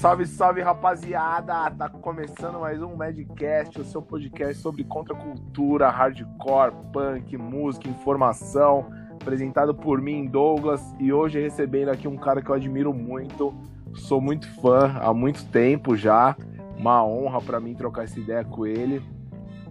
salve, 0.00 0.24
salve, 0.24 0.62
rapaziada! 0.62 1.70
Tá 1.72 1.86
começando 1.90 2.58
mais 2.58 2.80
um 2.80 2.96
Madcast, 2.96 3.78
o 3.78 3.84
seu 3.84 4.00
podcast 4.00 4.62
sobre 4.62 4.82
contracultura, 4.82 5.90
hardcore, 5.90 6.72
punk, 6.90 7.36
música, 7.36 7.86
informação, 7.86 8.90
apresentado 9.20 9.74
por 9.74 10.00
mim, 10.00 10.24
Douglas, 10.24 10.80
e 10.98 11.12
hoje 11.12 11.38
recebendo 11.38 11.90
aqui 11.90 12.08
um 12.08 12.16
cara 12.16 12.40
que 12.40 12.48
eu 12.48 12.54
admiro 12.54 12.94
muito, 12.94 13.54
sou 13.94 14.22
muito 14.22 14.48
fã 14.62 14.96
há 15.02 15.12
muito 15.12 15.44
tempo 15.48 15.94
já, 15.94 16.34
uma 16.78 17.04
honra 17.04 17.42
para 17.42 17.60
mim 17.60 17.74
trocar 17.74 18.04
essa 18.04 18.18
ideia 18.18 18.42
com 18.42 18.66
ele. 18.66 19.02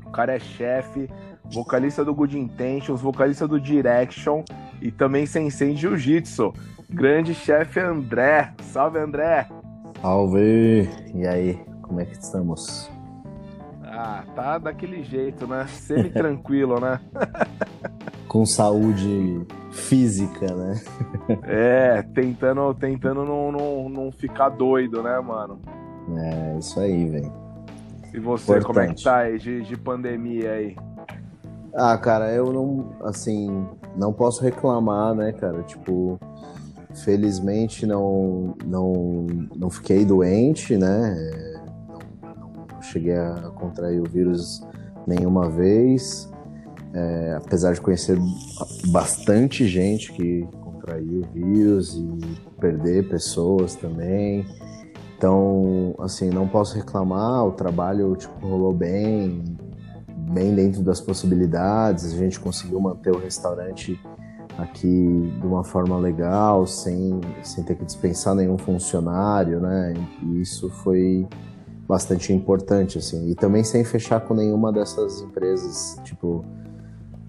O 0.05 0.11
cara 0.11 0.35
é 0.35 0.39
chefe, 0.39 1.09
vocalista 1.51 2.05
do 2.05 2.13
Good 2.13 2.37
Intentions, 2.37 3.01
vocalista 3.01 3.47
do 3.47 3.59
Direction 3.59 4.43
e 4.79 4.91
também 4.91 5.25
sensei 5.25 5.73
de 5.73 5.81
Jiu-Jitsu. 5.81 6.53
Grande 6.87 7.33
chefe 7.33 7.79
André. 7.79 8.53
Salve, 8.61 8.99
André! 8.99 9.58
Salve! 10.01 10.89
E 11.13 11.27
aí, 11.27 11.59
como 11.81 11.99
é 11.99 12.05
que 12.05 12.13
estamos? 12.13 12.89
Ah, 13.83 14.23
tá 14.33 14.57
daquele 14.57 15.03
jeito, 15.03 15.45
né? 15.45 15.67
Semi 15.67 16.09
tranquilo, 16.09 16.79
né? 16.79 17.01
Com 18.25 18.45
saúde 18.45 19.45
física, 19.71 20.55
né? 20.55 20.81
é, 21.43 22.01
tentando, 22.13 22.73
tentando 22.75 23.25
não, 23.25 23.51
não, 23.51 23.89
não 23.89 24.11
ficar 24.11 24.49
doido, 24.49 25.03
né, 25.03 25.19
mano? 25.19 25.59
É, 26.17 26.57
isso 26.57 26.79
aí, 26.79 27.09
velho. 27.09 27.33
E 28.13 28.19
você, 28.19 28.57
Importante. 28.57 28.65
como 28.65 28.79
é 28.79 28.93
que 28.93 29.03
tá 29.03 29.17
aí 29.17 29.37
de, 29.37 29.63
de 29.63 29.77
pandemia 29.77 30.51
aí? 30.53 30.75
Ah, 31.75 31.97
cara, 31.97 32.31
eu 32.31 32.53
não, 32.53 32.95
assim, 33.03 33.67
não 33.97 34.13
posso 34.13 34.41
reclamar, 34.41 35.13
né, 35.13 35.33
cara? 35.33 35.61
Tipo, 35.63 36.17
felizmente 36.95 37.85
não, 37.85 38.55
não, 38.65 39.25
não 39.55 39.69
fiquei 39.69 40.05
doente, 40.05 40.77
né? 40.77 41.15
Não, 41.87 42.51
não 42.73 42.81
cheguei 42.81 43.15
a 43.15 43.51
contrair 43.55 44.01
o 44.01 44.09
vírus 44.09 44.61
nenhuma 45.05 45.49
vez. 45.49 46.29
É, 46.91 47.35
apesar 47.37 47.73
de 47.73 47.81
conhecer 47.81 48.17
bastante 48.87 49.67
gente 49.67 50.11
que 50.11 50.47
contraiu 50.59 51.21
o 51.21 51.33
vírus 51.33 51.95
e 51.95 52.41
perder 52.59 53.07
pessoas 53.07 53.75
também. 53.75 54.43
Então, 55.15 55.93
assim, 55.99 56.29
não 56.29 56.47
posso 56.47 56.75
reclamar, 56.75 57.45
o 57.45 57.51
trabalho 57.51 58.15
tipo, 58.15 58.47
rolou 58.47 58.73
bem, 58.73 59.43
bem 60.31 60.55
dentro 60.55 60.81
das 60.81 61.01
possibilidades, 61.01 62.13
a 62.13 62.17
gente 62.17 62.39
conseguiu 62.39 62.79
manter 62.79 63.11
o 63.11 63.19
restaurante 63.19 63.99
aqui 64.61 65.33
de 65.39 65.45
uma 65.45 65.63
forma 65.63 65.97
legal, 65.97 66.67
sem, 66.67 67.19
sem 67.43 67.63
ter 67.63 67.75
que 67.75 67.85
dispensar 67.85 68.35
nenhum 68.35 68.57
funcionário, 68.57 69.59
né? 69.59 69.93
E 70.23 70.41
isso 70.41 70.69
foi 70.69 71.27
bastante 71.87 72.31
importante, 72.33 72.97
assim. 72.97 73.29
E 73.29 73.35
também 73.35 73.63
sem 73.63 73.83
fechar 73.83 74.21
com 74.21 74.33
nenhuma 74.33 74.71
dessas 74.71 75.21
empresas, 75.21 75.99
tipo, 76.03 76.45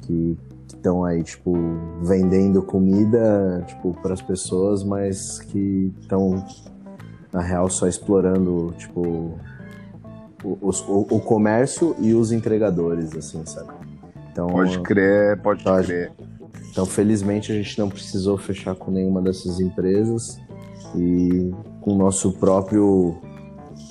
que 0.02 0.36
estão 0.66 1.04
aí, 1.04 1.22
tipo, 1.22 1.54
vendendo 2.02 2.62
comida, 2.62 3.64
tipo, 3.66 3.94
para 4.02 4.14
as 4.14 4.22
pessoas, 4.22 4.82
mas 4.82 5.40
que 5.40 5.94
estão, 6.00 6.44
na 7.32 7.40
real, 7.40 7.68
só 7.70 7.86
explorando, 7.86 8.74
tipo, 8.76 9.38
o, 10.42 10.58
o, 10.60 11.16
o, 11.16 11.20
comércio 11.20 11.94
e 11.98 12.14
os 12.14 12.32
entregadores, 12.32 13.14
assim, 13.16 13.44
sabe? 13.46 13.70
Então, 14.32 14.48
pode 14.48 14.80
crer, 14.80 15.40
pode 15.40 15.60
então, 15.60 15.82
crer. 15.82 16.12
Então, 16.70 16.86
felizmente, 16.86 17.52
a 17.52 17.54
gente 17.54 17.78
não 17.78 17.88
precisou 17.88 18.38
fechar 18.38 18.74
com 18.74 18.90
nenhuma 18.90 19.20
dessas 19.20 19.60
empresas 19.60 20.38
e 20.96 21.50
com 21.80 21.94
o 21.94 21.98
nosso 21.98 22.32
próprio 22.32 23.18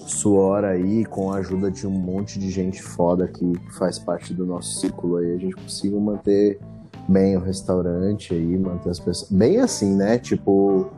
suor 0.07 0.63
aí, 0.63 1.05
com 1.05 1.31
a 1.31 1.37
ajuda 1.37 1.69
de 1.69 1.85
um 1.85 1.91
monte 1.91 2.39
de 2.39 2.49
gente 2.49 2.81
foda 2.81 3.27
que 3.27 3.53
faz 3.77 3.99
parte 3.99 4.33
do 4.33 4.45
nosso 4.45 4.80
ciclo 4.80 5.17
aí, 5.17 5.33
a 5.33 5.37
gente 5.37 5.55
conseguiu 5.55 5.99
manter 5.99 6.59
bem 7.08 7.36
o 7.36 7.39
restaurante 7.39 8.33
aí, 8.33 8.58
manter 8.58 8.89
as 8.89 8.99
pessoas. 8.99 9.31
Bem 9.31 9.59
assim, 9.59 9.95
né? 9.95 10.17
Tipo, 10.17 10.89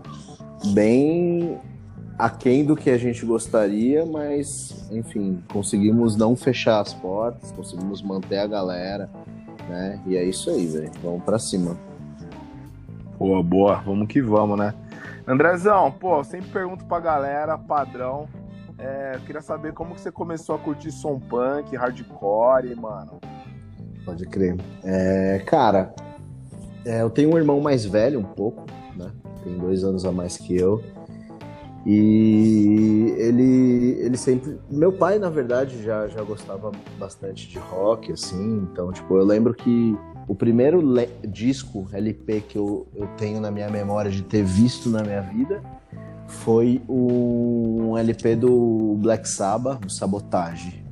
bem 0.73 1.57
aquém 2.17 2.63
do 2.65 2.75
que 2.75 2.89
a 2.89 2.97
gente 2.97 3.25
gostaria, 3.25 4.05
mas 4.05 4.87
enfim, 4.91 5.41
conseguimos 5.51 6.15
não 6.15 6.35
fechar 6.35 6.79
as 6.79 6.93
portas, 6.93 7.51
conseguimos 7.51 8.01
manter 8.01 8.37
a 8.37 8.47
galera, 8.47 9.09
né? 9.71 9.99
E 10.05 10.17
é 10.17 10.23
isso 10.23 10.49
aí, 10.49 10.67
velho. 10.67 10.91
Vamos 11.01 11.23
para 11.23 11.39
cima. 11.39 11.77
Boa, 13.17 13.41
boa. 13.41 13.75
Vamos 13.77 14.07
que 14.07 14.21
vamos, 14.21 14.59
né? 14.59 14.73
Andrezão, 15.27 15.91
pô, 15.91 16.23
sempre 16.23 16.49
pergunto 16.49 16.85
pra 16.85 16.99
galera, 16.99 17.57
padrão. 17.57 18.27
É, 18.77 19.13
eu 19.15 19.19
queria 19.21 19.41
saber 19.41 19.73
como 19.73 19.93
que 19.93 20.01
você 20.01 20.11
começou 20.11 20.55
a 20.55 20.59
curtir 20.59 20.91
som 20.91 21.19
punk, 21.19 21.75
hardcore, 21.75 22.75
mano. 22.75 23.19
Pode 24.03 24.25
crer. 24.25 24.57
É, 24.83 25.41
cara, 25.45 25.93
é, 26.83 27.01
eu 27.01 27.09
tenho 27.09 27.33
um 27.33 27.37
irmão 27.37 27.61
mais 27.61 27.85
velho 27.85 28.19
um 28.19 28.23
pouco, 28.23 28.65
né? 28.95 29.11
Tem 29.43 29.55
dois 29.57 29.83
anos 29.83 30.03
a 30.03 30.11
mais 30.11 30.35
que 30.37 30.57
eu. 30.57 30.83
E 31.85 33.15
ele, 33.17 33.97
ele 33.99 34.17
sempre. 34.17 34.59
Meu 34.69 34.93
pai, 34.93 35.17
na 35.17 35.29
verdade, 35.29 35.81
já, 35.83 36.07
já 36.07 36.21
gostava 36.21 36.71
bastante 36.99 37.47
de 37.47 37.57
rock, 37.57 38.11
assim. 38.11 38.67
Então, 38.71 38.91
tipo, 38.91 39.17
eu 39.17 39.25
lembro 39.25 39.53
que 39.53 39.97
o 40.27 40.35
primeiro 40.35 40.81
disco 41.27 41.87
LP 41.91 42.41
que 42.41 42.57
eu, 42.57 42.87
eu 42.95 43.07
tenho 43.17 43.41
na 43.41 43.49
minha 43.49 43.69
memória 43.69 44.11
de 44.11 44.21
ter 44.21 44.43
visto 44.43 44.89
na 44.89 45.01
minha 45.01 45.21
vida 45.21 45.61
foi 46.27 46.81
um 46.87 47.97
LP 47.97 48.35
do 48.35 48.95
Black 48.99 49.27
Sabbath, 49.27 49.83
o 49.85 49.89
Sabotage. 49.89 50.85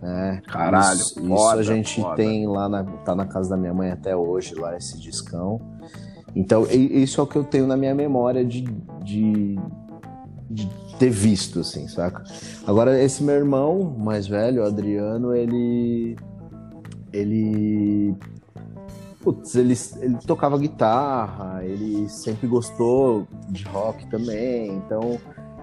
Né? 0.00 0.42
Caralho, 0.48 0.98
isso, 0.98 1.14
foda, 1.26 1.62
isso 1.62 1.70
a 1.70 1.74
gente 1.74 2.02
foda. 2.02 2.16
tem 2.16 2.46
lá, 2.48 2.68
na, 2.68 2.82
tá 2.82 3.14
na 3.14 3.24
casa 3.24 3.50
da 3.50 3.56
minha 3.56 3.72
mãe 3.72 3.90
até 3.90 4.16
hoje, 4.16 4.54
lá 4.56 4.76
esse 4.76 5.00
discão. 5.00 5.60
Então, 6.34 6.66
isso 6.66 7.20
é 7.20 7.24
o 7.24 7.26
que 7.26 7.36
eu 7.36 7.44
tenho 7.44 7.66
na 7.66 7.76
minha 7.76 7.94
memória 7.94 8.44
de, 8.44 8.62
de 9.04 9.58
de 10.50 10.68
ter 10.98 11.10
visto, 11.10 11.60
assim, 11.60 11.88
saca? 11.88 12.22
Agora, 12.66 13.00
esse 13.02 13.22
meu 13.22 13.34
irmão 13.34 13.94
mais 13.98 14.26
velho, 14.26 14.62
o 14.62 14.66
Adriano, 14.66 15.34
ele. 15.34 16.16
Ele. 17.12 18.14
Putz, 19.20 19.54
ele, 19.54 19.74
ele 20.00 20.16
tocava 20.26 20.58
guitarra, 20.58 21.64
ele 21.64 22.08
sempre 22.08 22.48
gostou 22.48 23.26
de 23.48 23.62
rock 23.64 24.04
também, 24.06 24.74
então 24.74 25.16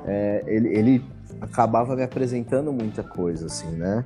é, 0.05 0.43
ele, 0.47 0.69
ele 0.69 1.05
acabava 1.41 1.93
me 1.93 2.03
apresentando 2.03 2.71
muita 2.71 3.03
coisa, 3.03 3.47
assim, 3.47 3.69
né? 3.71 4.05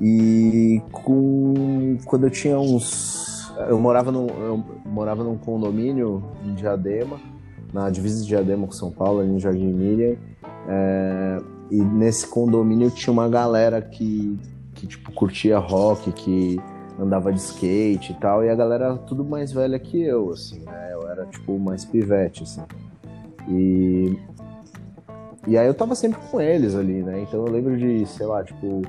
E 0.00 0.80
com, 0.92 1.96
quando 2.04 2.24
eu 2.24 2.30
tinha 2.30 2.58
uns. 2.58 3.52
Eu 3.68 3.78
morava, 3.78 4.10
num, 4.10 4.26
eu 4.26 4.64
morava 4.84 5.22
num 5.22 5.38
condomínio 5.38 6.22
em 6.44 6.54
Diadema 6.54 7.20
na 7.74 7.90
divisa 7.90 8.22
de 8.22 8.28
Diadema 8.28 8.68
com 8.68 8.72
São 8.72 8.92
Paulo, 8.92 9.18
ali 9.18 9.32
no 9.32 9.40
Jardim 9.40 9.72
Miriam. 9.72 10.16
É, 10.68 11.38
e 11.72 11.82
nesse 11.82 12.24
condomínio 12.28 12.88
tinha 12.88 13.12
uma 13.12 13.28
galera 13.28 13.82
que, 13.82 14.38
que 14.74 14.86
tipo, 14.86 15.10
curtia 15.10 15.58
rock, 15.58 16.12
que 16.12 16.60
andava 17.00 17.32
de 17.32 17.40
skate 17.40 18.12
e 18.12 18.14
tal, 18.14 18.44
e 18.44 18.48
a 18.48 18.54
galera 18.54 18.84
era 18.84 18.96
tudo 18.96 19.24
mais 19.24 19.50
velha 19.50 19.76
que 19.76 20.00
eu, 20.00 20.30
assim, 20.30 20.60
né? 20.60 20.90
Eu 20.92 21.08
era, 21.08 21.26
tipo, 21.26 21.58
mais 21.58 21.84
pivete, 21.84 22.44
assim. 22.44 22.62
E... 23.48 24.16
E 25.46 25.58
aí 25.58 25.66
eu 25.66 25.74
tava 25.74 25.94
sempre 25.94 26.18
com 26.30 26.40
eles 26.40 26.74
ali, 26.74 27.02
né? 27.02 27.20
Então 27.20 27.44
eu 27.44 27.52
lembro 27.52 27.76
de, 27.76 28.06
sei 28.06 28.24
lá, 28.24 28.42
tipo, 28.42 28.82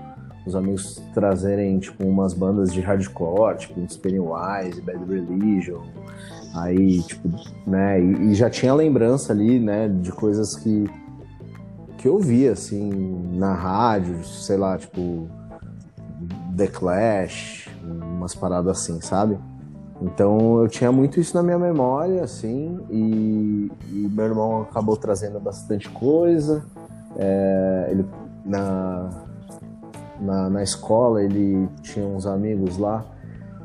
os 0.45 0.55
amigos 0.55 1.01
trazerem, 1.13 1.79
tipo, 1.79 2.05
umas 2.05 2.33
bandas 2.33 2.71
de 2.71 2.79
hardcore, 2.81 3.57
tipo, 3.57 3.79
Wise, 3.81 4.81
Bad 4.81 5.03
Religion, 5.05 5.81
Aí, 6.55 7.01
tipo, 7.03 7.29
né, 7.67 8.01
e, 8.01 8.31
e, 8.31 8.35
já 8.35 8.49
tinha 8.49 8.73
lembrança 8.73 9.33
ali, 9.33 9.59
né, 9.59 9.89
de 9.89 10.11
coisas 10.11 10.55
que, 10.55 10.89
que 11.97 12.07
eu 12.07 12.17
via, 12.17 12.53
assim, 12.53 12.89
na 13.33 13.53
rádio, 13.53 14.23
sei 14.23 14.55
lá, 14.55 14.77
tipo, 14.77 15.27
The 16.55 16.67
Clash, 16.67 17.69
umas 17.83 18.33
paradas 18.33 18.79
assim, 18.79 19.01
sabe? 19.01 19.37
Então 20.01 20.61
eu 20.61 20.67
tinha 20.67 20.91
muito 20.91 21.19
isso 21.19 21.35
na 21.35 21.43
minha 21.43 21.59
memória, 21.59 22.23
assim, 22.23 22.79
e, 22.89 23.71
e 23.91 24.09
meu 24.09 24.25
irmão 24.25 24.61
acabou 24.61 24.95
trazendo 24.95 25.39
bastante 25.39 25.89
coisa. 25.89 26.63
É, 27.17 27.87
ele, 27.91 28.05
na, 28.45 29.09
na, 30.19 30.49
na 30.49 30.63
escola 30.63 31.23
ele 31.23 31.67
tinha 31.81 32.05
uns 32.05 32.25
amigos 32.25 32.77
lá 32.77 33.05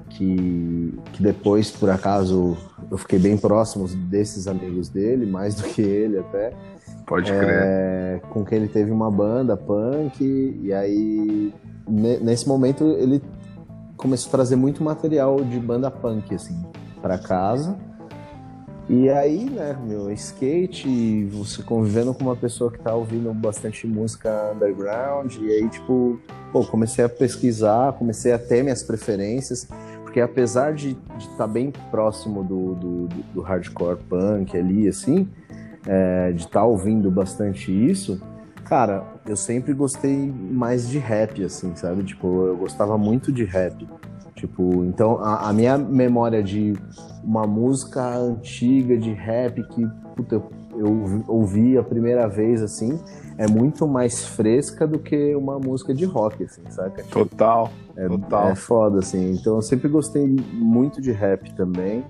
que, 0.08 0.98
que 1.12 1.22
depois, 1.22 1.70
por 1.70 1.90
acaso, 1.90 2.56
eu 2.90 2.98
fiquei 2.98 3.18
bem 3.18 3.36
próximo 3.36 3.86
desses 3.86 4.48
amigos 4.48 4.88
dele, 4.88 5.24
mais 5.26 5.54
do 5.54 5.62
que 5.62 5.80
ele 5.80 6.18
até. 6.18 6.52
Pode 7.06 7.30
crer. 7.30 7.48
É, 7.48 8.20
com 8.30 8.44
quem 8.44 8.58
ele 8.58 8.68
teve 8.68 8.90
uma 8.90 9.10
banda 9.10 9.56
punk, 9.56 10.22
e 10.22 10.72
aí 10.72 11.52
nesse 11.88 12.46
momento 12.46 12.84
ele 12.98 13.22
começou 13.96 14.28
a 14.28 14.32
trazer 14.32 14.56
muito 14.56 14.82
material 14.82 15.42
de 15.42 15.58
banda 15.58 15.90
punk, 15.90 16.34
assim, 16.34 16.64
para 17.02 17.18
casa. 17.18 17.76
E 18.88 19.08
aí, 19.08 19.48
né, 19.48 19.76
meu, 19.86 20.10
skate, 20.10 21.24
você 21.26 21.62
convivendo 21.62 22.12
com 22.12 22.24
uma 22.24 22.34
pessoa 22.34 22.72
que 22.72 22.78
tá 22.80 22.92
ouvindo 22.92 23.32
bastante 23.32 23.86
música 23.86 24.52
underground, 24.52 25.36
e 25.36 25.48
aí, 25.48 25.68
tipo, 25.68 26.18
pô, 26.52 26.64
comecei 26.64 27.04
a 27.04 27.08
pesquisar, 27.08 27.92
comecei 27.92 28.32
a 28.32 28.38
ter 28.38 28.64
minhas 28.64 28.82
preferências, 28.82 29.68
porque 30.10 30.20
apesar 30.20 30.74
de 30.74 30.98
estar 31.18 31.36
tá 31.36 31.46
bem 31.46 31.72
próximo 31.88 32.42
do, 32.42 32.74
do, 32.74 33.08
do, 33.32 33.40
hardcore 33.42 33.96
punk 34.08 34.56
ali, 34.58 34.88
assim, 34.88 35.28
é, 35.86 36.32
de 36.32 36.40
estar 36.40 36.60
tá 36.60 36.64
ouvindo 36.64 37.08
bastante 37.12 37.70
isso, 37.70 38.20
cara, 38.64 39.04
eu 39.24 39.36
sempre 39.36 39.72
gostei 39.72 40.32
mais 40.50 40.88
de 40.88 40.98
rap, 40.98 41.44
assim, 41.44 41.76
sabe? 41.76 42.02
Tipo, 42.02 42.26
eu 42.44 42.56
gostava 42.56 42.98
muito 42.98 43.30
de 43.30 43.44
rap. 43.44 43.86
Tipo, 44.34 44.84
então 44.84 45.22
a, 45.22 45.48
a, 45.48 45.52
minha 45.52 45.78
memória 45.78 46.42
de 46.42 46.72
uma 47.22 47.46
música 47.46 48.04
antiga 48.16 48.98
de 48.98 49.12
rap 49.12 49.62
que 49.62 49.86
puta, 50.16 50.42
eu, 50.74 51.22
ouvi 51.28 51.78
a 51.78 51.84
primeira 51.84 52.26
vez 52.26 52.62
assim 52.62 52.98
é 53.40 53.48
muito 53.48 53.88
mais 53.88 54.22
fresca 54.22 54.86
do 54.86 54.98
que 54.98 55.34
uma 55.34 55.58
música 55.58 55.94
de 55.94 56.04
rock, 56.04 56.44
assim, 56.44 56.60
saca? 56.68 57.02
Total, 57.04 57.72
é, 57.96 58.06
total. 58.06 58.50
É 58.50 58.54
foda, 58.54 58.98
assim. 58.98 59.32
Então 59.32 59.56
eu 59.56 59.62
sempre 59.62 59.88
gostei 59.88 60.26
muito 60.52 61.00
de 61.00 61.10
rap 61.10 61.50
também. 61.54 62.04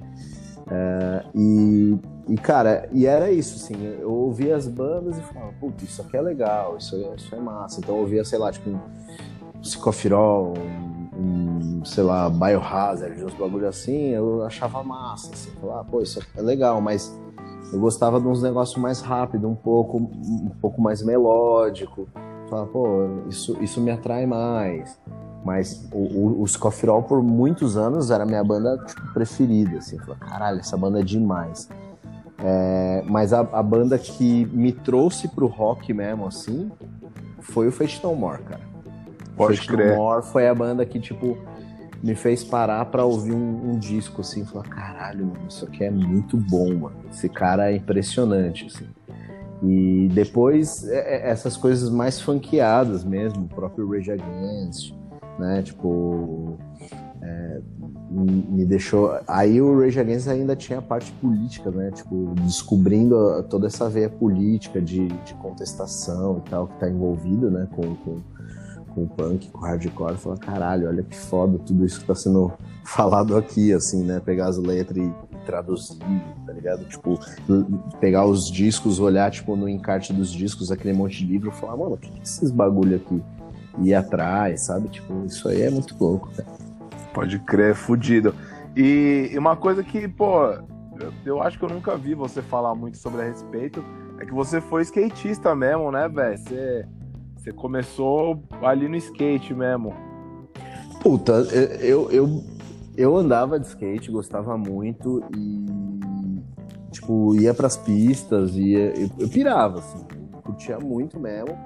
É, 0.69 1.25
e, 1.33 1.97
e, 2.29 2.37
cara, 2.37 2.89
e 2.91 3.07
era 3.07 3.31
isso, 3.31 3.55
assim, 3.55 3.77
eu 4.01 4.11
ouvia 4.11 4.57
as 4.57 4.67
bandas 4.67 5.19
e 5.19 5.21
falava, 5.21 5.53
putz, 5.61 5.85
isso 5.85 6.03
aqui 6.03 6.17
é 6.17 6.21
legal, 6.21 6.77
isso, 6.77 6.97
é, 6.97 7.15
isso 7.15 7.33
é 7.33 7.39
massa. 7.39 7.79
Então 7.79 7.95
eu 7.95 8.01
ouvia, 8.01 8.25
sei 8.25 8.39
lá, 8.41 8.51
tipo, 8.51 8.69
um 8.69 8.81
Psicofirol, 9.61 10.55
um 10.59 11.01
um, 11.21 11.85
sei 11.85 12.03
lá, 12.03 12.31
Biohazard, 12.31 13.23
uns 13.23 13.35
bagulho 13.35 13.69
assim, 13.69 14.09
eu 14.09 14.43
achava 14.45 14.83
massa, 14.83 15.33
assim, 15.33 15.51
falar, 15.61 15.81
ah, 15.81 15.85
pô, 15.85 16.01
isso 16.01 16.21
é 16.35 16.41
legal, 16.41 16.81
mas 16.81 17.15
eu 17.73 17.79
gostava 17.79 18.21
de 18.21 18.27
uns 18.27 18.43
negócios 18.43 18.77
mais 18.81 19.01
rápido, 19.01 19.49
um 19.49 19.55
pouco, 19.55 19.99
um 19.99 20.51
pouco 20.61 20.81
mais 20.81 21.03
melódico. 21.03 22.09
Falar, 22.49 22.67
pô, 22.67 23.09
isso, 23.29 23.57
isso 23.63 23.81
me 23.81 23.91
atrai 23.91 24.27
mais. 24.27 24.99
Mas 25.45 25.89
o, 25.93 25.99
o, 25.99 26.43
o 26.43 26.47
Scoffirol, 26.47 27.03
por 27.03 27.23
muitos 27.23 27.77
anos, 27.77 28.11
era 28.11 28.25
a 28.25 28.27
minha 28.27 28.43
banda 28.43 28.77
tipo, 28.87 29.13
preferida, 29.13 29.79
assim. 29.79 29.99
Falei, 29.99 30.17
caralho, 30.17 30.59
essa 30.59 30.77
banda 30.77 31.01
é 31.01 31.03
demais. 31.03 31.69
É, 32.43 33.03
mas 33.07 33.33
a, 33.33 33.41
a, 33.41 33.63
banda 33.63 33.99
que 33.99 34.47
me 34.47 34.73
trouxe 34.73 35.29
pro 35.29 35.47
rock 35.47 35.93
mesmo, 35.93 36.27
assim, 36.27 36.71
foi 37.39 37.69
o 37.69 37.73
Fate 37.73 38.03
No 38.03 38.15
More, 38.15 38.43
cara. 38.43 38.63
Pode 39.37 39.59
Fate 39.59 39.69
crer. 39.69 39.91
No 39.93 40.03
More 40.03 40.23
foi 40.25 40.49
a 40.49 40.55
banda 40.55 40.85
que, 40.85 40.99
tipo, 40.99 41.39
me 42.03 42.15
fez 42.15 42.43
parar 42.43 42.85
pra 42.87 43.05
ouvir 43.05 43.33
um, 43.33 43.73
um 43.73 43.79
disco, 43.79 44.21
assim, 44.21 44.45
falar, 44.45 44.65
caralho, 44.65 45.27
mano, 45.27 45.47
isso 45.49 45.65
aqui 45.65 45.85
é 45.85 45.91
muito 45.91 46.37
bom, 46.37 46.75
mano. 46.75 46.97
Esse 47.11 47.29
cara 47.29 47.71
é 47.71 47.77
impressionante, 47.77 48.67
assim. 48.67 48.87
E 49.63 50.09
depois, 50.13 50.89
é, 50.89 51.17
é, 51.17 51.31
essas 51.31 51.57
coisas 51.57 51.91
mais 51.91 52.21
funkeadas 52.21 53.05
mesmo, 53.05 53.45
o 53.45 53.49
próprio 53.49 53.91
Rage 53.91 54.11
Against, 54.13 54.95
né, 55.39 55.63
tipo... 55.63 56.59
É, 57.23 57.61
me 58.11 58.65
deixou. 58.65 59.19
Aí 59.27 59.61
o 59.61 59.79
Rage 59.79 60.01
Against 60.01 60.27
ainda 60.27 60.57
tinha 60.57 60.81
a 60.81 60.83
parte 60.83 61.13
política, 61.13 61.71
né? 61.71 61.91
Tipo, 61.93 62.35
descobrindo 62.45 63.43
toda 63.45 63.69
essa 63.69 63.89
veia 63.89 64.09
política 64.09 64.81
de, 64.81 65.07
de 65.07 65.35
contestação 65.35 66.43
e 66.45 66.51
tal 66.51 66.67
que 66.67 66.81
tá 66.81 66.89
envolvido, 66.89 67.51
né? 67.51 67.69
Com, 67.71 67.95
com, 67.97 68.21
com 68.95 69.07
punk, 69.07 69.51
com 69.51 69.61
hardcore, 69.61 70.17
falar, 70.17 70.39
caralho, 70.39 70.89
olha 70.89 71.03
que 71.03 71.17
foda 71.17 71.59
tudo 71.59 71.85
isso 71.85 72.01
que 72.01 72.07
tá 72.07 72.15
sendo 72.15 72.53
falado 72.85 73.37
aqui, 73.37 73.73
assim, 73.73 74.05
né? 74.05 74.21
Pegar 74.25 74.49
as 74.49 74.59
letras 74.59 74.99
e 74.99 75.13
traduzir, 75.45 75.99
tá 76.47 76.53
ligado? 76.53 76.85
Tipo, 76.85 77.19
pegar 78.01 78.27
os 78.27 78.51
discos, 78.51 79.01
olhar, 79.01 79.31
tipo, 79.31 79.57
no 79.57 79.69
encarte 79.69 80.13
dos 80.13 80.31
discos, 80.31 80.71
aquele 80.71 80.93
monte 80.93 81.19
de 81.19 81.33
livro, 81.33 81.51
e 81.51 81.53
falar, 81.53 81.77
mano, 81.77 81.95
o 81.95 81.99
que 81.99 82.09
é 82.09 82.23
esses 82.23 82.51
bagulho 82.51 82.97
aqui? 82.97 83.23
Ir 83.79 83.95
atrás, 83.95 84.63
sabe? 84.63 84.89
Tipo, 84.89 85.25
isso 85.25 85.49
aí 85.49 85.63
é 85.63 85.71
muito 85.71 85.97
louco, 85.99 86.31
cara. 86.37 86.49
Pode 87.15 87.39
crer, 87.41 87.75
fudido. 87.75 88.35
E, 88.77 89.31
e 89.33 89.39
uma 89.39 89.57
coisa 89.57 89.83
que, 89.83 90.07
pô, 90.07 90.45
eu, 91.01 91.13
eu 91.25 91.43
acho 91.43 91.59
que 91.59 91.65
eu 91.65 91.69
nunca 91.69 91.97
vi 91.97 92.15
você 92.15 92.43
falar 92.43 92.75
muito 92.75 92.99
sobre 92.99 93.23
a 93.23 93.25
respeito, 93.25 93.85
é 94.19 94.27
que 94.27 94.33
você 94.33 94.61
foi 94.61 94.83
skatista 94.83 95.55
mesmo, 95.55 95.91
né, 95.91 96.09
velho? 96.09 96.39
Você 96.39 96.87
você 97.41 97.53
começou 97.53 98.43
ali 98.63 98.87
no 98.87 98.97
skate 98.97 99.55
mesmo. 99.55 99.95
Puta, 101.03 101.33
eu, 101.81 102.11
eu, 102.11 102.45
eu 102.97 103.17
andava 103.17 103.59
de 103.59 103.67
skate, 103.67 104.11
gostava 104.11 104.59
muito 104.59 105.23
e, 105.35 106.93
tipo, 106.93 107.35
ia 107.35 107.55
pras 107.55 107.79
pistas, 107.79 108.55
ia, 108.55 108.93
eu, 108.95 109.11
eu 109.19 109.29
pirava, 109.29 109.79
assim, 109.79 110.05
curtia 110.43 110.79
muito 110.79 111.19
mesmo. 111.19 111.57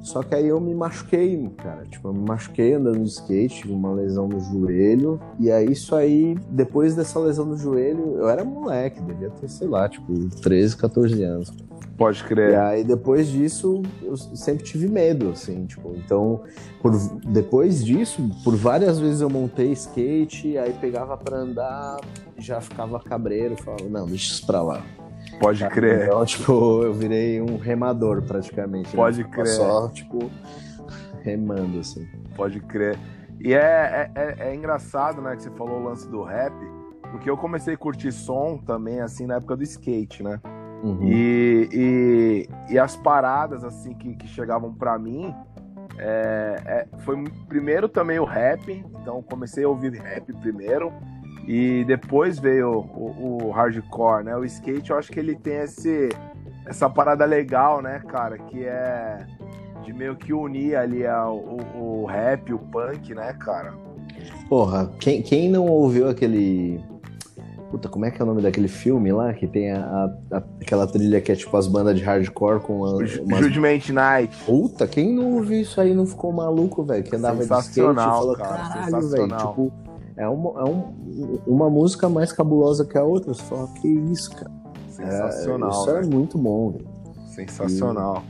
Só 0.00 0.22
que 0.22 0.34
aí 0.36 0.46
eu 0.46 0.60
me 0.60 0.72
machuquei, 0.74 1.50
cara. 1.56 1.84
Tipo, 1.84 2.08
eu 2.08 2.14
me 2.14 2.26
machuquei 2.26 2.74
andando 2.74 3.02
de 3.02 3.10
skate, 3.10 3.62
tive 3.62 3.72
uma 3.74 3.92
lesão 3.92 4.28
no 4.28 4.38
joelho. 4.38 5.20
E 5.40 5.50
aí, 5.50 5.72
isso 5.72 5.94
aí, 5.94 6.38
depois 6.48 6.94
dessa 6.94 7.18
lesão 7.18 7.44
no 7.44 7.56
joelho, 7.56 8.16
eu 8.16 8.28
era 8.28 8.44
moleque, 8.44 9.02
devia 9.02 9.28
ter, 9.28 9.48
sei 9.48 9.66
lá, 9.66 9.88
tipo, 9.88 10.30
13, 10.40 10.76
14 10.76 11.22
anos. 11.24 11.52
Pode 11.98 12.22
crer. 12.22 12.52
E 12.52 12.54
aí 12.54 12.84
depois 12.84 13.26
disso, 13.26 13.82
eu 14.00 14.16
sempre 14.16 14.62
tive 14.62 14.88
medo, 14.88 15.30
assim, 15.30 15.66
tipo, 15.66 15.92
então, 15.96 16.44
por, 16.80 16.92
depois 17.26 17.84
disso, 17.84 18.30
por 18.44 18.54
várias 18.54 19.00
vezes 19.00 19.20
eu 19.20 19.28
montei 19.28 19.72
skate, 19.72 20.56
aí 20.56 20.72
pegava 20.74 21.16
para 21.16 21.38
andar, 21.38 21.98
já 22.38 22.60
ficava 22.60 23.00
cabreiro, 23.00 23.56
falava, 23.56 23.88
não, 23.88 24.06
deixa 24.06 24.32
isso 24.32 24.46
pra 24.46 24.62
lá. 24.62 24.80
Pode 25.40 25.68
crer. 25.70 26.04
Então, 26.04 26.24
tipo, 26.24 26.82
eu 26.84 26.94
virei 26.94 27.40
um 27.40 27.58
remador 27.58 28.22
praticamente. 28.22 28.90
Né? 28.90 28.94
Pode 28.94 29.24
né? 29.24 29.28
crer. 29.28 29.48
Só, 29.48 29.88
tipo, 29.88 30.30
remando, 31.22 31.80
assim. 31.80 32.06
Pode 32.36 32.60
crer. 32.60 32.96
E 33.40 33.54
é, 33.54 33.58
é, 33.58 34.10
é, 34.14 34.50
é 34.50 34.54
engraçado, 34.54 35.20
né, 35.20 35.34
que 35.34 35.42
você 35.42 35.50
falou 35.50 35.80
o 35.80 35.84
lance 35.84 36.08
do 36.08 36.22
rap, 36.22 36.54
porque 37.10 37.28
eu 37.28 37.36
comecei 37.36 37.74
a 37.74 37.76
curtir 37.76 38.12
som 38.12 38.56
também, 38.58 39.00
assim, 39.00 39.26
na 39.26 39.36
época 39.36 39.56
do 39.56 39.64
skate, 39.64 40.22
né? 40.22 40.40
Uhum. 40.82 41.02
E, 41.02 41.68
e, 41.72 42.48
e, 42.72 42.78
as 42.78 42.94
paradas 42.96 43.64
assim 43.64 43.94
que, 43.94 44.14
que 44.14 44.28
chegavam 44.28 44.72
para 44.72 44.96
mim 44.96 45.34
é, 45.98 46.62
é, 46.64 46.86
foi 46.98 47.16
primeiro 47.48 47.88
também 47.88 48.20
o 48.20 48.24
rap, 48.24 48.84
então 49.00 49.20
comecei 49.22 49.64
a 49.64 49.68
ouvir 49.68 49.92
rap 49.94 50.32
primeiro 50.34 50.92
e 51.48 51.84
depois 51.84 52.38
veio 52.38 52.70
o, 52.70 53.46
o, 53.46 53.50
hardcore, 53.50 54.24
né? 54.24 54.36
O 54.36 54.44
skate 54.44 54.90
eu 54.90 54.98
acho 54.98 55.10
que 55.10 55.18
ele 55.18 55.34
tem 55.34 55.56
esse, 55.56 56.10
essa 56.66 56.88
parada 56.88 57.24
legal, 57.24 57.82
né, 57.82 58.00
cara, 58.06 58.38
que 58.38 58.64
é 58.64 59.26
de 59.82 59.92
meio 59.92 60.14
que 60.14 60.32
unir 60.32 60.76
ali 60.76 61.06
a, 61.06 61.28
o, 61.28 62.02
o 62.02 62.06
rap, 62.06 62.52
o 62.52 62.58
punk, 62.58 63.14
né, 63.14 63.32
cara? 63.32 63.72
Porra, 64.48 64.92
quem, 65.00 65.22
quem 65.22 65.50
não 65.50 65.66
ouviu 65.66 66.08
aquele 66.08 66.80
Puta, 67.70 67.86
como 67.86 68.06
é 68.06 68.10
que 68.10 68.20
é 68.20 68.24
o 68.24 68.26
nome 68.26 68.40
daquele 68.40 68.68
filme 68.68 69.12
lá? 69.12 69.34
Que 69.34 69.46
tem 69.46 69.70
a, 69.72 70.10
a, 70.32 70.42
aquela 70.60 70.86
trilha 70.86 71.20
que 71.20 71.30
é 71.30 71.36
tipo 71.36 71.54
as 71.54 71.66
bandas 71.66 71.96
de 71.96 72.02
hardcore 72.02 72.60
com 72.60 72.84
a, 72.84 72.92
umas... 72.94 73.10
Judgment 73.10 73.92
Night. 73.92 74.34
Puta, 74.46 74.86
quem 74.86 75.14
não 75.14 75.34
ouviu 75.34 75.60
isso 75.60 75.78
aí 75.78 75.94
não 75.94 76.06
ficou 76.06 76.32
maluco, 76.32 76.82
velho? 76.82 77.04
Que 77.04 77.14
andava 77.14 77.44
de 77.44 77.52
skate 77.52 77.80
e 77.80 77.94
falou, 77.94 78.34
cara, 78.36 78.56
caralho, 78.56 79.08
velho. 79.10 79.28
Tipo, 79.28 79.72
é, 80.16 80.26
uma, 80.26 80.60
é 80.60 80.64
um, 80.64 81.38
uma 81.46 81.68
música 81.68 82.08
mais 82.08 82.32
cabulosa 82.32 82.86
que 82.86 82.96
a 82.96 83.04
outra. 83.04 83.34
Você 83.34 83.42
fala, 83.42 83.68
que 83.80 83.86
isso, 83.86 84.30
cara. 84.34 84.50
Sensacional. 84.88 85.68
É, 85.68 85.72
isso 85.72 85.86
véio. 85.86 85.98
é 85.98 86.06
muito 86.06 86.38
bom, 86.38 86.70
velho. 86.70 86.88
Sensacional. 87.26 88.22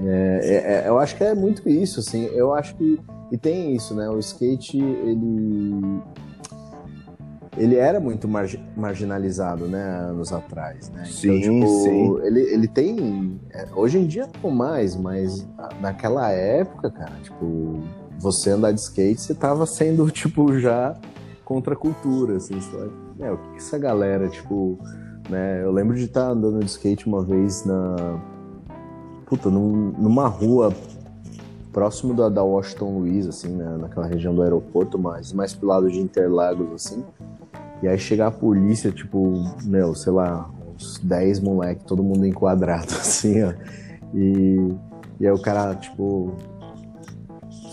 E, 0.00 0.08
é, 0.08 0.40
é, 0.42 0.54
é, 0.54 0.88
eu 0.88 0.98
acho 0.98 1.16
que 1.16 1.22
é 1.22 1.36
muito 1.36 1.68
isso, 1.68 2.00
assim. 2.00 2.24
Eu 2.32 2.52
acho 2.52 2.74
que. 2.74 3.00
E 3.30 3.38
tem 3.38 3.76
isso, 3.76 3.94
né? 3.94 4.08
O 4.08 4.18
skate, 4.18 4.78
ele 4.78 6.00
ele 7.58 7.76
era 7.76 8.00
muito 8.00 8.28
marginalizado, 8.76 9.66
né, 9.66 9.82
anos 9.82 10.32
atrás, 10.32 10.90
né? 10.90 11.02
Então, 11.02 11.12
sim, 11.12 11.40
tipo, 11.40 11.66
sim. 11.66 12.20
Ele, 12.22 12.40
ele 12.40 12.68
tem... 12.68 13.40
É, 13.50 13.66
hoje 13.74 13.98
em 13.98 14.06
dia 14.06 14.28
não 14.42 14.50
mais, 14.50 14.96
mas 14.96 15.46
naquela 15.80 16.30
época, 16.30 16.90
cara, 16.90 17.12
tipo, 17.22 17.80
você 18.18 18.50
andar 18.50 18.72
de 18.72 18.80
skate, 18.80 19.20
você 19.20 19.34
tava 19.34 19.66
sendo, 19.66 20.08
tipo, 20.12 20.58
já 20.58 20.96
contra 21.44 21.74
a 21.74 21.76
cultura, 21.76 22.36
assim, 22.36 22.58
é, 23.20 23.30
o 23.30 23.38
que 23.38 23.56
essa 23.56 23.78
galera, 23.78 24.28
tipo, 24.28 24.78
né, 25.28 25.62
eu 25.62 25.72
lembro 25.72 25.96
de 25.96 26.04
estar 26.04 26.26
tá 26.26 26.30
andando 26.30 26.60
de 26.60 26.66
skate 26.66 27.06
uma 27.06 27.22
vez 27.22 27.64
na... 27.64 28.20
Puta, 29.26 29.50
num, 29.50 29.92
numa 29.98 30.26
rua 30.26 30.72
próximo 31.72 32.14
da, 32.14 32.28
da 32.28 32.42
Washington 32.42 32.98
Luiz, 32.98 33.26
assim, 33.26 33.48
né, 33.48 33.76
naquela 33.78 34.06
região 34.06 34.34
do 34.34 34.42
aeroporto, 34.42 34.98
mas 34.98 35.32
mais 35.32 35.54
pro 35.54 35.68
lado 35.68 35.90
de 35.90 35.98
Interlagos, 36.00 36.72
assim. 36.72 37.04
E 37.82 37.88
aí 37.88 37.98
chegar 37.98 38.28
a 38.28 38.30
polícia, 38.30 38.90
tipo, 38.90 39.32
meu, 39.64 39.94
sei 39.94 40.12
lá, 40.12 40.50
uns 40.74 40.98
10 40.98 41.40
moleque, 41.40 41.84
todo 41.84 42.02
mundo 42.02 42.26
enquadrado, 42.26 42.92
assim, 42.98 43.42
ó. 43.42 43.52
E, 44.14 44.74
e 45.20 45.26
aí 45.26 45.32
o 45.32 45.40
cara, 45.40 45.74
tipo, 45.74 46.34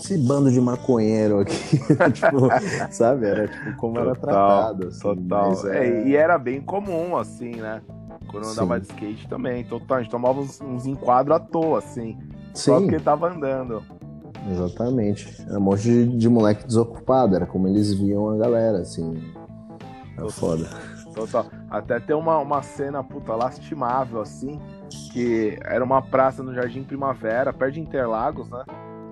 esse 0.06 0.16
bando 0.18 0.50
de 0.50 0.60
maconheiro 0.60 1.40
aqui. 1.40 1.78
tipo, 2.12 2.48
sabe? 2.90 3.26
Era 3.26 3.48
tipo 3.48 3.76
como 3.76 3.94
total, 3.94 4.10
era 4.10 4.20
tratado. 4.20 4.86
Assim, 4.88 5.00
total. 5.00 5.68
É... 5.68 5.88
É, 5.88 6.08
e 6.08 6.16
era 6.16 6.38
bem 6.38 6.60
comum, 6.60 7.16
assim, 7.16 7.56
né? 7.56 7.82
Quando 8.28 8.44
eu 8.44 8.50
andava 8.50 8.76
Sim. 8.76 8.80
de 8.82 8.86
skate 8.92 9.28
também. 9.28 9.64
Total, 9.64 9.98
a 9.98 10.02
gente 10.02 10.10
tomava 10.10 10.40
uns, 10.40 10.60
uns 10.60 10.86
enquadros 10.86 11.36
à 11.36 11.40
toa, 11.40 11.78
assim. 11.78 12.16
Sim. 12.54 12.72
Só 12.72 12.80
porque 12.80 13.00
tava 13.00 13.32
andando. 13.32 13.82
Exatamente. 14.50 15.44
Era 15.48 15.58
um 15.58 15.62
monte 15.62 15.82
de, 15.82 16.06
de 16.16 16.28
moleque 16.28 16.66
desocupado, 16.66 17.34
era 17.34 17.46
como 17.46 17.66
eles 17.66 17.92
viam 17.92 18.30
a 18.30 18.36
galera, 18.36 18.78
assim. 18.78 19.20
Era 20.16 20.30
foda. 20.30 20.68
Total. 21.14 21.46
Até 21.70 21.98
tem 22.00 22.14
uma, 22.14 22.38
uma 22.38 22.62
cena, 22.62 23.02
puta, 23.02 23.34
lastimável, 23.34 24.20
assim, 24.20 24.60
que 25.12 25.58
era 25.62 25.84
uma 25.84 26.02
praça 26.02 26.42
no 26.42 26.54
Jardim 26.54 26.82
Primavera, 26.82 27.52
perto 27.52 27.74
de 27.74 27.80
Interlagos, 27.80 28.50
né? 28.50 28.64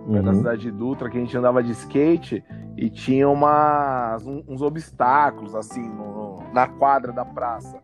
Uhum. 0.06 0.23
da 0.23 0.34
cidade 0.34 0.61
de 0.62 0.70
Dutra, 0.70 1.08
que 1.08 1.16
a 1.16 1.20
gente 1.20 1.34
andava 1.34 1.62
de 1.62 1.73
skate 1.73 2.44
e 2.76 2.90
tinha 2.90 3.26
umas, 3.26 4.23
uns 4.26 4.61
obstáculos, 4.61 5.54
assim, 5.54 5.88
no, 5.88 6.42
na 6.52 6.68
quadra 6.68 7.11
da 7.11 7.25
praça. 7.25 7.78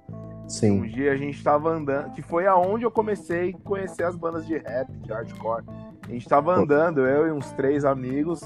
Sim. 0.46 0.80
Um 0.80 0.82
dia 0.82 1.12
a 1.12 1.16
gente 1.16 1.42
tava 1.42 1.70
andando, 1.70 2.12
que 2.12 2.20
foi 2.20 2.46
aonde 2.46 2.84
eu 2.84 2.90
comecei 2.90 3.50
a 3.50 3.66
conhecer 3.66 4.02
as 4.02 4.16
bandas 4.16 4.46
de 4.46 4.58
rap, 4.58 4.90
de 4.92 5.10
hardcore. 5.10 5.64
A 6.06 6.12
gente 6.12 6.28
tava 6.28 6.54
andando, 6.54 7.06
eu 7.06 7.28
e 7.28 7.32
uns 7.32 7.52
três 7.52 7.84
amigos. 7.84 8.42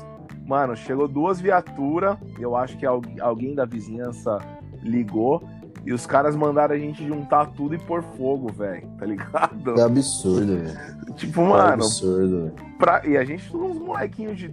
Mano, 0.46 0.76
chegou 0.76 1.08
duas 1.08 1.40
viaturas, 1.40 2.16
eu 2.38 2.54
acho 2.54 2.76
que 2.76 2.84
alguém 2.84 3.54
da 3.54 3.64
vizinhança 3.64 4.38
ligou. 4.84 5.42
E 5.86 5.92
os 5.92 6.06
caras 6.06 6.34
mandaram 6.34 6.74
a 6.74 6.78
gente 6.78 7.06
juntar 7.06 7.46
tudo 7.48 7.74
e 7.74 7.78
pôr 7.78 8.02
fogo, 8.16 8.50
velho. 8.50 8.88
Tá 8.98 9.04
ligado? 9.04 9.78
É 9.78 9.82
absurdo, 9.82 10.56
velho. 10.56 11.14
Tipo, 11.14 11.42
mano. 11.42 11.82
É 11.82 11.86
absurdo, 11.86 12.52
pra... 12.78 13.06
E 13.06 13.16
a 13.18 13.24
gente 13.24 13.50
tudo 13.50 13.66
uns 13.66 13.78
molequinhos 13.78 14.38
de 14.38 14.50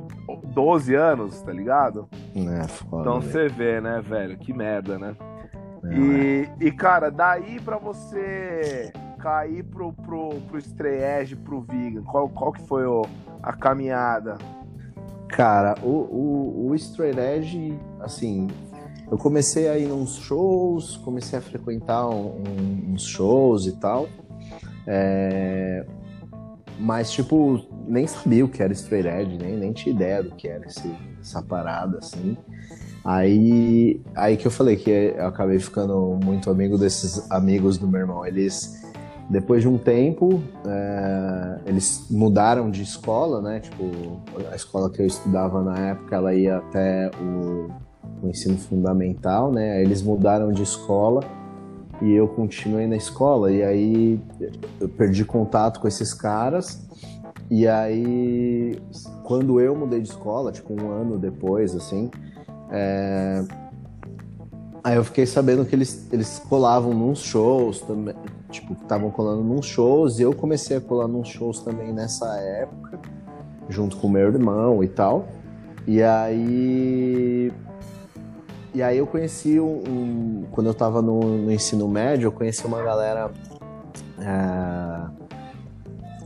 12 0.53 0.93
anos, 0.93 1.41
tá 1.41 1.53
ligado? 1.53 2.07
É, 2.35 2.67
foda. 2.67 3.01
Então 3.01 3.21
você 3.21 3.47
vê, 3.47 3.79
né, 3.79 4.01
velho? 4.01 4.37
Que 4.37 4.51
merda, 4.51 4.99
né? 4.99 5.15
É, 5.85 5.95
e, 5.95 6.41
é. 6.41 6.65
e, 6.65 6.71
cara, 6.71 7.09
daí 7.09 7.59
pra 7.61 7.77
você 7.77 8.91
cair 9.19 9.63
pro, 9.63 9.93
pro, 9.93 10.31
pro 10.49 10.57
Strayedge, 10.57 11.35
pro 11.35 11.61
Vegan, 11.61 12.03
qual, 12.03 12.27
qual 12.27 12.51
que 12.51 12.61
foi 12.67 12.85
o, 12.85 13.05
a 13.41 13.53
caminhada? 13.53 14.37
Cara, 15.29 15.75
o, 15.81 15.87
o, 15.87 16.67
o 16.69 16.75
Straight 16.75 17.17
Edge, 17.17 17.79
assim, 18.01 18.47
eu 19.11 19.17
comecei 19.17 19.67
a 19.67 19.77
ir 19.77 19.89
nos 19.89 20.15
shows, 20.15 20.95
comecei 21.03 21.37
a 21.37 21.41
frequentar 21.41 22.07
um, 22.07 22.93
uns 22.93 23.03
shows 23.03 23.67
e 23.67 23.73
tal. 23.73 24.07
É... 24.87 25.85
Mas, 26.79 27.11
tipo, 27.11 27.61
nem 27.85 28.07
sabia 28.07 28.45
o 28.45 28.47
que 28.47 28.63
era 28.63 28.71
straight 28.71 29.07
edge, 29.07 29.37
nem, 29.37 29.57
nem 29.57 29.73
tinha 29.73 29.93
ideia 29.93 30.23
do 30.23 30.31
que 30.31 30.47
era 30.47 30.65
esse, 30.65 30.89
essa 31.19 31.43
parada, 31.43 31.97
assim. 31.97 32.37
Aí, 33.03 34.01
aí 34.15 34.37
que 34.37 34.47
eu 34.47 34.51
falei 34.51 34.77
que 34.77 34.89
eu 34.89 35.27
acabei 35.27 35.59
ficando 35.59 36.17
muito 36.23 36.49
amigo 36.49 36.77
desses 36.77 37.29
amigos 37.29 37.77
do 37.77 37.87
meu 37.87 37.99
irmão. 37.99 38.25
Eles, 38.25 38.81
depois 39.29 39.61
de 39.61 39.67
um 39.67 39.77
tempo, 39.77 40.41
é, 40.65 41.59
eles 41.65 42.07
mudaram 42.09 42.71
de 42.71 42.81
escola, 42.81 43.41
né? 43.41 43.59
Tipo, 43.59 44.21
a 44.49 44.55
escola 44.55 44.89
que 44.89 45.01
eu 45.01 45.05
estudava 45.05 45.61
na 45.61 45.77
época, 45.89 46.15
ela 46.15 46.33
ia 46.33 46.57
até 46.57 47.11
o 47.21 47.90
o 48.21 48.29
ensino 48.29 48.57
fundamental, 48.57 49.51
né? 49.51 49.81
Eles 49.81 50.01
mudaram 50.01 50.51
de 50.51 50.63
escola 50.63 51.21
e 52.01 52.11
eu 52.11 52.27
continuei 52.27 52.87
na 52.87 52.95
escola. 52.95 53.51
E 53.51 53.63
aí 53.63 54.19
eu 54.79 54.89
perdi 54.89 55.25
contato 55.25 55.79
com 55.79 55.87
esses 55.87 56.13
caras. 56.13 56.81
E 57.49 57.67
aí, 57.67 58.81
quando 59.23 59.59
eu 59.59 59.75
mudei 59.75 59.99
de 59.99 60.07
escola, 60.07 60.51
tipo 60.53 60.73
um 60.73 60.89
ano 60.89 61.17
depois, 61.17 61.75
assim, 61.75 62.09
é... 62.71 63.43
aí 64.81 64.95
eu 64.95 65.03
fiquei 65.03 65.25
sabendo 65.25 65.65
que 65.65 65.75
eles, 65.75 66.07
eles 66.13 66.39
colavam 66.39 66.93
nos 66.93 67.19
shows 67.19 67.81
também, 67.81 68.15
tipo, 68.49 68.71
estavam 68.71 69.11
colando 69.11 69.43
nos 69.43 69.65
shows, 69.65 70.17
e 70.17 70.21
eu 70.21 70.33
comecei 70.33 70.77
a 70.77 70.81
colar 70.81 71.09
nos 71.09 71.27
shows 71.27 71.59
também 71.59 71.91
nessa 71.91 72.25
época, 72.37 72.97
junto 73.67 73.97
com 73.97 74.07
meu 74.07 74.29
irmão 74.29 74.81
e 74.81 74.87
tal. 74.87 75.27
E 75.85 76.01
aí 76.01 77.51
e 78.73 78.81
aí 78.81 78.97
eu 78.97 79.07
conheci 79.07 79.59
um, 79.59 79.83
um 79.87 80.45
quando 80.51 80.67
eu 80.67 80.73
tava 80.73 81.01
no, 81.01 81.19
no, 81.19 81.51
ensino 81.51 81.87
médio, 81.87 82.27
eu 82.27 82.31
conheci 82.31 82.65
uma 82.65 82.81
galera 82.81 83.29
é, 84.19 85.27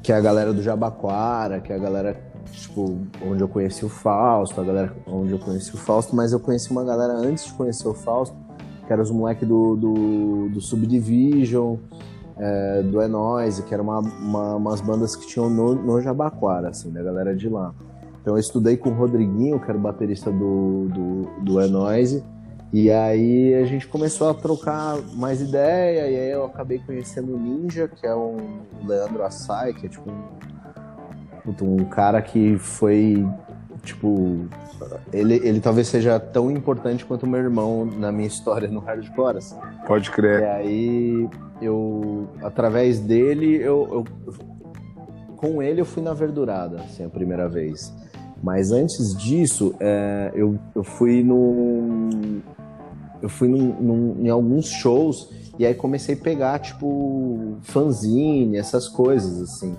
que 0.03 0.11
é 0.11 0.15
a 0.15 0.21
galera 0.21 0.53
do 0.53 0.61
Jabaquara, 0.61 1.59
que 1.59 1.73
é 1.73 1.75
a 1.75 1.79
galera 1.79 2.21
tipo 2.51 2.99
onde 3.25 3.41
eu 3.41 3.47
conheci 3.47 3.83
o 3.83 3.89
Fausto, 3.89 4.61
a 4.61 4.63
galera 4.63 4.95
onde 5.07 5.31
eu 5.31 5.39
conheci 5.39 5.73
o 5.73 5.77
Fausto, 5.77 6.15
mas 6.15 6.31
eu 6.31 6.39
conheci 6.39 6.69
uma 6.69 6.83
galera 6.83 7.13
antes 7.13 7.45
de 7.45 7.53
conhecer 7.53 7.87
o 7.87 7.93
Fausto, 7.93 8.35
que 8.85 8.93
eram 8.93 9.01
os 9.01 9.11
moleques 9.11 9.47
do, 9.47 9.75
do, 9.75 10.49
do 10.49 10.61
Subdivision, 10.61 11.77
é, 12.37 12.83
do 12.83 13.01
É 13.01 13.07
Noise, 13.07 13.63
que 13.63 13.73
eram 13.73 13.85
uma, 13.85 13.99
uma, 13.99 14.55
umas 14.55 14.81
bandas 14.81 15.15
que 15.15 15.25
tinham 15.25 15.49
no, 15.49 15.73
no 15.73 16.01
Jabaquara, 16.01 16.69
assim, 16.69 16.91
da 16.91 17.01
galera 17.01 17.35
de 17.35 17.49
lá. 17.49 17.73
Então 18.21 18.35
eu 18.35 18.39
estudei 18.39 18.77
com 18.77 18.89
o 18.89 18.93
Rodriguinho, 18.93 19.59
que 19.59 19.69
era 19.69 19.77
o 19.77 19.81
baterista 19.81 20.31
do, 20.31 20.87
do, 20.89 21.43
do 21.43 21.59
É 21.59 21.67
Noise, 21.67 22.23
e 22.73 22.91
aí 22.91 23.53
a 23.55 23.65
gente 23.65 23.87
começou 23.87 24.29
a 24.29 24.33
trocar 24.33 24.97
mais 25.13 25.41
ideia, 25.41 26.09
e 26.09 26.19
aí 26.19 26.31
eu 26.31 26.45
acabei 26.45 26.79
conhecendo 26.79 27.35
o 27.35 27.39
Ninja, 27.39 27.87
que 27.87 28.05
é 28.05 28.15
um 28.15 28.59
Leandro 28.83 29.23
Assai, 29.23 29.73
que 29.73 29.85
é 29.85 29.89
tipo 29.89 30.09
um, 30.09 31.53
um 31.61 31.85
cara 31.85 32.21
que 32.21 32.57
foi, 32.57 33.25
tipo, 33.83 34.47
ele, 35.13 35.35
ele 35.35 35.59
talvez 35.61 35.87
seja 35.87 36.19
tão 36.19 36.51
importante 36.51 37.05
quanto 37.05 37.23
o 37.23 37.27
meu 37.27 37.39
irmão 37.39 37.85
na 37.85 38.11
minha 38.11 38.27
história 38.27 38.67
no 38.67 38.79
hardcore. 38.79 39.37
Assim. 39.37 39.55
Pode 39.87 40.11
crer. 40.11 40.41
E 40.41 40.45
aí 40.45 41.29
eu, 41.61 42.27
através 42.43 42.99
dele, 42.99 43.55
eu, 43.55 44.05
eu, 44.27 44.35
com 45.37 45.61
ele 45.61 45.81
eu 45.81 45.85
fui 45.85 46.03
na 46.03 46.13
verdurada, 46.13 46.77
assim, 46.81 47.05
a 47.05 47.09
primeira 47.09 47.47
vez. 47.47 47.93
Mas 48.43 48.71
antes 48.71 49.15
disso, 49.15 49.73
é, 49.79 50.31
eu, 50.35 50.59
eu 50.75 50.83
fui 50.83 51.23
num, 51.23 52.41
eu 53.21 53.29
fui 53.29 53.47
num, 53.47 53.73
num, 53.81 54.25
em 54.25 54.29
alguns 54.29 54.67
shows 54.67 55.29
e 55.57 55.65
aí 55.65 55.73
comecei 55.73 56.15
a 56.15 56.17
pegar, 56.17 56.59
tipo, 56.59 57.57
fanzine, 57.63 58.57
essas 58.57 58.87
coisas, 58.87 59.41
assim. 59.41 59.75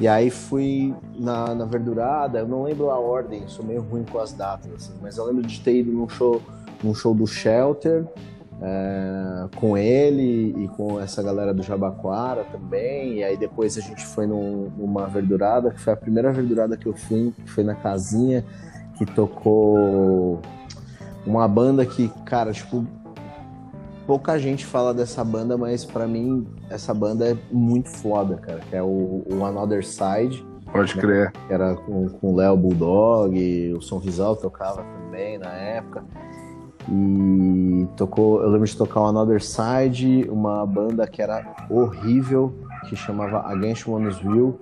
E 0.00 0.08
aí 0.08 0.30
fui 0.30 0.94
na, 1.18 1.54
na 1.54 1.64
Verdurada, 1.64 2.40
eu 2.40 2.48
não 2.48 2.64
lembro 2.64 2.90
a 2.90 2.98
ordem, 2.98 3.46
sou 3.46 3.64
meio 3.64 3.82
ruim 3.82 4.04
com 4.10 4.18
as 4.18 4.32
datas, 4.32 4.72
assim, 4.72 4.94
mas 5.00 5.16
eu 5.16 5.24
lembro 5.24 5.42
de 5.42 5.60
ter 5.60 5.76
ido 5.76 5.92
num 5.92 6.08
show, 6.08 6.40
num 6.82 6.94
show 6.94 7.14
do 7.14 7.26
Shelter, 7.26 8.04
é, 8.62 9.48
com 9.56 9.76
ele 9.76 10.54
e 10.56 10.68
com 10.68 11.00
essa 11.00 11.22
galera 11.22 11.52
do 11.52 11.62
Jabaquara 11.62 12.44
também. 12.44 13.14
E 13.14 13.24
aí 13.24 13.36
depois 13.36 13.76
a 13.76 13.80
gente 13.80 14.06
foi 14.06 14.26
num, 14.26 14.70
numa 14.76 15.06
verdurada, 15.06 15.70
que 15.70 15.80
foi 15.80 15.92
a 15.92 15.96
primeira 15.96 16.32
verdurada 16.32 16.76
que 16.76 16.86
eu 16.86 16.94
fui, 16.94 17.32
que 17.44 17.50
foi 17.50 17.64
na 17.64 17.74
casinha, 17.74 18.44
que 18.96 19.04
tocou 19.04 20.40
uma 21.26 21.46
banda 21.48 21.84
que, 21.84 22.08
cara, 22.24 22.52
tipo, 22.52 22.86
pouca 24.06 24.38
gente 24.38 24.64
fala 24.64 24.94
dessa 24.94 25.24
banda, 25.24 25.56
mas 25.56 25.84
para 25.84 26.06
mim 26.06 26.46
essa 26.70 26.94
banda 26.94 27.30
é 27.30 27.36
muito 27.50 27.88
foda, 27.88 28.36
cara, 28.36 28.60
que 28.60 28.76
é 28.76 28.82
o, 28.82 29.24
o 29.28 29.44
Another 29.44 29.84
Side. 29.84 30.46
Pode 30.70 30.96
né? 30.96 31.02
crer. 31.02 31.32
Que 31.32 31.52
era 31.52 31.74
com, 31.74 32.08
com 32.08 32.32
o 32.32 32.36
Léo 32.36 32.56
Bulldog, 32.56 33.74
o 33.76 33.80
Som 33.80 33.98
Rizal 33.98 34.36
tocava 34.36 34.84
também 34.84 35.36
na 35.36 35.52
época. 35.52 36.04
E 36.88 37.86
tocou, 37.96 38.42
eu 38.42 38.50
lembro 38.50 38.66
de 38.66 38.76
tocar 38.76 39.00
o 39.00 39.06
Another 39.06 39.42
Side, 39.42 40.28
uma 40.28 40.66
banda 40.66 41.06
que 41.06 41.22
era 41.22 41.44
horrível, 41.70 42.54
que 42.88 42.96
chamava 42.96 43.46
Against 43.52 43.86
One's 43.86 44.22
Will, 44.24 44.60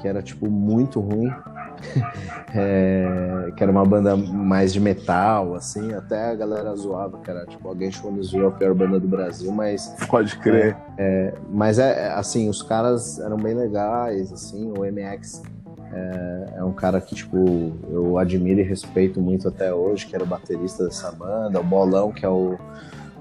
que 0.00 0.06
era 0.06 0.22
tipo 0.22 0.48
muito 0.48 1.00
ruim. 1.00 1.32
é, 2.54 3.52
que 3.56 3.62
era 3.62 3.70
uma 3.70 3.84
banda 3.84 4.16
mais 4.16 4.72
de 4.72 4.80
metal, 4.80 5.54
assim, 5.54 5.92
até 5.92 6.30
a 6.30 6.34
galera 6.34 6.74
zoava, 6.74 7.18
que 7.18 7.30
era 7.30 7.46
tipo 7.46 7.68
alguém 7.68 7.90
Will, 8.32 8.48
a 8.48 8.50
pior 8.50 8.74
banda 8.74 8.98
do 8.98 9.06
Brasil, 9.06 9.52
mas. 9.52 9.94
Pode 10.08 10.36
crer. 10.38 10.76
É, 10.96 11.32
é, 11.32 11.34
mas 11.50 11.78
é, 11.78 12.06
é 12.06 12.12
assim, 12.14 12.48
os 12.48 12.62
caras 12.62 13.20
eram 13.20 13.36
bem 13.36 13.54
legais, 13.54 14.32
assim, 14.32 14.72
o 14.72 14.80
MX 14.80 15.42
é, 15.92 16.58
é, 16.58 16.64
um 16.64 16.72
cara 16.72 17.00
que, 17.00 17.14
tipo, 17.14 17.72
eu 17.90 18.18
admiro 18.18 18.60
e 18.60 18.62
respeito 18.62 19.20
muito 19.20 19.48
até 19.48 19.72
hoje, 19.72 20.06
que 20.06 20.14
era 20.14 20.24
o 20.24 20.26
baterista 20.26 20.84
dessa 20.84 21.10
banda, 21.12 21.60
o 21.60 21.64
Bolão, 21.64 22.12
que 22.12 22.24
é 22.24 22.28
o 22.28 22.56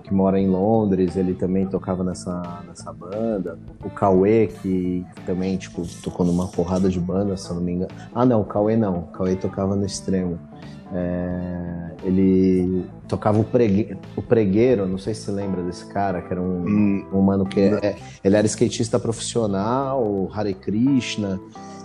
que 0.08 0.14
mora 0.14 0.40
em 0.40 0.48
Londres, 0.48 1.18
ele 1.18 1.34
também 1.34 1.66
tocava 1.66 2.02
nessa, 2.02 2.64
nessa 2.66 2.94
banda. 2.94 3.60
O 3.84 3.90
Cauê, 3.90 4.48
que 4.48 5.06
também, 5.26 5.58
tipo, 5.58 5.86
tocou 6.02 6.26
numa 6.26 6.48
porrada 6.48 6.90
de 6.90 7.00
banda, 7.00 7.36
se 7.36 7.50
eu 7.50 7.56
não 7.58 7.62
me 7.62 7.74
engano. 7.74 7.92
Ah, 8.16 8.26
não, 8.26 8.40
o 8.40 8.46
Cauê 8.46 8.78
não. 8.78 9.00
O 9.00 9.08
Cauê 9.08 9.36
tocava 9.36 9.76
no 9.76 9.86
extremo. 9.86 10.40
É, 10.94 11.92
ele 12.04 12.86
tocava 13.10 13.40
o, 13.40 13.44
pregue, 13.44 13.98
o 14.16 14.22
pregueiro, 14.22 14.88
não 14.88 14.98
sei 14.98 15.14
se 15.14 15.24
você 15.24 15.32
lembra 15.32 15.62
desse 15.62 15.86
cara, 15.88 16.22
que 16.22 16.32
era 16.32 16.42
um, 16.42 16.66
hum, 16.66 17.06
um 17.12 17.22
mano 17.22 17.46
que 17.46 17.60
é, 17.60 17.98
ele 18.24 18.38
era 18.38 18.48
skatista 18.48 18.98
profissional, 18.98 20.30
Hare 20.34 20.54
Krishna, 20.54 21.38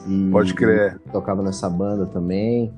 E, 0.07 0.31
Pode 0.31 0.55
crer. 0.55 0.99
tocava 1.13 1.43
nessa 1.43 1.69
banda 1.69 2.07
também. 2.07 2.73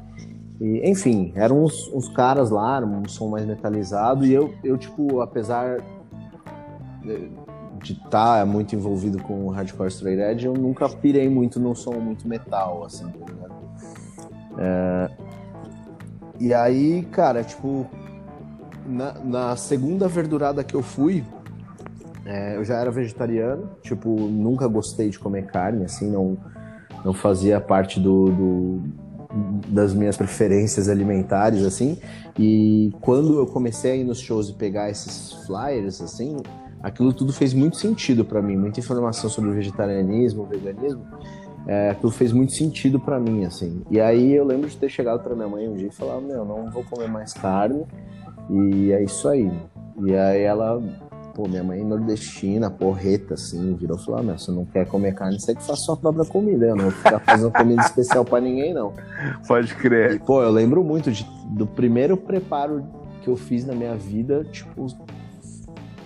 E, 0.61 0.89
enfim, 0.89 1.33
eram 1.35 1.65
uns, 1.65 1.91
uns, 1.93 2.09
caras 2.09 2.51
lá, 2.51 2.81
um 2.81 3.09
som 3.09 3.29
mais 3.29 3.45
metalizado, 3.45 4.25
e 4.25 4.33
eu, 4.33 4.55
eu 4.63 4.79
tipo, 4.79 5.21
apesar 5.21 5.79
de 7.83 7.93
estar 7.93 8.39
tá 8.41 8.47
muito 8.47 8.75
envolvido 8.75 9.23
com 9.23 9.49
hardcore 9.51 9.89
straight 9.89 10.21
edge, 10.21 10.47
eu 10.47 10.55
nunca 10.55 10.89
pirei 10.89 11.29
muito 11.29 11.61
num 11.61 11.75
som 11.75 11.95
muito 11.95 12.27
metal, 12.27 12.85
assim, 12.85 13.07
tá 13.07 13.27
ligado? 13.27 13.55
É... 14.59 15.11
E 16.41 16.55
aí, 16.55 17.07
cara, 17.11 17.43
tipo, 17.45 17.87
na, 18.87 19.13
na 19.25 19.57
segunda 19.57 20.09
verdurada 20.09 20.65
que 20.65 20.75
eu 20.75 20.83
fui, 20.83 21.25
é, 22.25 22.57
eu 22.57 22.65
já 22.65 22.77
era 22.77 22.91
vegetariano, 22.91 23.71
tipo, 23.83 24.09
nunca 24.09 24.67
gostei 24.67 25.11
de 25.11 25.19
comer 25.19 25.47
carne, 25.47 25.85
assim, 25.85 26.11
não, 26.11 26.37
não 27.05 27.13
fazia 27.13 27.61
parte 27.61 28.01
do, 28.01 28.31
do, 28.31 28.83
das 29.69 29.93
minhas 29.93 30.17
preferências 30.17 30.89
alimentares, 30.89 31.65
assim. 31.65 31.99
E 32.39 32.93
quando 33.01 33.39
eu 33.39 33.47
comecei 33.47 33.93
a 33.93 33.97
ir 33.97 34.05
nos 34.05 34.21
shows 34.21 34.49
e 34.49 34.55
pegar 34.55 34.91
esses 34.91 35.33
flyers, 35.47 36.01
assim, 36.01 36.37
aquilo 36.83 37.13
tudo 37.13 37.33
fez 37.33 37.53
muito 37.53 37.77
sentido 37.77 38.25
para 38.25 38.41
mim, 38.41 38.57
muita 38.57 38.81
informação 38.81 39.29
sobre 39.29 39.51
o 39.51 39.53
vegetarianismo, 39.53 40.43
o 40.43 40.47
veganismo. 40.47 41.05
É, 41.67 41.91
aquilo 41.91 42.13
fez 42.13 42.31
muito 42.31 42.53
sentido 42.53 43.01
para 43.01 43.19
mim, 43.19 43.45
assim. 43.45 43.83
E 43.91 44.01
aí 44.01 44.35
eu 44.35 44.45
lembro 44.45 44.69
de 44.69 44.77
ter 44.77 44.91
chegado 44.91 45.23
para 45.23 45.35
minha 45.35 45.49
mãe 45.49 45.67
um 45.69 45.75
dia 45.75 45.89
e 45.89 45.91
falar: 45.91 46.21
Meu, 46.21 46.45
não 46.45 46.71
vou 46.71 46.85
comer 46.85 47.09
mais 47.09 47.33
carne, 47.33 47.85
e 48.51 48.93
é 48.93 49.03
isso 49.03 49.27
aí. 49.29 49.51
E 50.05 50.15
aí 50.15 50.43
ela 50.43 50.83
pô, 51.35 51.49
minha 51.49 51.65
mãe 51.65 51.81
é 51.81 51.85
nordestina, 51.85 52.71
porreta, 52.71 53.35
assim, 53.35 53.75
virou 53.75 53.99
e 53.99 54.05
falou: 54.05 54.21
ah, 54.21 54.23
meu, 54.23 54.39
você 54.39 54.51
não 54.51 54.65
quer 54.65 54.87
comer 54.87 55.15
carne, 55.15 55.39
você 55.39 55.55
que 55.55 55.63
faz 55.63 55.81
sua 55.81 55.97
própria 55.97 56.25
comida. 56.25 56.67
Eu 56.67 56.77
não 56.77 56.85
vou 56.85 56.93
ficar 56.93 57.19
fazendo 57.19 57.51
comida 57.51 57.83
especial 57.83 58.25
para 58.25 58.41
ninguém, 58.41 58.73
não. 58.73 58.93
Pode 59.47 59.75
crer. 59.75 60.13
E, 60.13 60.19
pô, 60.19 60.43
eu 60.43 60.51
lembro 60.51 60.85
muito 60.85 61.11
de, 61.11 61.27
do 61.51 61.67
primeiro 61.67 62.17
preparo 62.17 62.85
que 63.23 63.29
eu 63.29 63.37
fiz 63.37 63.67
na 63.67 63.75
minha 63.75 63.97
vida, 63.97 64.45
tipo, 64.45 64.87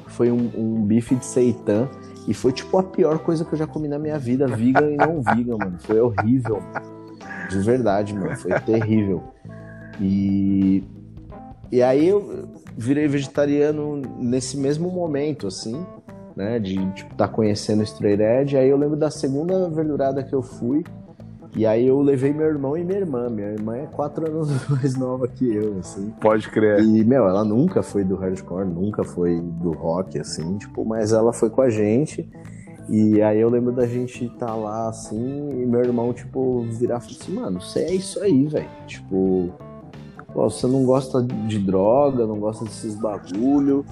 foi 0.07 0.31
um, 0.31 0.51
um 0.57 0.83
bife 0.85 1.15
de 1.15 1.25
seitan. 1.25 1.89
E 2.27 2.35
foi, 2.35 2.53
tipo, 2.53 2.77
a 2.77 2.83
pior 2.83 3.19
coisa 3.21 3.45
que 3.45 3.55
eu 3.55 3.59
já 3.59 3.67
comi 3.67 3.89
na 3.89 3.99
minha 3.99 4.19
vida, 4.19 4.47
vegan 4.47 4.91
e 4.91 4.97
não 4.97 5.23
vegan, 5.23 5.57
mano. 5.57 5.79
Foi 5.79 5.99
horrível. 5.99 6.63
De 7.49 7.59
verdade, 7.61 8.15
mano. 8.15 8.37
Foi 8.37 8.53
terrível. 8.61 9.23
E. 10.01 10.85
E 11.71 11.83
aí 11.83 12.09
eu, 12.09 12.49
virei 12.79 13.09
vegetariano 13.09 14.01
nesse 14.21 14.57
mesmo 14.57 14.89
momento, 14.89 15.49
assim, 15.49 15.85
né? 16.37 16.61
De 16.61 16.77
tipo, 16.93 17.13
tá 17.17 17.27
conhecendo 17.27 17.81
o 17.81 17.83
Straight 17.83 18.23
Edge. 18.23 18.57
Aí 18.57 18.69
eu 18.69 18.77
lembro 18.77 18.97
da 18.97 19.11
segunda 19.11 19.69
verdurada 19.69 20.23
que 20.23 20.33
eu 20.33 20.43
fui. 20.43 20.85
E 21.57 21.67
aí 21.67 21.89
eu 21.89 22.01
levei 22.01 22.33
meu 22.33 22.47
irmão 22.47 22.77
e 22.77 22.85
minha 22.85 22.99
irmã. 22.99 23.29
Minha 23.29 23.49
irmã 23.49 23.77
é 23.77 23.87
quatro 23.87 24.31
anos 24.31 24.49
mais 24.71 24.97
nova 24.97 25.27
que 25.27 25.53
eu, 25.53 25.79
assim. 25.81 26.15
Pode 26.21 26.49
crer. 26.49 26.79
E, 26.81 27.05
meu, 27.05 27.27
ela 27.27 27.45
nunca 27.45 27.83
foi 27.83 28.05
do 28.05 28.15
hardcore, 28.15 28.67
nunca 28.67 29.03
foi 29.03 29.41
do 29.41 29.73
rock, 29.73 30.21
assim, 30.21 30.57
tipo, 30.59 30.85
mas 30.85 31.13
ela 31.13 31.33
foi 31.33 31.51
com 31.51 31.63
a 31.63 31.69
gente. 31.69 32.31
E 32.89 33.21
aí 33.21 33.41
eu 33.41 33.51
lembro 33.51 33.73
da 33.73 33.87
gente 33.87 34.25
estar 34.25 34.47
tá 34.47 34.55
lá, 34.55 34.89
assim, 34.89 35.49
e 35.51 35.67
meu 35.67 35.81
irmão, 35.81 36.13
tipo, 36.13 36.63
virar 36.63 36.99
e 36.99 37.01
falar 37.01 37.21
assim, 37.21 37.33
mano, 37.35 37.61
você 37.61 37.81
é 37.81 37.93
isso 37.93 38.23
aí, 38.23 38.47
velho. 38.47 38.69
Tipo, 38.87 39.53
Pô, 40.33 40.49
você 40.49 40.67
não 40.67 40.85
gosta 40.85 41.23
de 41.23 41.59
droga, 41.59 42.27
não 42.27 42.39
gosta 42.39 42.65
desses 42.65 42.95
bagulho, 42.95 43.85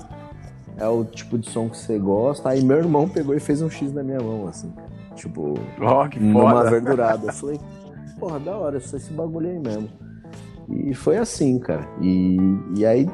é 0.76 0.87
o 0.87 1.05
tipo 1.05 1.38
de 1.38 1.49
som 1.50 1.69
que 1.69 1.76
você 1.76 1.99
gosta. 1.99 2.50
Aí 2.50 2.62
meu 2.62 2.76
irmão 2.76 3.09
pegou 3.09 3.35
e 3.35 3.40
fez 3.40 3.62
um 3.62 3.71
X 3.71 3.93
na 3.93 4.02
minha 4.02 4.21
mão, 4.21 4.47
assim. 4.47 4.73
Tipo, 5.14 5.55
oh, 5.81 6.09
que 6.09 6.21
numa 6.21 6.64
verdurada. 6.64 7.28
Eu 7.28 7.33
falei, 7.33 7.59
porra, 8.19 8.38
da 8.38 8.57
hora, 8.57 8.78
só 8.81 8.97
esse 8.97 9.12
bagulho 9.12 9.49
aí 9.49 9.59
mesmo. 9.59 9.88
E 10.69 10.95
foi 10.95 11.16
assim, 11.16 11.59
cara. 11.59 11.88
E, 12.00 12.37
e 12.76 12.85
aí, 12.85 13.09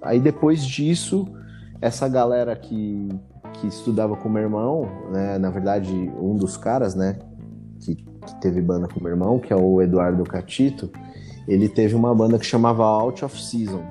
aí 0.00 0.18
depois 0.18 0.64
disso, 0.64 1.26
essa 1.80 2.08
galera 2.08 2.56
que, 2.56 3.08
que 3.54 3.66
estudava 3.66 4.16
com 4.16 4.28
meu 4.28 4.42
irmão, 4.42 4.88
né, 5.12 5.38
na 5.38 5.50
verdade, 5.50 5.92
um 6.18 6.34
dos 6.34 6.56
caras, 6.56 6.94
né, 6.94 7.18
que, 7.80 7.96
que 7.96 8.40
teve 8.40 8.62
banda 8.62 8.88
com 8.88 9.00
meu 9.00 9.10
irmão, 9.12 9.38
que 9.38 9.52
é 9.52 9.56
o 9.56 9.82
Eduardo 9.82 10.24
Catito, 10.24 10.90
ele 11.46 11.68
teve 11.68 11.94
uma 11.94 12.14
banda 12.14 12.38
que 12.38 12.46
chamava 12.46 12.84
Out 12.84 13.24
of 13.24 13.42
Season. 13.42 13.82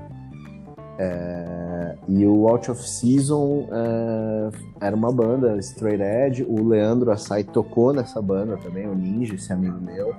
É, 0.98 1.96
e 2.08 2.26
o 2.26 2.48
Out 2.48 2.72
of 2.72 2.88
Season 2.88 3.68
é, 3.72 4.86
era 4.88 4.96
uma 4.96 5.12
banda 5.12 5.58
straight 5.58 6.02
edge. 6.02 6.44
O 6.44 6.68
Leandro 6.68 7.12
Assai 7.12 7.44
tocou 7.44 7.94
nessa 7.94 8.22
banda 8.22 8.58
também, 8.58 8.88
o 8.88 8.96
Ninja, 8.96 9.36
esse 9.36 9.52
amigo 9.52 9.80
meu. 9.80 10.14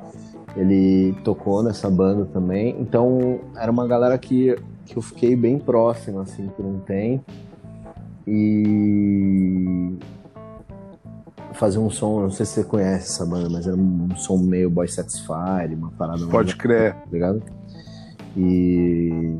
Ele 0.56 1.14
tocou 1.24 1.62
nessa 1.62 1.90
banda 1.90 2.24
também. 2.26 2.76
Então 2.80 3.40
era 3.56 3.70
uma 3.70 3.86
galera 3.86 4.16
que, 4.18 4.56
que 4.86 4.96
eu 4.96 5.02
fiquei 5.02 5.34
bem 5.34 5.58
próximo 5.58 6.20
assim 6.20 6.48
por 6.48 6.64
um 6.64 6.78
tempo. 6.80 7.24
E 8.26 9.98
fazer 11.54 11.78
um 11.78 11.88
som, 11.88 12.20
não 12.22 12.30
sei 12.30 12.44
se 12.44 12.52
você 12.52 12.64
conhece 12.64 13.12
essa 13.12 13.24
banda, 13.24 13.48
mas 13.48 13.66
era 13.66 13.76
um 13.76 14.14
som 14.16 14.36
meio 14.36 14.68
Boy 14.68 14.88
Satisfied, 14.88 15.74
uma 15.74 15.90
parada 15.92 16.26
Pode 16.26 16.56
crer. 16.56 16.94
Tá 16.94 17.06
ligado? 17.10 17.42
E. 18.36 19.36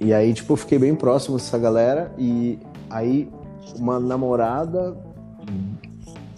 E 0.00 0.12
aí, 0.12 0.34
tipo, 0.34 0.52
eu 0.52 0.56
fiquei 0.56 0.78
bem 0.78 0.94
próximo 0.94 1.36
dessa 1.36 1.58
galera. 1.58 2.12
E 2.18 2.58
aí, 2.90 3.30
uma 3.78 4.00
namorada, 4.00 4.96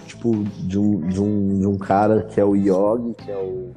tipo, 0.06 0.44
de 0.58 0.78
um, 0.78 1.00
de 1.08 1.20
um, 1.20 1.58
de 1.60 1.66
um 1.66 1.78
cara 1.78 2.22
que 2.22 2.40
é 2.40 2.44
o 2.44 2.54
Yogi, 2.54 3.14
que 3.14 3.30
é 3.30 3.36
o. 3.36 3.72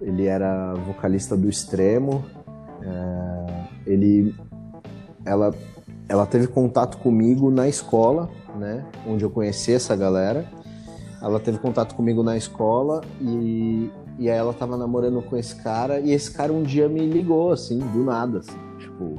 Ele 0.00 0.26
era 0.26 0.74
vocalista 0.86 1.36
do 1.36 1.48
Extremo. 1.48 2.24
É... 2.82 3.64
Ele. 3.86 4.34
Ela, 5.24 5.52
ela 6.08 6.26
teve 6.26 6.46
contato 6.46 6.96
comigo 6.96 7.50
na 7.50 7.68
escola 7.68 8.30
né? 8.56 8.84
Onde 9.06 9.24
eu 9.24 9.30
conheci 9.30 9.72
essa 9.72 9.94
galera. 9.96 10.44
Ela 11.22 11.38
teve 11.38 11.58
contato 11.58 11.94
comigo 11.94 12.22
na 12.22 12.36
escola 12.36 13.02
e, 13.20 13.90
e 14.18 14.30
aí 14.30 14.38
ela 14.38 14.54
tava 14.54 14.76
namorando 14.76 15.20
com 15.22 15.36
esse 15.36 15.54
cara 15.56 16.00
e 16.00 16.12
esse 16.12 16.30
cara 16.30 16.52
um 16.52 16.62
dia 16.62 16.88
me 16.88 17.06
ligou, 17.06 17.52
assim, 17.52 17.78
do 17.78 18.04
nada, 18.04 18.38
assim, 18.38 18.58
tipo... 18.78 19.16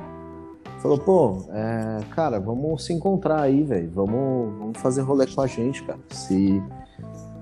Falou, 0.79 0.97
pô, 0.97 1.45
é, 1.51 1.99
cara, 2.09 2.39
vamos 2.39 2.83
se 2.83 2.91
encontrar 2.91 3.41
aí, 3.41 3.61
velho. 3.61 3.91
Vamos, 3.93 4.57
vamos 4.57 4.79
fazer 4.79 5.01
rolê 5.01 5.27
com 5.27 5.41
a 5.41 5.45
gente, 5.45 5.83
cara. 5.83 5.99
Se 6.09 6.59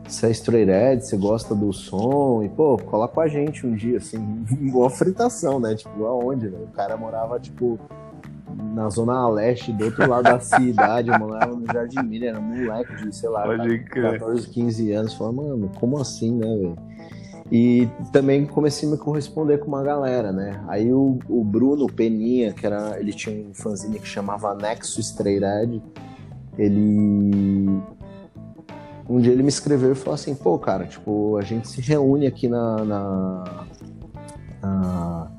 você 0.06 0.28
é 0.28 0.32
straight 0.32 1.06
você 1.06 1.16
gosta 1.16 1.54
do 1.54 1.72
som, 1.72 2.44
e, 2.44 2.50
pô, 2.50 2.78
cola 2.78 3.08
com 3.08 3.22
a 3.22 3.28
gente 3.28 3.66
um 3.66 3.76
dia, 3.76 3.98
assim, 3.98 4.18
boa 4.72 4.90
fritação, 4.90 5.60
né? 5.60 5.76
Tipo, 5.76 6.06
aonde, 6.06 6.50
né? 6.50 6.58
O 6.62 6.68
cara 6.74 6.98
morava, 6.98 7.40
tipo, 7.40 7.80
na 8.56 8.90
zona 8.90 9.28
leste, 9.30 9.72
do 9.72 9.86
outro 9.86 10.10
lado 10.10 10.24
da 10.24 10.40
cidade, 10.42 11.10
eu 11.10 11.20
morava 11.20 11.56
no 11.56 11.66
Jardim 11.66 12.04
Miller, 12.04 12.30
era 12.30 12.40
moleque 12.40 12.96
de, 12.96 13.16
sei 13.16 13.30
lá, 13.30 13.46
14, 13.90 14.48
15 14.48 14.92
anos. 14.92 15.14
Falei, 15.14 15.36
mano, 15.36 15.72
como 15.80 16.00
assim, 16.00 16.36
né, 16.36 16.48
velho? 16.48 16.78
E 17.52 17.90
também 18.12 18.46
comecei 18.46 18.88
a 18.88 18.92
me 18.92 18.98
corresponder 18.98 19.60
com 19.60 19.68
uma 19.68 19.82
galera, 19.82 20.32
né? 20.32 20.64
Aí 20.68 20.94
o, 20.94 21.18
o 21.28 21.44
Bruno 21.44 21.88
Peninha, 21.88 22.54
que 22.54 22.66
era, 22.66 23.00
ele 23.00 23.12
tinha 23.12 23.48
um 23.48 23.54
fanzine 23.54 24.00
que 24.00 24.08
chamava 24.08 24.54
Nexo 24.54 25.02
Edge, 25.02 25.82
ele 26.58 27.82
um 29.10 29.20
dia 29.20 29.32
ele 29.32 29.42
me 29.42 29.50
escreveu 29.50 29.94
e 29.94 29.96
falou 29.96 30.14
assim, 30.14 30.36
pô, 30.36 30.60
cara, 30.60 30.86
tipo, 30.86 31.36
a 31.38 31.42
gente 31.42 31.68
se 31.68 31.82
reúne 31.82 32.28
aqui 32.28 32.48
na, 32.48 32.86
na, 32.86 33.66
na 34.62 35.32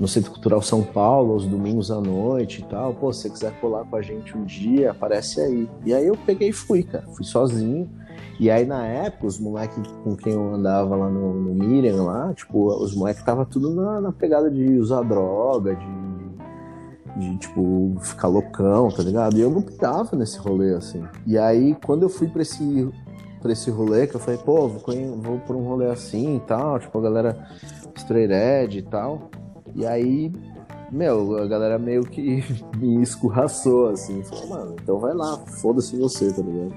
no 0.00 0.08
Centro 0.08 0.30
Cultural 0.30 0.62
São 0.62 0.82
Paulo, 0.82 1.34
aos 1.34 1.44
domingos 1.46 1.90
à 1.90 2.00
noite 2.00 2.62
e 2.62 2.64
tal. 2.64 2.94
Pô, 2.94 3.12
se 3.12 3.20
você 3.20 3.30
quiser 3.30 3.60
colar 3.60 3.84
com 3.84 3.96
a 3.96 4.00
gente 4.00 4.36
um 4.36 4.44
dia, 4.44 4.92
aparece 4.92 5.42
aí. 5.42 5.68
E 5.84 5.92
aí 5.92 6.06
eu 6.06 6.16
peguei 6.16 6.48
e 6.48 6.52
fui, 6.52 6.82
cara. 6.82 7.06
Fui 7.08 7.24
sozinho. 7.24 7.86
E 8.40 8.50
aí 8.50 8.64
na 8.64 8.86
época, 8.86 9.26
os 9.26 9.38
moleques 9.38 9.76
com 10.02 10.16
quem 10.16 10.32
eu 10.32 10.54
andava 10.54 10.96
lá 10.96 11.10
no, 11.10 11.34
no 11.34 11.54
Miriam, 11.54 12.04
lá, 12.04 12.32
tipo, 12.32 12.68
os 12.82 12.94
moleques 12.94 13.22
tava 13.22 13.44
tudo 13.44 13.74
na, 13.74 14.00
na, 14.00 14.12
pegada 14.12 14.50
de 14.50 14.78
usar 14.78 15.02
droga, 15.02 15.76
de, 15.76 17.20
de, 17.20 17.36
tipo, 17.36 17.94
ficar 18.00 18.28
loucão, 18.28 18.88
tá 18.88 19.02
ligado? 19.02 19.36
E 19.36 19.42
eu 19.42 19.50
não 19.50 19.60
pegava 19.60 20.16
nesse 20.16 20.38
rolê, 20.38 20.74
assim. 20.74 21.04
E 21.26 21.36
aí, 21.36 21.76
quando 21.84 22.04
eu 22.04 22.08
fui 22.08 22.28
pra 22.28 22.40
esse, 22.40 22.88
pra 23.42 23.52
esse 23.52 23.70
rolê, 23.70 24.06
que 24.06 24.16
eu 24.16 24.20
falei, 24.20 24.40
pô, 24.42 24.66
vou, 24.66 24.80
vou 25.18 25.38
pra 25.40 25.56
um 25.56 25.62
rolê 25.62 25.90
assim 25.90 26.36
e 26.36 26.40
tal, 26.40 26.78
tipo, 26.78 26.96
a 26.98 27.02
galera 27.02 27.46
straight 27.96 28.32
edge 28.32 28.78
e 28.78 28.82
tal. 28.82 29.30
E 29.74 29.86
aí, 29.86 30.32
meu, 30.90 31.38
a 31.38 31.46
galera 31.46 31.78
meio 31.78 32.04
que 32.04 32.44
me 32.76 33.02
escorraçou, 33.02 33.88
assim. 33.88 34.22
Falou, 34.22 34.48
mano, 34.48 34.76
então 34.82 34.98
vai 34.98 35.14
lá, 35.14 35.38
foda-se 35.38 35.96
você, 35.96 36.32
tá 36.32 36.42
ligado? 36.42 36.74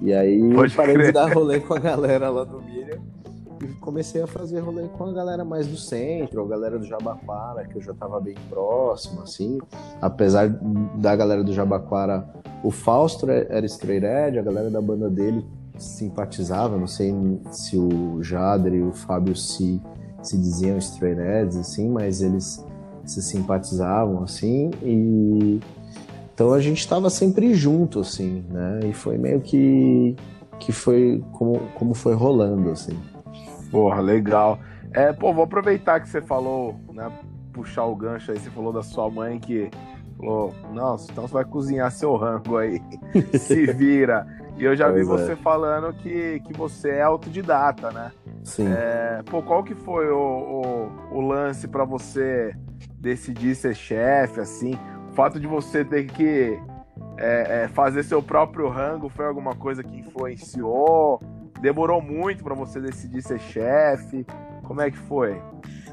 E 0.00 0.12
aí 0.12 0.54
Pode 0.54 0.74
parei 0.76 0.94
crer. 0.94 1.06
de 1.06 1.12
dar 1.12 1.32
rolê 1.32 1.60
com 1.60 1.74
a 1.74 1.78
galera 1.78 2.30
lá 2.30 2.44
do 2.44 2.62
Miriam 2.62 3.00
e 3.62 3.66
comecei 3.80 4.22
a 4.22 4.26
fazer 4.26 4.60
rolê 4.60 4.86
com 4.88 5.04
a 5.04 5.12
galera 5.12 5.44
mais 5.44 5.66
do 5.66 5.76
centro, 5.76 6.44
a 6.44 6.46
galera 6.48 6.78
do 6.78 6.86
Jabaquara, 6.86 7.64
que 7.66 7.76
eu 7.76 7.82
já 7.82 7.92
tava 7.92 8.20
bem 8.20 8.36
próximo, 8.48 9.22
assim. 9.22 9.58
Apesar 10.00 10.48
da 10.94 11.16
galera 11.16 11.42
do 11.42 11.52
Jabaquara, 11.52 12.28
o 12.62 12.70
Fausto 12.70 13.28
era 13.28 13.66
straight 13.66 14.06
edge, 14.06 14.38
a 14.38 14.42
galera 14.42 14.70
da 14.70 14.80
banda 14.80 15.10
dele 15.10 15.44
simpatizava, 15.76 16.76
não 16.76 16.86
sei 16.86 17.14
se 17.50 17.76
o 17.76 18.22
Jader 18.22 18.74
e 18.74 18.82
o 18.82 18.92
Fábio 18.92 19.34
se, 19.34 19.80
se 20.22 20.36
diziam 20.36 20.78
Stray 20.78 21.14
assim, 21.58 21.88
mas 21.88 22.22
eles 22.22 22.64
se 23.04 23.22
simpatizavam, 23.22 24.22
assim, 24.22 24.70
e 24.82 25.60
então 26.34 26.52
a 26.52 26.60
gente 26.60 26.78
estava 26.78 27.10
sempre 27.10 27.52
junto, 27.52 28.00
assim, 28.00 28.44
né? 28.48 28.80
E 28.84 28.92
foi 28.92 29.18
meio 29.18 29.40
que 29.40 30.14
que 30.60 30.72
foi 30.72 31.22
como, 31.32 31.58
como 31.74 31.94
foi 31.94 32.14
rolando, 32.14 32.70
assim. 32.70 32.96
Porra, 33.70 34.00
legal. 34.00 34.58
É, 34.92 35.12
pô, 35.12 35.32
vou 35.32 35.44
aproveitar 35.44 36.00
que 36.00 36.08
você 36.08 36.20
falou, 36.20 36.76
né? 36.92 37.10
Puxar 37.52 37.84
o 37.86 37.96
gancho 37.96 38.30
aí, 38.30 38.38
você 38.38 38.50
falou 38.50 38.72
da 38.72 38.82
sua 38.82 39.10
mãe 39.10 39.38
que 39.38 39.70
falou, 40.16 40.54
nossa, 40.72 41.10
então 41.10 41.26
você 41.26 41.34
vai 41.34 41.44
cozinhar 41.44 41.90
seu 41.90 42.16
rango 42.16 42.56
aí. 42.56 42.80
Se 43.38 43.66
vira. 43.72 44.26
E 44.58 44.64
eu 44.64 44.74
já 44.74 44.90
pois 44.90 45.06
vi 45.06 45.14
é. 45.14 45.16
você 45.16 45.36
falando 45.36 45.92
que, 45.94 46.40
que 46.40 46.52
você 46.52 46.90
é 46.90 47.02
autodidata, 47.02 47.92
né? 47.92 48.10
Sim. 48.42 48.66
É, 48.66 49.22
pô, 49.24 49.40
qual 49.40 49.62
que 49.62 49.74
foi 49.74 50.10
o, 50.10 50.90
o, 51.12 51.18
o 51.18 51.20
lance 51.20 51.68
para 51.68 51.84
você 51.84 52.54
decidir 52.98 53.54
ser 53.54 53.74
chefe, 53.74 54.40
assim? 54.40 54.74
O 55.10 55.14
fato 55.14 55.38
de 55.38 55.46
você 55.46 55.84
ter 55.84 56.06
que 56.06 56.58
é, 57.16 57.64
é, 57.64 57.68
fazer 57.68 58.02
seu 58.02 58.22
próprio 58.22 58.68
rango 58.68 59.08
foi 59.08 59.26
alguma 59.26 59.54
coisa 59.54 59.82
que 59.82 59.96
influenciou? 59.96 61.20
Demorou 61.60 62.02
muito 62.02 62.42
para 62.42 62.54
você 62.54 62.80
decidir 62.80 63.22
ser 63.22 63.38
chefe? 63.38 64.26
Como 64.64 64.80
é 64.80 64.90
que 64.90 64.98
foi? 64.98 65.40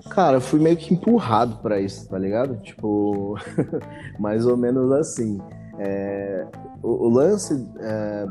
Cara, 0.10 0.38
eu 0.38 0.42
fui 0.42 0.60
meio 0.60 0.78
que 0.78 0.94
empurrado 0.94 1.58
para 1.58 1.80
isso, 1.80 2.08
tá 2.10 2.18
ligado? 2.18 2.58
Tipo, 2.58 3.38
mais 4.20 4.46
ou 4.46 4.58
menos 4.58 4.92
assim. 4.92 5.40
É, 5.80 6.46
o, 6.82 7.08
o, 7.08 7.10
lance, 7.10 7.68
é, 7.80 8.26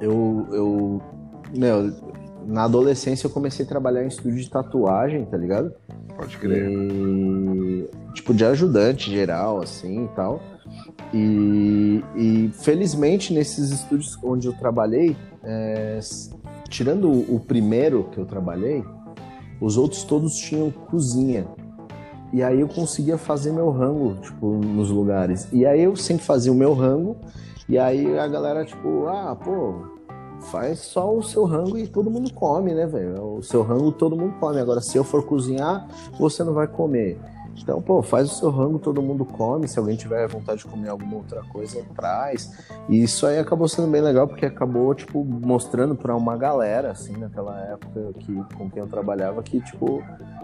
eu, 0.00 0.46
eu, 0.52 1.02
meu, 1.56 1.92
na 2.46 2.64
adolescência 2.64 3.26
eu 3.26 3.30
comecei 3.30 3.64
a 3.64 3.68
trabalhar 3.68 4.04
em 4.04 4.08
estúdio 4.08 4.38
de 4.38 4.48
tatuagem, 4.48 5.24
tá 5.24 5.36
ligado? 5.36 5.72
Pode 6.16 6.36
crer. 6.38 6.68
E, 6.70 7.88
tipo, 8.14 8.34
de 8.34 8.44
ajudante 8.44 9.10
geral, 9.10 9.60
assim 9.60 10.04
e 10.04 10.08
tal. 10.08 10.42
E, 11.12 12.02
e 12.16 12.50
felizmente 12.52 13.32
nesses 13.32 13.70
estúdios 13.70 14.18
onde 14.22 14.46
eu 14.46 14.52
trabalhei, 14.52 15.16
é, 15.42 15.98
tirando 16.68 17.10
o 17.10 17.40
primeiro 17.40 18.04
que 18.10 18.18
eu 18.18 18.26
trabalhei, 18.26 18.84
os 19.60 19.76
outros 19.76 20.04
todos 20.04 20.36
tinham 20.36 20.70
cozinha. 20.70 21.46
E 22.32 22.42
aí 22.42 22.60
eu 22.60 22.68
conseguia 22.68 23.16
fazer 23.16 23.52
meu 23.52 23.70
rango, 23.70 24.16
tipo, 24.20 24.58
nos 24.58 24.90
lugares. 24.90 25.48
E 25.52 25.64
aí 25.64 25.82
eu 25.82 25.96
sempre 25.96 26.24
fazia 26.24 26.52
o 26.52 26.54
meu 26.54 26.74
rango, 26.74 27.16
e 27.68 27.78
aí 27.78 28.18
a 28.18 28.26
galera, 28.26 28.64
tipo, 28.64 29.06
ah, 29.08 29.36
pô, 29.36 29.98
faz 30.40 30.78
só 30.78 31.14
o 31.14 31.22
seu 31.22 31.44
rango 31.44 31.76
e 31.76 31.86
todo 31.86 32.10
mundo 32.10 32.32
come, 32.32 32.72
né, 32.72 32.86
velho? 32.86 33.36
O 33.38 33.42
seu 33.42 33.62
rango 33.62 33.92
todo 33.92 34.16
mundo 34.16 34.34
come. 34.38 34.60
Agora, 34.60 34.80
se 34.80 34.96
eu 34.96 35.04
for 35.04 35.24
cozinhar, 35.24 35.86
você 36.18 36.42
não 36.42 36.54
vai 36.54 36.66
comer. 36.66 37.18
Então, 37.60 37.82
pô, 37.82 38.02
faz 38.02 38.30
o 38.30 38.34
seu 38.34 38.50
rango, 38.50 38.78
todo 38.78 39.02
mundo 39.02 39.24
come. 39.24 39.66
Se 39.66 39.78
alguém 39.78 39.96
tiver 39.96 40.26
vontade 40.28 40.60
de 40.60 40.66
comer 40.66 40.88
alguma 40.88 41.16
outra 41.16 41.42
coisa, 41.52 41.82
traz. 41.94 42.52
E 42.88 43.02
isso 43.02 43.26
aí 43.26 43.38
acabou 43.38 43.68
sendo 43.68 43.88
bem 43.88 44.00
legal, 44.00 44.28
porque 44.28 44.46
acabou, 44.46 44.94
tipo, 44.94 45.24
mostrando 45.24 45.94
pra 45.94 46.14
uma 46.14 46.36
galera, 46.36 46.92
assim, 46.92 47.16
naquela 47.16 47.58
época 47.64 48.12
que, 48.20 48.34
com 48.56 48.70
quem 48.70 48.80
eu 48.80 48.88
trabalhava, 48.88 49.42
que, 49.42 49.60
tipo, 49.60 50.02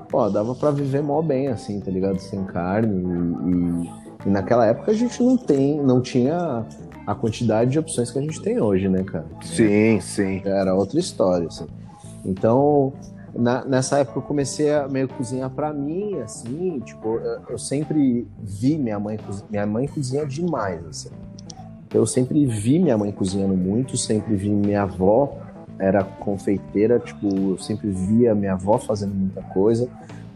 pô, 0.08 0.28
dava 0.28 0.54
pra 0.54 0.70
viver 0.70 1.02
mó 1.02 1.22
bem, 1.22 1.48
assim, 1.48 1.80
tá 1.80 1.90
ligado? 1.90 2.18
Sem 2.18 2.44
carne. 2.44 2.92
E, 2.96 4.26
e, 4.26 4.28
e 4.28 4.30
naquela 4.30 4.66
época 4.66 4.90
a 4.90 4.94
gente 4.94 5.22
não 5.22 5.36
tem, 5.36 5.80
não 5.80 6.00
tinha 6.00 6.66
a 7.06 7.14
quantidade 7.14 7.70
de 7.70 7.78
opções 7.78 8.10
que 8.10 8.18
a 8.18 8.22
gente 8.22 8.40
tem 8.40 8.60
hoje, 8.60 8.88
né, 8.88 9.02
cara? 9.02 9.26
Sim, 9.42 10.00
sim. 10.00 10.42
Era 10.44 10.74
outra 10.74 10.98
história, 10.98 11.46
assim. 11.46 11.66
Então, 12.24 12.92
na, 13.34 13.64
nessa 13.64 13.98
época 13.98 14.18
eu 14.18 14.22
comecei 14.22 14.72
a 14.72 14.88
meio 14.88 15.08
cozinhar 15.08 15.50
para 15.50 15.72
mim, 15.72 16.18
assim, 16.20 16.80
tipo, 16.80 17.18
eu, 17.18 17.40
eu, 17.50 17.58
sempre 17.58 18.26
vi 18.40 18.78
minha 18.78 18.98
mãe 18.98 19.18
minha 19.50 19.66
mãe 19.66 19.86
cozinha 19.86 20.24
demais, 20.24 20.84
assim. 20.86 21.10
Eu 21.92 22.06
sempre 22.06 22.44
vi 22.46 22.78
minha 22.78 22.96
mãe 22.96 23.12
cozinhando 23.12 23.54
muito, 23.54 23.96
sempre 23.96 24.34
vi 24.34 24.48
minha 24.48 24.82
avó 24.82 25.44
era 25.78 26.04
confeiteira, 26.04 26.98
tipo, 26.98 27.26
eu 27.26 27.58
sempre 27.58 27.88
via 27.90 28.34
minha 28.34 28.52
avó 28.52 28.78
fazendo 28.78 29.14
muita 29.14 29.42
coisa. 29.42 29.88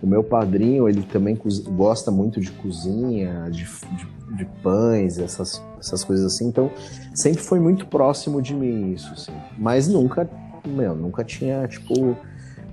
O 0.02 0.06
meu 0.06 0.22
padrinho, 0.22 0.88
ele 0.88 1.02
também 1.02 1.38
gosta 1.68 2.10
muito 2.10 2.40
de 2.40 2.50
cozinha, 2.52 3.48
de, 3.50 3.64
de, 3.64 4.06
de, 4.36 4.44
pães, 4.62 5.18
essas, 5.18 5.62
essas 5.78 6.04
coisas 6.04 6.26
assim. 6.26 6.48
Então, 6.48 6.70
sempre 7.14 7.42
foi 7.42 7.60
muito 7.60 7.86
próximo 7.86 8.40
de 8.42 8.54
mim 8.54 8.92
isso, 8.92 9.12
assim. 9.12 9.32
Mas 9.56 9.88
nunca, 9.88 10.28
meu, 10.66 10.94
nunca 10.94 11.24
tinha, 11.24 11.66
tipo, 11.66 12.16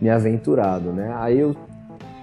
me 0.02 0.10
aventurado, 0.10 0.92
né? 0.92 1.14
Aí 1.18 1.40
eu 1.40 1.56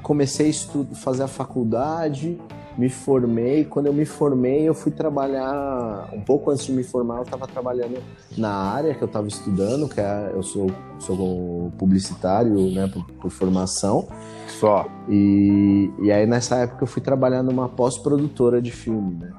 comecei 0.02 0.46
a 0.46 0.50
estudo, 0.50 0.94
fazer 0.94 1.22
a 1.22 1.28
faculdade, 1.28 2.38
me 2.76 2.88
formei. 2.88 3.64
Quando 3.64 3.86
eu 3.86 3.92
me 3.92 4.04
formei, 4.04 4.68
eu 4.68 4.74
fui 4.74 4.92
trabalhar. 4.92 6.08
Um 6.12 6.20
pouco 6.20 6.50
antes 6.50 6.66
de 6.66 6.72
me 6.72 6.82
formar, 6.82 7.18
eu 7.18 7.22
estava 7.22 7.46
trabalhando 7.46 8.02
na 8.36 8.50
área 8.50 8.94
que 8.94 9.02
eu 9.02 9.06
estava 9.06 9.28
estudando, 9.28 9.88
que 9.88 10.00
é, 10.00 10.30
eu 10.34 10.42
sou, 10.42 10.70
sou 10.98 11.72
publicitário, 11.78 12.70
né, 12.72 12.88
por, 12.88 13.04
por 13.04 13.30
formação. 13.30 14.08
Só. 14.62 14.86
E, 15.08 15.90
e 16.00 16.12
aí 16.12 16.24
nessa 16.24 16.54
época 16.58 16.84
eu 16.84 16.86
fui 16.86 17.02
trabalhar 17.02 17.42
numa 17.42 17.68
pós-produtora 17.68 18.62
de 18.62 18.70
filme, 18.70 19.16
né? 19.16 19.32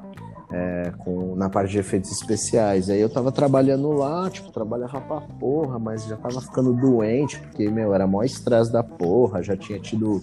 é, 0.52 0.92
com, 1.00 1.34
na 1.36 1.50
parte 1.50 1.72
de 1.72 1.80
efeitos 1.80 2.12
especiais. 2.12 2.90
Aí 2.90 3.00
eu 3.00 3.10
tava 3.10 3.32
trabalhando 3.32 3.90
lá, 3.92 4.30
tipo, 4.30 4.52
trabalhava 4.52 5.00
pra 5.00 5.22
porra, 5.22 5.80
mas 5.80 6.06
já 6.06 6.18
tava 6.18 6.40
ficando 6.42 6.74
doente, 6.74 7.40
porque, 7.40 7.70
meu, 7.70 7.94
era 7.94 8.06
maior 8.06 8.26
estresse 8.26 8.70
da 8.70 8.84
porra, 8.84 9.42
já 9.42 9.58
tinha 9.58 9.80
tido. 9.80 10.22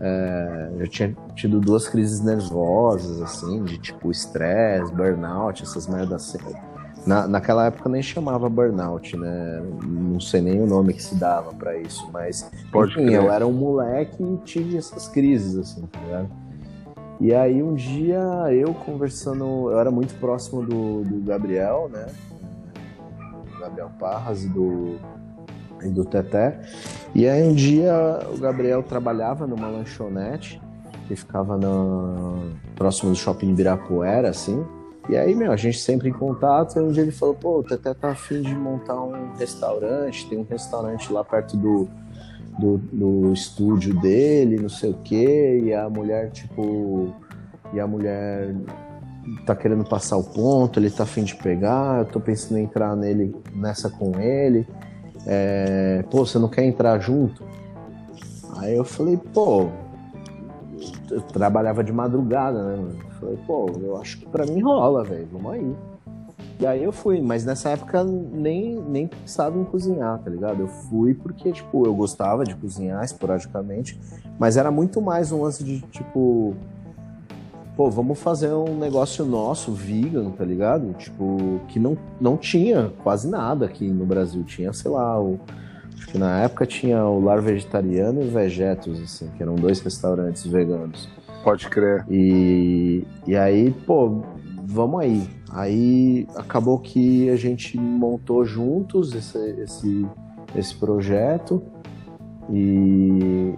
É, 0.00 0.70
já 0.80 0.86
tinha 0.88 1.16
tido 1.36 1.60
duas 1.60 1.88
crises 1.88 2.20
nervosas, 2.20 3.22
assim, 3.22 3.62
de 3.62 3.78
tipo 3.78 4.10
estresse, 4.10 4.92
burnout, 4.92 5.62
essas 5.62 5.86
merdas 5.86 6.34
assim. 6.34 6.71
Na, 7.06 7.26
naquela 7.26 7.66
época 7.66 7.88
nem 7.88 8.02
chamava 8.02 8.48
burnout, 8.48 9.16
né? 9.16 9.62
Não 9.82 10.20
sei 10.20 10.40
nem 10.40 10.60
o 10.60 10.66
nome 10.66 10.94
que 10.94 11.02
se 11.02 11.16
dava 11.16 11.52
para 11.52 11.76
isso, 11.76 12.08
mas 12.12 12.48
Pode 12.70 12.92
enfim, 12.92 13.10
eu 13.10 13.30
era 13.30 13.46
um 13.46 13.52
moleque 13.52 14.22
e 14.22 14.36
tive 14.44 14.76
essas 14.76 15.08
crises, 15.08 15.56
assim, 15.56 15.84
tá 15.86 15.98
ligado? 16.00 16.30
E 17.20 17.34
aí 17.34 17.62
um 17.62 17.74
dia 17.74 18.20
eu 18.52 18.72
conversando, 18.74 19.70
eu 19.70 19.78
era 19.78 19.90
muito 19.90 20.14
próximo 20.14 20.62
do, 20.64 21.02
do 21.02 21.20
Gabriel, 21.24 21.88
né? 21.92 22.06
Do 23.52 23.60
Gabriel 23.60 23.90
Parras 23.98 24.44
e 24.44 24.48
do, 24.48 24.96
e 25.82 25.88
do 25.88 26.04
Teté. 26.04 26.60
E 27.14 27.28
aí 27.28 27.42
um 27.42 27.54
dia 27.54 27.94
o 28.32 28.38
Gabriel 28.38 28.82
trabalhava 28.82 29.46
numa 29.46 29.68
lanchonete 29.68 30.60
que 31.06 31.16
ficava 31.16 31.56
no, 31.56 32.52
próximo 32.74 33.10
do 33.10 33.16
shopping 33.16 33.50
Ibirapuera, 33.50 34.30
assim. 34.30 34.64
E 35.08 35.16
aí, 35.16 35.34
meu, 35.34 35.50
a 35.50 35.56
gente 35.56 35.78
sempre 35.78 36.08
em 36.08 36.12
contato. 36.12 36.78
Um 36.78 36.92
dia 36.92 37.02
ele 37.02 37.12
falou: 37.12 37.34
pô, 37.34 37.58
o 37.58 37.62
Teté 37.62 37.92
tá 37.94 38.10
afim 38.10 38.42
de 38.42 38.54
montar 38.54 39.00
um 39.02 39.32
restaurante. 39.34 40.28
Tem 40.28 40.38
um 40.38 40.46
restaurante 40.48 41.12
lá 41.12 41.24
perto 41.24 41.56
do, 41.56 41.88
do, 42.58 42.78
do 42.78 43.32
estúdio 43.32 43.98
dele, 44.00 44.60
não 44.60 44.68
sei 44.68 44.90
o 44.90 44.98
quê, 45.02 45.62
e 45.64 45.74
a 45.74 45.88
mulher, 45.88 46.30
tipo, 46.30 47.14
e 47.72 47.80
a 47.80 47.86
mulher 47.86 48.54
tá 49.46 49.54
querendo 49.54 49.84
passar 49.84 50.16
o 50.16 50.24
ponto, 50.24 50.78
ele 50.78 50.90
tá 50.90 51.04
afim 51.04 51.22
de 51.22 51.36
pegar, 51.36 52.00
eu 52.00 52.04
tô 52.06 52.20
pensando 52.20 52.58
em 52.58 52.64
entrar 52.64 52.96
nele, 52.96 53.34
nessa 53.54 53.88
com 53.88 54.18
ele. 54.20 54.66
É, 55.26 56.04
pô, 56.10 56.26
você 56.26 56.38
não 56.38 56.48
quer 56.48 56.64
entrar 56.64 56.98
junto? 56.98 57.42
Aí 58.56 58.76
eu 58.76 58.84
falei, 58.84 59.16
pô, 59.16 59.68
trabalhava 61.32 61.82
de 61.82 61.92
madrugada, 61.92 62.62
né? 62.62 62.88
Falei, 63.20 63.38
pô, 63.46 63.70
eu 63.80 63.96
acho 63.96 64.18
que 64.18 64.26
pra 64.26 64.46
mim 64.46 64.60
rola, 64.60 65.04
velho, 65.04 65.28
vamos 65.32 65.52
aí. 65.52 65.76
E 66.60 66.66
aí 66.66 66.84
eu 66.84 66.92
fui, 66.92 67.20
mas 67.20 67.44
nessa 67.44 67.70
época 67.70 68.04
nem, 68.04 68.80
nem 68.82 69.08
pensava 69.08 69.58
em 69.58 69.64
cozinhar, 69.64 70.18
tá 70.20 70.30
ligado? 70.30 70.60
Eu 70.60 70.68
fui 70.68 71.12
porque, 71.12 71.50
tipo, 71.50 71.84
eu 71.84 71.94
gostava 71.94 72.44
de 72.44 72.54
cozinhar 72.54 73.02
esporadicamente, 73.04 73.98
mas 74.38 74.56
era 74.56 74.70
muito 74.70 75.00
mais 75.00 75.32
um 75.32 75.42
lance 75.42 75.64
de, 75.64 75.80
tipo, 75.80 76.54
pô, 77.76 77.90
vamos 77.90 78.18
fazer 78.18 78.52
um 78.52 78.76
negócio 78.78 79.24
nosso, 79.24 79.72
vegan, 79.72 80.30
tá 80.30 80.44
ligado? 80.44 80.92
Tipo, 80.94 81.60
que 81.68 81.80
não, 81.80 81.96
não 82.20 82.36
tinha 82.36 82.92
quase 83.02 83.28
nada 83.28 83.66
aqui 83.66 83.88
no 83.88 84.06
Brasil. 84.06 84.44
Tinha, 84.44 84.72
sei 84.72 84.90
lá, 84.90 85.20
o, 85.20 85.40
que 86.06 86.18
na 86.18 86.40
época 86.40 86.66
tinha 86.66 87.04
o 87.04 87.20
Lar 87.20 87.40
Vegetariano 87.40 88.22
e 88.22 88.28
Vegetos, 88.28 89.00
assim, 89.00 89.28
que 89.36 89.42
eram 89.42 89.54
dois 89.54 89.80
restaurantes 89.80 90.46
veganos. 90.46 91.08
Pode 91.42 91.68
crer. 91.68 92.04
E, 92.08 93.04
e 93.26 93.36
aí, 93.36 93.70
pô, 93.86 94.22
vamos 94.64 95.00
aí. 95.00 95.28
Aí 95.50 96.26
acabou 96.36 96.78
que 96.78 97.28
a 97.28 97.36
gente 97.36 97.78
montou 97.78 98.44
juntos 98.44 99.14
esse, 99.14 99.38
esse, 99.60 100.06
esse 100.56 100.74
projeto 100.74 101.62
e, 102.50 103.54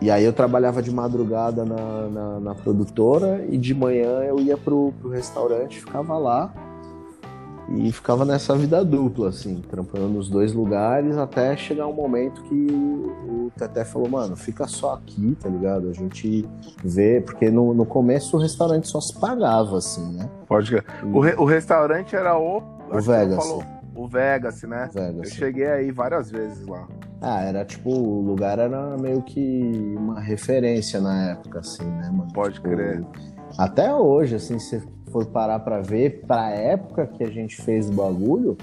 e 0.00 0.10
aí 0.10 0.24
eu 0.24 0.32
trabalhava 0.32 0.82
de 0.82 0.90
madrugada 0.90 1.64
na, 1.64 2.08
na, 2.08 2.40
na 2.40 2.54
produtora 2.54 3.44
e 3.48 3.58
de 3.58 3.74
manhã 3.74 4.22
eu 4.22 4.40
ia 4.40 4.56
pro, 4.56 4.92
pro 5.00 5.10
restaurante, 5.10 5.80
ficava 5.80 6.16
lá. 6.16 6.52
E 7.68 7.90
ficava 7.90 8.24
nessa 8.24 8.56
vida 8.56 8.84
dupla, 8.84 9.30
assim, 9.30 9.60
trampando 9.68 10.08
nos 10.08 10.28
dois 10.28 10.52
lugares, 10.52 11.16
até 11.16 11.56
chegar 11.56 11.86
um 11.88 11.92
momento 11.92 12.42
que 12.42 12.66
o 13.28 13.50
Teté 13.56 13.84
falou, 13.84 14.08
mano, 14.08 14.36
fica 14.36 14.68
só 14.68 14.94
aqui, 14.94 15.36
tá 15.40 15.48
ligado? 15.48 15.88
A 15.88 15.92
gente 15.92 16.48
vê, 16.84 17.20
porque 17.20 17.50
no, 17.50 17.74
no 17.74 17.84
começo 17.84 18.36
o 18.36 18.40
restaurante 18.40 18.86
só 18.86 19.00
se 19.00 19.18
pagava, 19.18 19.78
assim, 19.78 20.16
né? 20.16 20.30
Pode 20.46 20.70
crer. 20.70 20.84
O, 21.12 21.20
re, 21.20 21.34
o 21.36 21.44
restaurante 21.44 22.14
era 22.14 22.38
o. 22.38 22.62
O 22.88 23.00
Vegas. 23.00 23.36
Falou, 23.36 23.64
o 23.96 24.06
Vegas, 24.06 24.62
né? 24.62 24.88
Vegas. 24.92 25.30
Eu 25.30 25.36
cheguei 25.36 25.66
aí 25.66 25.90
várias 25.90 26.30
vezes 26.30 26.64
lá. 26.66 26.86
Ah, 27.20 27.42
era 27.42 27.64
tipo, 27.64 27.90
o 27.90 28.20
lugar 28.20 28.58
era 28.58 28.96
meio 28.96 29.22
que 29.22 29.94
uma 29.96 30.20
referência 30.20 31.00
na 31.00 31.30
época, 31.30 31.60
assim, 31.60 31.84
né, 31.84 32.10
mano? 32.12 32.30
Pode 32.32 32.54
tipo, 32.54 32.68
crer. 32.68 33.04
Até 33.58 33.92
hoje, 33.92 34.36
assim, 34.36 34.58
se 34.58 34.82
for 35.10 35.26
parar 35.26 35.60
pra 35.60 35.80
ver, 35.80 36.22
pra 36.26 36.50
época 36.50 37.06
que 37.06 37.24
a 37.24 37.30
gente 37.30 37.60
fez 37.62 37.88
o 37.88 37.92
bagulho, 37.92 38.56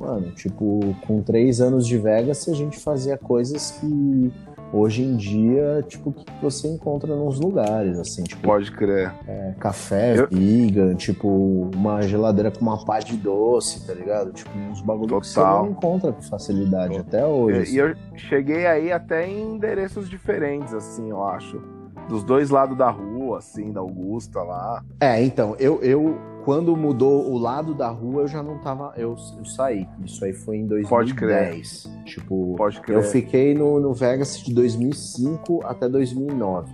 mano, 0.00 0.30
tipo, 0.32 0.80
com 1.06 1.22
três 1.22 1.60
anos 1.60 1.86
de 1.86 1.96
Vegas, 1.98 2.48
a 2.48 2.54
gente 2.54 2.78
fazia 2.78 3.16
coisas 3.16 3.72
que 3.72 4.32
hoje 4.72 5.02
em 5.02 5.16
dia, 5.16 5.84
tipo, 5.86 6.12
que 6.12 6.24
você 6.40 6.66
encontra 6.66 7.14
nos 7.14 7.38
lugares, 7.38 7.98
assim, 7.98 8.24
tipo. 8.24 8.42
Pode 8.42 8.72
crer. 8.72 9.12
É, 9.28 9.54
café, 9.60 10.18
Eu... 10.18 10.28
vegan, 10.30 10.94
tipo, 10.94 11.70
uma 11.74 12.02
geladeira 12.02 12.50
com 12.50 12.60
uma 12.60 12.82
pá 12.84 12.98
de 12.98 13.16
doce, 13.16 13.86
tá 13.86 13.92
ligado? 13.92 14.32
Tipo, 14.32 14.50
uns 14.58 14.80
bagulhos 14.80 15.20
que 15.20 15.26
você 15.34 15.40
não 15.40 15.70
encontra 15.70 16.12
com 16.12 16.22
facilidade 16.22 16.96
Total. 16.96 17.06
até 17.06 17.26
hoje. 17.26 17.58
E, 17.58 17.62
assim. 17.62 17.74
e 17.74 17.78
eu 17.78 17.94
cheguei 18.16 18.66
aí 18.66 18.90
até 18.90 19.26
em 19.28 19.54
endereços 19.54 20.08
diferentes, 20.08 20.72
assim, 20.72 21.10
eu 21.10 21.22
acho 21.22 21.60
dos 22.08 22.24
dois 22.24 22.50
lados 22.50 22.76
da 22.76 22.90
rua, 22.90 23.11
assim, 23.34 23.72
da 23.72 23.80
Augusta 23.80 24.42
lá. 24.42 24.82
É, 25.00 25.22
então, 25.22 25.56
eu, 25.58 25.80
eu 25.82 26.18
quando 26.44 26.76
mudou 26.76 27.30
o 27.30 27.38
lado 27.38 27.74
da 27.74 27.88
rua, 27.88 28.22
eu 28.22 28.28
já 28.28 28.42
não 28.42 28.58
tava. 28.58 28.92
Eu, 28.96 29.16
eu 29.38 29.44
saí. 29.44 29.88
Isso 30.04 30.24
aí 30.24 30.32
foi 30.32 30.56
em 30.56 30.66
2010. 30.66 30.88
Pode 30.90 31.14
crer. 31.14 31.60
Tipo, 32.04 32.54
Pode 32.56 32.80
crer. 32.80 32.96
eu 32.96 33.02
fiquei 33.02 33.54
no, 33.54 33.78
no 33.78 33.94
Vegas 33.94 34.38
de 34.38 34.52
2005 34.52 35.60
até 35.64 35.88
2009. 35.88 36.70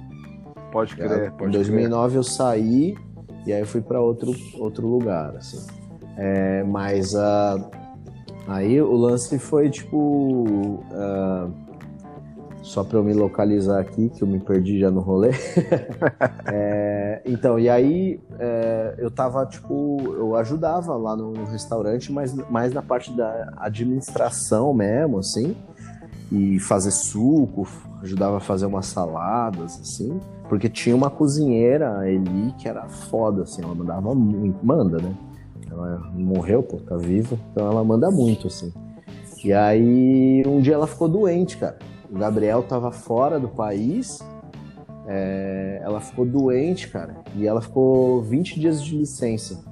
Pode 0.73 0.97
crer, 0.97 1.33
pode 1.33 1.49
Em 1.49 1.53
2009 1.53 2.09
crer. 2.09 2.17
eu 2.19 2.23
saí 2.23 2.97
e 3.47 3.53
aí 3.53 3.61
eu 3.61 3.67
fui 3.67 3.81
para 3.81 4.01
outro, 4.01 4.33
outro 4.59 4.87
lugar, 4.87 5.35
assim. 5.37 5.67
É, 6.17 6.63
mas 6.65 7.15
uh, 7.15 7.71
aí 8.47 8.81
o 8.81 8.95
lance 8.95 9.39
foi 9.39 9.71
tipo. 9.71 9.97
Uh, 10.91 11.68
só 12.63 12.85
para 12.85 12.99
eu 12.99 13.05
me 13.05 13.13
localizar 13.13 13.81
aqui, 13.81 14.09
que 14.09 14.23
eu 14.23 14.29
me 14.29 14.39
perdi 14.39 14.79
já 14.79 14.91
no 14.91 15.01
rolê. 15.01 15.31
é, 16.47 17.23
então, 17.25 17.59
e 17.59 17.69
aí 17.69 18.21
é, 18.39 18.95
eu 18.99 19.11
tava, 19.11 19.45
tipo, 19.47 19.99
eu 20.17 20.37
ajudava 20.37 20.97
lá 20.97 21.17
no, 21.17 21.45
restaurante, 21.45 22.13
mas 22.13 22.35
mais 22.51 22.73
na 22.73 22.83
parte 22.83 23.13
da 23.13 23.55
administração 23.59 24.75
mesmo, 24.75 25.19
assim, 25.19 25.57
e 26.31 26.59
fazer 26.59 26.91
suco, 26.91 27.67
ajudava 28.03 28.37
a 28.37 28.41
fazer 28.41 28.67
umas 28.67 28.87
saladas, 28.87 29.79
assim, 29.81 30.21
porque 30.49 30.69
tinha 30.69 30.95
uma 30.95 31.11
cozinheira, 31.11 31.99
a 31.99 32.11
Eli, 32.11 32.53
que 32.59 32.69
era 32.69 32.89
foda, 32.89 33.43
assim, 33.43 33.63
ela 33.63 33.75
mandava 33.75 34.15
muito, 34.15 34.65
manda, 34.65 34.99
né? 34.99 35.15
Ela 35.71 36.11
morreu, 36.15 36.63
pô, 36.63 36.79
tá 36.79 36.97
viva, 36.97 37.39
então 37.53 37.71
ela 37.71 37.85
manda 37.85 38.11
muito, 38.11 38.47
assim. 38.47 38.73
E 39.45 39.53
aí, 39.53 40.43
um 40.47 40.61
dia 40.61 40.75
ela 40.75 40.87
ficou 40.87 41.09
doente, 41.09 41.57
cara. 41.57 41.79
O 42.11 42.19
Gabriel 42.19 42.63
tava 42.63 42.91
fora 42.91 43.39
do 43.39 43.49
país. 43.49 44.21
É, 45.07 45.81
ela 45.83 46.01
ficou 46.01 46.27
doente, 46.27 46.89
cara, 46.89 47.17
e 47.35 47.47
ela 47.47 47.63
ficou 47.63 48.23
20 48.23 48.61
dias 48.61 48.83
de 48.83 48.97
licença. 48.97 49.65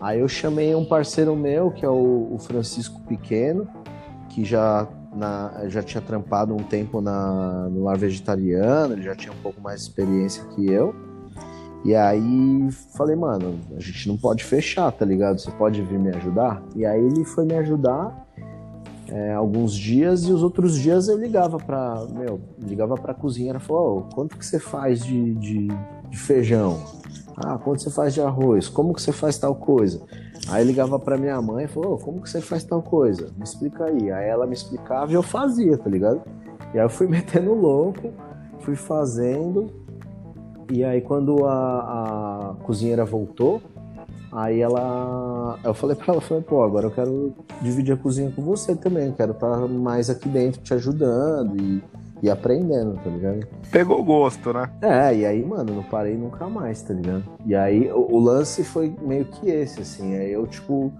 Aí 0.00 0.20
eu 0.20 0.28
chamei 0.28 0.74
um 0.74 0.84
parceiro 0.84 1.34
meu, 1.34 1.70
que 1.70 1.84
é 1.84 1.88
o, 1.88 2.28
o 2.32 2.38
Francisco 2.38 3.00
Pequeno, 3.02 3.66
que 4.28 4.44
já, 4.44 4.86
na, 5.14 5.68
já 5.68 5.82
tinha 5.82 6.00
trampado 6.00 6.54
um 6.54 6.62
tempo 6.62 7.00
na, 7.00 7.68
no 7.68 7.82
lar 7.82 7.98
vegetariano, 7.98 8.92
ele 8.92 9.02
já 9.02 9.16
tinha 9.16 9.32
um 9.32 9.42
pouco 9.42 9.60
mais 9.60 9.80
de 9.80 9.88
experiência 9.88 10.44
que 10.54 10.70
eu. 10.70 10.94
E 11.84 11.94
aí 11.94 12.68
falei, 12.96 13.16
mano, 13.16 13.58
a 13.76 13.80
gente 13.80 14.08
não 14.08 14.16
pode 14.16 14.44
fechar, 14.44 14.90
tá 14.92 15.04
ligado? 15.04 15.40
Você 15.40 15.50
pode 15.52 15.82
vir 15.82 15.98
me 15.98 16.10
ajudar? 16.14 16.62
E 16.74 16.84
aí 16.84 17.00
ele 17.00 17.24
foi 17.24 17.44
me 17.44 17.54
ajudar 17.54 18.25
é, 19.16 19.32
alguns 19.32 19.72
dias 19.74 20.24
e 20.24 20.32
os 20.32 20.42
outros 20.42 20.78
dias 20.78 21.08
eu 21.08 21.16
ligava 21.16 21.56
para 21.56 22.04
meu 22.12 22.38
ligava 22.58 22.96
para 22.96 23.14
cozinheira 23.14 23.58
falou 23.58 24.06
oh, 24.10 24.14
quanto 24.14 24.36
que 24.36 24.44
você 24.44 24.58
faz 24.58 25.02
de, 25.02 25.34
de, 25.36 25.68
de, 26.10 26.18
feijão? 26.18 26.78
Ah 27.34 27.56
quanto 27.56 27.82
você 27.82 27.90
faz 27.90 28.12
de 28.12 28.20
arroz? 28.20 28.68
Como 28.68 28.92
que 28.92 29.00
você 29.00 29.12
faz 29.12 29.38
tal 29.38 29.54
coisa? 29.54 30.02
Aí 30.50 30.62
ligava 30.62 30.98
para 30.98 31.16
minha 31.16 31.40
mãe 31.40 31.64
e 31.64 31.68
falou 31.68 31.94
oh, 31.94 31.98
como 31.98 32.20
que 32.20 32.28
você 32.28 32.42
faz 32.42 32.62
tal 32.64 32.82
coisa? 32.82 33.32
Me 33.38 33.44
explica 33.44 33.86
aí. 33.86 34.12
Aí 34.12 34.28
ela 34.28 34.46
me 34.46 34.52
explicava 34.52 35.10
e 35.10 35.14
eu 35.14 35.22
fazia 35.22 35.78
tá 35.78 35.88
ligado? 35.88 36.20
E 36.74 36.78
aí 36.78 36.84
eu 36.84 36.90
fui 36.90 37.06
metendo 37.08 37.54
louco 37.54 38.12
fui 38.60 38.76
fazendo 38.76 39.70
e 40.70 40.84
aí 40.84 41.00
quando 41.00 41.46
a, 41.46 42.50
a 42.50 42.54
cozinheira 42.64 43.04
voltou 43.04 43.62
Aí 44.36 44.60
ela. 44.60 45.58
Eu 45.64 45.72
falei 45.72 45.96
pra 45.96 46.12
ela, 46.12 46.20
falei, 46.20 46.42
pô, 46.42 46.62
agora 46.62 46.88
eu 46.88 46.90
quero 46.90 47.32
dividir 47.62 47.94
a 47.94 47.96
cozinha 47.96 48.30
com 48.30 48.42
você 48.42 48.76
também. 48.76 49.10
Quero 49.12 49.32
estar 49.32 49.50
tá 49.50 49.66
mais 49.66 50.10
aqui 50.10 50.28
dentro 50.28 50.60
te 50.60 50.74
ajudando 50.74 51.58
e, 51.58 51.82
e 52.22 52.28
aprendendo, 52.28 53.00
tá 53.02 53.08
ligado? 53.08 53.48
Pegou 53.70 54.04
gosto, 54.04 54.52
né? 54.52 54.70
É, 54.82 55.16
e 55.16 55.24
aí, 55.24 55.42
mano, 55.42 55.76
não 55.76 55.82
parei 55.82 56.18
nunca 56.18 56.46
mais, 56.50 56.82
tá 56.82 56.92
ligado? 56.92 57.24
E 57.46 57.54
aí 57.54 57.90
o, 57.90 58.14
o 58.14 58.18
lance 58.18 58.62
foi 58.62 58.94
meio 59.00 59.24
que 59.24 59.48
esse, 59.48 59.80
assim. 59.80 60.14
Aí 60.14 60.32
eu, 60.32 60.46
tipo, 60.46 60.92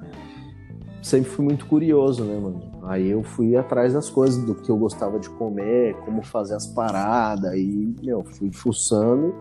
sempre 1.03 1.29
fui 1.29 1.45
muito 1.45 1.67
curioso, 1.67 2.25
né, 2.25 2.41
mano? 2.41 2.63
Aí 2.85 3.11
eu 3.11 3.23
fui 3.23 3.55
atrás 3.55 3.93
das 3.93 4.09
coisas, 4.09 4.43
do 4.43 4.55
que 4.55 4.71
eu 4.71 4.79
gostava 4.79 5.19
de 5.19 5.29
comer, 5.29 5.95
como 6.07 6.23
fazer 6.23 6.55
as 6.55 6.67
paradas, 6.67 7.53
e, 7.55 7.95
meu, 8.03 8.25
fui 8.25 8.51
fuçando. 8.51 9.35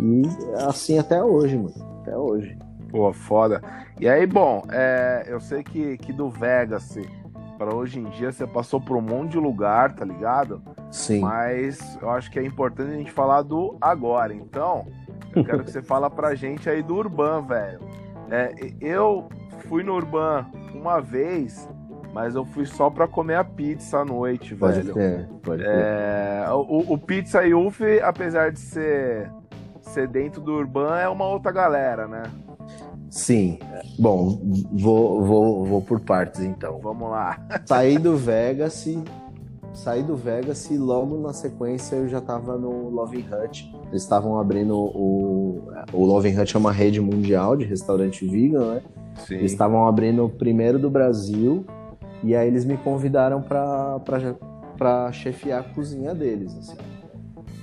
E 0.00 0.22
assim 0.56 0.98
até 0.98 1.22
hoje, 1.22 1.58
mano. 1.58 1.74
Até 2.00 2.16
hoje. 2.16 2.56
Pô, 2.90 3.12
foda. 3.12 3.62
E 3.98 4.08
aí, 4.08 4.26
bom, 4.26 4.64
é, 4.70 5.24
eu 5.26 5.40
sei 5.40 5.62
que, 5.62 5.96
que 5.98 6.12
do 6.12 6.28
Vegas 6.28 6.98
para 7.60 7.74
hoje 7.74 8.00
em 8.00 8.04
dia 8.04 8.32
você 8.32 8.46
passou 8.46 8.80
por 8.80 8.96
um 8.96 9.02
monte 9.02 9.32
de 9.32 9.38
lugar, 9.38 9.92
tá 9.92 10.02
ligado? 10.02 10.62
Sim. 10.90 11.20
Mas 11.20 11.98
eu 12.00 12.08
acho 12.08 12.30
que 12.30 12.38
é 12.38 12.42
importante 12.42 12.90
a 12.90 12.96
gente 12.96 13.12
falar 13.12 13.42
do 13.42 13.76
agora. 13.78 14.32
Então, 14.32 14.86
eu 15.36 15.44
quero 15.44 15.62
que 15.62 15.70
você 15.70 15.82
fala 15.84 16.08
pra 16.08 16.34
gente 16.34 16.70
aí 16.70 16.82
do 16.82 16.96
Urban, 16.96 17.42
velho. 17.42 17.80
É, 18.30 18.54
eu 18.80 19.28
fui 19.68 19.82
no 19.82 19.94
Urban 19.94 20.46
uma 20.74 21.02
vez, 21.02 21.68
mas 22.14 22.34
eu 22.34 22.46
fui 22.46 22.64
só 22.64 22.88
pra 22.88 23.06
comer 23.06 23.34
a 23.34 23.44
pizza 23.44 23.98
à 23.98 24.04
noite, 24.06 24.54
pode 24.54 24.80
velho. 24.80 24.94
Ter, 24.94 25.28
pode 25.42 25.62
ter. 25.62 25.68
É, 25.70 26.46
o, 26.50 26.94
o 26.94 26.96
Pizza 26.96 27.44
Yuffie, 27.44 28.00
apesar 28.00 28.52
de 28.52 28.58
ser, 28.60 29.30
ser 29.82 30.08
dentro 30.08 30.40
do 30.40 30.54
Urban, 30.54 30.98
é 30.98 31.08
uma 31.10 31.26
outra 31.26 31.52
galera, 31.52 32.08
né? 32.08 32.22
Sim. 33.10 33.58
Bom, 33.98 34.40
vou, 34.72 35.24
vou, 35.24 35.64
vou 35.64 35.82
por 35.82 36.00
partes 36.00 36.40
então. 36.40 36.78
Vamos 36.80 37.10
lá. 37.10 37.44
Saí 37.66 37.98
do 37.98 38.16
Vegas, 38.16 38.86
saí 39.74 40.02
do 40.02 40.16
Vegas 40.16 40.70
e 40.70 40.76
logo 40.76 41.18
na 41.18 41.32
sequência 41.32 41.96
eu 41.96 42.08
já 42.08 42.18
estava 42.18 42.56
no 42.56 42.88
Loving 42.88 43.26
Hut. 43.30 43.70
Eles 43.88 44.02
estavam 44.02 44.38
abrindo 44.38 44.76
o. 44.76 45.62
O 45.92 46.04
Loving 46.04 46.38
Hut 46.38 46.54
é 46.54 46.58
uma 46.58 46.72
rede 46.72 47.00
mundial 47.00 47.56
de 47.56 47.64
restaurante 47.64 48.26
vegan, 48.26 48.74
né? 48.74 48.82
Sim. 49.26 49.34
Eles 49.34 49.52
estavam 49.52 49.86
abrindo 49.86 50.24
o 50.24 50.28
primeiro 50.28 50.78
do 50.78 50.88
Brasil 50.88 51.64
e 52.22 52.34
aí 52.34 52.46
eles 52.46 52.64
me 52.64 52.76
convidaram 52.76 53.42
para 53.42 55.12
chefiar 55.12 55.60
a 55.60 55.62
cozinha 55.62 56.14
deles. 56.14 56.56
Assim. 56.56 56.76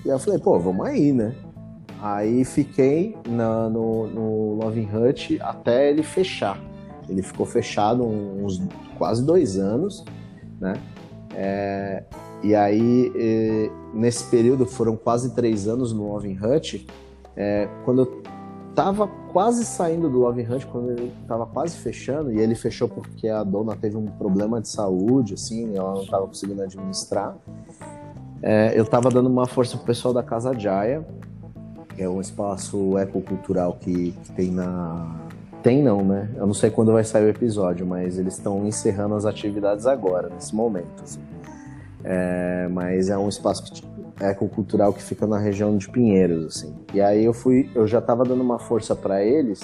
E 0.05 0.09
aí 0.09 0.15
eu 0.15 0.19
falei, 0.19 0.39
pô, 0.39 0.59
vamos 0.59 0.85
aí, 0.85 1.11
né? 1.11 1.33
Aí 2.01 2.45
fiquei 2.45 3.15
na, 3.27 3.69
no, 3.69 4.07
no 4.07 4.53
Loving 4.55 4.89
Hut 4.93 5.39
até 5.41 5.89
ele 5.89 6.03
fechar. 6.03 6.59
Ele 7.09 7.21
ficou 7.21 7.45
fechado 7.45 8.03
uns 8.03 8.61
quase 8.97 9.25
dois 9.25 9.57
anos, 9.57 10.03
né? 10.59 10.73
É, 11.33 12.03
e 12.43 12.53
aí, 12.53 13.11
e, 13.15 13.71
nesse 13.93 14.25
período, 14.25 14.65
foram 14.65 14.95
quase 14.95 15.33
três 15.33 15.67
anos 15.67 15.93
no 15.93 16.11
Loving 16.11 16.37
Hut. 16.37 16.85
É, 17.35 17.67
quando 17.85 18.01
eu 18.01 18.23
tava 18.75 19.07
quase 19.31 19.65
saindo 19.65 20.09
do 20.09 20.19
Loving 20.19 20.53
Hut, 20.53 20.67
quando 20.67 20.91
ele 20.91 21.11
tava 21.27 21.45
quase 21.47 21.77
fechando, 21.77 22.31
e 22.31 22.39
ele 22.39 22.53
fechou 22.53 22.87
porque 22.87 23.27
a 23.27 23.43
dona 23.43 23.75
teve 23.75 23.97
um 23.97 24.05
problema 24.05 24.61
de 24.61 24.67
saúde, 24.67 25.33
assim, 25.33 25.75
ela 25.75 25.95
não 25.95 26.05
tava 26.05 26.27
conseguindo 26.27 26.61
administrar. 26.61 27.35
É, 28.41 28.79
eu 28.79 28.85
tava 28.85 29.09
dando 29.09 29.27
uma 29.27 29.47
força 29.47 29.77
pro 29.77 29.87
pessoal 29.87 30.13
da 30.13 30.21
Casa 30.21 30.53
Jaya, 30.53 31.03
é 31.97 32.07
um 32.07 32.21
espaço 32.21 32.97
ecocultural 32.97 33.73
que, 33.79 34.11
que 34.11 34.31
tem 34.33 34.51
na. 34.51 35.19
Tem 35.63 35.81
não, 35.81 36.03
né? 36.03 36.29
Eu 36.35 36.45
não 36.45 36.53
sei 36.53 36.69
quando 36.69 36.93
vai 36.93 37.03
sair 37.03 37.25
o 37.25 37.29
episódio, 37.29 37.85
mas 37.85 38.17
eles 38.17 38.35
estão 38.35 38.65
encerrando 38.65 39.15
as 39.15 39.25
atividades 39.25 39.85
agora, 39.85 40.29
nesse 40.29 40.55
momento. 40.55 41.03
Assim. 41.03 41.19
É, 42.03 42.67
mas 42.69 43.09
é 43.09 43.17
um 43.17 43.27
espaço 43.27 43.63
ecocultural 44.21 44.93
que 44.93 45.01
fica 45.01 45.27
na 45.27 45.37
região 45.37 45.75
de 45.75 45.89
Pinheiros, 45.89 46.45
assim. 46.45 46.73
E 46.93 47.01
aí 47.01 47.25
eu 47.25 47.33
fui, 47.33 47.69
eu 47.75 47.87
já 47.87 47.99
estava 47.99 48.23
dando 48.23 48.41
uma 48.41 48.59
força 48.59 48.95
para 48.95 49.23
eles, 49.23 49.59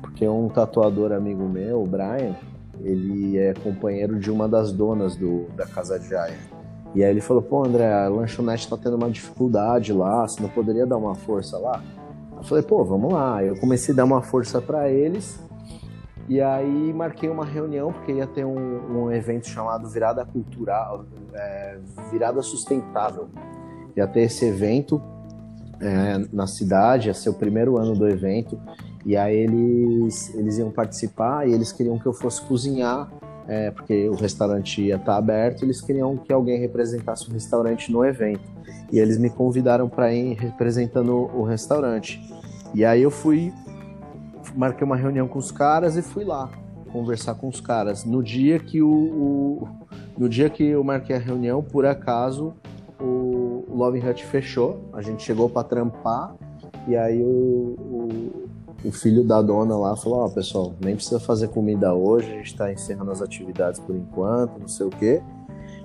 porque 0.00 0.26
um 0.26 0.48
tatuador 0.48 1.12
amigo 1.12 1.48
meu, 1.48 1.82
o 1.82 1.86
Brian, 1.86 2.34
ele 2.80 3.38
é 3.38 3.52
companheiro 3.54 4.18
de 4.18 4.30
uma 4.30 4.48
das 4.48 4.72
donas 4.72 5.16
do, 5.16 5.46
da 5.56 5.66
Casa 5.66 5.98
de 5.98 6.08
Jaya. 6.08 6.38
E 6.94 7.02
aí 7.02 7.10
ele 7.10 7.20
falou, 7.20 7.42
pô, 7.42 7.64
André, 7.64 7.90
a 7.90 8.08
lanchonete 8.08 8.68
tá 8.68 8.76
tendo 8.76 8.96
uma 8.96 9.10
dificuldade 9.10 9.92
lá, 9.92 10.26
você 10.26 10.42
não 10.42 10.48
poderia 10.48 10.86
dar 10.86 10.98
uma 10.98 11.14
força 11.14 11.58
lá? 11.58 11.82
Eu 12.36 12.42
falei, 12.42 12.62
pô, 12.62 12.84
vamos 12.84 13.12
lá. 13.12 13.42
Eu 13.42 13.56
comecei 13.56 13.94
a 13.94 13.96
dar 13.96 14.04
uma 14.04 14.20
força 14.20 14.60
para 14.60 14.90
eles 14.90 15.40
e 16.28 16.40
aí 16.40 16.92
marquei 16.92 17.28
uma 17.28 17.44
reunião, 17.44 17.92
porque 17.92 18.12
ia 18.12 18.26
ter 18.26 18.44
um, 18.44 19.04
um 19.04 19.12
evento 19.12 19.48
chamado 19.48 19.88
Virada 19.88 20.24
Cultural, 20.24 21.04
é, 21.34 21.78
Virada 22.10 22.42
Sustentável. 22.42 23.28
Ia 23.96 24.06
ter 24.06 24.22
esse 24.22 24.44
evento 24.46 25.00
é, 25.80 26.18
na 26.32 26.46
cidade, 26.46 27.08
ia 27.08 27.14
ser 27.14 27.30
o 27.30 27.34
primeiro 27.34 27.76
ano 27.76 27.94
do 27.94 28.08
evento. 28.08 28.58
E 29.04 29.16
aí 29.16 29.36
eles, 29.36 30.32
eles 30.34 30.58
iam 30.58 30.70
participar 30.70 31.48
e 31.48 31.52
eles 31.52 31.72
queriam 31.72 31.98
que 31.98 32.06
eu 32.06 32.12
fosse 32.12 32.40
cozinhar, 32.42 33.10
é, 33.48 33.70
porque 33.70 34.08
o 34.08 34.14
restaurante 34.14 34.82
ia 34.82 34.96
estar 34.96 35.16
aberto, 35.16 35.64
eles 35.64 35.80
queriam 35.80 36.16
que 36.16 36.32
alguém 36.32 36.58
representasse 36.60 37.28
o 37.28 37.32
restaurante 37.32 37.90
no 37.90 38.04
evento. 38.04 38.50
E 38.90 38.98
eles 38.98 39.18
me 39.18 39.30
convidaram 39.30 39.88
para 39.88 40.12
ir 40.12 40.34
representando 40.34 41.12
o 41.34 41.42
restaurante. 41.42 42.20
E 42.74 42.84
aí 42.84 43.02
eu 43.02 43.10
fui, 43.10 43.52
marquei 44.54 44.84
uma 44.84 44.96
reunião 44.96 45.26
com 45.26 45.38
os 45.38 45.50
caras 45.50 45.96
e 45.96 46.02
fui 46.02 46.24
lá 46.24 46.50
conversar 46.92 47.34
com 47.34 47.48
os 47.48 47.60
caras. 47.60 48.04
No 48.04 48.22
dia 48.22 48.58
que 48.58 48.82
o, 48.82 48.88
o 48.90 49.68
no 50.16 50.28
dia 50.28 50.50
que 50.50 50.62
eu 50.62 50.84
marquei 50.84 51.16
a 51.16 51.18
reunião, 51.18 51.62
por 51.62 51.86
acaso 51.86 52.54
o, 53.00 53.64
o 53.68 53.74
Love 53.74 53.98
Hut 53.98 54.24
fechou. 54.26 54.88
A 54.92 55.00
gente 55.00 55.22
chegou 55.22 55.48
para 55.48 55.64
trampar 55.64 56.34
e 56.86 56.96
aí 56.96 57.22
o, 57.22 57.26
o 57.26 58.48
o 58.84 58.92
filho 58.92 59.24
da 59.24 59.40
dona 59.40 59.76
lá 59.76 59.96
falou: 59.96 60.20
Ó, 60.20 60.26
oh, 60.26 60.30
pessoal, 60.30 60.74
nem 60.80 60.94
precisa 60.94 61.20
fazer 61.20 61.48
comida 61.48 61.94
hoje, 61.94 62.30
a 62.30 62.36
gente 62.36 62.56
tá 62.56 62.72
encerrando 62.72 63.10
as 63.10 63.22
atividades 63.22 63.80
por 63.80 63.94
enquanto, 63.94 64.58
não 64.58 64.68
sei 64.68 64.86
o 64.86 64.90
quê. 64.90 65.22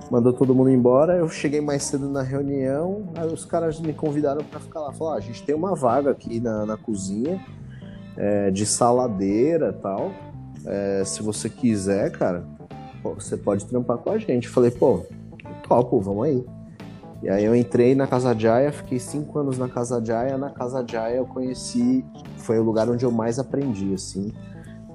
Mandou 0.09 0.31
todo 0.31 0.55
mundo 0.55 0.69
embora. 0.69 1.17
Eu 1.17 1.27
cheguei 1.27 1.59
mais 1.59 1.83
cedo 1.83 2.09
na 2.09 2.21
reunião, 2.21 3.09
aí 3.15 3.27
os 3.27 3.43
caras 3.43 3.79
me 3.79 3.93
convidaram 3.93 4.43
para 4.43 4.59
ficar 4.59 4.79
lá. 4.79 4.93
Falaram: 4.93 5.15
ah, 5.15 5.19
a 5.19 5.21
gente 5.21 5.43
tem 5.43 5.53
uma 5.53 5.75
vaga 5.75 6.11
aqui 6.11 6.39
na, 6.39 6.65
na 6.65 6.77
cozinha 6.77 7.43
é, 8.15 8.49
de 8.51 8.65
saladeira 8.65 9.73
tal. 9.73 10.11
É, 10.65 11.03
se 11.05 11.21
você 11.21 11.49
quiser, 11.49 12.11
cara, 12.11 12.45
você 13.03 13.37
pode 13.37 13.65
trampar 13.65 13.97
com 13.97 14.11
a 14.11 14.17
gente. 14.17 14.47
falei: 14.47 14.71
pô, 14.71 15.05
topo, 15.67 15.99
vamos 15.99 16.25
aí. 16.25 16.45
E 17.21 17.29
aí 17.29 17.43
eu 17.43 17.55
entrei 17.55 17.95
na 17.95 18.05
Casa 18.05 18.37
Jaya, 18.37 18.71
fiquei 18.71 18.99
cinco 18.99 19.39
anos 19.39 19.57
na 19.57 19.67
Casa 19.67 20.03
Jaya. 20.03 20.37
Na 20.37 20.51
Casa 20.51 20.85
Jaya 20.87 21.17
eu 21.17 21.25
conheci, 21.25 22.05
foi 22.47 22.57
o 22.57 22.63
lugar 22.63 22.89
onde 22.89 23.03
eu 23.03 23.11
mais 23.11 23.37
aprendi, 23.37 23.93
assim. 23.93 24.31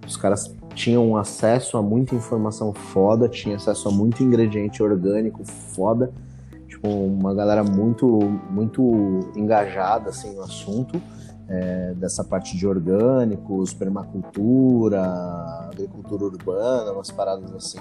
Os 0.07 0.17
caras 0.17 0.53
tinham 0.75 1.17
acesso 1.19 1.77
a 1.77 1.83
muita 1.83 2.15
informação 2.15 2.73
foda, 2.73 3.29
tinham 3.29 3.57
acesso 3.57 3.91
a 3.91 3.93
muito 3.93 4.23
ingrediente 4.23 4.83
orgânico 4.83 5.45
foda. 5.45 6.11
Tipo, 6.67 6.89
uma 6.89 7.35
galera 7.35 7.63
muito, 7.63 8.07
muito 8.51 9.31
engajada, 9.37 10.09
assim, 10.09 10.35
no 10.35 10.43
assunto. 10.43 11.01
É, 11.49 11.93
dessa 11.95 12.25
parte 12.25 12.57
de 12.57 12.67
orgânicos, 12.67 13.75
permacultura, 13.75 15.03
agricultura 15.71 16.25
urbana, 16.25 16.93
umas 16.93 17.11
paradas 17.11 17.53
assim. 17.55 17.81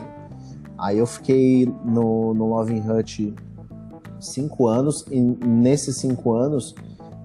Aí 0.77 0.97
eu 0.97 1.05
fiquei 1.05 1.73
no, 1.85 2.33
no 2.33 2.49
Loving 2.49 2.83
Hut 2.89 3.33
cinco 4.19 4.67
anos, 4.67 5.05
e 5.09 5.21
nesses 5.21 5.97
cinco 5.97 6.33
anos 6.33 6.75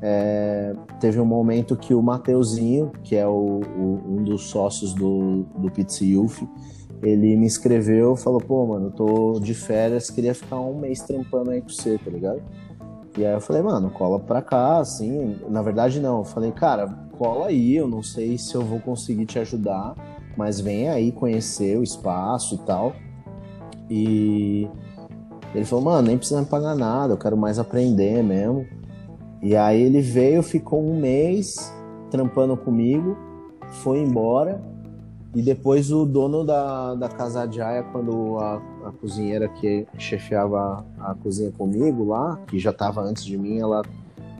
é, 0.03 0.75
teve 1.01 1.21
um 1.21 1.25
momento 1.25 1.77
que 1.77 1.95
o 1.95 2.03
Mateuzinho, 2.03 2.93
que 3.03 3.17
é 3.17 3.27
o, 3.27 3.61
o, 3.61 4.03
um 4.07 4.23
dos 4.23 4.51
sócios 4.51 4.93
do, 4.93 5.45
do 5.57 5.71
Pizza 5.71 6.05
Youth, 6.05 6.43
ele 7.03 7.37
me 7.37 7.47
escreveu 7.47 8.17
falou, 8.17 8.41
pô, 8.41 8.67
mano, 8.67 8.91
tô 8.91 9.39
de 9.41 9.55
férias, 9.55 10.11
queria 10.11 10.35
ficar 10.35 10.61
um 10.61 10.79
mês 10.79 11.01
trampando 11.01 11.51
aí 11.51 11.61
com 11.61 11.69
você, 11.69 11.99
tá 11.99 12.11
ligado? 12.11 12.43
E 13.19 13.25
aí 13.25 13.33
eu 13.33 13.41
falei, 13.41 13.63
mano, 13.63 13.91
cola 13.91 14.19
pra 14.21 14.43
cá, 14.43 14.79
assim. 14.79 15.39
Na 15.49 15.63
verdade, 15.63 16.01
não. 16.01 16.19
Eu 16.19 16.25
falei, 16.25 16.53
cara, 16.53 16.87
cola 17.19 17.47
aí, 17.47 17.75
eu 17.75 17.89
não 17.89 18.03
sei 18.03 18.37
se 18.37 18.55
eu 18.55 18.63
vou 18.63 18.79
conseguir 18.79 19.25
te 19.25 19.39
ajudar, 19.39 19.95
mas 20.37 20.61
vem 20.61 20.91
aí 20.91 21.11
conhecer 21.11 21.79
o 21.79 21.83
espaço 21.83 22.57
e 22.57 22.59
tal. 22.59 22.93
E 23.89 24.69
ele 25.55 25.65
falou, 25.65 25.85
mano, 25.87 26.09
nem 26.09 26.19
precisa 26.19 26.41
me 26.41 26.47
pagar 26.47 26.75
nada, 26.75 27.15
eu 27.15 27.19
quero 27.19 27.37
mais 27.37 27.59
aprender 27.59 28.23
mesmo. 28.23 28.67
E 29.43 29.55
aí 29.57 29.81
ele 29.83 30.01
veio, 30.01 30.43
ficou 30.43 30.83
um 30.83 30.99
mês 30.99 31.73
trampando 32.11 32.57
comigo, 32.57 33.17
foi 33.83 33.99
embora. 34.01 34.61
E 35.35 35.43
depois 35.43 35.93
o 35.93 36.07
dono 36.07 36.45
da, 36.45 36.95
da 36.95 37.09
Casa 37.09 37.47
Jaya, 37.51 37.83
quando 37.93 38.39
a, 38.39 38.57
a 38.87 38.93
cozinheira 38.93 39.49
que 39.49 39.87
chefiava 39.99 40.85
a, 40.99 41.11
a 41.11 41.15
cozinha 41.15 41.53
comigo 41.53 42.05
lá, 42.05 42.39
que 42.47 42.59
já 42.59 42.71
estava 42.71 43.03
antes 43.03 43.25
de 43.25 43.37
mim, 43.37 43.59
ela 43.59 43.83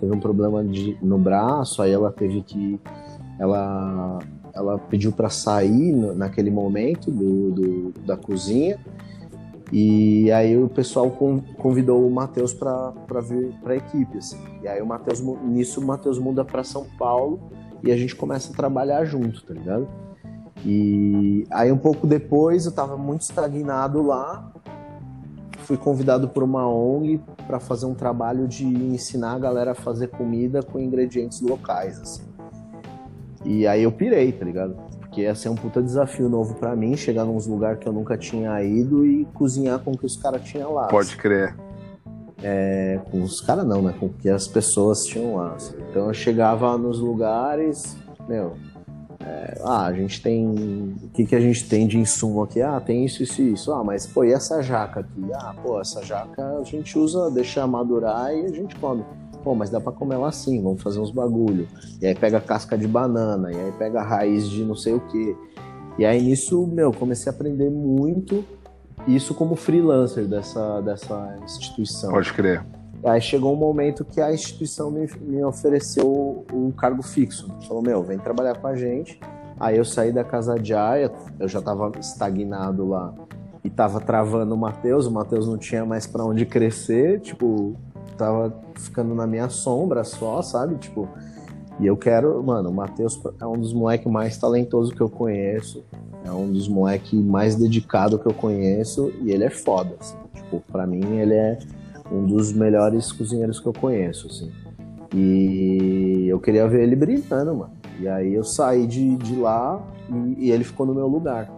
teve 0.01 0.13
um 0.15 0.21
problema 0.21 0.65
de, 0.65 0.97
no 1.03 1.19
braço, 1.19 1.83
aí 1.83 1.93
ela 1.93 2.11
teve 2.11 2.43
que. 2.43 2.81
Ela, 3.39 4.19
ela 4.55 4.79
pediu 4.79 5.13
para 5.13 5.29
sair 5.29 5.93
no, 5.93 6.15
naquele 6.15 6.51
momento 6.51 7.11
do, 7.11 7.51
do, 7.51 7.95
da 8.07 8.17
cozinha. 8.17 8.79
E 9.73 10.31
aí 10.31 10.57
o 10.57 10.69
pessoal 10.69 11.11
convidou 11.59 12.07
o 12.07 12.11
Matheus 12.11 12.55
para 12.55 12.93
vir 13.21 13.53
para 13.63 13.75
a 13.75 13.77
equipe. 13.77 14.19
Assim. 14.19 14.39
E 14.63 14.69
aí 14.69 14.81
o 14.81 14.87
Matheus, 14.87 15.21
nisso 15.45 15.81
o 15.81 15.85
Matheus 15.85 16.19
muda 16.19 16.45
para 16.45 16.63
São 16.63 16.87
Paulo 16.99 17.41
e 17.83 17.91
a 17.91 17.97
gente 17.97 18.15
começa 18.15 18.53
a 18.53 18.57
trabalhar 18.57 19.05
junto, 19.05 19.45
tá 19.45 19.53
ligado? 19.53 19.89
E 20.65 21.45
aí 21.51 21.71
um 21.71 21.79
pouco 21.79 22.07
depois 22.07 22.65
eu 22.65 22.71
estava 22.71 22.97
muito 22.97 23.23
estagnado 23.23 24.03
lá, 24.03 24.53
fui 25.59 25.77
convidado 25.77 26.29
por 26.29 26.43
uma 26.43 26.69
ONG 26.69 27.21
para 27.47 27.61
fazer 27.61 27.87
um 27.87 27.95
trabalho 27.95 28.49
de 28.49 28.65
ensinar 28.65 29.35
a 29.35 29.39
galera 29.39 29.73
a 29.73 29.75
fazer 29.75 30.09
comida 30.09 30.63
com 30.63 30.79
ingredientes 30.79 31.41
locais, 31.41 32.01
assim. 32.01 32.23
E 33.45 33.67
aí 33.67 33.83
eu 33.83 33.93
pirei, 33.93 34.33
tá 34.33 34.45
ligado? 34.45 34.77
Porque 35.17 35.25
ia 35.25 35.35
ser 35.35 35.49
um 35.49 35.55
puta 35.55 35.83
desafio 35.83 36.29
novo 36.29 36.57
para 36.57 36.77
mim, 36.77 36.95
chegar 36.95 37.25
num 37.25 37.39
lugar 37.39 37.79
que 37.79 37.89
eu 37.89 37.93
nunca 37.93 38.19
tinha 38.19 38.63
ido 38.63 39.07
e 39.07 39.25
cozinhar 39.33 39.79
com 39.79 39.93
o 39.93 39.97
que 39.97 40.05
os 40.05 40.15
caras 40.15 40.45
tinham 40.45 40.75
lá. 40.75 40.89
Pode 40.89 41.17
crer. 41.17 41.57
É, 42.43 43.01
com 43.11 43.23
os 43.23 43.41
caras 43.41 43.67
não, 43.67 43.81
né? 43.81 43.95
Com 43.99 44.07
o 44.07 44.09
que 44.11 44.29
as 44.29 44.47
pessoas 44.47 45.07
tinham 45.07 45.37
lá. 45.37 45.55
Assim. 45.55 45.75
Então 45.89 46.09
eu 46.09 46.13
chegava 46.13 46.77
nos 46.77 47.01
lugares, 47.01 47.97
meu, 48.29 48.59
é, 49.19 49.59
ah, 49.65 49.87
a 49.87 49.93
gente 49.95 50.21
tem. 50.21 50.95
O 51.03 51.09
que, 51.15 51.25
que 51.25 51.35
a 51.35 51.41
gente 51.41 51.67
tem 51.67 51.87
de 51.87 51.99
insumo 51.99 52.43
aqui? 52.43 52.61
Ah, 52.61 52.79
tem 52.79 53.07
isso, 53.07 53.23
isso 53.23 53.41
e 53.41 53.55
isso. 53.55 53.73
Ah, 53.73 53.83
mas 53.83 54.07
pô, 54.07 54.23
e 54.23 54.33
essa 54.33 54.63
jaca 54.63 55.01
aqui? 55.01 55.33
Ah, 55.33 55.55
pô, 55.63 55.81
essa 55.81 56.05
jaca 56.05 56.59
a 56.59 56.63
gente 56.63 56.99
usa, 56.99 57.31
deixa 57.31 57.67
madurar 57.67 58.35
e 58.35 58.45
a 58.45 58.51
gente 58.51 58.77
come 58.77 59.03
pô, 59.47 59.55
mas 59.55 59.71
dá 59.71 59.81
para 59.81 59.93
comer 59.93 60.17
ela 60.17 60.27
assim, 60.27 60.61
vamos 60.61 60.83
fazer 60.83 60.99
uns 60.99 61.13
bagulho. 61.13 61.69
E 62.03 62.07
aí 62.09 62.17
pega 62.17 62.41
casca 62.41 62.77
de 62.77 62.89
banana, 62.89 63.53
e 63.53 63.55
aí 63.55 63.73
pega 63.79 64.03
raiz 64.03 64.49
de 64.49 64.65
não 64.65 64.75
sei 64.75 64.95
o 64.95 64.99
que. 64.99 65.37
E 65.97 66.05
aí 66.05 66.21
nisso, 66.21 66.67
meu, 66.67 66.93
comecei 66.93 67.31
a 67.31 67.33
aprender 67.33 67.71
muito 67.71 68.45
isso 69.07 69.37
como 69.37 69.55
freelancer 69.55 70.27
dessa, 70.27 70.81
dessa 70.81 71.39
instituição. 71.45 72.11
Pode 72.11 72.33
crer. 72.33 72.67
Aí 73.05 73.21
chegou 73.21 73.53
um 73.53 73.57
momento 73.57 74.05
que 74.05 74.21
a 74.21 74.35
instituição 74.35 74.91
me, 74.91 75.09
me 75.21 75.45
ofereceu 75.45 76.45
um 76.53 76.73
cargo 76.73 77.05
fixo. 77.05 77.49
Falou, 77.69 77.85
meu, 77.85 78.03
vem 78.03 78.19
trabalhar 78.19 78.59
com 78.59 78.67
a 78.67 78.75
gente. 78.75 79.21
Aí 79.61 79.77
eu 79.77 79.85
saí 79.85 80.11
da 80.11 80.25
casa 80.25 80.59
de 80.59 80.75
Aya, 80.75 81.13
eu 81.39 81.47
já 81.47 81.61
estava 81.61 81.93
estagnado 82.01 82.89
lá 82.89 83.15
e 83.63 83.71
tava 83.71 84.01
travando 84.01 84.57
o 84.57 84.59
Matheus, 84.59 85.07
o 85.07 85.11
Matheus 85.13 85.47
não 85.47 85.57
tinha 85.57 85.85
mais 85.85 86.05
para 86.05 86.25
onde 86.25 86.45
crescer, 86.45 87.21
tipo, 87.21 87.77
tava 88.17 88.55
ficando 88.77 89.15
na 89.15 89.27
minha 89.27 89.49
sombra 89.49 90.05
só, 90.05 90.43
sabe? 90.43 90.77
Tipo, 90.77 91.09
e 91.79 91.87
eu 91.87 91.97
quero, 91.97 92.43
mano, 92.43 92.71
o 92.71 92.75
Matheus 92.75 93.21
é 93.41 93.47
um 93.47 93.59
dos 93.59 93.73
moleques 93.73 94.11
mais 94.11 94.39
talentosos 94.39 94.95
que 94.95 95.01
eu 95.01 95.11
conheço, 95.11 95.85
é 96.25 96.31
um 96.31 96.51
dos 96.51 96.69
moleques 96.69 97.13
mais 97.13 97.55
dedicado 97.55 98.19
que 98.19 98.27
eu 98.27 98.33
conheço 98.33 99.13
e 99.23 99.31
ele 99.31 99.45
é 99.45 99.51
foda, 99.51 99.95
assim. 100.01 100.17
Tipo, 100.35 100.63
pra 100.73 100.87
mim 100.87 101.19
ele 101.19 101.35
é 101.35 101.59
um 102.11 102.25
dos 102.25 102.53
melhores 102.53 103.13
cozinheiros 103.13 103.61
que 103.61 103.67
eu 103.67 103.73
conheço, 103.73 104.27
assim. 104.29 104.51
E 105.15 106.27
eu 106.29 106.41
queria 106.41 106.67
ver 106.67 106.83
ele 106.83 106.97
brilhando, 106.97 107.55
mano. 107.55 107.73
E 108.01 108.09
aí 108.09 108.35
eu 108.35 108.45
saí 108.45 108.87
de, 108.87 109.17
de 109.17 109.37
lá 109.37 109.83
e, 110.09 110.47
e 110.47 110.51
ele 110.51 110.65
ficou 110.65 110.87
no 110.87 110.95
meu 110.95 111.07
lugar. 111.07 111.51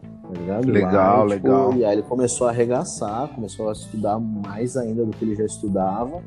Tá? 0.47 0.59
Legal, 0.59 1.19
lá, 1.19 1.25
legal. 1.25 1.75
E 1.75 1.85
aí 1.85 1.93
ele 1.95 2.03
começou 2.03 2.47
a 2.47 2.51
arregaçar, 2.51 3.29
começou 3.29 3.69
a 3.69 3.73
estudar 3.73 4.19
mais 4.19 4.77
ainda 4.77 5.05
do 5.05 5.13
que 5.13 5.25
ele 5.25 5.35
já 5.35 5.45
estudava. 5.45 6.23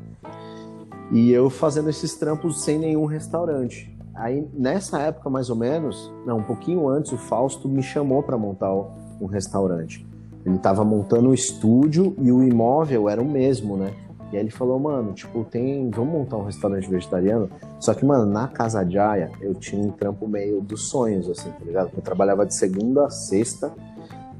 E 1.10 1.30
eu 1.30 1.50
fazendo 1.50 1.90
esses 1.90 2.16
trampos 2.16 2.62
sem 2.64 2.78
nenhum 2.78 3.04
restaurante. 3.04 3.94
Aí 4.14 4.46
nessa 4.52 5.00
época, 5.00 5.30
mais 5.30 5.50
ou 5.50 5.56
menos, 5.56 6.12
não, 6.26 6.38
um 6.38 6.42
pouquinho 6.42 6.88
antes, 6.88 7.12
o 7.12 7.18
Fausto 7.18 7.68
me 7.68 7.82
chamou 7.82 8.22
para 8.22 8.36
montar 8.36 8.72
um 9.20 9.26
restaurante. 9.26 10.06
Ele 10.44 10.56
estava 10.56 10.84
montando 10.84 11.30
o 11.30 11.34
estúdio 11.34 12.14
e 12.18 12.32
o 12.32 12.42
imóvel 12.42 13.08
era 13.08 13.22
o 13.22 13.24
mesmo, 13.24 13.76
né? 13.76 13.92
E 14.32 14.36
aí 14.36 14.42
ele 14.42 14.50
falou, 14.50 14.78
mano, 14.78 15.12
tipo, 15.12 15.44
tem. 15.44 15.90
Vamos 15.90 16.12
montar 16.12 16.38
um 16.38 16.44
restaurante 16.44 16.88
vegetariano. 16.88 17.50
Só 17.78 17.92
que, 17.92 18.04
mano, 18.04 18.24
na 18.24 18.48
Casa 18.48 18.82
Jaya 18.82 19.30
eu 19.42 19.54
tinha 19.54 19.80
um 19.80 19.90
trampo 19.90 20.26
meio 20.26 20.62
dos 20.62 20.88
sonhos, 20.88 21.28
assim, 21.28 21.50
tá 21.50 21.64
ligado? 21.64 21.90
Eu 21.94 22.02
trabalhava 22.02 22.46
de 22.46 22.54
segunda 22.54 23.06
a 23.06 23.10
sexta, 23.10 23.70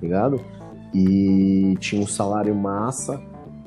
ligado? 0.03 0.41
E 0.95 1.77
tinha 1.81 2.03
um 2.03 2.07
salário 2.07 2.55
massa. 2.55 3.21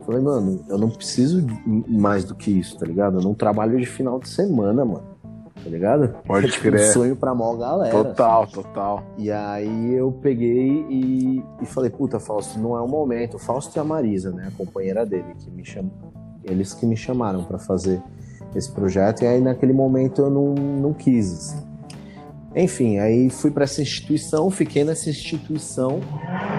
Falei, 0.06 0.22
mano, 0.22 0.64
eu 0.70 0.78
não 0.78 0.90
preciso 0.90 1.46
mais 1.88 2.24
do 2.24 2.36
que 2.36 2.52
isso, 2.52 2.78
tá 2.78 2.86
ligado? 2.86 3.18
Eu 3.18 3.24
não 3.24 3.34
trabalho 3.34 3.80
de 3.80 3.86
final 3.88 4.20
de 4.20 4.30
semana, 4.30 4.86
mano 4.86 5.16
tá 5.66 5.72
ligado? 5.72 6.16
Pode 6.26 6.46
é, 6.46 6.50
tipo, 6.52 6.70
crer. 6.70 6.90
Um 6.90 6.94
sonho 6.94 7.16
pra 7.16 7.34
maior 7.34 7.58
galera. 7.58 7.92
Total, 7.92 8.44
assim. 8.44 8.54
total. 8.54 9.04
E 9.18 9.32
aí 9.32 9.94
eu 9.94 10.12
peguei 10.12 10.86
e, 10.90 11.44
e 11.62 11.66
falei, 11.66 11.90
puta, 11.90 12.20
Fausto, 12.20 12.60
não 12.60 12.78
é 12.78 12.82
o 12.82 12.88
momento. 12.88 13.36
O 13.36 13.40
Fausto 13.40 13.76
e 13.76 13.80
a 13.80 13.84
Marisa, 13.84 14.32
né, 14.32 14.52
a 14.54 14.58
companheira 14.58 15.06
dele, 15.06 15.34
que 15.40 15.50
me 15.50 15.66
cham... 15.66 15.92
eles 16.44 16.74
que 16.74 16.86
me 16.86 16.96
chamaram 16.96 17.44
para 17.44 17.58
fazer 17.58 18.02
esse 18.56 18.72
projeto. 18.72 19.24
E 19.24 19.28
aí 19.28 19.42
naquele 19.42 19.74
momento 19.74 20.22
eu 20.22 20.30
não, 20.30 20.54
não 20.54 20.94
quis, 20.94 21.34
assim. 21.34 21.75
Enfim, 22.56 23.00
aí 23.00 23.30
fui 23.30 23.52
para 23.52 23.66
essa 23.66 23.82
instituição, 23.82 24.50
fiquei 24.50 24.86
nessa 24.86 25.10
instituição, 25.10 26.00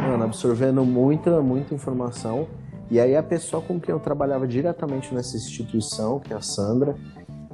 mano, 0.07 0.25
absorvendo 0.25 0.85
muita, 0.85 1.41
muita 1.41 1.75
informação. 1.75 2.47
E 2.91 3.01
aí 3.01 3.17
a 3.17 3.23
pessoa 3.23 3.63
com 3.63 3.81
quem 3.81 3.93
eu 3.93 3.99
trabalhava 3.99 4.47
diretamente 4.47 5.15
nessa 5.15 5.37
instituição, 5.37 6.21
que 6.21 6.35
é 6.35 6.37
a 6.37 6.43
Sandra, 6.43 6.95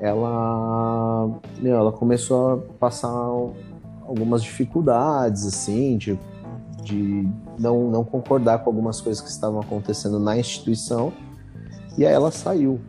ela, 0.00 1.40
meu, 1.60 1.76
ela 1.76 1.92
começou 1.92 2.50
a 2.50 2.56
passar 2.80 3.08
algumas 3.08 4.42
dificuldades, 4.42 5.46
assim, 5.46 5.96
de, 5.96 6.18
de 6.82 7.28
não, 7.56 7.88
não 7.88 8.04
concordar 8.04 8.58
com 8.64 8.70
algumas 8.70 9.00
coisas 9.00 9.22
que 9.22 9.30
estavam 9.30 9.60
acontecendo 9.60 10.18
na 10.18 10.36
instituição. 10.36 11.12
E 11.96 12.04
aí 12.04 12.12
ela 12.12 12.32
saiu. 12.32 12.80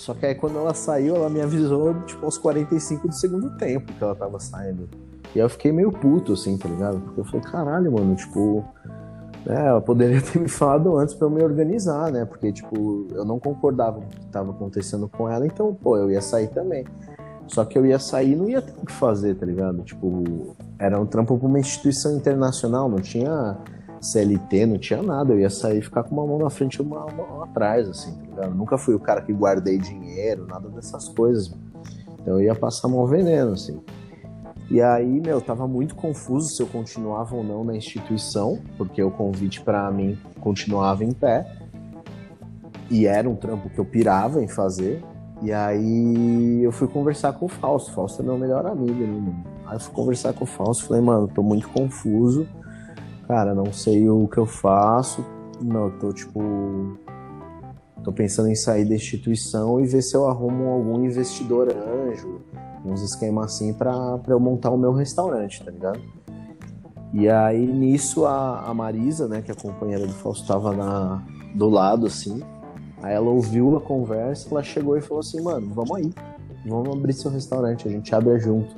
Só 0.00 0.14
que 0.14 0.24
aí 0.24 0.34
quando 0.34 0.56
ela 0.56 0.72
saiu, 0.72 1.14
ela 1.14 1.28
me 1.28 1.42
avisou, 1.42 1.92
tipo, 2.04 2.24
aos 2.24 2.38
45 2.38 3.06
do 3.06 3.14
segundo 3.14 3.50
tempo 3.58 3.92
que 3.92 4.02
ela 4.02 4.14
tava 4.14 4.40
saindo. 4.40 4.88
E 5.34 5.38
eu 5.38 5.48
fiquei 5.50 5.70
meio 5.70 5.92
puto, 5.92 6.32
assim, 6.32 6.56
tá 6.56 6.66
ligado? 6.66 6.98
Porque 7.00 7.20
eu 7.20 7.24
falei, 7.26 7.42
caralho, 7.42 7.92
mano, 7.92 8.16
tipo, 8.16 8.64
é, 9.46 9.66
ela 9.66 9.80
poderia 9.82 10.20
ter 10.24 10.38
me 10.38 10.48
falado 10.48 10.96
antes 10.96 11.14
para 11.14 11.26
eu 11.26 11.30
me 11.30 11.42
organizar, 11.42 12.10
né? 12.10 12.24
Porque, 12.24 12.50
tipo, 12.50 13.08
eu 13.10 13.26
não 13.26 13.38
concordava 13.38 14.00
com 14.00 14.06
o 14.06 14.08
que 14.08 14.24
estava 14.24 14.50
acontecendo 14.52 15.06
com 15.06 15.28
ela, 15.28 15.46
então, 15.46 15.74
pô, 15.74 15.98
eu 15.98 16.10
ia 16.10 16.22
sair 16.22 16.48
também. 16.48 16.86
Só 17.46 17.66
que 17.66 17.76
eu 17.76 17.84
ia 17.84 17.98
sair 17.98 18.32
e 18.32 18.36
não 18.36 18.48
ia 18.48 18.62
ter 18.62 18.72
o 18.80 18.86
que 18.86 18.92
fazer, 18.92 19.34
tá 19.34 19.44
ligado? 19.44 19.82
Tipo, 19.82 20.56
era 20.78 20.98
um 20.98 21.04
trampo 21.04 21.36
pra 21.36 21.46
uma 21.46 21.60
instituição 21.60 22.16
internacional, 22.16 22.88
não 22.88 23.00
tinha 23.00 23.58
CLT, 24.00 24.66
não 24.66 24.78
tinha 24.78 25.02
nada. 25.02 25.32
Eu 25.32 25.40
ia 25.40 25.50
sair 25.50 25.78
e 25.78 25.82
ficar 25.82 26.04
com 26.04 26.14
uma 26.14 26.26
mão 26.26 26.38
na 26.38 26.50
frente 26.50 26.76
e 26.76 26.82
uma 26.82 27.06
mão 27.06 27.42
atrás, 27.42 27.88
assim, 27.88 28.12
tá 28.12 28.22
ligado? 28.22 28.54
nunca 28.54 28.78
fui 28.78 28.94
o 28.94 29.00
cara 29.00 29.20
que 29.20 29.32
guardei 29.32 29.78
dinheiro, 29.78 30.46
nada 30.46 30.68
dessas 30.68 31.08
coisas. 31.08 31.54
Então 32.20 32.34
eu 32.34 32.42
ia 32.42 32.54
passar 32.54 32.88
mão 32.88 33.06
veneno, 33.06 33.52
assim. 33.52 33.80
E 34.70 34.80
aí, 34.80 35.20
meu, 35.20 35.40
tava 35.40 35.66
muito 35.66 35.96
confuso 35.96 36.48
se 36.48 36.62
eu 36.62 36.66
continuava 36.66 37.34
ou 37.34 37.42
não 37.42 37.64
na 37.64 37.76
instituição, 37.76 38.60
porque 38.78 39.02
o 39.02 39.10
convite 39.10 39.60
para 39.60 39.90
mim 39.90 40.16
continuava 40.40 41.04
em 41.04 41.10
pé. 41.10 41.44
E 42.88 43.04
era 43.06 43.28
um 43.28 43.34
trampo 43.34 43.68
que 43.68 43.78
eu 43.78 43.84
pirava 43.84 44.40
em 44.40 44.46
fazer. 44.46 45.02
E 45.42 45.52
aí 45.52 46.62
eu 46.62 46.70
fui 46.70 46.86
conversar 46.86 47.32
com 47.32 47.46
o 47.46 47.48
Fausto. 47.48 47.92
Fausto 47.92 48.22
é 48.22 48.24
meu 48.24 48.38
melhor 48.38 48.64
amigo, 48.64 48.94
né? 48.94 49.42
Aí 49.66 49.74
eu 49.76 49.80
fui 49.80 49.92
conversar 49.92 50.32
com 50.34 50.44
o 50.44 50.46
Fausto, 50.46 50.86
falei, 50.86 51.02
mano, 51.02 51.26
tô 51.26 51.42
muito 51.42 51.68
confuso. 51.68 52.46
Cara, 53.30 53.54
não 53.54 53.72
sei 53.72 54.10
o 54.10 54.26
que 54.26 54.38
eu 54.38 54.44
faço. 54.44 55.24
Não, 55.62 55.88
tô 55.88 56.12
tipo 56.12 56.98
tô 58.02 58.10
pensando 58.10 58.48
em 58.48 58.56
sair 58.56 58.84
da 58.84 58.96
instituição 58.96 59.80
e 59.80 59.86
ver 59.86 60.02
se 60.02 60.16
eu 60.16 60.26
arrumo 60.26 60.68
algum 60.68 61.04
investidor 61.04 61.68
anjo, 61.70 62.40
uns 62.84 63.02
esquemas 63.02 63.54
assim 63.54 63.72
para 63.72 64.18
eu 64.26 64.40
montar 64.40 64.70
o 64.70 64.76
meu 64.76 64.92
restaurante, 64.92 65.62
tá 65.64 65.70
ligado? 65.70 66.00
E 67.12 67.28
aí 67.28 67.64
nisso 67.64 68.26
a, 68.26 68.62
a 68.62 68.74
Marisa, 68.74 69.28
né, 69.28 69.42
que 69.42 69.52
é 69.52 69.54
a 69.54 69.56
companheira 69.56 70.08
do 70.08 70.12
Fausto, 70.12 70.42
estava 70.42 70.74
na, 70.74 71.22
do 71.54 71.68
lado 71.68 72.06
assim. 72.06 72.42
Aí 73.00 73.14
ela 73.14 73.30
ouviu 73.30 73.76
a 73.76 73.80
conversa, 73.80 74.48
ela 74.50 74.64
chegou 74.64 74.96
e 74.96 75.00
falou 75.00 75.20
assim: 75.20 75.40
"Mano, 75.40 75.72
vamos 75.72 75.92
aí. 75.92 76.12
Vamos 76.66 76.96
abrir 76.96 77.12
seu 77.12 77.30
restaurante, 77.30 77.86
a 77.86 77.90
gente 77.92 78.12
abre 78.12 78.40
junto". 78.40 78.74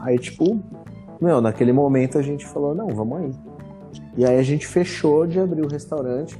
Aí 0.00 0.18
tipo, 0.18 0.60
meu, 1.22 1.40
naquele 1.40 1.72
momento 1.72 2.18
a 2.18 2.22
gente 2.22 2.46
falou: 2.46 2.74
"Não, 2.74 2.88
vamos 2.88 3.18
aí". 3.18 3.34
E 4.16 4.24
aí 4.24 4.38
a 4.38 4.42
gente 4.42 4.66
fechou 4.66 5.26
de 5.26 5.40
abrir 5.40 5.62
o 5.62 5.68
restaurante 5.68 6.38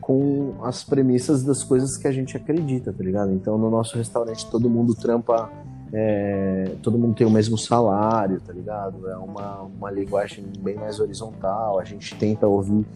com 0.00 0.54
as 0.62 0.82
premissas 0.82 1.44
das 1.44 1.62
coisas 1.62 1.96
que 1.96 2.08
a 2.08 2.12
gente 2.12 2.36
acredita, 2.36 2.92
tá 2.92 3.04
ligado? 3.04 3.30
Então, 3.32 3.58
no 3.58 3.70
nosso 3.70 3.96
restaurante, 3.98 4.50
todo 4.50 4.68
mundo 4.70 4.94
trampa, 4.94 5.50
é, 5.92 6.76
todo 6.82 6.98
mundo 6.98 7.14
tem 7.14 7.26
o 7.26 7.30
mesmo 7.30 7.58
salário, 7.58 8.40
tá 8.40 8.52
ligado? 8.52 9.06
É 9.08 9.16
uma, 9.16 9.62
uma 9.62 9.90
linguagem 9.90 10.44
bem 10.60 10.76
mais 10.76 10.98
horizontal, 10.98 11.78
a 11.78 11.84
gente 11.84 12.14
tenta 12.16 12.46
ouvir 12.46 12.86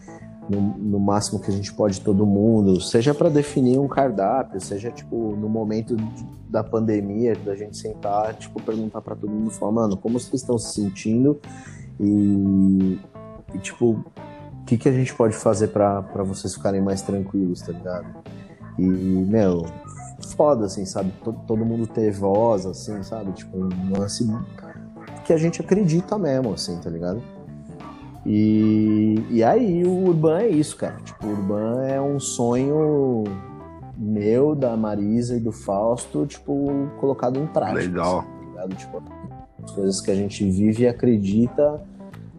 no, 0.49 0.61
no 0.77 0.99
máximo 0.99 1.39
que 1.39 1.49
a 1.49 1.53
gente 1.53 1.73
pode 1.73 2.01
todo 2.01 2.25
mundo, 2.25 2.79
seja 2.81 3.13
para 3.13 3.29
definir 3.29 3.79
um 3.79 3.87
cardápio, 3.87 4.59
seja, 4.59 4.91
tipo, 4.91 5.35
no 5.35 5.47
momento 5.47 5.95
da 6.49 6.63
pandemia, 6.63 7.35
da 7.35 7.55
gente 7.55 7.77
sentar, 7.77 8.35
tipo, 8.35 8.61
perguntar 8.61 9.01
para 9.01 9.15
todo 9.15 9.31
mundo, 9.31 9.51
falar, 9.51 9.71
mano, 9.71 9.97
como 9.97 10.19
vocês 10.19 10.41
estão 10.41 10.57
se 10.57 10.73
sentindo? 10.73 11.39
E, 11.99 12.99
e 13.53 13.57
tipo, 13.59 13.91
o 13.91 14.65
que, 14.65 14.77
que 14.77 14.89
a 14.89 14.91
gente 14.91 15.13
pode 15.15 15.35
fazer 15.35 15.69
para 15.69 16.01
vocês 16.23 16.53
ficarem 16.53 16.81
mais 16.81 17.01
tranquilos, 17.01 17.61
tá 17.61 17.71
ligado? 17.71 18.07
E, 18.77 18.83
meu, 18.83 19.65
foda, 20.35 20.65
assim, 20.65 20.85
sabe? 20.85 21.11
Todo, 21.23 21.39
todo 21.47 21.65
mundo 21.65 21.87
ter 21.87 22.11
voz, 22.11 22.65
assim, 22.65 23.01
sabe? 23.03 23.31
Tipo, 23.31 23.57
um 23.57 23.97
lance 23.97 24.27
que 25.25 25.31
a 25.31 25.37
gente 25.37 25.61
acredita 25.61 26.17
mesmo, 26.17 26.53
assim, 26.53 26.77
tá 26.79 26.89
ligado? 26.89 27.21
E, 28.25 29.25
e 29.29 29.43
aí 29.43 29.83
o 29.83 30.07
Urban 30.07 30.39
é 30.39 30.47
isso, 30.47 30.77
cara. 30.77 30.95
Tipo, 31.03 31.27
o 31.27 31.31
Urban 31.31 31.85
é 31.85 31.99
um 31.99 32.19
sonho 32.19 33.23
meu, 33.97 34.55
da 34.55 34.75
Marisa 34.75 35.35
e 35.35 35.39
do 35.39 35.51
Fausto, 35.51 36.25
tipo, 36.25 36.89
colocado 36.99 37.39
em 37.39 37.47
prática. 37.47 37.79
Legal. 37.79 38.19
Assim, 38.19 38.27
tá 38.27 38.45
ligado? 38.45 38.75
Tipo, 38.75 39.03
as 39.63 39.71
coisas 39.71 40.01
que 40.01 40.11
a 40.11 40.15
gente 40.15 40.49
vive 40.49 40.83
e 40.83 40.87
acredita 40.87 41.81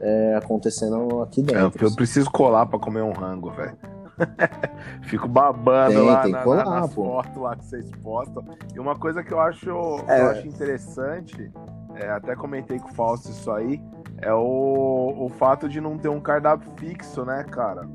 é, 0.01 0.37
acontecendo 0.37 1.23
aqui 1.23 1.41
é, 1.41 1.45
dentro. 1.45 1.85
É, 1.85 1.89
eu 1.89 1.95
preciso 1.95 2.31
colar 2.31 2.67
pra 2.67 2.79
comer 2.79 3.03
um 3.03 3.13
rango, 3.13 3.51
velho. 3.51 3.77
Fico 5.03 5.27
babando 5.27 5.95
tem, 5.95 6.07
lá 6.07 6.23
tem 6.23 6.33
na, 6.33 6.43
colar, 6.43 6.65
na, 6.65 6.81
nas 6.81 6.95
fotos 6.95 7.37
lá 7.37 7.57
que 7.57 7.65
vocês 7.65 7.91
postam. 8.03 8.45
E 8.75 8.79
uma 8.79 8.95
coisa 8.97 9.23
que 9.23 9.33
eu 9.33 9.41
acho, 9.41 9.71
é. 10.07 10.21
eu 10.21 10.31
acho 10.31 10.47
interessante, 10.47 11.51
é, 11.97 12.11
até 12.11 12.37
comentei 12.37 12.79
com 12.79 12.91
o 12.91 12.95
Fausto 12.95 13.31
isso 13.31 13.51
aí, 13.51 13.81
é 14.25 14.33
o, 14.33 15.27
o 15.27 15.29
fato 15.29 15.69
de 15.69 15.81
não 15.81 15.99
ter 15.99 16.09
um 16.09 16.21
cardápio 16.21 16.71
fixo, 16.77 17.25
né, 17.25 17.45
cara? 17.45 17.87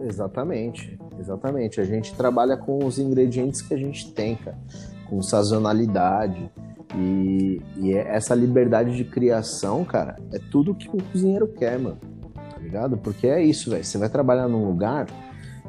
Exatamente, 0.00 0.98
exatamente. 1.18 1.80
A 1.80 1.84
gente 1.84 2.14
trabalha 2.14 2.56
com 2.56 2.84
os 2.84 2.98
ingredientes 2.98 3.62
que 3.62 3.72
a 3.72 3.76
gente 3.76 4.12
tem, 4.12 4.34
cara, 4.36 4.58
com 5.08 5.22
sazonalidade. 5.22 6.50
E, 6.96 7.62
e 7.76 7.94
é 7.94 8.14
essa 8.14 8.34
liberdade 8.34 8.96
de 8.96 9.04
criação, 9.04 9.84
cara, 9.84 10.16
é 10.32 10.38
tudo 10.50 10.74
que 10.74 10.88
o 10.88 11.02
cozinheiro 11.02 11.46
quer, 11.48 11.78
mano. 11.78 11.98
Tá 12.50 12.58
ligado? 12.58 12.98
Porque 12.98 13.26
é 13.28 13.42
isso, 13.42 13.70
velho. 13.70 13.84
Você 13.84 13.96
vai 13.96 14.08
trabalhar 14.08 14.48
num 14.48 14.66
lugar 14.66 15.06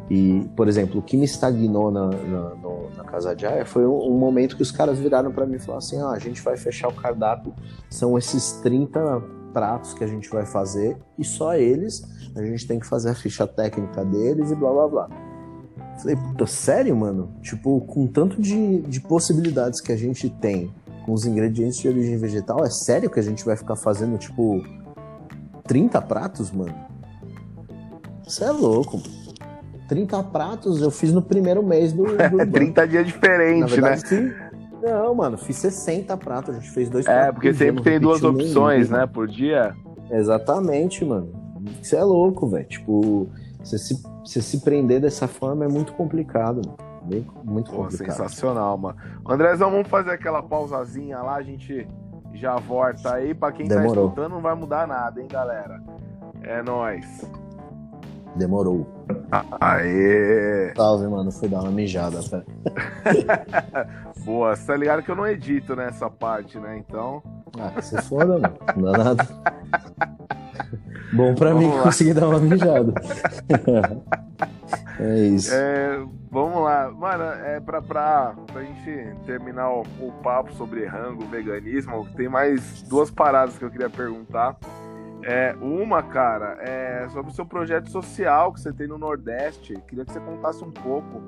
e, 0.09 0.49
por 0.55 0.67
exemplo, 0.67 0.99
o 0.99 1.01
que 1.01 1.15
me 1.15 1.25
estagnou 1.25 1.89
na, 1.89 2.07
na, 2.07 2.55
na 2.97 3.03
Casa 3.05 3.35
de 3.35 3.45
Aya 3.45 3.65
foi 3.65 3.85
um, 3.85 4.11
um, 4.11 4.17
momento 4.17 4.55
que 4.55 4.61
os 4.61 4.71
caras 4.71 4.99
viraram 4.99 5.31
para 5.31 5.45
mim 5.45 5.55
e 5.55 5.59
falaram 5.59 5.77
assim: 5.77 5.99
ah, 5.99 6.09
a 6.09 6.19
gente 6.19 6.41
vai 6.41 6.57
fechar 6.57 6.89
o 6.89 6.93
cardápio, 6.93 7.53
são 7.89 8.17
esses 8.17 8.53
30 8.61 9.21
pratos 9.53 9.93
que 9.93 10.03
a 10.03 10.07
gente 10.07 10.29
vai 10.29 10.45
fazer 10.45 10.97
e 11.17 11.23
só 11.23 11.55
eles, 11.55 12.03
a 12.35 12.43
gente 12.43 12.67
tem 12.67 12.79
que 12.79 12.87
fazer 12.87 13.11
a 13.11 13.15
ficha 13.15 13.47
técnica 13.47 14.03
deles 14.03 14.51
e 14.51 14.55
blá 14.55 14.71
blá 14.71 14.87
blá. 14.87 15.09
Falei, 15.99 16.15
puta, 16.15 16.47
sério, 16.47 16.95
mano? 16.95 17.31
Tipo, 17.41 17.79
com 17.81 18.07
tanto 18.07 18.41
de, 18.41 18.81
de 18.81 18.99
possibilidades 18.99 19.79
que 19.79 19.91
a 19.91 19.95
gente 19.95 20.27
tem 20.27 20.73
com 21.05 21.13
os 21.13 21.25
ingredientes 21.25 21.77
de 21.79 21.87
origem 21.87 22.17
vegetal, 22.17 22.63
é 22.63 22.69
sério 22.69 23.09
que 23.09 23.19
a 23.19 23.23
gente 23.23 23.45
vai 23.45 23.55
ficar 23.55 23.75
fazendo, 23.75 24.17
tipo, 24.17 24.63
30 25.65 26.01
pratos, 26.01 26.51
mano? 26.51 26.73
Você 28.23 28.43
é 28.43 28.51
louco, 28.51 28.97
mano. 28.97 29.22
30 29.87 30.23
pratos 30.23 30.81
eu 30.81 30.91
fiz 30.91 31.13
no 31.13 31.21
primeiro 31.21 31.63
mês 31.63 31.93
do. 31.93 32.03
do 32.05 32.45
30 32.51 32.87
dias 32.87 33.05
diferente, 33.05 33.79
né? 33.79 33.97
Fiz... 33.97 34.33
Não, 34.81 35.15
mano, 35.15 35.37
fiz 35.37 35.55
60 35.57 36.15
pratos. 36.17 36.55
A 36.55 36.59
gente 36.59 36.71
fez 36.71 36.89
dois 36.89 37.05
É, 37.07 37.31
porque 37.31 37.53
sempre 37.53 37.83
tem 37.83 37.99
duas 37.99 38.21
opções, 38.23 38.89
né, 38.89 39.07
por 39.07 39.27
dia. 39.27 39.73
Exatamente, 40.11 41.05
mano. 41.05 41.31
Você 41.81 41.95
é 41.95 42.03
louco, 42.03 42.47
velho. 42.47 42.67
Tipo, 42.67 43.29
você 43.63 43.77
se, 43.77 44.03
você 44.23 44.41
se 44.41 44.59
prender 44.59 44.99
dessa 44.99 45.27
forma 45.27 45.63
é 45.63 45.67
muito 45.67 45.93
complicado, 45.93 46.61
mano. 46.65 46.77
Bem, 47.03 47.25
muito 47.43 47.71
Pô, 47.71 47.77
complicado. 47.83 48.17
Sensacional, 48.17 48.77
mano. 48.77 48.97
Andrezão, 49.27 49.71
vamos 49.71 49.87
fazer 49.87 50.11
aquela 50.11 50.41
pausazinha 50.41 51.19
lá, 51.19 51.35
a 51.35 51.41
gente 51.41 51.87
já 52.33 52.57
volta 52.57 53.13
aí. 53.13 53.33
Pra 53.33 53.51
quem 53.51 53.67
tá 53.67 53.75
Demorou. 53.75 54.05
tá 54.05 54.09
escutando, 54.09 54.33
não 54.33 54.41
vai 54.41 54.55
mudar 54.55 54.87
nada, 54.87 55.21
hein, 55.21 55.27
galera? 55.29 55.81
É 56.41 56.61
nóis. 56.61 57.05
Demorou. 58.35 58.87
Aê! 59.61 60.73
Salve, 60.75 61.07
mano. 61.07 61.31
Fui 61.31 61.47
dar 61.47 61.61
uma 61.61 61.71
mijada, 61.71 62.19
pera. 62.29 62.45
Boa, 64.25 64.55
você 64.55 64.65
tá 64.65 64.75
ligado 64.75 65.03
que 65.03 65.11
eu 65.11 65.15
não 65.15 65.27
edito 65.27 65.75
nessa 65.75 66.09
parte, 66.09 66.57
né? 66.57 66.77
Então. 66.77 67.21
Ah, 67.59 67.79
se 67.81 68.01
foda, 68.03 68.39
mano. 68.39 68.57
Não 68.75 68.91
dá 68.91 69.03
nada. 69.03 69.27
Bom 71.13 71.35
pra 71.35 71.49
vamos 71.53 71.65
mim 71.65 71.75
lá. 71.75 71.83
conseguir 71.83 72.13
dar 72.15 72.27
uma 72.27 72.39
mijada. 72.39 72.91
é 74.99 75.19
isso. 75.19 75.53
É, 75.53 76.03
vamos 76.31 76.63
lá. 76.63 76.89
Mano, 76.89 77.23
é 77.23 77.59
pra, 77.59 77.83
pra, 77.83 78.33
pra 78.51 78.63
gente 78.63 79.15
terminar 79.25 79.69
o, 79.71 79.81
o 79.99 80.11
papo 80.23 80.51
sobre 80.53 80.85
rango, 80.87 81.23
veganismo, 81.27 82.07
tem 82.15 82.27
mais 82.27 82.81
duas 82.83 83.11
paradas 83.11 83.55
que 83.57 83.63
eu 83.63 83.69
queria 83.69 83.91
perguntar. 83.91 84.57
É, 85.23 85.55
uma, 85.61 86.03
cara, 86.03 86.57
é 86.61 87.07
sobre 87.09 87.31
o 87.31 87.33
seu 87.33 87.45
projeto 87.45 87.89
social 87.89 88.51
que 88.51 88.59
você 88.59 88.73
tem 88.73 88.87
no 88.87 88.97
Nordeste. 88.97 89.73
Queria 89.87 90.05
que 90.05 90.11
você 90.11 90.19
contasse 90.19 90.63
um 90.63 90.71
pouco. 90.71 91.21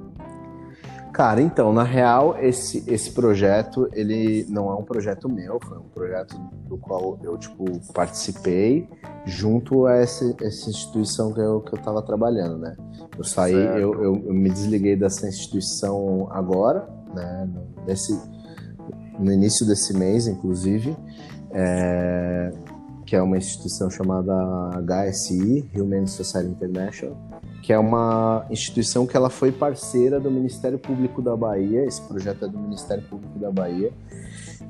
Cara, 1.14 1.42
então, 1.42 1.72
na 1.72 1.84
real, 1.84 2.38
esse, 2.42 2.84
esse 2.92 3.10
projeto, 3.12 3.90
ele 3.94 4.46
não 4.50 4.70
é 4.70 4.76
um 4.76 4.84
projeto 4.84 5.30
meu, 5.30 5.62
foi 5.66 5.78
um 5.78 5.88
projeto 5.88 6.38
do 6.68 6.78
qual 6.78 7.18
eu, 7.24 7.38
tipo, 7.38 7.64
participei 7.94 8.90
junto 9.24 9.86
a 9.86 9.96
essa, 9.96 10.36
essa 10.42 10.70
instituição 10.70 11.32
que 11.32 11.40
eu, 11.40 11.62
que 11.62 11.74
eu 11.74 11.82
tava 11.82 12.02
trabalhando, 12.02 12.58
né? 12.58 12.76
Eu 13.18 13.24
saí, 13.24 13.54
eu, 13.54 13.94
eu, 13.94 14.26
eu, 14.26 14.34
me 14.34 14.50
desliguei 14.50 14.98
dessa 14.98 15.26
instituição 15.26 16.28
agora, 16.32 16.86
né? 17.14 17.50
Nesse, 17.88 18.22
no 19.18 19.32
início 19.32 19.66
desse 19.66 19.98
mês, 19.98 20.28
inclusive. 20.28 20.98
É, 21.52 22.52
que 23.06 23.16
é 23.16 23.22
uma 23.22 23.38
instituição 23.38 23.90
chamada 23.90 24.34
HSI, 24.82 25.70
Human 25.76 26.08
Society 26.08 26.50
International, 26.50 27.16
que 27.62 27.72
é 27.72 27.78
uma 27.78 28.46
instituição 28.50 29.06
que 29.06 29.16
ela 29.16 29.30
foi 29.30 29.52
parceira 29.52 30.20
do 30.20 30.32
Ministério 30.32 30.80
Público 30.80 31.22
da 31.22 31.36
Bahia. 31.36 31.86
Esse 31.86 32.02
projeto 32.02 32.46
é 32.46 32.48
do 32.48 32.58
Ministério 32.58 33.04
Público 33.04 33.38
da 33.38 33.52
Bahia. 33.52 33.92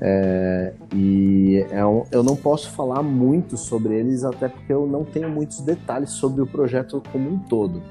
É, 0.01 0.73
e 0.93 1.65
é 1.71 1.85
um, 1.85 2.03
eu 2.11 2.21
não 2.21 2.35
posso 2.35 2.69
falar 2.71 3.01
muito 3.01 3.55
sobre 3.55 3.95
eles, 3.95 4.23
até 4.23 4.49
porque 4.49 4.71
eu 4.71 4.85
não 4.85 5.05
tenho 5.05 5.29
muitos 5.29 5.61
detalhes 5.61 6.11
sobre 6.11 6.41
o 6.41 6.47
projeto 6.47 7.01
como 7.11 7.29
um 7.29 7.39
todo. 7.39 7.81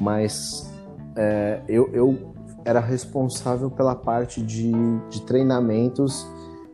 Mas 0.00 0.70
é, 1.16 1.60
eu, 1.66 1.90
eu 1.92 2.34
era 2.64 2.80
responsável 2.80 3.70
pela 3.70 3.94
parte 3.94 4.42
de, 4.42 4.72
de 5.08 5.22
treinamentos 5.22 6.26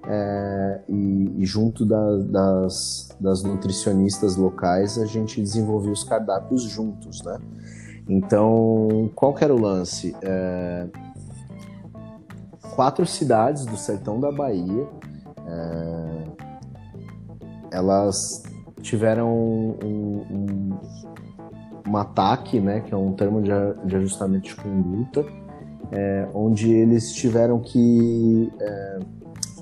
é, 0.06 0.80
e, 0.88 1.34
e, 1.38 1.46
junto 1.46 1.84
da, 1.84 2.16
das, 2.18 3.08
das 3.18 3.42
nutricionistas 3.42 4.36
locais 4.36 4.98
a 4.98 5.06
gente 5.06 5.40
desenvolveu 5.40 5.92
os 5.92 6.04
cardápios 6.04 6.62
juntos, 6.62 7.22
né? 7.22 7.38
Então, 8.08 9.10
qual 9.14 9.32
que 9.32 9.42
era 9.42 9.54
o 9.54 9.60
lance? 9.60 10.14
É, 10.22 10.86
quatro 12.74 13.06
cidades 13.06 13.64
do 13.64 13.76
sertão 13.76 14.20
da 14.20 14.30
Bahia, 14.30 14.86
é, 15.46 16.24
elas 17.72 18.42
tiveram 18.82 19.32
um, 19.32 20.26
um, 20.30 20.78
um, 21.88 21.96
ataque, 21.96 22.60
né, 22.60 22.80
que 22.80 22.92
é 22.92 22.96
um 22.96 23.12
termo 23.14 23.40
de, 23.40 23.50
de 23.86 23.96
ajustamento 23.96 24.48
de 24.48 24.56
conduta, 24.56 25.24
é, 25.90 26.28
onde 26.34 26.70
eles 26.70 27.12
tiveram 27.12 27.60
que 27.60 28.52
é, 28.60 28.98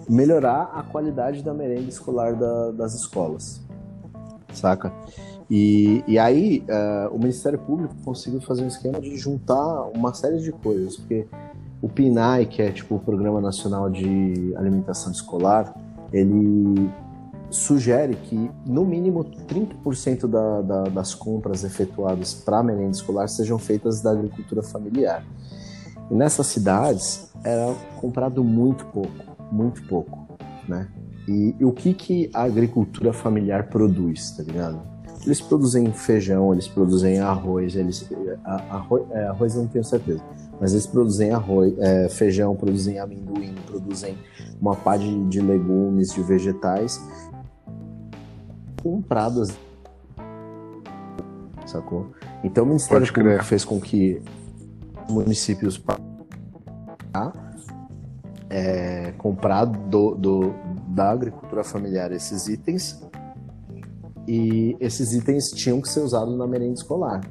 melhorar 0.08 0.70
a 0.74 0.82
qualidade 0.82 1.42
da 1.42 1.54
merenda 1.54 1.88
escolar 1.88 2.34
da, 2.34 2.70
das 2.72 2.94
escolas, 2.94 3.60
saca? 4.52 4.92
E, 5.50 6.02
e 6.06 6.18
aí 6.18 6.64
uh, 6.68 7.14
o 7.14 7.18
Ministério 7.18 7.58
Público 7.58 7.94
conseguiu 8.04 8.40
fazer 8.40 8.62
um 8.62 8.68
esquema 8.68 9.00
de 9.00 9.16
juntar 9.16 9.82
uma 9.94 10.14
série 10.14 10.38
de 10.40 10.50
coisas, 10.50 10.96
porque 10.96 11.26
o 11.80 11.88
PNAE, 11.88 12.46
que 12.46 12.62
é 12.62 12.70
tipo 12.70 12.94
o 12.94 12.98
Programa 12.98 13.40
Nacional 13.40 13.90
de 13.90 14.54
Alimentação 14.56 15.12
Escolar, 15.12 15.74
ele 16.12 16.90
sugere 17.50 18.14
que 18.14 18.50
no 18.64 18.84
mínimo 18.84 19.24
30% 19.24 20.26
da, 20.26 20.62
da, 20.62 20.82
das 20.84 21.14
compras 21.14 21.64
efetuadas 21.64 22.32
para 22.32 22.62
merenda 22.62 22.92
escolar 22.92 23.28
sejam 23.28 23.58
feitas 23.58 24.00
da 24.00 24.12
agricultura 24.12 24.62
familiar. 24.62 25.24
E 26.10 26.14
nessas 26.14 26.46
cidades 26.46 27.30
era 27.44 27.74
comprado 28.00 28.42
muito 28.42 28.86
pouco 28.86 29.31
muito 29.52 29.82
pouco, 29.82 30.26
né? 30.66 30.88
E, 31.28 31.54
e, 31.60 31.64
o 31.64 31.72
que, 31.72 31.94
que 31.94 32.30
a 32.34 32.42
agricultura 32.42 33.12
familiar 33.12 33.68
produz, 33.68 34.32
tá 34.32 34.42
ligado? 34.42 34.80
Eles 35.24 35.40
produzem 35.40 35.92
feijão, 35.92 36.52
eles 36.52 36.66
produzem 36.66 37.20
arroz, 37.20 37.76
eles 37.76 38.10
arroz, 38.44 39.04
é, 39.12 39.26
arroz 39.26 39.54
não 39.54 39.68
tenho 39.68 39.84
certeza, 39.84 40.20
mas 40.60 40.72
eles 40.72 40.86
produzem 40.86 41.30
arroz, 41.30 41.78
é, 41.78 42.08
feijão, 42.08 42.56
produzem 42.56 42.98
amendoim, 42.98 43.54
produzem 43.66 44.18
uma 44.60 44.74
pá 44.74 44.96
de, 44.96 45.24
de 45.26 45.40
legumes, 45.40 46.12
de 46.12 46.22
vegetais 46.22 47.00
compradas, 48.82 49.56
sacou? 51.66 52.10
Então 52.42 52.64
o 52.64 52.66
Ministério 52.66 53.06
Público 53.12 53.44
fez 53.44 53.64
com 53.64 53.80
que 53.80 54.20
municípios 55.08 55.80
é, 58.52 59.14
comprar 59.16 59.64
do, 59.64 60.14
do, 60.14 60.54
da 60.88 61.10
agricultura 61.10 61.64
familiar 61.64 62.12
esses 62.12 62.48
itens 62.48 63.02
e 64.28 64.76
esses 64.78 65.14
itens 65.14 65.50
tinham 65.50 65.80
que 65.80 65.88
ser 65.88 66.00
usados 66.00 66.36
na 66.36 66.46
merenda 66.46 66.74
escolar. 66.74 67.22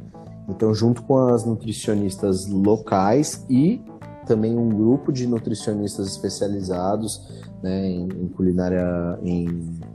Então, 0.49 0.73
junto 0.73 1.03
com 1.03 1.17
as 1.27 1.45
nutricionistas 1.45 2.47
locais 2.47 3.45
e 3.47 3.81
também 4.25 4.57
um 4.57 4.69
grupo 4.69 5.11
de 5.11 5.27
nutricionistas 5.27 6.07
especializados 6.07 7.43
né, 7.61 7.87
em, 7.87 8.03
em 8.03 8.27
culinária, 8.29 9.19
em, 9.23 9.47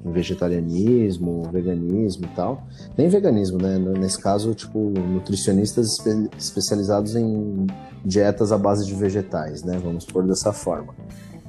em, 0.05 0.13
vegetarianismo, 0.13 1.43
veganismo 1.51 2.27
e 2.27 2.37
tal. 2.37 2.63
Nem 2.97 3.09
veganismo, 3.09 3.59
né? 3.59 3.79
Nesse 3.79 4.21
caso, 4.21 4.55
tipo, 4.55 4.79
nutricionistas 4.79 5.93
espe 5.93 6.29
especializados 6.39 7.17
em 7.17 7.67
dietas 8.05 8.53
à 8.53 8.59
base 8.59 8.87
de 8.87 8.95
vegetais, 8.95 9.63
né? 9.63 9.81
Vamos 9.83 10.05
pôr 10.05 10.25
dessa 10.25 10.53
forma. 10.53 10.95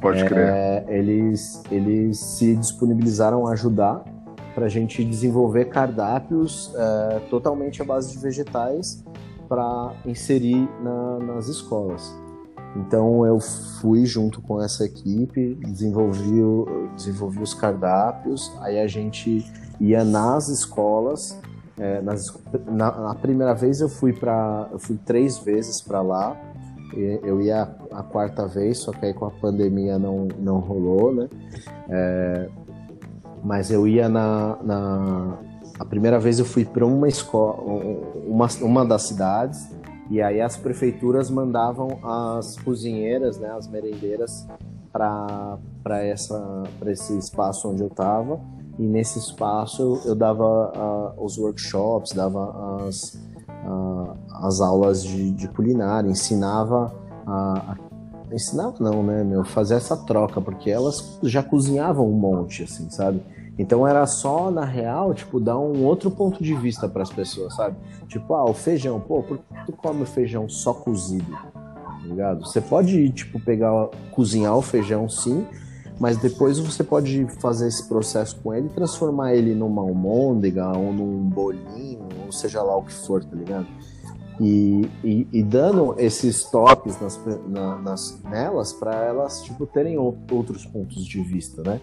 Pode 0.01 0.23
crer. 0.25 0.47
É, 0.47 0.85
eles, 0.89 1.61
eles 1.71 2.19
se 2.19 2.55
disponibilizaram 2.55 3.47
a 3.47 3.51
ajudar 3.51 4.03
para 4.53 4.65
a 4.65 4.69
gente 4.69 5.03
desenvolver 5.03 5.65
cardápios 5.65 6.73
é, 6.75 7.19
totalmente 7.29 7.81
à 7.81 7.85
base 7.85 8.11
de 8.11 8.17
vegetais 8.17 9.03
para 9.47 9.93
inserir 10.05 10.67
na, 10.83 11.19
nas 11.19 11.47
escolas. 11.47 12.13
Então 12.77 13.25
eu 13.25 13.39
fui 13.39 14.05
junto 14.05 14.41
com 14.41 14.61
essa 14.61 14.85
equipe, 14.85 15.55
desenvolvi, 15.55 16.41
desenvolvi 16.95 17.41
os 17.41 17.53
cardápios, 17.53 18.51
aí 18.61 18.79
a 18.79 18.87
gente 18.87 19.45
ia 19.79 20.03
nas 20.03 20.47
escolas. 20.47 21.37
É, 21.79 22.01
nas, 22.01 22.33
na, 22.65 22.91
na, 22.91 23.15
primeira 23.15 23.53
vez 23.53 23.81
eu 23.81 23.89
fui 23.89 24.11
para, 24.11 24.67
fui 24.79 24.97
três 25.05 25.37
vezes 25.37 25.81
para 25.81 26.01
lá. 26.01 26.35
Eu 26.93 27.41
ia 27.41 27.69
a 27.91 28.01
quarta 28.01 28.47
vez, 28.47 28.79
só 28.79 28.91
que 28.91 29.05
aí 29.05 29.13
com 29.13 29.25
a 29.25 29.31
pandemia 29.31 29.99
não, 29.99 30.27
não 30.39 30.59
rolou, 30.59 31.13
né? 31.13 31.27
É, 31.89 32.49
mas 33.43 33.69
eu 33.69 33.87
ia 33.87 34.09
na, 34.09 34.57
na, 34.63 35.37
a 35.77 35.85
primeira 35.85 36.19
vez 36.19 36.39
eu 36.39 36.45
fui 36.45 36.65
para 36.65 36.85
uma 36.85 37.07
escola, 37.07 37.61
uma, 38.25 38.47
uma 38.61 38.85
das 38.85 39.03
cidades 39.03 39.69
e 40.09 40.21
aí 40.21 40.41
as 40.41 40.55
prefeituras 40.55 41.29
mandavam 41.29 41.99
as 42.03 42.57
cozinheiras, 42.57 43.37
né, 43.37 43.49
as 43.51 43.67
merendeiras, 43.67 44.47
para 44.91 45.59
esse 46.85 47.17
espaço 47.17 47.69
onde 47.69 47.81
eu 47.81 47.87
estava. 47.87 48.39
E 48.79 48.83
nesse 48.83 49.19
espaço 49.19 50.01
eu, 50.05 50.15
dava 50.15 51.13
uh, 51.17 51.23
os 51.23 51.37
workshops, 51.37 52.13
dava 52.13 52.85
as, 52.87 53.15
uh, 53.65 54.15
as 54.43 54.61
aulas 54.61 55.03
de, 55.03 55.31
de 55.31 55.47
culinária, 55.47 56.09
ensinava 56.09 56.93
a, 57.25 57.73
a 57.73 57.87
ensinava 58.31 58.75
não, 58.79 59.01
né, 59.03 59.23
meu, 59.23 59.45
fazer 59.45 59.75
essa 59.75 59.95
troca, 59.95 60.41
porque 60.41 60.69
elas 60.69 61.17
já 61.23 61.41
cozinhavam 61.41 62.05
um 62.05 62.13
monte, 62.13 62.63
assim, 62.63 62.89
sabe? 62.89 63.21
Então 63.57 63.87
era 63.87 64.05
só, 64.05 64.51
na 64.51 64.63
real, 64.63 65.13
tipo, 65.13 65.39
dar 65.39 65.57
um 65.57 65.83
outro 65.83 66.11
ponto 66.11 66.43
de 66.43 66.53
vista 66.53 66.87
para 66.87 67.01
as 67.01 67.09
pessoas, 67.09 67.55
sabe? 67.55 67.75
Tipo, 68.07 68.35
ah, 68.35 68.45
o 68.45 68.53
feijão, 68.53 68.99
pô, 68.99 69.23
por 69.23 69.39
que 69.39 69.65
tu 69.65 69.71
come 69.71 70.03
o 70.03 70.05
feijão 70.05 70.47
só 70.47 70.73
cozido? 70.73 71.31
Tá 71.31 71.99
ligado? 72.03 72.45
Você 72.45 72.61
pode, 72.61 73.09
tipo, 73.09 73.39
pegar, 73.39 73.89
cozinhar 74.11 74.55
o 74.55 74.61
feijão 74.61 75.09
sim, 75.09 75.45
mas 75.99 76.17
depois 76.17 76.59
você 76.59 76.83
pode 76.83 77.25
fazer 77.39 77.67
esse 77.67 77.87
processo 77.87 78.39
com 78.43 78.53
ele 78.53 78.67
e 78.67 78.69
transformar 78.69 79.33
ele 79.33 79.55
numa 79.55 79.81
almôndega 79.81 80.77
ou 80.77 80.93
num 80.93 81.23
bolinho, 81.27 82.07
ou 82.25 82.31
seja 82.31 82.61
lá 82.61 82.77
o 82.77 82.83
que 82.83 82.93
for, 82.93 83.23
tá 83.23 83.35
ligado? 83.35 83.65
E, 84.39 84.87
e, 85.03 85.27
e 85.33 85.41
dando 85.41 85.95
esses 85.97 86.43
toques 86.43 87.01
nas, 87.01 87.19
na, 87.47 87.77
nas, 87.79 88.21
nelas 88.23 88.71
para 88.71 88.93
elas, 89.03 89.41
tipo, 89.41 89.65
terem 89.65 89.97
outros 89.97 90.63
pontos 90.67 91.03
de 91.03 91.21
vista, 91.23 91.63
né? 91.63 91.81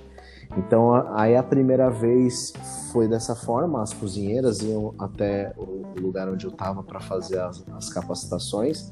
Então, 0.56 0.94
aí 1.14 1.36
a 1.36 1.42
primeira 1.42 1.90
vez 1.90 2.52
foi 2.92 3.08
dessa 3.08 3.34
forma, 3.34 3.82
as 3.82 3.92
cozinheiras 3.92 4.62
iam 4.62 4.94
até 4.98 5.52
do 5.52 6.00
lugar 6.00 6.28
onde 6.28 6.46
eu 6.46 6.50
estava 6.50 6.82
para 6.82 7.00
fazer 7.00 7.40
as, 7.40 7.64
as, 7.76 7.88
capacitações. 7.92 8.90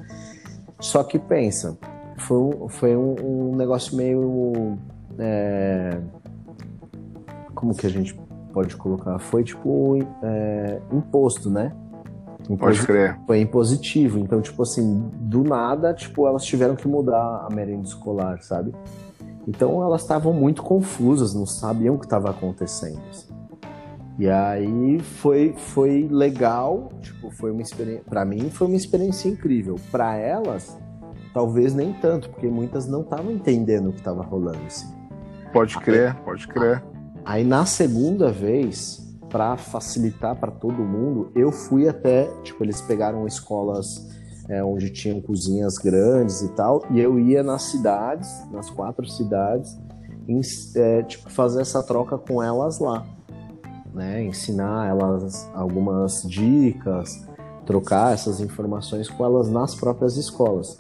Só 0.81 1.05
que 1.05 1.19
pensa, 1.19 1.79
foi 2.19 2.37
um, 2.37 2.69
foi 2.69 2.97
um, 2.97 3.15
um 3.23 3.57
negócio 3.57 3.97
meio. 3.97 4.77
É, 5.19 6.01
como 7.55 7.75
que 7.75 7.87
a 7.87 7.91
gente 7.91 8.19
pode 8.53 8.77
colocar? 8.77 9.19
Foi 9.21 9.45
tipo 9.45 9.99
é, 10.23 10.81
imposto, 10.91 11.49
né? 11.49 11.73
Pode 12.59 12.85
crer. 12.85 13.19
Foi 13.27 13.41
impositivo. 13.41 14.19
Então, 14.19 14.41
tipo 14.41 14.63
assim, 14.63 15.09
do 15.15 15.45
nada, 15.45 15.95
tipo, 15.95 16.27
elas 16.27 16.45
tiveram 16.45 16.75
que 16.75 16.89
mudar 16.89 17.47
a 17.49 17.55
merenda 17.55 17.87
escolar, 17.87 18.43
sabe? 18.43 18.75
Então 19.47 19.83
elas 19.83 20.03
estavam 20.03 20.33
muito 20.33 20.63
confusas, 20.63 21.35
não 21.35 21.47
sabiam 21.47 21.97
o 21.97 21.99
que 21.99 22.07
estava 22.07 22.31
acontecendo. 22.31 23.01
Assim. 23.11 23.33
E 24.19 24.29
aí 24.29 25.01
foi, 25.01 25.55
foi 25.57 26.09
legal, 26.11 26.91
tipo, 27.01 27.31
foi 27.31 27.51
uma 27.51 27.63
experiência. 27.63 28.05
Para 28.09 28.25
mim 28.25 28.51
foi 28.51 28.67
uma 28.67 28.77
experiência 28.77 29.29
incrível. 29.29 29.77
Para 29.91 30.17
elas, 30.17 30.79
talvez 31.33 31.75
nem 31.75 31.93
tanto, 31.95 32.31
porque 32.31 32.47
muitas 32.47 32.87
não 32.87 33.01
estavam 33.01 33.33
entendendo 33.33 33.89
o 33.89 33.93
que 33.93 33.99
estava 33.99 34.23
rolando. 34.23 34.61
Assim. 34.67 34.87
Pode 35.53 35.79
crer, 35.79 36.15
pode 36.25 36.47
crer. 36.47 36.83
Aí 37.25 37.45
na 37.45 37.65
segunda 37.65 38.31
vez, 38.31 39.03
para 39.29 39.57
facilitar 39.57 40.37
para 40.37 40.51
todo 40.51 40.75
mundo, 40.85 41.33
eu 41.35 41.51
fui 41.51 41.89
até, 41.89 42.25
tipo, 42.43 42.63
eles 42.63 42.81
pegaram 42.81 43.27
escolas 43.27 44.22
é, 44.49 44.63
onde 44.63 44.91
tinham 44.91 45.21
cozinhas 45.21 45.79
grandes 45.79 46.43
e 46.43 46.49
tal, 46.51 46.85
e 46.91 47.01
eu 47.01 47.19
ia 47.19 47.43
nas 47.43 47.63
cidades, 47.63 48.29
nas 48.51 48.71
quatro 48.71 49.07
cidades, 49.09 49.79
em, 50.29 50.41
é, 50.77 51.03
tipo, 51.03 51.31
fazer 51.31 51.63
essa 51.63 51.83
troca 51.83 52.19
com 52.19 52.43
elas 52.43 52.79
lá, 52.79 53.07
né? 53.93 54.25
Ensinar 54.25 54.89
elas 54.89 55.49
algumas 55.55 56.23
dicas, 56.23 57.27
trocar 57.67 58.15
essas 58.15 58.41
informações 58.41 59.09
com 59.09 59.25
elas 59.25 59.49
nas 59.49 59.75
próprias 59.75 60.17
escolas. 60.17 60.79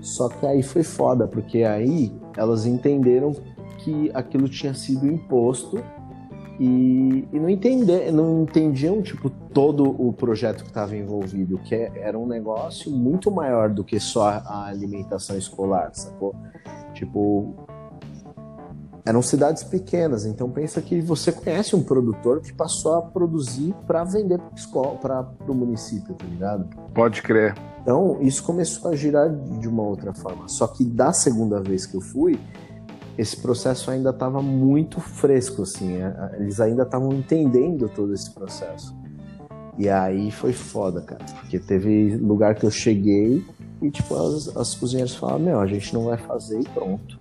Só 0.00 0.28
que 0.28 0.46
aí 0.46 0.62
foi 0.62 0.82
foda, 0.82 1.26
porque 1.26 1.62
aí 1.62 2.12
elas 2.36 2.64
entenderam 2.64 3.34
que 3.78 4.10
aquilo 4.14 4.48
tinha 4.48 4.74
sido 4.74 5.06
imposto 5.06 5.82
e, 6.60 7.26
e 7.32 7.40
não, 7.40 7.48
entender, 7.48 8.12
não 8.12 8.42
entendiam 8.42 9.00
tipo 9.00 9.30
todo 9.30 9.96
o 9.98 10.12
projeto 10.12 10.62
que 10.62 10.68
estava 10.68 10.94
envolvido, 10.94 11.56
que 11.56 11.74
é, 11.74 11.90
era 11.96 12.18
um 12.18 12.26
negócio 12.26 12.90
muito 12.92 13.30
maior 13.30 13.70
do 13.70 13.82
que 13.82 13.98
só 13.98 14.28
a 14.28 14.66
alimentação 14.66 15.38
escolar, 15.38 15.90
sacou? 15.94 16.36
Tipo, 16.92 17.54
eram 19.06 19.22
cidades 19.22 19.64
pequenas, 19.64 20.26
então 20.26 20.50
pensa 20.50 20.82
que 20.82 21.00
você 21.00 21.32
conhece 21.32 21.74
um 21.74 21.82
produtor 21.82 22.42
que 22.42 22.52
passou 22.52 22.94
a 22.94 23.00
produzir 23.00 23.74
para 23.86 24.04
vender 24.04 24.38
para 25.00 25.26
o 25.48 25.54
município, 25.54 26.14
tá 26.14 26.26
ligado? 26.26 26.68
Pode 26.92 27.22
crer. 27.22 27.54
Então 27.80 28.18
isso 28.20 28.44
começou 28.44 28.90
a 28.90 28.94
girar 28.94 29.30
de 29.30 29.66
uma 29.66 29.82
outra 29.82 30.12
forma. 30.12 30.46
Só 30.46 30.66
que 30.66 30.84
da 30.84 31.10
segunda 31.14 31.58
vez 31.62 31.86
que 31.86 31.96
eu 31.96 32.02
fui, 32.02 32.38
esse 33.18 33.36
processo 33.36 33.90
ainda 33.90 34.10
estava 34.10 34.40
muito 34.40 35.00
fresco, 35.00 35.62
assim, 35.62 35.96
é, 35.96 36.36
eles 36.38 36.60
ainda 36.60 36.82
estavam 36.82 37.12
entendendo 37.12 37.88
todo 37.88 38.14
esse 38.14 38.30
processo. 38.30 38.94
E 39.78 39.88
aí 39.88 40.30
foi 40.30 40.52
foda, 40.52 41.00
cara, 41.00 41.24
porque 41.40 41.58
teve 41.58 42.16
lugar 42.16 42.54
que 42.54 42.64
eu 42.64 42.70
cheguei 42.70 43.44
e, 43.80 43.90
tipo, 43.90 44.14
as, 44.14 44.54
as 44.56 44.74
cozinheiras 44.74 45.14
falaram: 45.14 45.40
Meu, 45.40 45.60
a 45.60 45.66
gente 45.66 45.94
não 45.94 46.04
vai 46.04 46.18
fazer 46.18 46.60
e 46.60 46.68
pronto. 46.68 47.18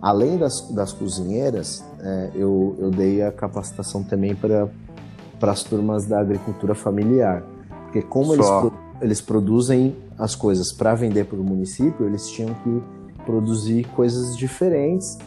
Além 0.00 0.36
das, 0.36 0.68
das 0.70 0.92
cozinheiras, 0.92 1.84
é, 2.00 2.30
eu, 2.34 2.76
eu 2.78 2.90
dei 2.90 3.22
a 3.22 3.30
capacitação 3.30 4.02
também 4.02 4.34
para 4.34 4.68
as 5.42 5.62
turmas 5.62 6.06
da 6.06 6.20
agricultura 6.20 6.74
familiar. 6.74 7.42
Porque, 7.84 8.02
como 8.02 8.34
eles, 8.34 8.46
eles 9.00 9.20
produzem 9.20 9.96
as 10.18 10.34
coisas 10.34 10.72
para 10.72 10.94
vender 10.94 11.26
para 11.26 11.38
o 11.38 11.44
município, 11.44 12.06
eles 12.06 12.28
tinham 12.28 12.54
que 12.54 12.82
produzir 13.24 13.86
coisas 13.88 14.36
diferentes 14.36 15.18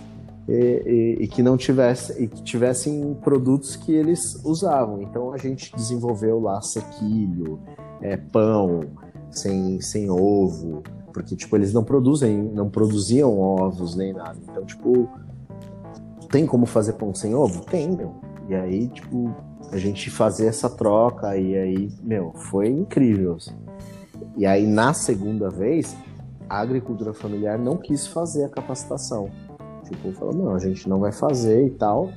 e, 0.47 1.17
e, 1.19 1.23
e, 1.23 1.27
que 1.27 1.41
não 1.41 1.57
tivesse 1.57 2.21
e 2.21 2.27
que 2.27 2.43
tivessem 2.43 3.15
produtos 3.21 3.75
que 3.75 3.93
eles 3.93 4.39
usavam. 4.43 5.01
Então 5.01 5.33
a 5.33 5.37
gente 5.37 5.75
desenvolveu 5.75 6.39
lá 6.39 6.61
sequilho, 6.61 7.59
é, 8.01 8.15
pão 8.15 8.81
sem, 9.31 9.81
sem 9.81 10.09
ovo, 10.09 10.83
porque 11.11 11.35
tipo 11.35 11.55
eles 11.55 11.73
não 11.73 11.83
produzem, 11.83 12.37
não 12.37 12.69
produziam 12.69 13.39
ovos 13.39 13.95
nem 13.95 14.13
nada. 14.13 14.37
Então 14.49 14.63
tipo 14.65 15.09
tem 16.29 16.45
como 16.45 16.65
fazer 16.65 16.93
pão 16.93 17.13
sem 17.13 17.33
ovo? 17.33 17.63
Tem, 17.65 17.89
meu. 17.89 18.13
E 18.47 18.55
aí 18.55 18.87
tipo 18.87 19.33
a 19.71 19.77
gente 19.77 20.11
fazer 20.11 20.45
essa 20.45 20.69
troca 20.69 21.35
e 21.35 21.57
aí 21.57 21.91
meu 22.03 22.33
foi 22.33 22.67
incrível. 22.69 23.35
Assim. 23.35 23.55
E 24.37 24.45
aí 24.45 24.67
na 24.67 24.93
segunda 24.93 25.49
vez 25.49 25.95
a 26.49 26.59
agricultura 26.59 27.13
familiar 27.13 27.57
não 27.57 27.77
quis 27.77 28.07
fazer 28.07 28.45
a 28.45 28.49
capacitação. 28.49 29.29
Tipo, 29.83 30.11
falou, 30.13 30.33
não, 30.33 30.55
a 30.55 30.59
gente 30.59 30.87
não 30.89 30.99
vai 30.99 31.11
fazer 31.11 31.65
e 31.67 31.69
tal. 31.71 32.09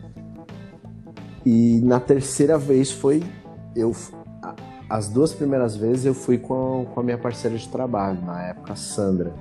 E 1.45 1.81
na 1.83 2.01
terceira 2.01 2.59
vez 2.59 2.91
foi 2.91 3.23
eu 3.77 3.93
as 4.89 5.09
duas 5.09 5.35
primeiras 5.35 5.77
vezes 5.77 6.07
eu 6.07 6.15
fui 6.15 6.39
com, 6.39 6.87
com 6.95 7.01
a 7.01 7.03
minha 7.03 7.19
parceira 7.19 7.57
de 7.57 7.69
trabalho, 7.69 8.19
na 8.25 8.43
época, 8.45 8.73
a 8.73 8.77
Sandra. 8.77 9.35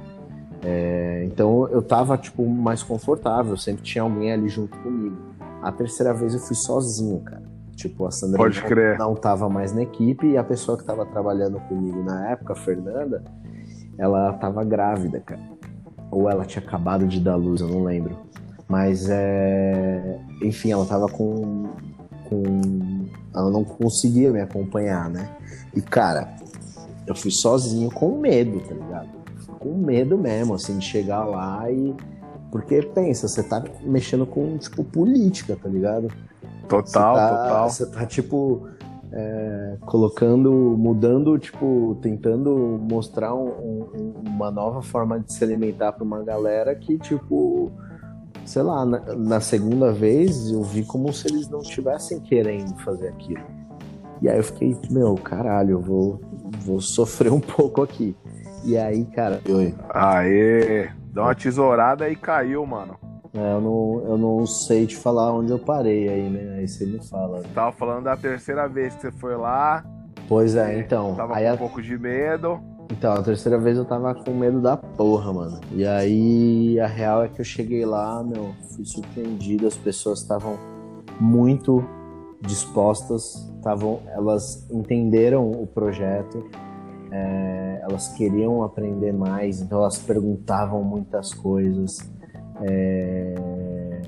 É, 0.62 1.24
então 1.26 1.68
eu 1.70 1.82
tava, 1.82 2.18
tipo, 2.18 2.46
mais 2.46 2.84
confortável, 2.84 3.56
sempre 3.56 3.84
tinha 3.84 4.02
alguém 4.02 4.34
ali 4.34 4.50
junto 4.50 4.78
comigo. 4.80 5.16
A 5.62 5.72
terceira 5.72 6.14
vez 6.14 6.34
eu 6.34 6.40
fui 6.40 6.56
sozinho, 6.56 7.22
cara. 7.22 7.44
Tipo, 7.76 8.06
a 8.06 8.12
Sandra 8.12 8.38
Pode 8.38 8.60
não, 8.60 8.68
crer. 8.68 8.98
não 8.98 9.16
tava 9.16 9.48
mais 9.48 9.72
na 9.72 9.84
equipe 9.84 10.28
e 10.28 10.38
a 10.38 10.44
pessoa 10.44 10.78
que 10.78 10.84
tava 10.84 11.06
trabalhando 11.06 11.60
comigo 11.62 12.04
na 12.04 12.32
época, 12.32 12.54
a 12.54 12.56
Fernanda, 12.56 13.24
ela 13.98 14.34
tava 14.34 14.64
grávida, 14.64 15.20
cara. 15.20 15.42
Ou 16.12 16.30
ela 16.30 16.46
tinha 16.46 16.64
acabado 16.64 17.08
de 17.08 17.20
dar 17.20 17.36
luz, 17.36 17.62
eu 17.62 17.68
não 17.68 17.84
lembro. 17.84 18.18
Mas 18.68 19.10
é. 19.10 20.20
Enfim, 20.42 20.72
ela 20.72 20.86
tava 20.86 21.08
com. 21.08 21.70
com... 22.26 23.06
Ela 23.34 23.50
não 23.50 23.64
conseguia 23.64 24.32
me 24.32 24.42
acompanhar, 24.42 25.10
né? 25.10 25.30
E, 25.76 25.82
cara, 25.82 26.36
eu 27.06 27.16
fui 27.16 27.32
sozinho 27.32 27.90
com 27.92 28.20
medo, 28.20 28.60
tá 28.60 28.74
ligado? 28.74 29.10
Com 29.60 29.74
medo 29.74 30.18
mesmo, 30.18 30.54
assim, 30.54 30.78
de 30.78 30.86
chegar 30.86 31.24
lá 31.26 31.70
e. 31.72 31.96
Porque 32.52 32.82
pensa, 32.82 33.28
você 33.28 33.44
tá 33.44 33.64
mexendo 33.84 34.26
com, 34.26 34.58
tipo, 34.58 34.84
política, 34.84 35.58
tá 35.62 35.68
ligado? 35.68 36.08
Total, 36.68 37.16
tá, 37.16 37.30
total. 37.30 37.70
Você 37.70 37.86
tá, 37.86 38.06
tipo, 38.06 38.68
é, 39.12 39.78
colocando, 39.82 40.52
mudando, 40.78 41.38
tipo, 41.38 41.98
tentando 42.02 42.80
mostrar 42.90 43.34
um, 43.34 43.48
um, 43.48 44.14
uma 44.26 44.52
nova 44.52 44.82
forma 44.82 45.20
de 45.20 45.32
se 45.32 45.44
alimentar 45.44 45.94
para 45.94 46.04
uma 46.04 46.24
galera 46.24 46.76
que, 46.76 46.98
tipo, 46.98 47.72
sei 48.46 48.62
lá, 48.62 48.86
na, 48.86 49.00
na, 49.16 49.40
segunda 49.40 49.92
vez 49.92 50.52
eu 50.52 50.62
vi 50.62 50.84
como 50.84 51.12
se 51.14 51.28
eles 51.28 51.50
não 51.50 51.62
estivessem 51.62 52.20
querendo 52.20 52.76
fazer 52.80 53.10
aquilo. 53.10 53.44
E 54.22 54.28
aí 54.28 54.38
eu 54.38 54.44
fiquei, 54.44 54.76
meu, 54.90 55.16
caralho, 55.16 55.72
eu 55.72 55.82
vou, 55.82 56.22
vou 56.66 56.82
sofrer 56.82 57.32
um 57.32 57.40
pouco 57.42 57.82
aqui. 57.82 58.16
E 58.66 58.76
aí, 58.78 59.06
cara. 59.06 59.40
Oi. 59.48 59.74
Aê! 59.90 60.90
Dá 61.14 61.24
uma 61.24 61.36
tesourada 61.36 62.10
e 62.10 62.16
caiu, 62.16 62.66
mano. 62.66 62.98
É, 63.38 63.54
eu, 63.54 63.62
não, 63.62 64.04
eu 64.08 64.18
não 64.18 64.46
sei 64.48 64.88
te 64.88 64.98
falar 64.98 65.32
onde 65.32 65.52
eu 65.52 65.60
parei 65.60 66.10
aí, 66.10 66.30
né? 66.30 66.56
Aí 66.58 66.68
você 66.68 66.86
me 66.88 67.00
fala. 67.06 67.42
Você 67.42 67.48
tava 67.50 67.72
falando 67.72 68.06
da 68.06 68.18
terceira 68.18 68.68
vez 68.68 68.96
que 68.96 69.02
você 69.02 69.12
foi 69.12 69.36
lá. 69.36 69.86
Pois 70.28 70.56
é, 70.56 70.80
então. 70.80 71.14
Tava 71.16 71.36
com 71.36 71.48
a... 71.48 71.54
um 71.54 71.58
pouco 71.58 71.82
de 71.82 71.98
medo. 71.98 72.60
Então, 72.92 73.14
a 73.14 73.22
terceira 73.22 73.60
vez 73.60 73.78
eu 73.78 73.86
tava 73.86 74.16
com 74.16 74.32
medo 74.32 74.60
da 74.60 74.76
porra, 74.76 75.32
mano. 75.32 75.60
E 75.72 75.86
aí 75.86 76.80
a 76.80 76.88
real 76.88 77.24
é 77.24 77.28
que 77.28 77.40
eu 77.42 77.46
cheguei 77.46 77.86
lá, 77.86 78.24
meu, 78.24 78.54
fui 78.76 78.86
surpreendido, 78.86 79.68
as 79.68 79.76
pessoas 79.76 80.22
estavam 80.22 80.58
muito 81.20 81.84
dispostas, 82.42 83.52
estavam, 83.58 84.00
elas 84.08 84.66
entenderam 84.72 85.52
o 85.52 85.68
projeto, 85.68 86.46
é, 87.12 87.82
elas 87.84 88.08
queriam 88.10 88.64
aprender 88.64 89.12
mais, 89.12 89.62
então 89.62 89.80
elas 89.80 89.98
perguntavam 89.98 90.82
muitas 90.84 91.34
coisas. 91.34 92.00
É... 92.62 94.02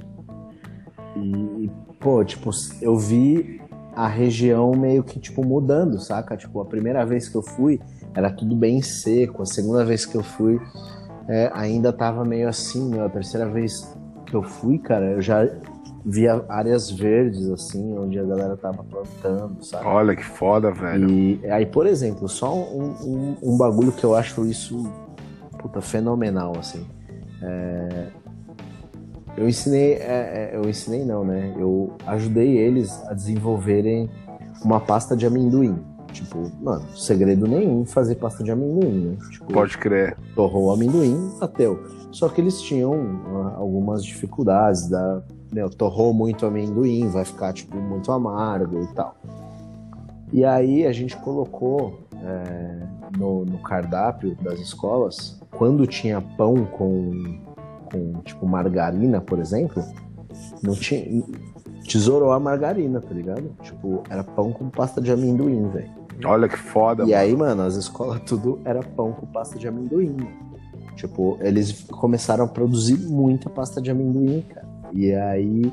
E, 1.16 1.70
pô, 2.00 2.24
tipo, 2.24 2.50
eu 2.82 2.98
vi 2.98 3.62
a 3.96 4.08
região 4.08 4.72
meio 4.72 5.04
que, 5.04 5.20
tipo, 5.20 5.46
mudando, 5.46 6.00
saca? 6.00 6.38
Tipo, 6.38 6.62
a 6.62 6.66
primeira 6.66 7.06
vez 7.06 7.28
que 7.28 7.36
eu 7.36 7.42
fui 7.42 7.80
era 8.14 8.32
tudo 8.32 8.56
bem 8.56 8.82
seco, 8.82 9.42
a 9.42 9.46
segunda 9.46 9.84
vez 9.84 10.06
que 10.06 10.16
eu 10.16 10.24
fui 10.24 10.60
é, 11.28 11.52
ainda 11.54 11.94
tava 11.94 12.26
meio 12.26 12.50
assim, 12.50 12.90
meu. 12.90 13.06
A 13.06 13.10
terceira 13.10 13.48
vez 13.48 13.96
que 14.26 14.36
eu 14.36 14.42
fui, 14.42 14.80
cara, 14.80 15.06
eu 15.06 15.22
já 15.22 15.48
via 16.04 16.44
áreas 16.50 16.90
verdes, 16.90 17.50
assim, 17.50 17.98
onde 17.98 18.18
a 18.18 18.24
galera 18.24 18.58
tava 18.58 18.84
plantando, 18.84 19.64
sabe? 19.64 19.86
Olha 19.86 20.16
que 20.16 20.26
foda, 20.26 20.72
velho. 20.72 21.10
E 21.10 21.46
aí, 21.52 21.66
por 21.66 21.86
exemplo, 21.86 22.28
só 22.28 22.56
um, 22.56 22.96
um, 23.04 23.36
um 23.44 23.58
bagulho 23.58 23.92
que 23.92 24.04
eu 24.04 24.16
acho 24.16 24.46
isso, 24.46 24.92
puta, 25.60 25.82
fenomenal, 25.82 26.54
assim. 26.58 26.86
É, 27.42 28.08
eu 29.40 29.48
ensinei, 29.48 29.94
é, 29.94 30.52
é, 30.52 30.52
eu 30.54 30.70
ensinei 30.70 31.06
não, 31.06 31.24
né? 31.24 31.56
Eu 31.58 31.94
ajudei 32.06 32.58
eles 32.58 33.02
a 33.08 33.14
desenvolverem 33.14 34.10
uma 34.66 34.82
pasta 34.82 35.16
de 35.16 35.26
amendoim. 35.26 35.80
Tipo, 36.12 36.52
mano, 36.62 36.86
segredo 36.94 37.48
nenhum 37.48 37.86
fazer 37.86 38.16
pasta 38.16 38.44
de 38.44 38.52
amendoim, 38.52 39.12
né? 39.12 39.18
Tipo, 39.32 39.54
Pode 39.54 39.78
crer. 39.78 40.18
Torrou 40.36 40.66
o 40.66 40.72
amendoim, 40.72 41.32
bateu. 41.40 41.80
Só 42.12 42.28
que 42.28 42.42
eles 42.42 42.62
tinham 42.62 42.92
uh, 42.92 43.54
algumas 43.56 44.04
dificuldades 44.04 44.90
da. 44.90 45.24
Meu, 45.54 45.70
torrou 45.70 46.14
muito 46.14 46.46
amendoim, 46.46 47.08
vai 47.08 47.24
ficar, 47.24 47.54
tipo, 47.54 47.78
muito 47.78 48.12
amargo 48.12 48.84
e 48.84 48.94
tal. 48.94 49.16
E 50.34 50.44
aí 50.44 50.86
a 50.86 50.92
gente 50.92 51.16
colocou 51.16 52.02
é, 52.22 52.80
no, 53.18 53.46
no, 53.46 53.58
cardápio 53.60 54.36
das 54.42 54.60
escolas, 54.60 55.42
quando 55.52 55.88
tinha 55.88 56.22
pão 56.22 56.66
com, 56.66 57.40
com 57.92 58.14
tipo 58.22 58.46
margarina, 58.46 59.20
por 59.22 59.40
exemplo, 59.40 59.84
não 60.64 60.74
tinha. 60.74 61.24
Tesourou 61.88 62.32
a 62.32 62.40
margarina, 62.40 63.02
tá 63.02 63.14
ligado? 63.14 63.50
Tipo, 63.64 64.04
era 64.10 64.24
pão 64.24 64.52
com 64.52 64.70
pasta 64.70 65.02
de 65.02 65.12
amendoim, 65.12 65.68
velho. 65.70 65.90
Olha 66.26 66.48
que 66.48 66.58
foda, 66.58 67.04
E 67.04 67.08
mano. 67.08 67.18
aí, 67.18 67.36
mano, 67.36 67.62
as 67.64 67.76
escolas 67.76 68.22
tudo 68.26 68.60
era 68.64 68.82
pão 68.84 69.12
com 69.14 69.26
pasta 69.26 69.58
de 69.58 69.68
amendoim. 69.68 70.16
Tipo, 70.96 71.38
eles 71.42 71.84
começaram 71.90 72.44
a 72.44 72.48
produzir 72.48 72.98
muita 72.98 73.50
pasta 73.50 73.82
de 73.82 73.90
amendoim, 73.90 74.42
cara. 74.42 74.68
E 74.94 75.14
aí. 75.14 75.72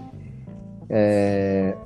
É... 0.88 1.76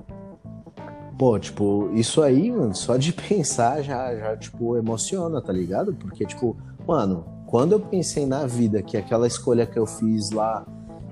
Pô, 1.18 1.38
tipo, 1.38 1.90
isso 1.94 2.22
aí, 2.22 2.50
mano, 2.50 2.74
só 2.74 2.96
de 2.96 3.12
pensar 3.28 3.82
já, 3.82 4.14
já, 4.14 4.36
tipo, 4.36 4.76
emociona, 4.76 5.40
tá 5.40 5.52
ligado? 5.52 5.92
Porque, 5.94 6.24
tipo, 6.24 6.56
mano, 6.86 7.24
quando 7.50 7.72
eu 7.72 7.80
pensei 7.80 8.24
na 8.24 8.46
vida, 8.46 8.80
que 8.80 8.96
aquela 8.96 9.26
escolha 9.26 9.66
que 9.66 9.76
eu 9.76 9.84
fiz 9.84 10.30
lá, 10.30 10.64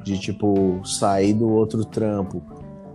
de, 0.04 0.16
tipo, 0.16 0.80
sair 0.84 1.34
do 1.34 1.48
outro 1.48 1.84
trampo, 1.84 2.40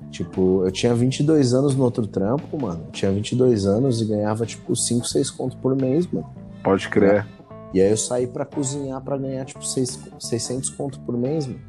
tipo, 0.09 0.63
eu 0.63 0.71
tinha 0.71 0.95
22 0.95 1.53
anos 1.53 1.75
no 1.75 1.83
outro 1.83 2.07
trampo, 2.07 2.57
mano, 2.57 2.85
eu 2.85 2.91
tinha 2.91 3.11
22 3.11 3.65
anos 3.65 4.01
e 4.01 4.05
ganhava, 4.05 4.45
tipo, 4.45 4.73
5, 4.73 5.05
6 5.05 5.29
contos 5.29 5.57
por 5.57 5.75
mês, 5.75 6.07
mano. 6.09 6.25
Pode 6.63 6.87
crer. 6.87 7.27
E 7.73 7.81
aí 7.81 7.91
eu 7.91 7.97
saí 7.97 8.27
para 8.27 8.45
cozinhar 8.45 9.01
para 9.01 9.17
ganhar, 9.17 9.43
tipo, 9.43 9.65
6, 9.65 9.99
600 10.19 10.69
contos 10.69 10.97
por 10.99 11.17
mês, 11.17 11.45
mano. 11.45 11.59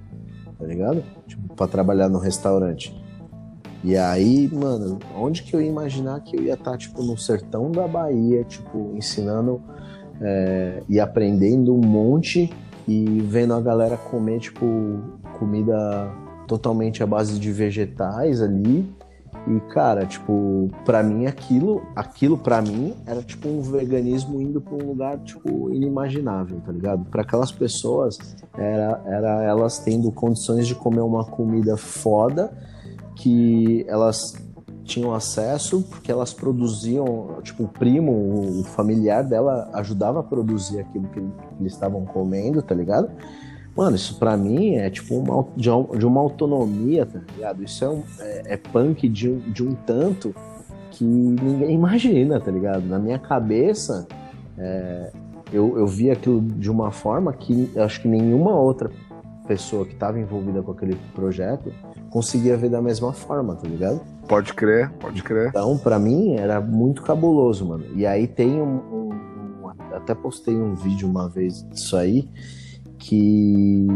Tá 0.56 0.64
ligado? 0.66 1.02
Tipo, 1.26 1.54
pra 1.56 1.66
trabalhar 1.66 2.08
no 2.08 2.20
restaurante. 2.20 2.94
E 3.82 3.96
aí, 3.96 4.48
mano, 4.52 5.00
onde 5.16 5.42
que 5.42 5.56
eu 5.56 5.60
ia 5.60 5.68
imaginar 5.68 6.20
que 6.20 6.36
eu 6.36 6.42
ia 6.44 6.54
estar, 6.54 6.70
tá, 6.70 6.78
tipo, 6.78 7.02
no 7.02 7.18
sertão 7.18 7.72
da 7.72 7.88
Bahia, 7.88 8.44
tipo, 8.44 8.92
ensinando 8.94 9.60
é, 10.20 10.82
e 10.88 11.00
aprendendo 11.00 11.74
um 11.74 11.80
monte 11.80 12.52
e 12.86 13.20
vendo 13.22 13.54
a 13.54 13.60
galera 13.60 13.96
comer, 13.96 14.40
tipo, 14.40 15.00
comida 15.38 16.10
totalmente 16.46 17.02
à 17.02 17.06
base 17.06 17.38
de 17.38 17.50
vegetais 17.50 18.42
ali. 18.42 18.88
E, 19.46 19.60
cara, 19.72 20.06
tipo, 20.06 20.70
pra 20.86 21.02
mim 21.02 21.26
aquilo, 21.26 21.82
aquilo 21.94 22.38
pra 22.38 22.62
mim 22.62 22.94
era 23.06 23.20
tipo 23.20 23.46
um 23.46 23.60
veganismo 23.60 24.40
indo 24.40 24.58
pra 24.58 24.72
um 24.74 24.86
lugar, 24.86 25.18
tipo, 25.18 25.70
inimaginável, 25.70 26.60
tá 26.64 26.72
ligado? 26.72 27.04
Para 27.06 27.22
aquelas 27.22 27.52
pessoas, 27.52 28.18
era, 28.56 29.02
era 29.04 29.42
elas 29.42 29.78
tendo 29.80 30.10
condições 30.10 30.66
de 30.66 30.74
comer 30.74 31.02
uma 31.02 31.26
comida 31.26 31.76
foda 31.76 32.56
que 33.14 33.84
elas 33.86 34.34
tinham 34.84 35.14
acesso 35.14 35.82
porque 35.90 36.12
elas 36.12 36.32
produziam, 36.32 37.38
tipo, 37.42 37.64
o 37.64 37.68
primo, 37.68 38.60
o 38.60 38.64
familiar 38.64 39.24
dela 39.24 39.70
ajudava 39.72 40.20
a 40.20 40.22
produzir 40.22 40.80
aquilo 40.80 41.08
que, 41.08 41.18
eles 41.60 41.72
estavam 41.72 42.04
comendo, 42.04 42.62
tá 42.62 42.74
ligado? 42.74 43.10
Mano, 43.76 43.96
isso 43.96 44.18
pra 44.18 44.36
mim 44.36 44.76
é 44.76 44.88
tipo 44.88 45.16
uma, 45.16 45.44
de 45.56 46.06
uma 46.06 46.20
autonomia, 46.20 47.04
tá 47.04 47.20
ligado? 47.34 47.64
Isso 47.64 47.84
é, 47.84 47.88
um, 47.88 48.02
é, 48.20 48.42
é 48.54 48.56
punk 48.56 49.08
de 49.08 49.28
um, 49.28 49.38
de 49.38 49.64
um 49.64 49.74
tanto 49.74 50.34
que 50.90 51.04
ninguém 51.04 51.72
imagina, 51.72 52.38
tá 52.38 52.52
ligado? 52.52 52.86
Na 52.86 53.00
minha 53.00 53.18
cabeça, 53.18 54.06
é, 54.56 55.10
eu, 55.52 55.76
eu 55.76 55.86
vi 55.86 56.10
aquilo 56.10 56.40
de 56.40 56.70
uma 56.70 56.92
forma 56.92 57.32
que 57.32 57.70
acho 57.76 58.00
que 58.00 58.08
nenhuma 58.08 58.54
outra 58.54 58.90
pessoa 59.46 59.84
que 59.84 59.92
estava 59.92 60.18
envolvida 60.18 60.62
com 60.62 60.70
aquele 60.70 60.96
projeto 61.14 61.72
conseguia 62.10 62.56
ver 62.56 62.70
da 62.70 62.80
mesma 62.80 63.12
forma, 63.12 63.56
tá 63.56 63.68
ligado? 63.68 64.00
Pode 64.28 64.54
crer, 64.54 64.90
pode 64.92 65.22
crer. 65.22 65.48
Então, 65.48 65.76
para 65.76 65.98
mim, 65.98 66.34
era 66.34 66.60
muito 66.60 67.02
cabuloso, 67.02 67.66
mano. 67.66 67.84
E 67.94 68.06
aí 68.06 68.26
tem 68.26 68.60
um, 68.60 69.10
um, 69.62 69.68
Até 69.92 70.14
postei 70.14 70.56
um 70.56 70.74
vídeo 70.74 71.08
uma 71.08 71.28
vez 71.28 71.62
disso 71.68 71.96
aí, 71.96 72.28
que. 72.98 73.86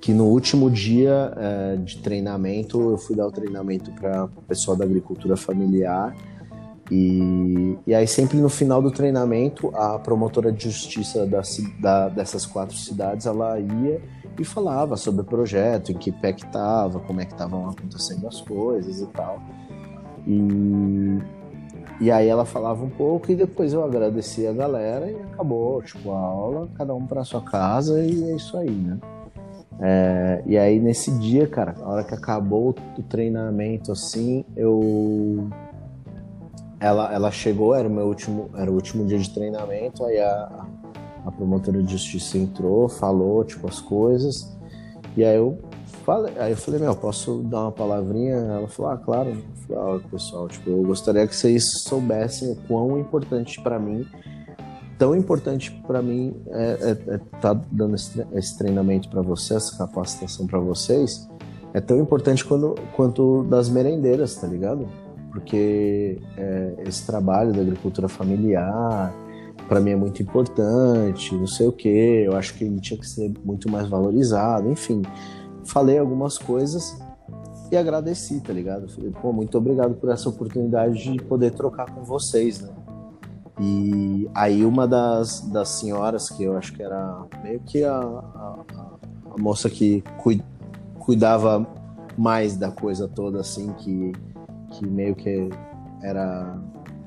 Que 0.00 0.12
no 0.12 0.26
último 0.26 0.70
dia 0.70 1.32
é, 1.36 1.76
de 1.76 1.98
treinamento, 1.98 2.80
eu 2.90 2.98
fui 2.98 3.16
dar 3.16 3.26
o 3.26 3.32
treinamento 3.32 3.90
para 3.90 4.26
o 4.26 4.42
pessoal 4.42 4.76
da 4.76 4.84
agricultura 4.84 5.36
familiar. 5.36 6.14
E, 6.88 7.76
e 7.84 7.92
aí, 7.92 8.06
sempre 8.06 8.38
no 8.38 8.48
final 8.48 8.80
do 8.80 8.92
treinamento, 8.92 9.74
a 9.74 9.98
promotora 9.98 10.52
de 10.52 10.70
justiça 10.70 11.26
da, 11.26 11.42
da, 11.80 12.08
dessas 12.08 12.46
quatro 12.46 12.76
cidades 12.76 13.26
ela 13.26 13.58
ia 13.58 14.00
e 14.38 14.44
falava 14.44 14.96
sobre 14.96 15.22
o 15.22 15.24
projeto, 15.24 15.92
em 15.92 15.94
que 15.94 16.12
pé 16.12 16.32
que 16.32 16.46
tava, 16.46 17.00
como 17.00 17.20
é 17.20 17.24
que 17.24 17.32
estavam 17.32 17.68
acontecendo 17.68 18.26
as 18.26 18.40
coisas 18.40 19.00
e 19.00 19.06
tal. 19.06 19.40
E, 20.26 21.18
e 22.00 22.10
aí 22.10 22.28
ela 22.28 22.44
falava 22.44 22.84
um 22.84 22.90
pouco 22.90 23.30
e 23.30 23.34
depois 23.34 23.72
eu 23.72 23.84
agradeci 23.84 24.46
a 24.46 24.52
galera 24.52 25.10
e 25.10 25.16
acabou, 25.32 25.82
tipo, 25.82 26.12
a 26.12 26.18
aula, 26.18 26.68
cada 26.76 26.94
um 26.94 27.06
para 27.06 27.24
sua 27.24 27.40
casa 27.40 28.02
e 28.02 28.30
é 28.30 28.36
isso 28.36 28.56
aí, 28.56 28.70
né? 28.70 28.98
É, 29.78 30.42
e 30.46 30.56
aí 30.56 30.80
nesse 30.80 31.10
dia, 31.18 31.46
cara, 31.46 31.74
a 31.82 31.88
hora 31.88 32.04
que 32.04 32.14
acabou 32.14 32.74
o 32.98 33.02
treinamento 33.02 33.92
assim, 33.92 34.44
eu 34.56 35.48
ela, 36.80 37.12
ela 37.12 37.30
chegou, 37.30 37.74
era 37.74 37.88
o 37.88 37.90
meu 37.90 38.06
último, 38.06 38.50
era 38.54 38.70
o 38.70 38.74
último 38.74 39.04
dia 39.06 39.18
de 39.18 39.30
treinamento, 39.30 40.04
aí 40.04 40.18
a, 40.18 40.66
a 41.26 41.30
promotora 41.32 41.82
de 41.82 41.92
justiça 41.92 42.38
entrou, 42.38 42.88
falou, 42.88 43.42
tipo, 43.44 43.66
as 43.66 43.80
coisas. 43.80 44.56
E 45.16 45.24
aí 45.24 45.36
eu 45.36 45.58
falei, 46.04 46.32
aí 46.38 46.52
eu 46.52 46.56
falei, 46.56 46.80
meu, 46.80 46.94
posso 46.94 47.38
dar 47.42 47.62
uma 47.62 47.72
palavrinha? 47.72 48.36
Ela 48.36 48.68
falou, 48.68 48.92
ah, 48.92 48.96
claro. 48.96 49.30
Eu 49.30 49.76
falei, 49.76 50.00
ah, 50.04 50.08
pessoal, 50.08 50.48
tipo, 50.48 50.70
eu 50.70 50.82
gostaria 50.84 51.26
que 51.26 51.34
vocês 51.34 51.80
soubessem 51.80 52.52
o 52.52 52.56
quão 52.68 52.96
importante 52.96 53.60
para 53.60 53.76
mim, 53.76 54.06
tão 54.96 55.16
importante 55.16 55.72
para 55.84 56.00
mim 56.00 56.32
é, 56.46 56.96
é, 57.08 57.14
é 57.14 57.20
tá 57.40 57.52
dando 57.72 57.96
esse, 57.96 58.24
esse 58.32 58.56
treinamento 58.56 59.08
para 59.08 59.20
vocês, 59.20 59.64
essa 59.64 59.76
capacitação 59.76 60.46
para 60.46 60.60
vocês, 60.60 61.28
é 61.74 61.80
tão 61.80 61.98
importante 61.98 62.44
quando, 62.44 62.76
quanto 62.94 63.42
das 63.44 63.68
merendeiras, 63.68 64.36
tá 64.36 64.46
ligado? 64.46 64.86
Porque 65.32 66.18
é, 66.38 66.74
esse 66.86 67.04
trabalho 67.04 67.52
da 67.52 67.60
agricultura 67.60 68.08
familiar, 68.08 69.12
para 69.68 69.80
mim 69.80 69.90
é 69.90 69.96
muito 69.96 70.22
importante, 70.22 71.34
não 71.34 71.46
sei 71.46 71.66
o 71.66 71.72
que, 71.72 71.88
eu 71.88 72.36
acho 72.36 72.54
que 72.54 72.64
ele 72.64 72.80
tinha 72.80 72.98
que 72.98 73.06
ser 73.06 73.32
muito 73.44 73.70
mais 73.70 73.88
valorizado, 73.88 74.70
enfim. 74.70 75.02
Falei 75.64 75.98
algumas 75.98 76.38
coisas 76.38 76.96
e 77.70 77.76
agradeci, 77.76 78.40
tá 78.40 78.52
ligado? 78.52 78.88
Falei, 78.88 79.10
pô, 79.10 79.32
muito 79.32 79.58
obrigado 79.58 79.94
por 79.94 80.10
essa 80.10 80.28
oportunidade 80.28 81.02
de 81.02 81.22
poder 81.22 81.52
trocar 81.52 81.92
com 81.92 82.04
vocês, 82.04 82.60
né? 82.60 82.70
E 83.58 84.28
aí 84.34 84.64
uma 84.64 84.86
das, 84.86 85.40
das 85.40 85.70
senhoras, 85.70 86.28
que 86.28 86.44
eu 86.44 86.56
acho 86.56 86.72
que 86.74 86.82
era 86.82 87.24
meio 87.42 87.60
que 87.60 87.82
a, 87.82 87.98
a, 87.98 88.64
a 89.34 89.40
moça 89.40 89.70
que 89.70 90.04
cuidava 90.98 91.66
mais 92.16 92.56
da 92.56 92.70
coisa 92.70 93.08
toda, 93.08 93.40
assim, 93.40 93.72
que, 93.78 94.12
que 94.72 94.86
meio 94.86 95.14
que 95.14 95.48
era 96.02 96.58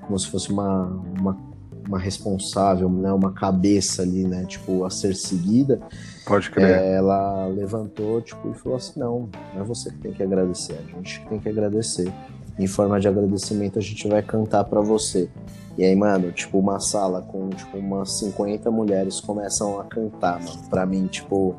como 0.01 0.17
se 0.17 0.27
fosse 0.27 0.51
uma, 0.51 0.87
uma 1.19 1.48
uma 1.89 1.99
responsável, 1.99 2.87
né, 2.87 3.11
uma 3.11 3.33
cabeça 3.33 4.03
ali, 4.03 4.23
né, 4.23 4.45
tipo, 4.45 4.85
a 4.85 4.89
ser 4.89 5.15
seguida. 5.15 5.81
Pode 6.25 6.49
crer. 6.51 6.69
É, 6.69 6.95
ela 6.95 7.47
levantou, 7.47 8.21
tipo, 8.21 8.51
e 8.51 8.53
falou 8.53 8.77
assim, 8.77 8.99
não, 8.99 9.27
não 9.53 9.61
é 9.61 9.63
você 9.63 9.89
que 9.89 9.97
tem 9.97 10.13
que 10.13 10.23
agradecer, 10.23 10.73
a 10.73 10.95
gente 10.95 11.25
tem 11.27 11.39
que 11.39 11.49
agradecer. 11.49 12.13
Em 12.57 12.67
forma 12.67 12.99
de 12.99 13.07
agradecimento, 13.07 13.79
a 13.79 13.81
gente 13.81 14.07
vai 14.07 14.21
cantar 14.21 14.65
para 14.65 14.81
você. 14.81 15.29
E 15.77 15.83
aí, 15.83 15.95
mano, 15.95 16.31
tipo, 16.31 16.59
uma 16.59 16.79
sala 16.79 17.21
com, 17.21 17.49
tipo, 17.49 17.77
umas 17.77 18.11
50 18.19 18.69
mulheres 18.69 19.19
começam 19.21 19.79
a 19.79 19.85
cantar, 19.85 20.39
mano. 20.43 20.69
Pra 20.69 20.85
mim, 20.85 21.07
tipo, 21.07 21.55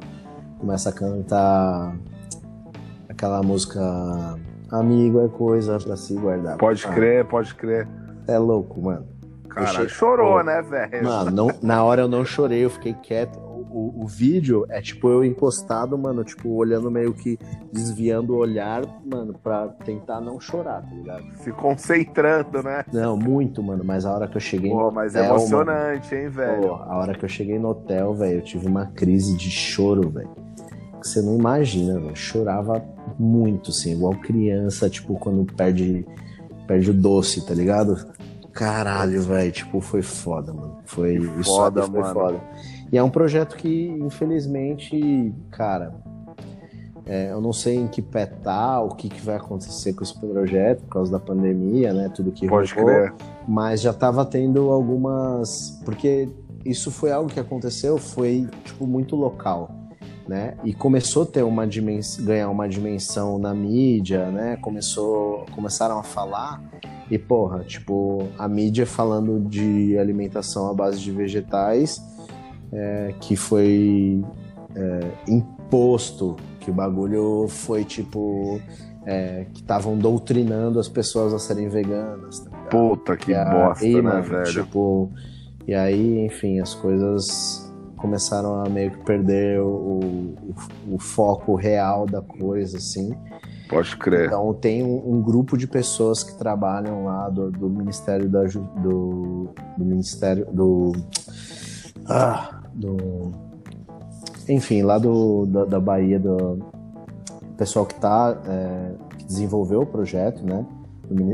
começa 0.58 0.90
a 0.90 0.92
cantar 0.92 1.96
aquela 3.08 3.42
música 3.42 3.80
Amigo 4.70 5.20
é 5.20 5.28
coisa 5.28 5.78
pra 5.80 5.96
se 5.96 6.14
guardar. 6.14 6.56
Pode 6.56 6.86
ah, 6.86 6.92
crer, 6.92 7.24
pode 7.24 7.54
crer. 7.56 7.88
É 8.28 8.38
louco, 8.38 8.80
mano. 8.80 9.04
Cara, 9.50 9.88
chorou, 9.88 10.42
né, 10.44 10.62
velho? 10.62 11.04
Mano, 11.04 11.30
não, 11.30 11.48
na 11.60 11.82
hora 11.82 12.02
eu 12.02 12.08
não 12.08 12.24
chorei, 12.24 12.64
eu 12.64 12.70
fiquei 12.70 12.94
quieto. 12.94 13.38
O, 13.38 14.02
o, 14.02 14.06
vídeo 14.06 14.66
é 14.68 14.80
tipo 14.80 15.08
eu 15.08 15.24
encostado, 15.24 15.96
mano, 15.96 16.24
tipo, 16.24 16.50
olhando 16.50 16.90
meio 16.90 17.12
que 17.14 17.38
desviando 17.72 18.34
o 18.34 18.36
olhar, 18.36 18.82
mano, 19.04 19.32
pra 19.40 19.68
tentar 19.84 20.20
não 20.20 20.40
chorar, 20.40 20.82
tá 20.82 20.92
ligado? 20.92 21.24
Se 21.36 21.52
concentrando, 21.52 22.62
né? 22.64 22.84
Não, 22.92 23.16
muito, 23.16 23.62
mano, 23.62 23.84
mas 23.84 24.04
a 24.04 24.12
hora 24.12 24.26
que 24.26 24.36
eu 24.36 24.40
cheguei 24.40 24.70
Pô, 24.70 24.90
mas 24.90 25.14
hotel, 25.14 25.24
é 25.24 25.28
emocionante, 25.28 26.14
mano, 26.14 26.24
hein, 26.24 26.30
velho? 26.30 26.62
Pô, 26.62 26.74
a 26.74 26.96
hora 26.96 27.14
que 27.14 27.24
eu 27.24 27.28
cheguei 27.28 27.58
no 27.60 27.68
hotel, 27.68 28.14
velho, 28.14 28.38
eu 28.38 28.42
tive 28.42 28.66
uma 28.66 28.86
crise 28.86 29.36
de 29.36 29.50
choro, 29.50 30.10
velho. 30.10 30.30
Que 31.00 31.08
você 31.08 31.22
não 31.22 31.36
imagina, 31.36 31.98
velho. 32.00 32.16
Chorava 32.16 32.84
muito, 33.18 33.70
assim, 33.70 33.92
igual 33.92 34.14
criança, 34.14 34.90
tipo, 34.90 35.14
quando 35.14 35.44
perde 35.54 36.04
perde 36.66 36.90
o 36.90 36.94
doce, 36.94 37.44
tá 37.44 37.52
ligado? 37.52 37.96
Caralho, 38.52 39.22
velho, 39.22 39.52
tipo, 39.52 39.80
foi 39.80 40.02
foda, 40.02 40.52
mano. 40.52 40.78
Foi 40.84 41.18
que 41.18 41.44
foda, 41.44 41.82
foi 41.82 42.00
mano. 42.00 42.14
foda. 42.14 42.40
E 42.92 42.98
é 42.98 43.02
um 43.02 43.10
projeto 43.10 43.56
que, 43.56 43.88
infelizmente, 44.00 45.32
cara, 45.50 45.94
é, 47.06 47.32
eu 47.32 47.40
não 47.40 47.52
sei 47.52 47.76
em 47.76 47.88
que 47.88 48.02
pé 48.02 48.26
tá, 48.26 48.80
o 48.80 48.90
que, 48.90 49.08
que 49.08 49.20
vai 49.20 49.36
acontecer 49.36 49.92
com 49.92 50.04
esse 50.04 50.18
projeto 50.18 50.82
por 50.82 50.90
causa 50.90 51.12
da 51.12 51.18
pandemia, 51.18 51.92
né? 51.92 52.08
Tudo 52.08 52.32
que 52.32 52.46
Pode 52.48 52.72
rolou. 52.74 52.88
crer. 52.88 53.14
Mas 53.46 53.80
já 53.80 53.92
tava 53.92 54.24
tendo 54.24 54.70
algumas. 54.70 55.80
Porque 55.84 56.28
isso 56.64 56.90
foi 56.90 57.10
algo 57.10 57.28
que 57.28 57.40
aconteceu, 57.40 57.98
foi, 57.98 58.48
tipo, 58.64 58.86
muito 58.86 59.16
local. 59.16 59.70
Né? 60.28 60.54
E 60.62 60.72
começou 60.72 61.24
a 61.24 61.26
ter 61.26 61.42
uma 61.42 61.66
dimensão, 61.66 62.24
ganhar 62.24 62.48
uma 62.48 62.68
dimensão 62.68 63.36
na 63.36 63.52
mídia, 63.52 64.30
né? 64.30 64.56
Começou, 64.58 65.44
começaram 65.52 65.98
a 65.98 66.04
falar 66.04 66.62
e 67.10 67.18
porra, 67.18 67.64
tipo 67.64 68.28
a 68.38 68.46
mídia 68.48 68.86
falando 68.86 69.40
de 69.48 69.98
alimentação 69.98 70.70
à 70.70 70.74
base 70.74 71.00
de 71.00 71.10
vegetais, 71.10 72.00
é, 72.72 73.14
que 73.20 73.34
foi 73.36 74.22
é, 74.76 75.00
imposto, 75.28 76.36
que 76.60 76.70
o 76.70 76.74
bagulho 76.74 77.46
foi 77.48 77.84
tipo 77.84 78.60
é, 79.04 79.46
que 79.52 79.60
estavam 79.60 79.96
doutrinando 79.96 80.78
as 80.78 80.88
pessoas 80.88 81.32
a 81.32 81.38
serem 81.38 81.68
veganas. 81.68 82.40
Tá? 82.40 82.50
Puta 82.70 83.16
que 83.16 83.34
a- 83.34 83.44
bosta, 83.44 83.84
e, 83.84 83.94
né, 83.96 84.02
mano, 84.02 84.22
velho? 84.22 84.44
Tipo, 84.44 85.10
e 85.66 85.74
aí, 85.74 86.24
enfim, 86.26 86.60
as 86.60 86.74
coisas 86.74 87.72
começaram 87.96 88.64
a 88.64 88.68
meio 88.68 88.92
que 88.92 89.04
perder 89.04 89.60
o, 89.60 89.66
o, 89.66 90.34
o 90.94 90.98
foco 90.98 91.54
real 91.54 92.06
da 92.06 92.22
coisa, 92.22 92.76
assim. 92.78 93.12
Pode 93.70 93.96
crer. 93.96 94.26
Então 94.26 94.52
tem 94.52 94.82
um, 94.82 95.14
um 95.14 95.22
grupo 95.22 95.56
de 95.56 95.68
pessoas 95.68 96.24
que 96.24 96.36
trabalham 96.36 97.04
lá 97.04 97.28
do, 97.28 97.52
do 97.52 97.70
Ministério 97.70 98.28
da 98.28 98.42
do, 98.42 99.48
do 99.78 99.84
Ministério 99.84 100.44
do 100.52 100.92
ah, 102.04 102.62
do 102.74 103.32
enfim 104.48 104.82
lá 104.82 104.98
do 104.98 105.46
da, 105.46 105.64
da 105.66 105.80
Bahia 105.80 106.18
do 106.18 106.58
pessoal 107.56 107.86
que 107.86 107.94
tá 107.94 108.42
é, 108.44 108.92
que 109.16 109.24
desenvolveu 109.24 109.82
o 109.82 109.86
projeto, 109.86 110.44
né? 110.44 110.66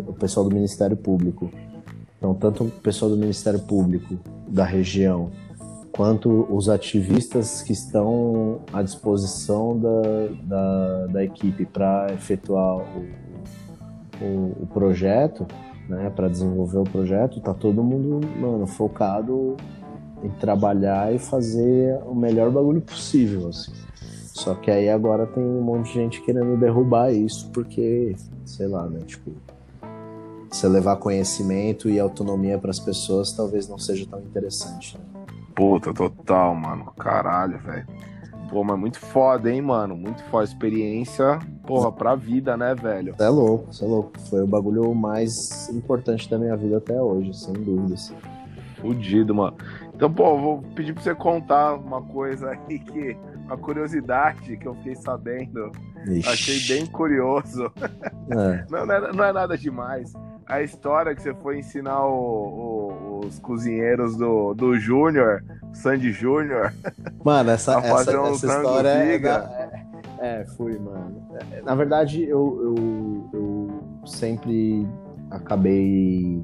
O 0.06 0.12
pessoal 0.12 0.46
do 0.46 0.54
Ministério 0.54 0.96
Público. 0.96 1.50
Então 2.18 2.34
tanto 2.34 2.64
o 2.64 2.70
pessoal 2.70 3.10
do 3.10 3.16
Ministério 3.16 3.60
Público 3.60 4.18
da 4.46 4.64
região 4.64 5.30
quanto 5.96 6.46
os 6.54 6.68
ativistas 6.68 7.62
que 7.62 7.72
estão 7.72 8.60
à 8.70 8.82
disposição 8.82 9.78
da, 9.78 10.28
da, 10.42 11.06
da 11.06 11.24
equipe 11.24 11.64
para 11.64 12.12
efetuar 12.12 12.76
o, 12.76 14.24
o, 14.24 14.56
o 14.62 14.66
projeto, 14.66 15.46
né, 15.88 16.12
para 16.14 16.28
desenvolver 16.28 16.78
o 16.78 16.84
projeto, 16.84 17.40
tá 17.40 17.54
todo 17.54 17.82
mundo, 17.82 18.20
mano, 18.38 18.66
focado 18.66 19.56
em 20.22 20.28
trabalhar 20.38 21.14
e 21.14 21.18
fazer 21.18 21.98
o 22.04 22.14
melhor 22.14 22.50
bagulho 22.50 22.82
possível, 22.82 23.48
assim. 23.48 23.72
Só 24.34 24.54
que 24.54 24.70
aí 24.70 24.90
agora 24.90 25.26
tem 25.26 25.42
um 25.42 25.62
monte 25.62 25.86
de 25.86 25.94
gente 25.94 26.20
querendo 26.20 26.58
derrubar 26.58 27.10
isso, 27.10 27.48
porque, 27.54 28.14
sei 28.44 28.68
lá, 28.68 28.86
né, 28.86 29.00
tipo, 29.06 29.32
você 30.50 30.68
levar 30.68 30.96
conhecimento 30.96 31.88
e 31.88 31.98
autonomia 31.98 32.58
para 32.58 32.70
as 32.70 32.78
pessoas 32.78 33.32
talvez 33.32 33.66
não 33.66 33.78
seja 33.78 34.06
tão 34.06 34.20
interessante. 34.20 34.98
Né? 34.98 35.15
Puta, 35.56 35.92
total, 35.92 36.54
mano. 36.54 36.92
Caralho, 36.98 37.58
velho. 37.58 37.86
Pô, 38.50 38.62
mas 38.62 38.78
muito 38.78 39.00
foda, 39.00 39.50
hein, 39.50 39.60
mano? 39.60 39.96
Muito 39.96 40.22
foda. 40.26 40.44
Experiência, 40.44 41.40
porra, 41.66 41.90
pra 41.90 42.14
vida, 42.14 42.56
né, 42.56 42.74
velho? 42.76 43.12
Você 43.16 43.24
é 43.24 43.28
louco, 43.28 43.72
você 43.74 43.84
é 43.84 43.88
louco. 43.88 44.12
Foi 44.30 44.42
o 44.42 44.46
bagulho 44.46 44.94
mais 44.94 45.68
importante 45.70 46.30
da 46.30 46.38
minha 46.38 46.56
vida 46.56 46.76
até 46.76 47.00
hoje, 47.02 47.34
sem 47.34 47.54
dúvidas. 47.54 48.14
Fudido, 48.76 49.34
mano. 49.34 49.56
Então, 49.94 50.12
pô, 50.12 50.38
vou 50.38 50.62
pedir 50.76 50.92
pra 50.92 51.02
você 51.02 51.14
contar 51.14 51.74
uma 51.74 52.00
coisa 52.02 52.50
aí 52.68 52.78
que. 52.78 53.16
Uma 53.46 53.56
curiosidade 53.56 54.56
que 54.56 54.66
eu 54.66 54.74
fiquei 54.74 54.96
sabendo. 54.96 55.70
Ixi. 56.08 56.28
Achei 56.28 56.76
bem 56.78 56.84
curioso. 56.86 57.72
É. 58.30 58.64
Não, 58.68 58.84
não, 58.84 58.92
é, 58.94 59.12
não 59.12 59.24
é 59.24 59.32
nada 59.32 59.56
demais. 59.56 60.12
A 60.48 60.62
história 60.62 61.14
que 61.14 61.22
você 61.22 61.32
foi 61.34 61.60
ensinar 61.60 62.04
o- 62.06 62.12
o- 62.12 63.05
os 63.26 63.38
cozinheiros 63.38 64.16
do, 64.16 64.54
do 64.54 64.78
Júnior, 64.78 65.42
Sandy 65.72 66.12
Júnior. 66.12 66.72
Mano, 67.24 67.50
essa, 67.50 67.78
essa, 67.84 68.20
um 68.20 68.32
essa 68.32 68.46
história 68.46 68.88
é, 68.88 69.16
é, 69.16 70.40
é, 70.40 70.46
fui, 70.56 70.78
mano. 70.78 71.26
É, 71.52 71.62
Na 71.62 71.74
verdade, 71.74 72.22
eu, 72.22 72.74
eu, 72.76 73.30
eu 73.32 74.06
sempre 74.06 74.86
acabei 75.30 76.42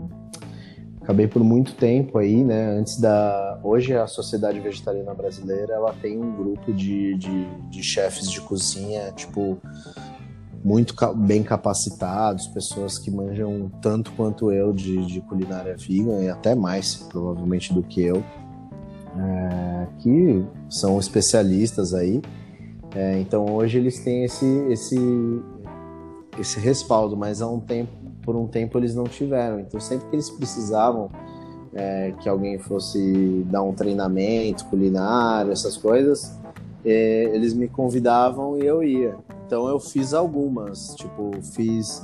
acabei 1.03 1.26
por 1.26 1.43
muito 1.43 1.74
tempo 1.74 2.18
aí, 2.18 2.45
né? 2.45 2.78
Antes 2.78 3.01
da. 3.01 3.61
Hoje 3.62 3.95
a 3.97 4.07
Sociedade 4.07 4.61
Vegetariana 4.61 5.12
Brasileira 5.14 5.74
ela 5.74 5.93
tem 6.01 6.18
um 6.18 6.35
grupo 6.35 6.72
de, 6.72 7.16
de, 7.16 7.45
de 7.68 7.83
chefes 7.83 8.30
de 8.30 8.41
cozinha, 8.41 9.11
tipo, 9.12 9.59
muito 10.64 10.94
bem 11.14 11.42
capacitados, 11.42 12.46
pessoas 12.48 12.98
que 12.98 13.10
manjam 13.10 13.70
tanto 13.80 14.12
quanto 14.12 14.52
eu 14.52 14.72
de, 14.72 15.04
de 15.06 15.20
culinária 15.22 15.76
vegan 15.76 16.22
e 16.22 16.28
até 16.28 16.54
mais, 16.54 16.94
provavelmente, 16.94 17.74
do 17.74 17.82
que 17.82 18.02
eu. 18.02 18.22
É, 19.14 19.86
que 19.98 20.44
são 20.70 20.98
especialistas 20.98 21.92
aí. 21.92 22.22
É, 22.94 23.18
então 23.20 23.46
hoje 23.46 23.78
eles 23.78 24.00
têm 24.00 24.24
esse, 24.24 24.46
esse, 24.70 24.98
esse 26.38 26.60
respaldo, 26.60 27.16
mas 27.16 27.42
há 27.42 27.48
um 27.48 27.60
tempo, 27.60 27.90
por 28.22 28.36
um 28.36 28.46
tempo 28.46 28.78
eles 28.78 28.94
não 28.94 29.04
tiveram. 29.04 29.60
Então 29.60 29.80
sempre 29.80 30.08
que 30.08 30.16
eles 30.16 30.30
precisavam 30.30 31.10
é, 31.74 32.12
que 32.20 32.28
alguém 32.28 32.58
fosse 32.58 33.44
dar 33.50 33.62
um 33.62 33.72
treinamento 33.72 34.64
culinário, 34.66 35.52
essas 35.52 35.76
coisas, 35.76 36.38
é, 36.84 37.30
eles 37.34 37.54
me 37.54 37.68
convidavam 37.68 38.58
e 38.58 38.66
eu 38.66 38.82
ia. 38.82 39.16
Então 39.53 39.68
eu 39.68 39.78
fiz 39.78 40.14
algumas, 40.14 40.94
tipo, 40.94 41.30
fiz 41.42 42.00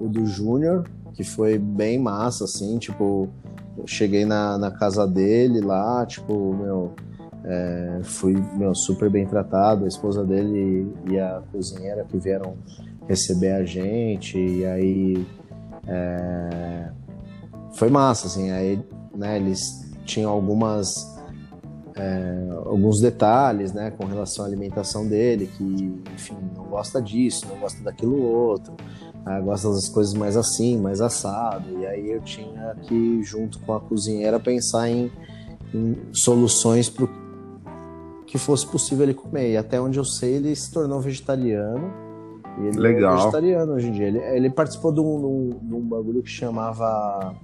o 0.00 0.08
do 0.08 0.26
Júnior, 0.26 0.84
que 1.14 1.22
foi 1.22 1.56
bem 1.56 1.96
massa, 1.96 2.42
assim, 2.42 2.76
tipo, 2.76 3.28
cheguei 3.86 4.24
na, 4.24 4.58
na 4.58 4.72
casa 4.72 5.06
dele 5.06 5.60
lá, 5.60 6.04
tipo, 6.04 6.56
meu, 6.56 6.94
é, 7.44 8.00
fui 8.02 8.34
meu, 8.56 8.74
super 8.74 9.08
bem 9.08 9.24
tratado, 9.28 9.84
a 9.84 9.86
esposa 9.86 10.24
dele 10.24 10.92
e 11.08 11.20
a 11.20 11.40
cozinheira 11.52 12.04
que 12.04 12.18
vieram 12.18 12.56
receber 13.06 13.52
a 13.52 13.64
gente, 13.64 14.36
e 14.36 14.66
aí 14.66 15.24
é, 15.86 16.90
foi 17.74 17.90
massa, 17.90 18.26
assim, 18.26 18.50
aí 18.50 18.84
né, 19.14 19.36
eles 19.36 19.88
tinham 20.04 20.32
algumas 20.32 21.16
é, 21.98 22.48
alguns 22.64 23.00
detalhes, 23.00 23.72
né, 23.72 23.90
com 23.90 24.06
relação 24.06 24.44
à 24.44 24.48
alimentação 24.48 25.06
dele, 25.06 25.50
que, 25.56 25.64
enfim, 26.14 26.36
não 26.56 26.64
gosta 26.64 27.02
disso, 27.02 27.46
não 27.48 27.58
gosta 27.58 27.82
daquilo 27.82 28.22
outro, 28.22 28.72
ah, 29.26 29.40
gosta 29.40 29.68
das 29.70 29.88
coisas 29.88 30.14
mais 30.14 30.36
assim, 30.36 30.78
mais 30.78 31.00
assado, 31.00 31.64
e 31.80 31.86
aí 31.86 32.10
eu 32.10 32.20
tinha 32.20 32.76
que, 32.82 33.22
junto 33.24 33.58
com 33.60 33.74
a 33.74 33.80
cozinheira, 33.80 34.38
pensar 34.38 34.88
em, 34.88 35.10
em 35.74 35.96
soluções 36.12 36.88
para 36.88 37.08
que 38.26 38.38
fosse 38.38 38.66
possível 38.66 39.04
ele 39.04 39.14
comer, 39.14 39.52
e 39.52 39.56
até 39.56 39.80
onde 39.80 39.98
eu 39.98 40.04
sei, 40.04 40.34
ele 40.34 40.54
se 40.54 40.70
tornou 40.70 41.00
vegetariano, 41.00 41.90
e 42.60 42.66
ele 42.68 42.78
Legal. 42.78 43.14
é 43.14 43.16
vegetariano 43.16 43.72
hoje 43.72 43.88
em 43.88 43.92
dia, 43.92 44.06
ele, 44.06 44.18
ele 44.18 44.50
participou 44.50 44.92
de 44.92 45.00
um, 45.00 45.18
de 45.18 45.26
um- 45.26 45.58
de 45.68 45.74
um 45.74 45.80
bagulho 45.80 46.22
que 46.22 46.30
chamava 46.30 47.34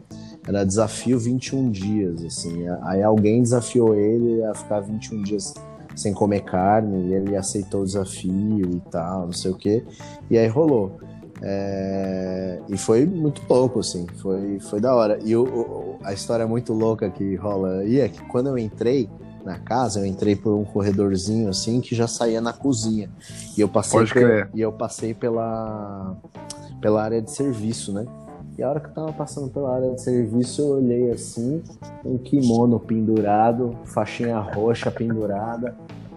era 0.47 0.65
desafio 0.65 1.19
21 1.19 1.71
dias, 1.71 2.25
assim. 2.25 2.65
Aí 2.83 3.03
alguém 3.03 3.43
desafiou 3.43 3.95
ele 3.95 4.43
a 4.45 4.55
ficar 4.55 4.81
21 4.81 5.23
dias 5.23 5.55
sem 5.97 6.13
comer 6.13 6.41
carne, 6.43 7.09
e 7.09 7.15
ele 7.15 7.37
aceitou 7.37 7.83
o 7.83 7.85
desafio 7.85 8.69
e 8.75 8.81
tal, 8.91 9.27
não 9.27 9.33
sei 9.33 9.51
o 9.51 9.55
quê. 9.55 9.85
E 10.31 10.37
aí 10.37 10.47
rolou. 10.49 10.99
É, 11.43 12.61
E 12.69 12.77
foi 12.79 13.05
muito 13.05 13.43
louco, 13.49 13.81
assim, 13.81 14.07
foi, 14.23 14.59
foi 14.61 14.81
da 14.81 14.95
hora. 14.95 15.19
E 15.25 15.37
o- 15.37 15.45
o- 15.45 15.99
a 16.03 16.13
história 16.13 16.47
muito 16.47 16.73
louca 16.73 17.11
que 17.11 17.35
rola 17.37 17.81
aí 17.81 18.01
é 18.01 18.09
que 18.09 18.21
quando 18.29 18.49
eu 18.49 18.57
entrei 18.59 19.09
na 19.45 19.59
casa, 19.59 20.01
eu 20.01 20.07
entrei 20.07 20.35
por 20.35 20.55
um 20.55 20.65
corredorzinho 20.65 21.49
assim 21.51 21.81
que 21.81 21.95
já 21.95 22.07
saía 22.09 22.41
na 22.41 22.53
cozinha. 22.53 23.11
E 23.57 23.61
eu 23.61 23.69
passei, 23.69 24.01
Pode 24.01 24.15
pe- 24.15 24.21
crer. 24.21 24.51
e 24.55 24.61
eu 24.61 24.73
passei 24.73 25.13
pela, 25.13 26.17
pela 26.81 27.03
área 27.05 27.21
de 27.21 27.31
serviço, 27.31 27.93
né? 27.93 28.07
E 28.57 28.63
a 28.63 28.71
hora 28.71 28.79
que 28.79 28.87
eu 28.87 28.93
tava 28.93 29.13
passando 29.13 29.51
pela 29.51 29.75
área 29.75 29.91
de 29.91 30.01
serviço, 30.01 30.63
eu 30.63 30.69
olhei 30.77 31.11
assim, 31.11 31.63
um 32.05 32.17
kimono 32.17 32.79
pendurado, 32.79 33.77
faixinha 33.85 34.39
roxa 34.39 34.91
pendurada. 34.91 35.75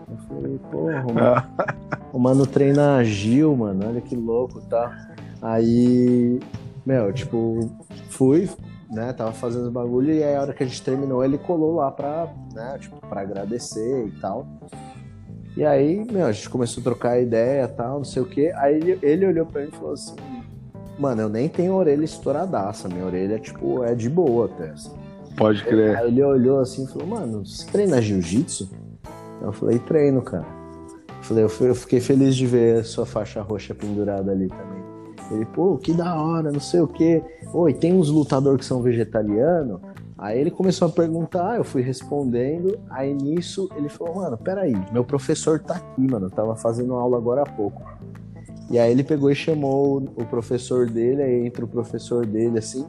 Eu 0.09 0.17
falei, 0.27 0.59
porra, 0.71 1.05
o 1.05 1.13
mano, 1.13 1.43
o 2.13 2.19
mano 2.19 2.47
treina 2.47 3.03
Gil, 3.03 3.55
mano, 3.55 3.88
olha 3.88 4.01
que 4.01 4.15
louco, 4.15 4.61
tá? 4.61 5.15
Aí, 5.41 6.39
meu, 6.85 7.11
tipo, 7.11 7.71
fui, 8.09 8.47
né, 8.89 9.13
tava 9.13 9.31
fazendo 9.31 9.65
os 9.65 9.73
bagulho, 9.73 10.13
e 10.13 10.23
aí 10.23 10.35
a 10.35 10.41
hora 10.41 10.53
que 10.53 10.63
a 10.63 10.67
gente 10.67 10.81
terminou, 10.83 11.25
ele 11.25 11.39
colou 11.39 11.75
lá 11.75 11.89
pra, 11.91 12.31
né, 12.53 12.77
tipo, 12.79 12.97
pra 13.07 13.21
agradecer 13.21 14.07
e 14.07 14.11
tal. 14.19 14.47
E 15.57 15.65
aí, 15.65 16.05
meu, 16.11 16.27
a 16.27 16.31
gente 16.31 16.51
começou 16.51 16.81
a 16.81 16.83
trocar 16.83 17.19
ideia 17.19 17.63
e 17.63 17.67
tal, 17.67 17.97
não 17.97 18.03
sei 18.03 18.21
o 18.21 18.25
quê. 18.27 18.53
Aí 18.57 18.75
ele, 18.75 18.99
ele 19.01 19.25
olhou 19.25 19.43
pra 19.43 19.61
mim 19.61 19.69
e 19.69 19.75
falou 19.75 19.93
assim, 19.93 20.15
mano, 20.97 21.21
eu 21.21 21.29
nem 21.29 21.47
tenho 21.47 21.73
orelha 21.73 22.03
estouradaça. 22.03 22.87
Minha 22.87 23.05
orelha, 23.05 23.39
tipo, 23.39 23.83
é 23.83 23.93
de 23.93 24.09
boa 24.09 24.45
até. 24.45 24.69
Assim. 24.69 24.91
Pode 25.35 25.63
crer. 25.63 25.97
Aí 25.97 26.07
ele 26.07 26.23
olhou 26.23 26.59
assim 26.59 26.83
e 26.83 26.87
falou, 26.87 27.07
mano, 27.07 27.45
você 27.45 27.65
treina 27.71 28.01
jiu-jitsu? 28.01 28.69
Eu 29.41 29.51
falei, 29.51 29.77
treino, 29.79 30.21
cara. 30.21 30.45
Eu 31.29 31.49
falei, 31.49 31.71
eu 31.71 31.75
fiquei 31.75 31.99
feliz 31.99 32.35
de 32.35 32.47
ver 32.47 32.83
sua 32.83 33.05
faixa 33.05 33.41
roxa 33.41 33.75
pendurada 33.75 34.31
ali 34.31 34.47
também. 34.47 34.87
Ele, 35.31 35.45
pô, 35.45 35.77
que 35.77 35.93
da 35.93 36.15
hora, 36.15 36.51
não 36.51 36.59
sei 36.59 36.79
o 36.79 36.87
quê. 36.87 37.21
Oi, 37.53 37.73
tem 37.73 37.93
uns 37.93 38.09
lutadores 38.09 38.61
que 38.61 38.65
são 38.65 38.81
vegetarianos. 38.81 39.81
Aí 40.17 40.39
ele 40.39 40.49
começou 40.49 40.87
a 40.87 40.91
perguntar, 40.91 41.57
eu 41.57 41.63
fui 41.63 41.81
respondendo. 41.81 42.79
Aí 42.89 43.13
nisso 43.13 43.69
ele 43.75 43.89
falou, 43.89 44.15
mano, 44.15 44.37
peraí, 44.37 44.73
meu 44.91 45.03
professor 45.03 45.59
tá 45.59 45.75
aqui, 45.75 46.09
mano. 46.09 46.27
Eu 46.27 46.31
tava 46.31 46.55
fazendo 46.55 46.93
aula 46.93 47.17
agora 47.17 47.43
há 47.43 47.45
pouco. 47.45 47.83
E 48.70 48.78
aí 48.78 48.91
ele 48.91 49.03
pegou 49.03 49.32
e 49.32 49.36
chamou 49.36 50.03
o 50.15 50.26
professor 50.26 50.89
dele, 50.89 51.24
aí 51.24 51.45
entra 51.45 51.63
o 51.63 51.68
professor 51.68 52.26
dele 52.26 52.59
assim. 52.59 52.86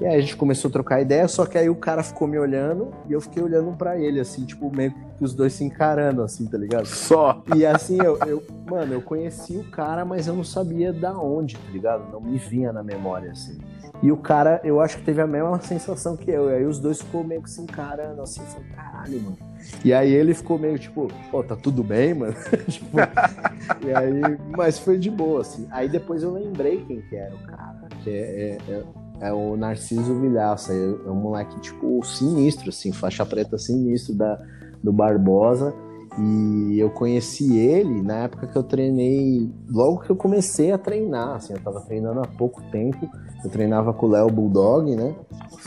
E 0.00 0.06
aí 0.06 0.16
a 0.16 0.20
gente 0.20 0.36
começou 0.36 0.68
a 0.68 0.72
trocar 0.72 1.00
ideia, 1.00 1.28
só 1.28 1.46
que 1.46 1.56
aí 1.56 1.68
o 1.70 1.76
cara 1.76 2.02
ficou 2.02 2.26
me 2.26 2.36
olhando 2.36 2.90
e 3.08 3.12
eu 3.12 3.20
fiquei 3.20 3.42
olhando 3.42 3.70
para 3.76 3.96
ele, 3.96 4.18
assim, 4.18 4.44
tipo, 4.44 4.74
meio 4.74 4.92
que 5.16 5.22
os 5.22 5.32
dois 5.32 5.52
se 5.52 5.62
encarando, 5.62 6.22
assim, 6.22 6.46
tá 6.46 6.58
ligado? 6.58 6.86
Só. 6.86 7.42
E 7.54 7.64
assim, 7.64 7.98
eu, 8.02 8.18
eu, 8.26 8.42
mano, 8.68 8.92
eu 8.92 9.00
conheci 9.00 9.56
o 9.56 9.70
cara, 9.70 10.04
mas 10.04 10.26
eu 10.26 10.34
não 10.34 10.42
sabia 10.42 10.92
da 10.92 11.16
onde, 11.16 11.56
tá 11.56 11.70
ligado? 11.70 12.10
Não 12.10 12.20
me 12.20 12.38
vinha 12.38 12.72
na 12.72 12.82
memória, 12.82 13.30
assim. 13.30 13.58
E 14.02 14.10
o 14.10 14.16
cara, 14.16 14.60
eu 14.64 14.80
acho 14.80 14.98
que 14.98 15.04
teve 15.04 15.20
a 15.20 15.26
mesma 15.26 15.60
sensação 15.62 16.16
que 16.16 16.30
eu. 16.30 16.50
E 16.50 16.54
aí 16.54 16.64
os 16.64 16.80
dois 16.80 17.00
ficou 17.00 17.22
meio 17.22 17.42
que 17.42 17.50
se 17.50 17.60
encarando, 17.60 18.20
assim, 18.20 18.42
falei, 18.42 18.68
caralho, 18.70 19.22
mano. 19.22 19.53
E 19.84 19.92
aí 19.92 20.12
ele 20.12 20.34
ficou 20.34 20.58
meio 20.58 20.78
tipo, 20.78 21.08
pô, 21.30 21.42
tá 21.42 21.56
tudo 21.56 21.82
bem, 21.82 22.14
mano? 22.14 22.34
tipo, 22.68 22.96
e 23.84 23.94
aí, 23.94 24.38
mas 24.56 24.78
foi 24.78 24.98
de 24.98 25.10
boa, 25.10 25.42
assim. 25.42 25.66
Aí 25.70 25.88
depois 25.88 26.22
eu 26.22 26.32
lembrei 26.32 26.84
quem 26.86 27.00
que 27.02 27.16
era 27.16 27.34
o 27.34 27.38
cara, 27.38 27.88
que 28.02 28.10
é, 28.10 28.58
é, 28.68 28.72
é 28.72 28.84
é 29.20 29.32
o 29.32 29.56
Narciso 29.56 30.20
Vilhaça. 30.20 30.72
É 30.72 31.10
um 31.10 31.14
moleque, 31.14 31.58
tipo, 31.60 32.02
sinistro, 32.04 32.68
assim, 32.68 32.92
faixa 32.92 33.24
preta 33.24 33.58
sinistro 33.58 34.14
da, 34.14 34.40
do 34.82 34.92
Barbosa. 34.92 35.74
E 36.18 36.78
eu 36.78 36.90
conheci 36.90 37.56
ele 37.56 38.00
na 38.00 38.24
época 38.24 38.46
que 38.46 38.56
eu 38.56 38.62
treinei, 38.62 39.50
logo 39.68 40.00
que 40.00 40.10
eu 40.10 40.14
comecei 40.14 40.70
a 40.70 40.78
treinar, 40.78 41.36
assim, 41.36 41.54
eu 41.54 41.60
tava 41.60 41.80
treinando 41.80 42.20
há 42.20 42.26
pouco 42.26 42.62
tempo. 42.70 43.10
Eu 43.44 43.50
treinava 43.50 43.92
com 43.92 44.06
o 44.06 44.08
Léo 44.08 44.30
Bulldog, 44.30 44.96
né? 44.96 45.14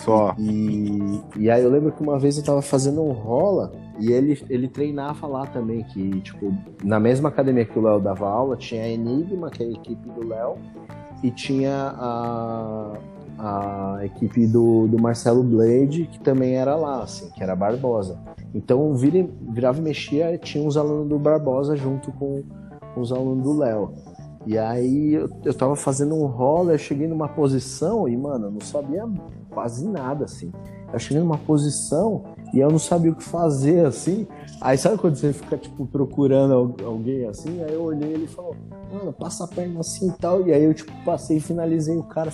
Só. 0.03 0.34
E, 0.39 1.21
e 1.38 1.49
aí 1.49 1.63
eu 1.63 1.69
lembro 1.69 1.91
que 1.91 2.01
uma 2.01 2.17
vez 2.17 2.38
eu 2.38 2.43
tava 2.43 2.61
fazendo 2.61 3.01
um 3.03 3.11
rola 3.11 3.71
e 3.99 4.11
ele, 4.11 4.41
ele 4.49 4.67
treinava 4.67 5.28
lá 5.28 5.45
também, 5.45 5.84
que, 5.84 6.21
tipo, 6.21 6.51
na 6.84 6.99
mesma 6.99 7.30
academia 7.30 7.65
que 7.65 7.78
o 7.78 7.82
Léo 7.82 7.99
dava 7.99 8.28
aula, 8.28 8.55
tinha 8.55 8.84
a 8.84 8.89
Enigma, 8.89 9.49
que 9.49 9.63
é 9.63 9.67
a 9.67 9.71
equipe 9.71 10.09
do 10.09 10.28
Léo, 10.28 10.55
e 11.23 11.32
tinha 11.32 11.95
a, 11.97 12.93
a 13.38 14.05
equipe 14.05 14.47
do, 14.47 14.88
do 14.88 14.99
Marcelo 14.99 15.43
Blade, 15.43 16.07
que 16.11 16.19
também 16.19 16.55
era 16.55 16.75
lá, 16.75 17.03
assim, 17.03 17.30
que 17.32 17.41
era 17.41 17.55
Barbosa. 17.55 18.19
Então 18.53 18.93
vira, 18.95 19.28
virava 19.49 19.80
e 19.80 19.82
mexia, 19.82 20.38
tinha 20.38 20.67
os 20.67 20.78
alunos 20.78 21.09
do 21.09 21.19
Barbosa 21.19 21.75
junto 21.75 22.11
com, 22.13 22.43
com 22.93 23.01
os 23.01 23.11
alunos 23.11 23.43
do 23.43 23.57
Léo. 23.57 23.93
E 24.48 24.58
aí 24.58 25.14
eu, 25.14 25.30
eu 25.43 25.54
tava 25.54 25.76
fazendo 25.76 26.16
um 26.16 26.26
roller, 26.26 26.76
eu 26.76 26.80
cheguei 26.80 27.06
numa 27.06 27.28
posição 27.28 28.08
e, 28.08 28.16
mano, 28.16 28.48
eu 28.48 28.52
não 28.52 28.62
sabia 28.62 29.06
quase 29.50 29.86
nada, 29.86 30.24
assim. 30.24 30.54
Eu 30.91 30.98
cheguei 30.98 31.22
numa 31.22 31.38
posição 31.38 32.24
e 32.54 32.60
eu 32.60 32.72
não 32.72 32.80
sabia 32.80 33.12
o 33.12 33.16
que 33.16 33.24
fazer, 33.24 33.86
assim. 33.86 34.26
Aí 34.62 34.78
sabe 34.78 34.98
quando 34.98 35.18
você 35.18 35.34
fica, 35.34 35.58
tipo, 35.58 35.86
procurando 35.86 36.76
alguém 36.86 37.28
assim? 37.28 37.62
Aí 37.62 37.74
eu 37.74 37.84
olhei 37.84 38.14
ele 38.14 38.28
falou, 38.28 38.56
mano, 38.91 39.12
passa 39.12 39.43
a 39.43 39.48
perna 39.48 39.82
assim 39.82 40.08
e 40.08 40.14
tal. 40.14 40.48
E 40.48 40.54
aí 40.54 40.64
eu, 40.64 40.74
tipo, 40.74 40.93
passei 41.04 41.38
e 41.38 41.41
finalizei 41.41 41.98
o 41.98 42.04
cara. 42.04 42.32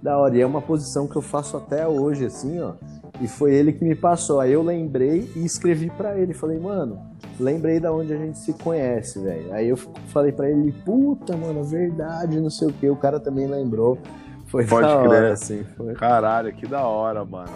Da 0.00 0.16
hora. 0.16 0.36
E 0.36 0.40
é 0.40 0.46
uma 0.46 0.62
posição 0.62 1.08
que 1.08 1.16
eu 1.16 1.22
faço 1.22 1.56
até 1.56 1.86
hoje, 1.86 2.24
assim, 2.24 2.60
ó. 2.60 2.74
E 3.20 3.26
foi 3.26 3.54
ele 3.54 3.72
que 3.72 3.84
me 3.84 3.94
passou. 3.94 4.40
Aí 4.40 4.52
eu 4.52 4.62
lembrei 4.62 5.30
e 5.34 5.44
escrevi 5.44 5.90
para 5.90 6.16
ele. 6.16 6.32
Falei, 6.32 6.58
mano, 6.58 7.00
lembrei 7.38 7.80
da 7.80 7.92
onde 7.92 8.12
a 8.12 8.16
gente 8.16 8.38
se 8.38 8.52
conhece, 8.52 9.20
velho. 9.20 9.52
Aí 9.52 9.68
eu 9.68 9.76
falei 9.76 10.32
para 10.32 10.48
ele, 10.48 10.72
puta, 10.84 11.36
mano, 11.36 11.64
verdade, 11.64 12.40
não 12.40 12.50
sei 12.50 12.68
o 12.68 12.72
que. 12.72 12.88
O 12.88 12.96
cara 12.96 13.18
também 13.18 13.46
lembrou. 13.46 13.98
Foi 14.46 14.64
Pode 14.64 14.86
da 14.86 14.98
crer. 14.98 15.08
hora, 15.08 15.32
assim. 15.32 15.64
Foi... 15.76 15.94
Caralho, 15.94 16.52
que 16.52 16.66
da 16.66 16.86
hora, 16.86 17.24
mano. 17.24 17.52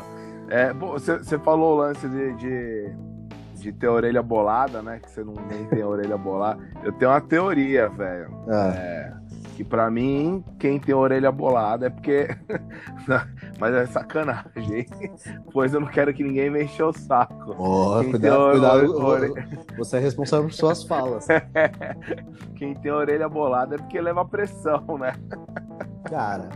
É, 0.49 0.73
você 0.73 1.39
falou 1.39 1.75
o 1.75 1.79
lance 1.79 2.07
de, 2.07 2.35
de, 2.35 2.93
de, 3.55 3.73
ter 3.73 3.89
orelha 3.89 4.23
bolada, 4.23 4.83
né? 4.83 4.99
Que 5.03 5.11
você 5.11 5.25
não 5.25 5.35
nem 5.49 5.65
tem 5.67 5.83
orelha 5.83 6.19
bolada. 6.19 6.63
Eu 6.83 6.93
tenho 6.93 7.11
uma 7.11 7.21
teoria, 7.21 7.89
velho. 7.89 8.29
Ah. 8.49 8.75
É 8.77 9.22
que 9.63 9.69
para 9.69 9.91
mim, 9.91 10.45
quem 10.59 10.79
tem 10.79 10.95
orelha 10.95 11.31
bolada 11.31 11.87
é 11.87 11.91
porque. 11.91 12.29
Mas 13.59 13.75
é 13.75 13.87
sacanagem. 13.87 14.87
pois 15.53 15.73
eu 15.73 15.81
não 15.81 15.87
quero 15.87 16.13
que 16.13 16.23
ninguém 16.23 16.51
me 16.51 16.65
enche 16.65 16.83
o 16.83 16.93
saco. 16.93 17.55
Oh, 17.59 18.01
quem 18.01 18.11
cuidado, 18.11 18.93
cuidado. 18.93 19.35
Você 19.79 19.97
é 19.97 20.01
responsável 20.01 20.47
por 20.47 20.55
suas 20.55 20.83
falas. 20.83 21.27
quem 22.57 22.75
tem 22.75 22.91
orelha 22.91 23.29
bolada 23.29 23.77
é 23.77 23.79
porque 23.79 24.01
leva 24.01 24.25
pressão, 24.25 24.99
né? 24.99 25.15
Cara, 26.05 26.49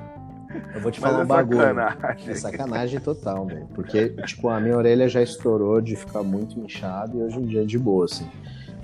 eu 0.74 0.80
vou 0.80 0.90
te 0.90 1.00
falar 1.00 1.18
Mas 1.18 1.28
um 1.28 1.32
é 1.32 1.36
bagulho. 1.36 1.60
Sacanagem. 1.60 2.30
É 2.30 2.34
sacanagem 2.34 3.00
total, 3.00 3.46
velho. 3.46 3.68
Porque, 3.74 4.08
tipo, 4.26 4.48
a 4.48 4.60
minha 4.60 4.76
orelha 4.76 5.08
já 5.08 5.22
estourou 5.22 5.80
de 5.80 5.96
ficar 5.96 6.22
muito 6.22 6.58
inchado 6.58 7.18
e 7.18 7.22
hoje 7.22 7.38
em 7.38 7.46
dia 7.46 7.62
é 7.62 7.64
de 7.64 7.78
boa, 7.78 8.04
assim. 8.04 8.28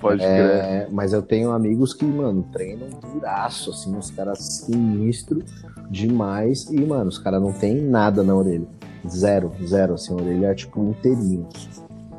Pode 0.03 0.21
é, 0.25 0.89
Mas 0.91 1.13
eu 1.13 1.23
tenho 1.23 1.53
amigos 1.53 1.95
que, 1.95 2.05
mano, 2.05 2.43
treinam 2.53 2.89
duraço, 2.89 3.71
assim, 3.71 3.97
os 3.97 4.11
caras 4.11 4.39
sinistro 4.41 5.45
demais. 5.89 6.65
E, 6.65 6.85
mano, 6.85 7.09
os 7.09 7.19
caras 7.19 7.41
não 7.41 7.53
tem 7.53 7.81
nada 7.81 8.25
na 8.25 8.35
orelha. 8.35 8.67
Zero, 9.09 9.53
zero, 9.65 9.95
assim, 9.95 10.13
a 10.13 10.17
orelha 10.17 10.47
é 10.49 10.55
tipo 10.55 10.83
inteirinho. 10.83 11.49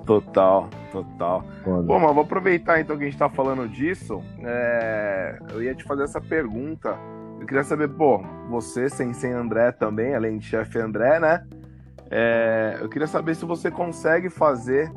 Total, 0.06 0.70
total. 0.94 1.44
Quando? 1.64 1.86
Bom, 1.86 2.00
mas 2.00 2.14
vou 2.14 2.24
aproveitar 2.24 2.80
então 2.80 2.98
que 2.98 3.04
a 3.04 3.06
gente 3.06 3.18
tá 3.18 3.30
falando 3.30 3.68
disso. 3.68 4.24
É... 4.40 5.38
Eu 5.52 5.62
ia 5.62 5.76
te 5.76 5.84
fazer 5.84 6.04
essa 6.04 6.22
pergunta. 6.22 6.98
Eu 7.40 7.46
queria 7.46 7.64
saber, 7.66 7.90
pô, 7.90 8.24
você, 8.50 8.90
sem, 8.90 9.14
sem 9.14 9.34
André 9.34 9.74
também, 9.74 10.16
além 10.16 10.38
de 10.38 10.46
chefe 10.46 10.80
André, 10.80 11.20
né? 11.20 11.46
É... 12.10 12.78
Eu 12.80 12.88
queria 12.88 13.08
saber 13.08 13.36
se 13.36 13.44
você 13.44 13.70
consegue 13.70 14.30
fazer, 14.30 14.90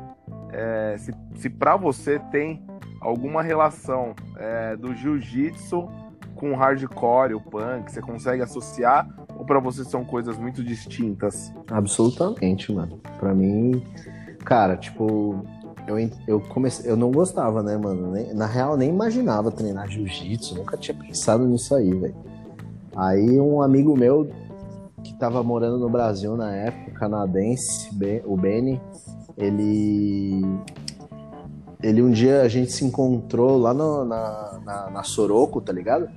é... 0.53 0.95
se, 0.97 1.13
se 1.35 1.49
para 1.49 1.75
você 1.75 2.19
tem 2.31 2.65
alguma 3.07 3.41
relação 3.41 4.13
é, 4.35 4.75
do 4.75 4.93
jiu-jitsu 4.93 5.87
com 6.35 6.51
o 6.51 6.55
hardcore, 6.55 7.33
o 7.33 7.41
punk? 7.41 7.91
Você 7.91 8.01
consegue 8.01 8.41
associar 8.41 9.07
ou 9.37 9.45
para 9.45 9.59
você 9.59 9.83
são 9.85 10.03
coisas 10.03 10.37
muito 10.37 10.63
distintas? 10.63 11.53
Absolutamente, 11.71 12.71
mano. 12.71 12.99
Para 13.19 13.33
mim, 13.33 13.81
cara, 14.43 14.75
tipo, 14.75 15.41
eu, 15.87 15.97
eu 16.27 16.39
comecei, 16.41 16.91
eu 16.91 16.97
não 16.97 17.11
gostava, 17.11 17.63
né, 17.63 17.77
mano? 17.77 18.11
Nem, 18.11 18.33
na 18.33 18.45
real, 18.45 18.75
nem 18.75 18.89
imaginava 18.89 19.51
treinar 19.51 19.89
jiu-jitsu, 19.89 20.55
nunca 20.55 20.75
tinha 20.75 20.97
pensado 20.97 21.45
nisso 21.45 21.73
aí, 21.75 21.93
velho. 21.93 22.15
Aí 22.95 23.39
um 23.39 23.61
amigo 23.61 23.95
meu 23.95 24.29
que 25.03 25.13
tava 25.17 25.41
morando 25.43 25.77
no 25.77 25.89
Brasil 25.89 26.35
na 26.35 26.53
época, 26.53 26.99
canadense, 26.99 27.89
o 28.25 28.35
Benny, 28.35 28.81
ele 29.37 30.41
ele 31.81 32.01
um 32.01 32.11
dia 32.11 32.41
a 32.41 32.47
gente 32.47 32.71
se 32.71 32.83
encontrou 32.83 33.57
lá 33.57 33.73
no, 33.73 34.03
na, 34.03 34.59
na, 34.65 34.89
na, 34.89 35.03
Soroco, 35.03 35.61
tá 35.61 35.71
ligado? 35.71 36.09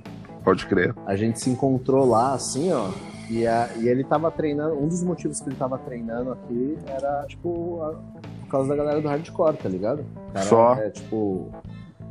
Pode 0.43 0.65
crer. 0.65 0.95
A 1.05 1.15
gente 1.15 1.39
se 1.39 1.49
encontrou 1.49 2.07
lá, 2.07 2.33
assim, 2.33 2.71
ó. 2.71 2.89
E, 3.29 3.45
a, 3.45 3.69
e 3.77 3.87
ele 3.87 4.03
tava 4.03 4.31
treinando. 4.31 4.75
Um 4.75 4.87
dos 4.87 5.03
motivos 5.03 5.39
que 5.39 5.49
ele 5.49 5.55
tava 5.55 5.77
treinando 5.77 6.31
aqui 6.31 6.77
era, 6.87 7.25
tipo, 7.27 7.81
a, 7.81 7.93
por 8.41 8.47
causa 8.49 8.69
da 8.69 8.75
galera 8.75 9.01
do 9.01 9.07
hardcore, 9.07 9.57
tá 9.57 9.69
ligado? 9.69 10.03
cara 10.33 10.45
Só. 10.45 10.73
É, 10.75 10.89
tipo, 10.89 11.49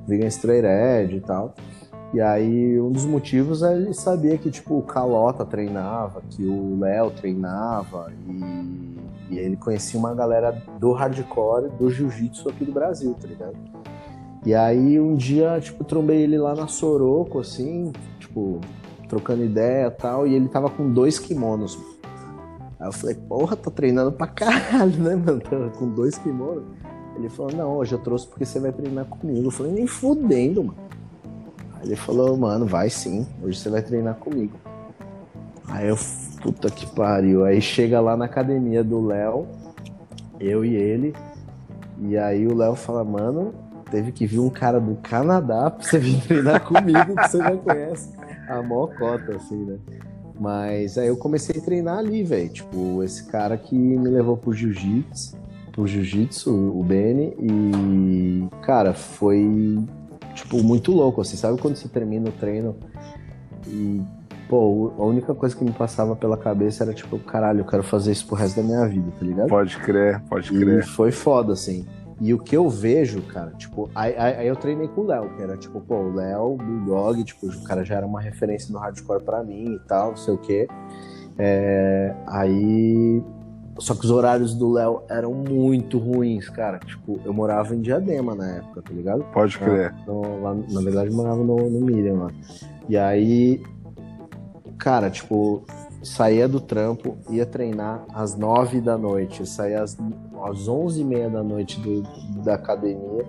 Vegan 0.06 0.28
Straight 0.28 0.66
Edge 0.66 1.16
e 1.16 1.20
tal. 1.20 1.54
E 2.12 2.20
aí, 2.20 2.80
um 2.80 2.90
dos 2.90 3.04
motivos 3.04 3.62
é 3.62 3.74
ele 3.74 3.94
sabia 3.94 4.36
que, 4.36 4.50
tipo, 4.50 4.78
o 4.78 4.82
Calota 4.82 5.44
treinava, 5.44 6.22
que 6.30 6.44
o 6.44 6.78
Léo 6.80 7.10
treinava, 7.10 8.12
e, 8.28 8.98
e 9.30 9.38
ele 9.38 9.56
conhecia 9.56 9.98
uma 9.98 10.14
galera 10.14 10.60
do 10.78 10.92
hardcore, 10.92 11.70
do 11.78 11.90
jiu-jitsu 11.90 12.48
aqui 12.48 12.64
do 12.64 12.72
Brasil, 12.72 13.14
tá 13.20 13.26
ligado? 13.26 13.56
E 14.44 14.54
aí, 14.54 14.98
um 14.98 15.14
dia, 15.14 15.60
tipo, 15.60 15.84
trombei 15.84 16.22
ele 16.22 16.38
lá 16.38 16.54
na 16.54 16.66
Soroco, 16.66 17.38
assim, 17.38 17.92
tipo, 18.18 18.60
trocando 19.08 19.44
ideia 19.44 19.86
e 19.86 19.90
tal, 19.90 20.26
e 20.26 20.34
ele 20.34 20.48
tava 20.48 20.70
com 20.70 20.90
dois 20.90 21.18
kimonos. 21.18 21.78
Aí 22.80 22.88
eu 22.88 22.92
falei, 22.92 23.14
porra, 23.14 23.54
tô 23.54 23.70
treinando 23.70 24.10
pra 24.10 24.26
caralho, 24.26 24.96
né, 25.02 25.14
mano? 25.14 25.38
Tava 25.44 25.68
com 25.68 25.86
dois 25.90 26.16
kimonos. 26.16 26.64
Ele 27.14 27.28
falou, 27.28 27.52
não, 27.52 27.76
hoje 27.76 27.92
eu 27.92 27.98
trouxe 27.98 28.26
porque 28.26 28.46
você 28.46 28.58
vai 28.58 28.72
treinar 28.72 29.04
comigo. 29.04 29.48
Eu 29.48 29.50
falei, 29.50 29.72
nem 29.72 29.86
fudendo, 29.86 30.64
mano. 30.64 30.78
Aí 31.74 31.88
ele 31.88 31.96
falou, 31.96 32.34
mano, 32.38 32.64
vai 32.64 32.88
sim, 32.88 33.26
hoje 33.42 33.58
você 33.58 33.68
vai 33.68 33.82
treinar 33.82 34.14
comigo. 34.14 34.58
Aí 35.68 35.88
eu, 35.88 35.96
puta 36.42 36.70
que 36.70 36.86
pariu. 36.86 37.44
Aí 37.44 37.60
chega 37.60 38.00
lá 38.00 38.16
na 38.16 38.24
academia 38.24 38.82
do 38.82 39.04
Léo, 39.04 39.46
eu 40.38 40.64
e 40.64 40.74
ele, 40.74 41.14
e 42.00 42.16
aí 42.16 42.46
o 42.46 42.54
Léo 42.54 42.74
fala, 42.74 43.04
mano, 43.04 43.52
teve 43.90 44.12
que 44.12 44.26
vir 44.26 44.38
um 44.38 44.50
cara 44.50 44.80
do 44.80 44.96
Canadá 44.96 45.70
pra 45.70 45.82
você 45.82 45.98
vir 45.98 46.20
treinar 46.22 46.62
comigo, 46.62 47.14
que 47.14 47.28
você 47.28 47.38
já 47.38 47.56
conhece. 47.56 48.20
a 48.50 48.62
mocota, 48.62 49.36
assim, 49.36 49.64
né? 49.64 49.78
Mas 50.38 50.98
aí 50.98 51.08
eu 51.08 51.16
comecei 51.16 51.60
a 51.60 51.64
treinar 51.64 51.98
ali, 51.98 52.22
velho. 52.22 52.48
Tipo, 52.48 53.02
esse 53.02 53.24
cara 53.26 53.56
que 53.56 53.74
me 53.74 54.08
levou 54.08 54.36
pro 54.36 54.52
jiu-jitsu, 54.52 55.36
pro 55.70 55.86
jiu-jitsu, 55.86 56.50
o 56.50 56.82
Beni, 56.82 57.36
e, 57.38 58.48
cara, 58.62 58.94
foi, 58.94 59.78
tipo, 60.34 60.62
muito 60.62 60.92
louco, 60.92 61.20
assim. 61.20 61.36
Sabe 61.36 61.60
quando 61.60 61.76
você 61.76 61.88
termina 61.88 62.30
o 62.30 62.32
treino 62.32 62.74
e, 63.68 64.00
pô, 64.50 64.92
a 64.98 65.04
única 65.04 65.32
coisa 65.32 65.54
que 65.54 65.64
me 65.64 65.70
passava 65.70 66.16
pela 66.16 66.36
cabeça 66.36 66.82
era, 66.82 66.92
tipo, 66.92 67.16
caralho, 67.20 67.60
eu 67.60 67.64
quero 67.64 67.84
fazer 67.84 68.10
isso 68.10 68.26
pro 68.26 68.34
resto 68.34 68.60
da 68.60 68.66
minha 68.66 68.84
vida, 68.88 69.12
tá 69.16 69.24
ligado? 69.24 69.48
Pode 69.48 69.78
crer, 69.78 70.20
pode 70.28 70.50
crer. 70.50 70.80
E 70.80 70.82
foi 70.82 71.12
foda, 71.12 71.52
assim. 71.52 71.86
E 72.20 72.34
o 72.34 72.38
que 72.38 72.56
eu 72.56 72.68
vejo, 72.68 73.22
cara, 73.22 73.52
tipo, 73.52 73.88
aí, 73.94 74.14
aí 74.16 74.46
eu 74.48 74.56
treinei 74.56 74.88
com 74.88 75.02
o 75.02 75.06
Léo, 75.06 75.30
que 75.36 75.42
era 75.42 75.56
tipo, 75.56 75.80
pô, 75.80 75.94
o 75.94 76.14
Léo, 76.14 76.56
Bulldog, 76.56 77.22
tipo, 77.22 77.46
o 77.46 77.62
cara 77.62 77.84
já 77.84 77.94
era 77.94 78.06
uma 78.06 78.20
referência 78.20 78.72
no 78.72 78.78
hardcore 78.80 79.22
pra 79.22 79.44
mim 79.44 79.76
e 79.76 79.78
tal, 79.86 80.10
não 80.10 80.16
sei 80.16 80.34
o 80.34 80.38
quê. 80.38 80.68
É, 81.38 82.12
aí. 82.26 83.22
Só 83.78 83.94
que 83.94 84.04
os 84.04 84.10
horários 84.10 84.52
do 84.54 84.72
Léo 84.72 85.04
eram 85.08 85.32
muito 85.32 85.96
ruins, 85.96 86.50
cara. 86.50 86.78
Tipo, 86.80 87.18
eu 87.24 87.32
morava 87.32 87.74
em 87.74 87.80
Diadema 87.80 88.34
na 88.34 88.56
época, 88.56 88.82
tá 88.82 88.92
ligado? 88.92 89.24
Pode 89.32 89.56
crer. 89.58 89.94
Então, 90.02 90.42
lá, 90.42 90.54
na 90.54 90.82
verdade, 90.82 91.08
eu 91.08 91.16
morava 91.16 91.42
no, 91.42 91.56
no 91.70 91.86
Miriam 91.86 92.24
lá. 92.24 92.30
E 92.90 92.98
aí, 92.98 93.62
cara, 94.80 95.10
tipo, 95.10 95.62
saía 96.02 96.48
do 96.48 96.60
trampo, 96.60 97.18
ia 97.28 97.44
treinar 97.44 98.04
às 98.14 98.34
nove 98.34 98.80
da 98.80 98.96
noite, 98.96 99.46
saía 99.46 99.82
às, 99.82 99.96
às 100.42 100.66
onze 100.66 101.02
e 101.02 101.04
meia 101.04 101.28
da 101.28 101.42
noite 101.42 101.78
do, 101.80 102.02
da 102.42 102.54
academia, 102.54 103.24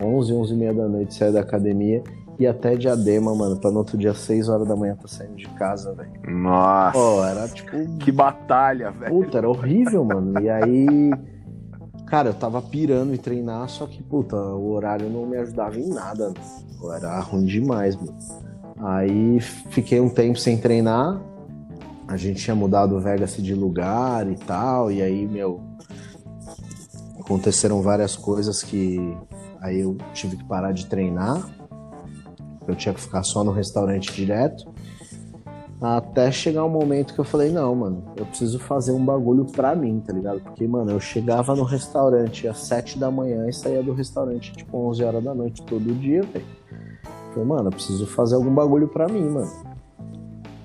onze, 0.00 0.32
onze 0.32 0.54
e 0.54 0.56
meia 0.56 0.72
da 0.72 0.88
noite 0.88 1.12
saía 1.14 1.32
da 1.32 1.40
academia, 1.40 2.02
e 2.38 2.46
até 2.46 2.74
diadema, 2.74 3.34
mano, 3.34 3.56
pra 3.56 3.70
no 3.70 3.78
outro 3.78 3.96
dia, 3.96 4.14
seis 4.14 4.48
horas 4.48 4.66
da 4.66 4.74
manhã, 4.74 4.96
tá 4.96 5.06
saindo 5.06 5.36
de 5.36 5.48
casa, 5.50 5.94
velho. 5.94 6.10
Nossa! 6.28 6.98
Pô, 6.98 7.24
era 7.24 7.48
tipo... 7.48 7.98
Que 7.98 8.10
batalha, 8.10 8.90
velho! 8.90 9.12
Puta, 9.12 9.38
era 9.38 9.48
horrível, 9.48 10.04
mano, 10.04 10.40
e 10.40 10.48
aí... 10.48 11.10
Cara, 12.06 12.30
eu 12.30 12.34
tava 12.34 12.60
pirando 12.60 13.14
em 13.14 13.16
treinar, 13.16 13.68
só 13.68 13.86
que, 13.86 14.02
puta, 14.02 14.36
o 14.36 14.72
horário 14.72 15.08
não 15.08 15.26
me 15.26 15.36
ajudava 15.38 15.78
em 15.78 15.88
nada. 15.88 16.32
Era 16.96 17.18
ruim 17.20 17.44
demais, 17.44 17.96
mano. 17.96 18.14
Aí 18.78 19.40
fiquei 19.40 20.00
um 20.00 20.08
tempo 20.08 20.38
sem 20.38 20.58
treinar, 20.58 21.20
a 22.06 22.16
gente 22.16 22.42
tinha 22.42 22.54
mudado 22.54 22.96
o 22.96 23.00
Vegas 23.00 23.36
de 23.36 23.54
lugar 23.54 24.30
e 24.30 24.34
tal, 24.34 24.90
e 24.90 25.00
aí, 25.00 25.26
meu, 25.26 25.60
aconteceram 27.18 27.80
várias 27.80 28.14
coisas 28.14 28.62
que 28.62 28.98
aí 29.60 29.80
eu 29.80 29.96
tive 30.12 30.36
que 30.36 30.44
parar 30.44 30.72
de 30.72 30.86
treinar. 30.86 31.48
Eu 32.66 32.74
tinha 32.74 32.94
que 32.94 33.00
ficar 33.00 33.22
só 33.22 33.42
no 33.44 33.50
restaurante 33.50 34.12
direto. 34.12 34.72
Até 35.80 36.30
chegar 36.30 36.64
um 36.64 36.70
momento 36.70 37.12
que 37.12 37.20
eu 37.20 37.24
falei, 37.24 37.50
não, 37.50 37.74
mano, 37.74 38.04
eu 38.16 38.24
preciso 38.24 38.58
fazer 38.58 38.92
um 38.92 39.04
bagulho 39.04 39.44
pra 39.44 39.74
mim, 39.74 40.00
tá 40.00 40.12
ligado? 40.12 40.40
Porque, 40.40 40.66
mano, 40.66 40.92
eu 40.92 41.00
chegava 41.00 41.54
no 41.54 41.62
restaurante 41.62 42.48
às 42.48 42.58
7 42.58 42.98
da 42.98 43.10
manhã 43.10 43.46
e 43.48 43.52
saía 43.52 43.82
do 43.82 43.92
restaurante 43.92 44.52
tipo 44.52 44.78
11 44.78 45.04
horas 45.04 45.24
da 45.24 45.34
noite 45.34 45.62
todo 45.62 45.94
dia, 45.94 46.22
velho. 46.22 46.44
Falei, 47.34 47.48
mano, 47.48 47.66
eu 47.66 47.72
preciso 47.72 48.06
fazer 48.06 48.36
algum 48.36 48.54
bagulho 48.54 48.86
pra 48.86 49.08
mim, 49.08 49.28
mano. 49.28 49.50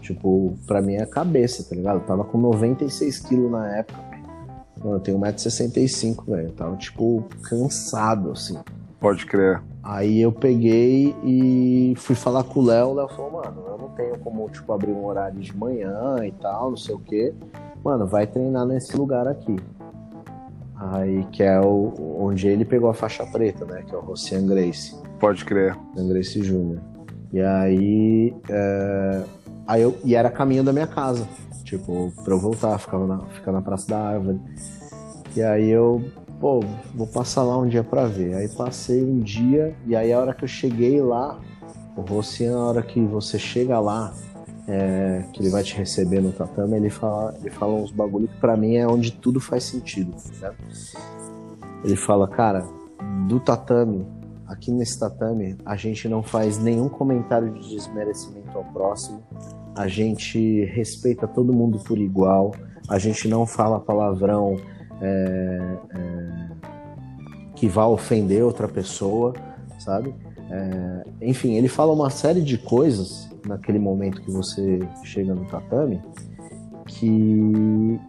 Tipo, 0.01 0.55
pra 0.67 0.81
mim 0.81 0.93
é 0.93 1.03
a 1.03 1.07
cabeça, 1.07 1.67
tá 1.67 1.75
ligado? 1.75 1.97
Eu 1.97 2.05
tava 2.05 2.23
com 2.23 2.37
96 2.37 3.19
quilos 3.19 3.51
na 3.51 3.77
época. 3.77 3.99
Mano, 4.77 4.95
eu 4.97 4.99
tenho 4.99 5.17
1,65m, 5.19 6.25
velho. 6.25 6.47
Eu 6.47 6.53
tava, 6.53 6.75
tipo, 6.77 7.23
cansado, 7.41 8.31
assim. 8.31 8.57
Pode 8.99 9.25
crer. 9.25 9.61
Aí 9.81 10.21
eu 10.21 10.31
peguei 10.31 11.15
e 11.23 11.93
fui 11.97 12.15
falar 12.15 12.43
com 12.43 12.59
o 12.59 12.65
Léo. 12.65 12.89
O 12.89 12.93
Léo 12.93 13.07
falou, 13.09 13.31
mano, 13.31 13.63
eu 13.67 13.77
não 13.77 13.89
tenho 13.89 14.19
como, 14.19 14.47
tipo, 14.49 14.71
abrir 14.71 14.91
um 14.91 15.05
horário 15.05 15.39
de 15.39 15.55
manhã 15.55 16.17
e 16.23 16.31
tal, 16.33 16.69
não 16.69 16.77
sei 16.77 16.93
o 16.93 16.99
quê. 16.99 17.33
Mano, 17.83 18.05
vai 18.05 18.27
treinar 18.27 18.65
nesse 18.65 18.95
lugar 18.95 19.27
aqui. 19.27 19.55
Aí, 20.75 21.25
que 21.31 21.41
é 21.41 21.59
o, 21.59 22.19
onde 22.19 22.47
ele 22.47 22.63
pegou 22.63 22.89
a 22.89 22.93
faixa 22.93 23.25
preta, 23.25 23.65
né? 23.65 23.83
Que 23.87 23.95
é 23.95 23.97
o 23.97 24.01
Rocian 24.01 24.45
Grace. 24.45 24.95
Pode 25.19 25.45
crer. 25.45 25.75
Rocian 25.95 26.07
Grace 26.07 26.39
Jr. 26.39 26.79
E 27.31 27.41
aí, 27.41 28.33
é, 28.49 29.23
Aí 29.69 29.83
eu, 29.83 29.95
e 30.03 30.15
era 30.15 30.31
caminho 30.31 30.63
da 30.63 30.73
minha 30.73 30.87
casa. 30.87 31.27
Tipo, 31.63 32.11
pra 32.23 32.33
eu 32.33 32.39
voltar, 32.39 32.75
ficava 32.79 33.05
na, 33.05 33.19
ficava 33.27 33.57
na 33.57 33.61
Praça 33.61 33.87
da 33.87 33.99
Árvore. 33.99 34.41
E 35.35 35.43
aí 35.43 35.69
eu, 35.69 36.03
pô, 36.39 36.61
vou 36.95 37.05
passar 37.05 37.43
lá 37.43 37.55
um 37.55 37.67
dia 37.67 37.83
pra 37.83 38.07
ver. 38.07 38.33
Aí 38.33 38.49
passei 38.49 39.03
um 39.03 39.19
dia, 39.19 39.75
e 39.85 39.95
aí 39.95 40.11
a 40.11 40.19
hora 40.19 40.33
que 40.33 40.43
eu 40.43 40.47
cheguei 40.47 40.99
lá, 41.03 41.39
o 41.95 42.01
Rocinha, 42.01 42.55
a 42.55 42.65
hora 42.65 42.81
que 42.81 42.99
você 42.99 43.37
chega 43.37 43.79
lá, 43.79 44.11
é, 44.67 45.23
que 45.33 45.39
ele 45.39 45.51
vai 45.51 45.61
te 45.61 45.75
receber 45.75 46.19
no 46.19 46.31
tatame, 46.31 46.75
ele 46.75 46.89
fala, 46.89 47.35
ele 47.39 47.51
fala 47.51 47.73
uns 47.73 47.91
bagulho 47.91 48.27
que 48.27 48.37
pra 48.37 48.57
mim 48.57 48.75
é 48.75 48.87
onde 48.87 49.11
tudo 49.11 49.39
faz 49.39 49.65
sentido, 49.65 50.15
tá 50.39 50.51
Ele 51.83 51.95
fala, 51.95 52.27
cara, 52.27 52.65
do 53.27 53.39
tatame, 53.39 54.03
aqui 54.49 54.71
nesse 54.71 54.99
tatame, 54.99 55.55
a 55.65 55.75
gente 55.75 56.09
não 56.09 56.23
faz 56.23 56.57
nenhum 56.57 56.89
comentário 56.89 57.53
de 57.53 57.69
desmerecimento 57.69 58.57
ao 58.57 58.65
próximo, 58.65 59.23
a 59.75 59.87
gente 59.87 60.65
respeita 60.65 61.27
todo 61.27 61.53
mundo 61.53 61.79
por 61.79 61.97
igual, 61.97 62.51
a 62.89 62.97
gente 62.97 63.27
não 63.27 63.45
fala 63.45 63.79
palavrão 63.79 64.57
é, 64.99 65.77
é, 65.93 66.49
que 67.55 67.67
vá 67.67 67.85
ofender 67.85 68.43
outra 68.43 68.67
pessoa, 68.67 69.33
sabe? 69.77 70.13
É, 70.49 71.05
enfim, 71.21 71.53
ele 71.53 71.67
fala 71.67 71.93
uma 71.93 72.09
série 72.09 72.41
de 72.41 72.57
coisas 72.57 73.29
naquele 73.45 73.77
momento 73.77 74.21
que 74.21 74.31
você 74.31 74.79
chega 75.03 75.33
no 75.33 75.45
tatame 75.45 76.01
que 76.87 77.99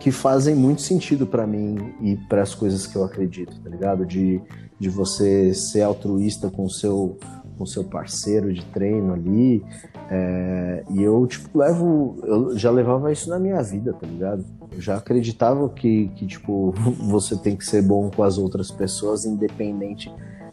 que 0.00 0.10
fazem 0.10 0.54
muito 0.54 0.80
sentido 0.80 1.26
para 1.26 1.46
mim 1.46 1.92
e 2.00 2.16
para 2.16 2.40
as 2.40 2.54
coisas 2.54 2.86
que 2.86 2.96
eu 2.96 3.04
acredito, 3.04 3.60
tá 3.60 3.68
ligado? 3.68 4.06
De, 4.06 4.40
de 4.80 4.88
você 4.88 5.54
ser 5.54 5.82
altruísta 5.82 6.50
com 6.50 6.64
o 6.64 6.70
seu 6.70 7.16
com 7.60 7.66
seu 7.66 7.84
parceiro 7.84 8.50
de 8.50 8.64
treino 8.64 9.12
ali. 9.12 9.62
É, 10.10 10.82
e 10.90 11.02
eu, 11.02 11.26
tipo, 11.26 11.58
levo. 11.58 12.16
Eu 12.24 12.56
já 12.56 12.70
levava 12.70 13.12
isso 13.12 13.28
na 13.28 13.38
minha 13.38 13.62
vida, 13.62 13.92
tá 13.92 14.06
ligado? 14.06 14.46
Eu 14.72 14.80
já 14.80 14.96
acreditava 14.96 15.68
que, 15.68 16.10
que, 16.16 16.26
tipo, 16.26 16.72
você 16.98 17.36
tem 17.36 17.54
que 17.54 17.66
ser 17.66 17.82
bom 17.82 18.10
com 18.10 18.22
as 18.22 18.38
outras 18.38 18.70
pessoas, 18.70 19.26
independente 19.26 20.10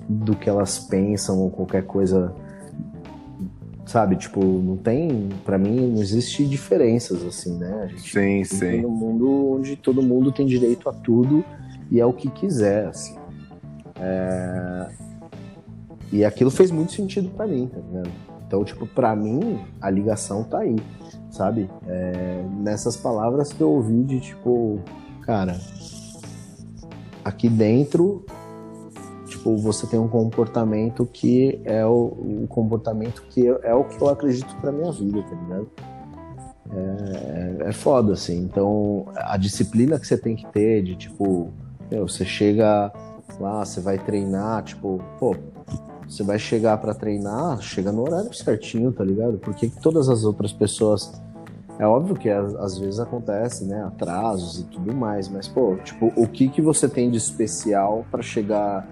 do 0.07 0.35
que 0.35 0.49
elas 0.49 0.77
pensam 0.79 1.39
ou 1.39 1.49
qualquer 1.49 1.83
coisa. 1.85 2.35
Sabe, 3.85 4.17
tipo, 4.17 4.43
não 4.43 4.75
tem. 4.75 5.29
para 5.45 5.57
mim, 5.57 5.87
não 5.87 6.01
existe 6.01 6.45
diferenças, 6.45 7.23
assim, 7.23 7.57
né? 7.57 7.83
A 7.83 7.87
gente 7.87 8.11
sim, 8.11 8.43
sim. 8.43 8.81
num 8.81 8.89
mundo 8.89 9.53
onde 9.53 9.77
todo 9.77 10.01
mundo 10.01 10.29
tem 10.29 10.45
direito 10.45 10.89
a 10.89 10.93
tudo 10.93 11.41
e 11.89 12.01
é 12.01 12.05
o 12.05 12.11
que 12.11 12.29
quiser, 12.29 12.87
assim. 12.87 13.15
É, 13.99 14.89
e 16.11 16.23
aquilo 16.23 16.49
fez 16.49 16.71
muito 16.71 16.93
sentido 16.93 17.29
para 17.29 17.47
mim, 17.47 17.67
tá 17.67 17.79
ligado? 17.79 18.11
Então, 18.47 18.63
tipo, 18.63 18.87
pra 18.87 19.15
mim, 19.15 19.59
a 19.81 19.89
ligação 19.89 20.43
tá 20.43 20.59
aí, 20.59 20.77
sabe? 21.29 21.69
É, 21.85 22.45
nessas 22.59 22.95
palavras 22.95 23.51
que 23.51 23.61
eu 23.61 23.69
ouvi 23.69 24.03
de, 24.03 24.21
tipo, 24.21 24.79
cara, 25.23 25.59
aqui 27.25 27.49
dentro, 27.49 28.25
tipo, 29.25 29.57
você 29.57 29.85
tem 29.85 29.99
um 29.99 30.07
comportamento 30.07 31.05
que 31.05 31.59
é 31.65 31.85
o, 31.85 32.43
o 32.43 32.45
comportamento 32.47 33.21
que 33.29 33.47
é 33.47 33.73
o 33.73 33.83
que 33.83 34.01
eu 34.01 34.07
acredito 34.07 34.55
pra 34.61 34.71
minha 34.71 34.93
vida, 34.93 35.21
tá 35.23 35.35
ligado? 35.35 35.69
É, 36.71 37.69
é 37.69 37.71
foda, 37.73 38.13
assim. 38.13 38.37
Então, 38.37 39.07
a 39.13 39.35
disciplina 39.35 39.99
que 39.99 40.07
você 40.07 40.17
tem 40.17 40.37
que 40.37 40.47
ter 40.47 40.83
de, 40.83 40.95
tipo, 40.95 41.49
meu, 41.91 42.07
você 42.07 42.23
chega 42.23 42.93
lá, 43.39 43.65
você 43.65 43.81
vai 43.81 43.97
treinar, 43.97 44.63
tipo, 44.63 45.01
pô, 45.19 45.35
você 46.07 46.23
vai 46.23 46.39
chegar 46.39 46.77
para 46.77 46.93
treinar, 46.93 47.61
chega 47.61 47.91
no 47.91 48.03
horário 48.03 48.33
certinho, 48.33 48.91
tá 48.91 49.03
ligado? 49.03 49.37
Porque 49.37 49.69
todas 49.81 50.09
as 50.09 50.23
outras 50.23 50.53
pessoas. 50.53 51.11
É 51.79 51.85
óbvio 51.85 52.15
que 52.15 52.27
às 52.27 52.79
vezes 52.79 52.99
acontece, 52.99 53.63
né? 53.63 53.83
Atrasos 53.83 54.61
e 54.61 54.63
tudo 54.63 54.95
mais, 54.95 55.29
mas, 55.29 55.47
pô, 55.47 55.75
tipo, 55.83 56.11
o 56.15 56.27
que, 56.27 56.49
que 56.49 56.59
você 56.59 56.89
tem 56.89 57.11
de 57.11 57.17
especial 57.17 58.03
para 58.09 58.23
chegar 58.23 58.87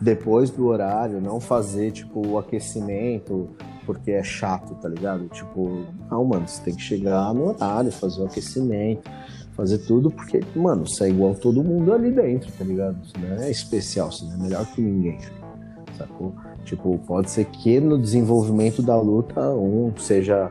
depois 0.00 0.48
do 0.48 0.66
horário, 0.66 1.20
não 1.20 1.38
fazer, 1.38 1.90
tipo, 1.90 2.26
o 2.26 2.38
aquecimento, 2.38 3.50
porque 3.84 4.12
é 4.12 4.22
chato, 4.22 4.74
tá 4.76 4.88
ligado? 4.88 5.28
Tipo, 5.28 5.84
não, 6.10 6.24
mano, 6.24 6.48
você 6.48 6.62
tem 6.62 6.74
que 6.74 6.82
chegar 6.82 7.34
no 7.34 7.50
horário, 7.50 7.92
fazer 7.92 8.22
o 8.22 8.24
aquecimento, 8.24 9.10
fazer 9.52 9.78
tudo, 9.78 10.10
porque, 10.10 10.40
mano, 10.54 10.86
você 10.86 11.04
é 11.04 11.08
igual 11.10 11.34
todo 11.34 11.62
mundo 11.62 11.92
ali 11.92 12.10
dentro, 12.10 12.50
tá 12.52 12.64
ligado? 12.64 12.96
Você 13.04 13.18
não 13.18 13.42
é 13.42 13.50
especial, 13.50 14.10
você 14.10 14.24
não 14.24 14.34
é 14.34 14.36
melhor 14.36 14.66
que 14.66 14.80
ninguém, 14.80 15.18
sacou? 15.96 16.34
Tipo, 16.64 16.98
pode 17.06 17.30
ser 17.30 17.46
que 17.46 17.80
no 17.80 17.98
desenvolvimento 17.98 18.82
da 18.82 18.98
luta 19.00 19.40
um 19.50 19.92
seja 19.96 20.50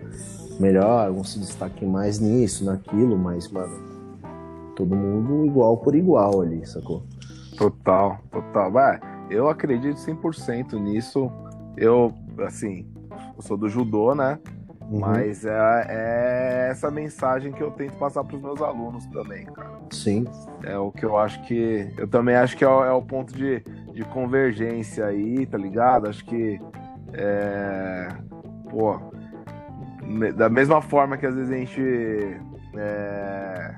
melhor, 0.60 1.12
um 1.12 1.24
se 1.24 1.40
destaque 1.40 1.86
mais 1.86 2.20
nisso, 2.20 2.66
naquilo, 2.66 3.18
mas, 3.18 3.50
mano, 3.50 3.74
todo 4.76 4.96
mundo 4.96 5.46
igual 5.46 5.78
por 5.78 5.96
igual 5.96 6.42
ali, 6.42 6.66
sacou? 6.66 7.04
Total, 7.58 8.20
total. 8.32 8.72
Vai, 8.72 9.00
eu 9.30 9.48
acredito 9.48 9.96
100% 9.96 10.74
nisso. 10.80 11.32
Eu, 11.78 12.14
assim, 12.40 12.86
eu 13.36 13.42
sou 13.42 13.58
do 13.58 13.70
judô, 13.70 14.14
né? 14.14 14.40
Uhum. 14.92 15.00
Mas 15.00 15.46
é, 15.46 15.86
é, 15.88 16.68
essa 16.70 16.92
mensagem 16.92 17.54
que 17.54 17.62
eu 17.64 17.72
tento 17.72 17.96
passar 17.96 18.26
para 18.26 18.36
os 18.36 18.42
meus 18.42 18.62
alunos 18.62 19.06
também, 19.08 19.46
cara. 19.46 19.72
Sim. 19.90 20.26
É 20.64 20.78
o 20.78 20.92
que 20.92 21.06
eu 21.06 21.18
acho 21.18 21.42
que. 21.44 21.90
Eu 21.98 22.10
também 22.10 22.36
acho 22.36 22.58
que 22.58 22.66
é 22.66 22.68
o, 22.68 22.84
é 22.84 22.92
o 22.92 23.02
ponto 23.02 23.34
de, 23.34 23.62
de 23.94 24.04
convergência 24.04 25.06
aí, 25.06 25.46
tá 25.46 25.58
ligado? 25.58 26.10
Acho 26.10 26.26
que. 26.26 26.60
É, 27.14 28.10
pô. 28.70 29.00
Da 30.36 30.50
mesma 30.50 30.82
forma 30.82 31.16
que 31.16 31.26
às 31.26 31.36
vezes 31.36 31.50
a 31.50 31.56
gente. 31.56 31.82
É, 32.76 33.76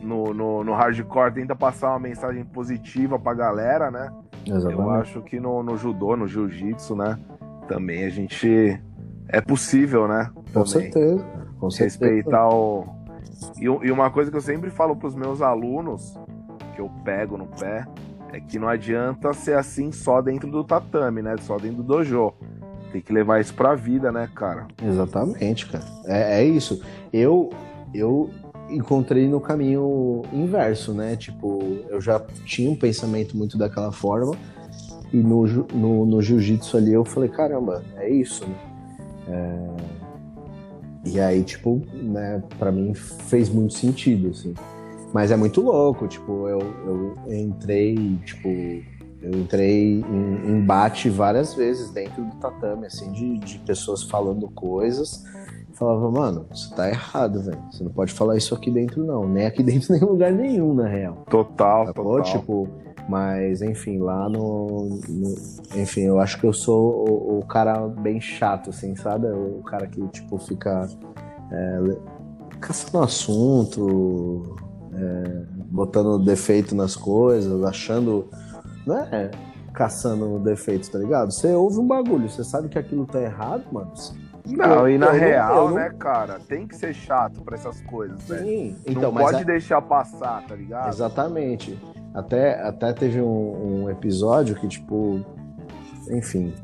no, 0.00 0.32
no, 0.32 0.64
no 0.64 0.72
hardcore 0.72 1.34
tenta 1.34 1.54
passar 1.54 1.90
uma 1.90 1.98
mensagem 1.98 2.44
positiva 2.46 3.18
pra 3.18 3.34
galera, 3.34 3.90
né? 3.90 4.10
Exatamente. 4.46 4.80
Eu 4.80 4.90
acho 4.90 5.20
que 5.20 5.38
no, 5.38 5.62
no 5.62 5.76
judô, 5.76 6.16
no 6.16 6.26
jiu-jitsu, 6.26 6.96
né? 6.96 7.18
Também 7.68 8.04
a 8.04 8.10
gente 8.10 8.80
é 9.28 9.40
possível, 9.40 10.06
né? 10.06 10.30
Com 10.52 10.66
certeza. 10.66 11.24
Com 11.58 11.68
Respeitar 11.68 12.48
o. 12.48 12.86
E, 13.58 13.64
e 13.64 13.90
uma 13.90 14.10
coisa 14.10 14.30
que 14.30 14.36
eu 14.36 14.40
sempre 14.40 14.70
falo 14.70 14.96
para 14.96 15.08
os 15.08 15.14
meus 15.14 15.42
alunos, 15.42 16.14
que 16.74 16.80
eu 16.80 16.90
pego 17.04 17.36
no 17.36 17.46
pé, 17.46 17.86
é 18.32 18.40
que 18.40 18.58
não 18.58 18.68
adianta 18.68 19.32
ser 19.32 19.56
assim 19.56 19.92
só 19.92 20.20
dentro 20.20 20.50
do 20.50 20.64
tatame, 20.64 21.22
né? 21.22 21.36
Só 21.40 21.56
dentro 21.56 21.78
do 21.78 21.82
dojo. 21.82 22.32
Tem 22.92 23.00
que 23.00 23.12
levar 23.12 23.40
isso 23.40 23.52
pra 23.54 23.74
vida, 23.74 24.12
né, 24.12 24.28
cara? 24.34 24.68
Exatamente, 24.82 25.66
cara. 25.66 25.84
É, 26.04 26.40
é 26.40 26.44
isso. 26.44 26.80
Eu, 27.12 27.50
eu 27.92 28.30
encontrei 28.70 29.28
no 29.28 29.40
caminho 29.40 30.22
inverso, 30.32 30.92
né? 30.92 31.16
Tipo, 31.16 31.60
eu 31.88 32.00
já 32.00 32.20
tinha 32.44 32.70
um 32.70 32.76
pensamento 32.76 33.36
muito 33.36 33.58
daquela 33.58 33.90
forma. 33.90 34.36
E 35.12 35.16
no, 35.16 35.44
no, 35.72 36.06
no 36.06 36.22
jiu-jitsu 36.22 36.76
ali 36.76 36.92
eu 36.92 37.04
falei, 37.04 37.28
caramba, 37.28 37.82
é 37.96 38.08
isso, 38.08 38.46
né? 38.46 38.54
É... 39.28 40.04
E 41.06 41.20
aí, 41.20 41.44
tipo, 41.44 41.82
né, 41.92 42.42
pra 42.58 42.72
mim 42.72 42.94
fez 42.94 43.50
muito 43.50 43.74
sentido, 43.74 44.30
assim. 44.30 44.54
Mas 45.12 45.30
é 45.30 45.36
muito 45.36 45.60
louco, 45.60 46.08
tipo, 46.08 46.48
eu, 46.48 46.60
eu 46.86 47.14
entrei, 47.32 48.18
tipo, 48.24 48.48
eu 48.48 49.32
entrei 49.38 50.00
em 50.00 50.50
embate 50.50 51.08
várias 51.08 51.54
vezes 51.54 51.90
dentro 51.90 52.24
do 52.24 52.34
tatame, 52.36 52.86
assim, 52.86 53.12
de, 53.12 53.38
de 53.38 53.58
pessoas 53.60 54.02
falando 54.02 54.48
coisas. 54.50 55.22
Falava, 55.74 56.10
mano, 56.10 56.46
você 56.50 56.74
tá 56.74 56.88
errado, 56.88 57.42
velho. 57.42 57.62
Você 57.70 57.84
não 57.84 57.90
pode 57.90 58.12
falar 58.12 58.36
isso 58.36 58.54
aqui 58.54 58.70
dentro, 58.70 59.04
não. 59.04 59.28
Nem 59.28 59.46
aqui 59.46 59.62
dentro, 59.64 59.92
nem 59.92 60.00
em 60.00 60.04
lugar 60.04 60.32
nenhum, 60.32 60.74
na 60.74 60.88
real. 60.88 61.24
Total, 61.28 61.92
total. 61.92 62.22
Tipo, 62.22 62.68
mas, 63.08 63.60
enfim, 63.62 63.98
lá 63.98 64.28
no, 64.28 65.00
no, 65.08 65.34
Enfim, 65.76 66.02
eu 66.02 66.18
acho 66.20 66.38
que 66.40 66.46
eu 66.46 66.52
sou 66.52 67.08
o, 67.08 67.38
o, 67.38 67.46
cara 67.46 67.86
bem 67.88 68.20
chato, 68.20 68.70
assim, 68.70 68.96
sabe? 68.96 69.26
O 69.26 69.62
cara 69.62 69.86
que, 69.86 70.06
tipo, 70.08 70.38
fica. 70.38 70.88
É, 71.52 71.80
caçando 72.60 73.04
assunto, 73.04 74.56
é, 74.94 75.42
botando 75.66 76.24
defeito 76.24 76.74
nas 76.74 76.96
coisas, 76.96 77.62
achando. 77.64 78.28
Não 78.86 78.98
é 78.98 79.30
caçando 79.74 80.38
defeitos, 80.38 80.88
tá 80.88 80.98
ligado? 80.98 81.32
Você 81.32 81.52
ouve 81.52 81.80
um 81.80 81.86
bagulho, 81.86 82.30
você 82.30 82.44
sabe 82.44 82.68
que 82.68 82.78
aquilo 82.78 83.04
tá 83.04 83.20
errado, 83.20 83.64
mano. 83.72 83.92
Não, 84.46 84.86
eu, 84.86 84.90
e 84.90 84.98
na 84.98 85.10
real, 85.10 85.70
né, 85.70 85.90
cara, 85.98 86.38
tem 86.38 86.66
que 86.66 86.76
ser 86.76 86.94
chato 86.94 87.42
pra 87.42 87.56
essas 87.56 87.80
coisas, 87.82 88.22
Sim, 88.22 88.70
né? 88.70 88.76
então, 88.86 89.10
não 89.10 89.14
pode 89.14 89.42
é... 89.42 89.44
deixar 89.44 89.82
passar, 89.82 90.46
tá 90.46 90.54
ligado? 90.54 90.88
Exatamente. 90.88 91.78
Até, 92.14 92.60
até 92.62 92.92
teve 92.92 93.20
um, 93.20 93.82
um, 93.82 93.90
episódio 93.90 94.54
que, 94.54 94.68
tipo, 94.68 95.20
enfim. 96.08 96.54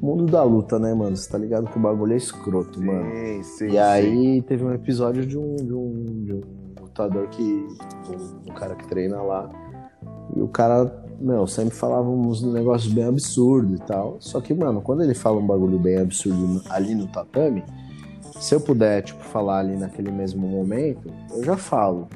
Mundo 0.00 0.26
da 0.26 0.44
luta, 0.44 0.78
né, 0.78 0.92
mano? 0.92 1.16
Você 1.16 1.28
tá 1.28 1.38
ligado 1.38 1.66
que 1.68 1.78
o 1.78 1.80
bagulho 1.80 2.12
é 2.12 2.16
escroto, 2.16 2.78
sim, 2.78 2.84
mano. 2.84 3.10
Sim, 3.10 3.42
sim. 3.42 3.68
E 3.70 3.78
aí 3.78 4.42
teve 4.42 4.64
um 4.64 4.72
episódio 4.72 5.26
de 5.26 5.38
um, 5.38 5.56
de 5.56 5.72
um, 5.72 6.24
de 6.24 6.34
um 6.34 6.40
lutador 6.82 7.26
que. 7.28 7.42
Um, 7.42 8.50
um, 8.50 8.54
cara 8.54 8.76
que 8.76 8.86
treina 8.86 9.22
lá. 9.22 9.50
E 10.36 10.40
o 10.40 10.48
cara, 10.48 11.02
meu, 11.18 11.46
sempre 11.46 11.74
falava 11.74 12.08
uns 12.08 12.42
negócios 12.42 12.92
bem 12.92 13.04
absurdos 13.04 13.80
e 13.80 13.82
tal. 13.82 14.18
Só 14.20 14.38
que, 14.40 14.52
mano, 14.52 14.82
quando 14.82 15.02
ele 15.02 15.14
fala 15.14 15.38
um 15.38 15.46
bagulho 15.46 15.78
bem 15.78 15.98
absurdo 15.98 16.62
ali 16.68 16.94
no 16.94 17.06
tatame, 17.08 17.64
se 18.38 18.54
eu 18.54 18.60
puder, 18.60 19.02
tipo, 19.02 19.24
falar 19.24 19.60
ali 19.60 19.76
naquele 19.76 20.12
mesmo 20.12 20.46
momento, 20.46 21.10
eu 21.30 21.42
já 21.42 21.56
falo. 21.56 22.06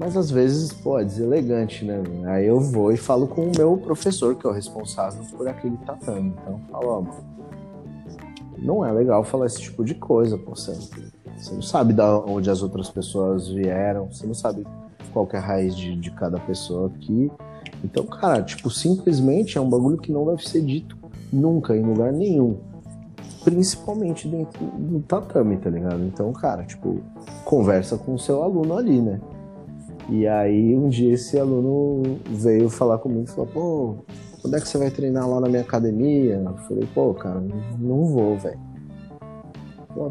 Mas 0.00 0.16
às 0.16 0.30
vezes, 0.30 0.72
pô, 0.72 0.98
é 0.98 1.04
deselegante, 1.04 1.84
né? 1.84 2.02
Aí 2.24 2.46
eu 2.46 2.58
vou 2.58 2.90
e 2.90 2.96
falo 2.96 3.28
com 3.28 3.42
o 3.42 3.52
meu 3.54 3.76
professor, 3.76 4.34
que 4.34 4.46
é 4.46 4.48
o 4.48 4.52
responsável 4.52 5.22
por 5.36 5.46
aquele 5.46 5.76
tatame. 5.84 6.34
Então, 6.40 6.58
falo, 6.70 6.88
ó, 6.88 7.00
mano, 7.02 7.24
não 8.56 8.82
é 8.82 8.90
legal 8.90 9.22
falar 9.22 9.44
esse 9.44 9.60
tipo 9.60 9.84
de 9.84 9.94
coisa, 9.94 10.38
pô. 10.38 10.56
Você, 10.56 10.72
você 11.36 11.54
não 11.54 11.60
sabe 11.60 11.92
de 11.92 12.00
onde 12.00 12.48
as 12.50 12.62
outras 12.62 12.88
pessoas 12.88 13.48
vieram, 13.48 14.10
você 14.10 14.26
não 14.26 14.32
sabe 14.32 14.66
qual 15.12 15.28
é 15.34 15.36
a 15.36 15.40
raiz 15.40 15.76
de, 15.76 15.94
de 15.94 16.10
cada 16.12 16.40
pessoa 16.40 16.86
aqui. 16.86 17.30
Então, 17.84 18.06
cara, 18.06 18.42
tipo, 18.42 18.70
simplesmente 18.70 19.58
é 19.58 19.60
um 19.60 19.68
bagulho 19.68 19.98
que 19.98 20.10
não 20.10 20.24
deve 20.24 20.48
ser 20.48 20.62
dito 20.62 20.96
nunca, 21.30 21.76
em 21.76 21.82
lugar 21.82 22.10
nenhum. 22.10 22.56
Principalmente 23.44 24.26
dentro 24.26 24.64
do 24.64 25.00
tatame, 25.00 25.58
tá 25.58 25.68
ligado? 25.68 26.02
Então, 26.04 26.32
cara, 26.32 26.64
tipo, 26.64 27.02
conversa 27.44 27.98
com 27.98 28.14
o 28.14 28.18
seu 28.18 28.42
aluno 28.42 28.78
ali, 28.78 28.98
né? 28.98 29.20
E 30.10 30.26
aí 30.26 30.74
um 30.74 30.88
dia 30.88 31.14
esse 31.14 31.38
aluno 31.38 32.18
veio 32.28 32.68
falar 32.68 32.98
comigo 32.98 33.24
e 33.28 33.30
falou, 33.30 33.46
pô, 33.46 33.96
quando 34.42 34.56
é 34.56 34.60
que 34.60 34.68
você 34.68 34.76
vai 34.76 34.90
treinar 34.90 35.28
lá 35.28 35.40
na 35.40 35.48
minha 35.48 35.62
academia? 35.62 36.42
Eu 36.44 36.56
falei, 36.66 36.88
pô, 36.92 37.14
cara, 37.14 37.40
não 37.78 38.06
vou, 38.06 38.36
velho. 38.36 38.58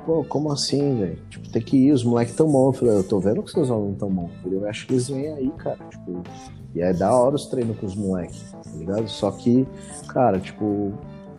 Pô, 0.06 0.24
como 0.24 0.52
assim, 0.52 0.98
velho? 1.00 1.20
Tipo, 1.30 1.50
tem 1.50 1.62
que 1.62 1.78
ir, 1.78 1.92
os 1.92 2.04
moleques 2.04 2.36
tão 2.36 2.50
bons. 2.50 2.68
Eu 2.68 2.74
falei, 2.74 2.96
eu 2.96 3.04
tô 3.04 3.20
vendo 3.20 3.44
que 3.44 3.52
seus 3.52 3.70
alunos 3.70 3.98
tão 3.98 4.10
bons. 4.10 4.32
Eu 4.50 4.68
acho 4.68 4.88
que 4.88 4.94
eles 4.94 5.10
vêm 5.10 5.34
aí, 5.34 5.50
cara. 5.58 5.80
Tipo, 5.90 6.24
e 6.76 6.82
é 6.82 6.94
da 6.94 7.14
hora 7.14 7.36
os 7.36 7.48
treinos 7.48 7.78
com 7.78 7.86
os 7.86 7.96
moleques, 7.96 8.52
tá 8.52 8.72
ligado? 8.78 9.08
Só 9.10 9.32
que, 9.32 9.68
cara, 10.08 10.40
tipo, 10.40 10.94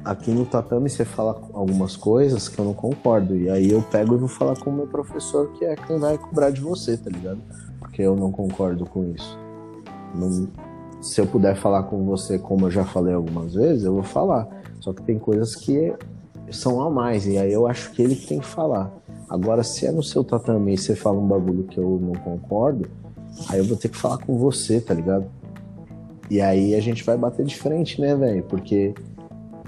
aqui 0.04 0.30
no 0.30 0.44
tatame 0.44 0.90
você 0.90 1.04
fala 1.04 1.40
algumas 1.52 1.96
coisas 1.96 2.48
que 2.48 2.58
eu 2.58 2.64
não 2.64 2.74
concordo. 2.74 3.36
E 3.36 3.48
aí 3.48 3.70
eu 3.70 3.82
pego 3.82 4.14
e 4.14 4.18
vou 4.18 4.28
falar 4.28 4.58
com 4.58 4.70
o 4.70 4.72
meu 4.72 4.86
professor, 4.86 5.52
que 5.52 5.64
é 5.64 5.76
quem 5.76 5.98
vai 5.98 6.18
cobrar 6.18 6.50
de 6.50 6.60
você, 6.60 6.96
tá 6.96 7.08
ligado? 7.08 7.40
Porque 7.90 8.02
eu 8.02 8.14
não 8.14 8.30
concordo 8.30 8.86
com 8.86 9.04
isso. 9.12 9.36
Não, 10.14 10.48
se 11.02 11.20
eu 11.20 11.26
puder 11.26 11.56
falar 11.56 11.82
com 11.82 12.04
você, 12.04 12.38
como 12.38 12.66
eu 12.66 12.70
já 12.70 12.84
falei 12.84 13.12
algumas 13.12 13.54
vezes, 13.54 13.84
eu 13.84 13.94
vou 13.94 14.02
falar. 14.04 14.48
Só 14.78 14.92
que 14.92 15.02
tem 15.02 15.18
coisas 15.18 15.56
que 15.56 15.92
são 16.50 16.80
a 16.80 16.88
mais, 16.88 17.26
e 17.26 17.36
aí 17.36 17.52
eu 17.52 17.66
acho 17.66 17.90
que 17.92 18.00
ele 18.00 18.14
tem 18.14 18.38
que 18.38 18.46
falar. 18.46 18.92
Agora, 19.28 19.62
se 19.62 19.86
é 19.86 19.92
no 19.92 20.02
seu 20.02 20.22
tatame 20.22 20.74
e 20.74 20.78
você 20.78 20.94
fala 20.94 21.18
um 21.18 21.26
bagulho 21.26 21.64
que 21.64 21.78
eu 21.78 21.98
não 22.00 22.14
concordo, 22.14 22.88
aí 23.48 23.58
eu 23.58 23.64
vou 23.64 23.76
ter 23.76 23.88
que 23.88 23.96
falar 23.96 24.18
com 24.18 24.38
você, 24.38 24.80
tá 24.80 24.94
ligado? 24.94 25.26
E 26.30 26.40
aí 26.40 26.74
a 26.74 26.80
gente 26.80 27.04
vai 27.04 27.16
bater 27.16 27.44
de 27.44 27.56
frente, 27.56 28.00
né, 28.00 28.14
velho? 28.14 28.44
Porque, 28.44 28.94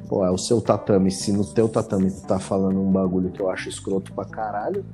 pô, 0.09 0.25
é 0.25 0.31
o 0.31 0.39
seu 0.39 0.61
tatame. 0.61 1.11
Se 1.11 1.33
no 1.33 1.45
teu 1.45 1.69
tatame 1.69 2.11
tu 2.11 2.23
tá 2.23 2.39
falando 2.39 2.81
um 2.81 2.91
bagulho 2.91 3.31
que 3.31 3.41
eu 3.41 3.51
acho 3.51 3.69
escroto 3.69 4.13
pra 4.13 4.25
caralho, 4.25 4.85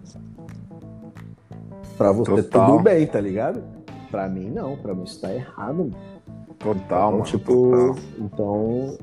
Pra 1.98 2.12
você 2.12 2.42
Total. 2.44 2.66
tudo 2.70 2.82
bem, 2.82 3.06
tá 3.06 3.20
ligado? 3.20 3.62
Pra 4.10 4.28
mim 4.28 4.48
não, 4.48 4.76
pra 4.76 4.94
mim 4.94 5.02
isso 5.02 5.20
tá 5.20 5.34
errado. 5.34 5.92
Total, 6.58 6.74
então, 6.76 7.12
mano. 7.12 7.24
Tipo, 7.24 7.52
total. 7.52 7.96
então. 8.20 8.98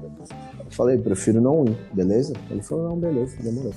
Eu 0.60 0.72
falei, 0.72 0.98
prefiro 0.98 1.42
não 1.42 1.66
ir, 1.66 1.78
beleza? 1.94 2.34
Ele 2.50 2.64
falou, 2.64 2.90
não, 2.90 2.98
beleza, 2.98 3.38
demorou. 3.44 3.74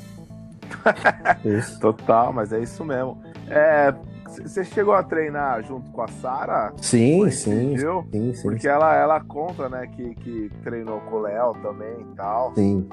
isso. 1.44 1.78
Total, 1.80 2.32
mas 2.32 2.52
é 2.52 2.60
isso 2.60 2.84
mesmo. 2.84 3.20
É, 3.48 3.92
você 4.28 4.64
chegou 4.64 4.94
a 4.94 5.02
treinar 5.02 5.62
junto 5.64 5.90
com 5.90 6.02
a 6.02 6.08
Sara? 6.08 6.72
Sim, 6.80 7.30
sim, 7.30 7.76
sim, 7.76 8.34
sim. 8.34 8.42
Porque 8.42 8.68
Ela, 8.68 8.94
ela 8.94 9.20
conta, 9.20 9.68
né, 9.68 9.86
que, 9.86 10.14
que 10.16 10.50
treinou 10.62 11.00
com 11.00 11.16
o 11.16 11.20
Léo 11.20 11.54
também 11.62 12.00
e 12.00 12.16
tal. 12.16 12.54
Sim. 12.54 12.88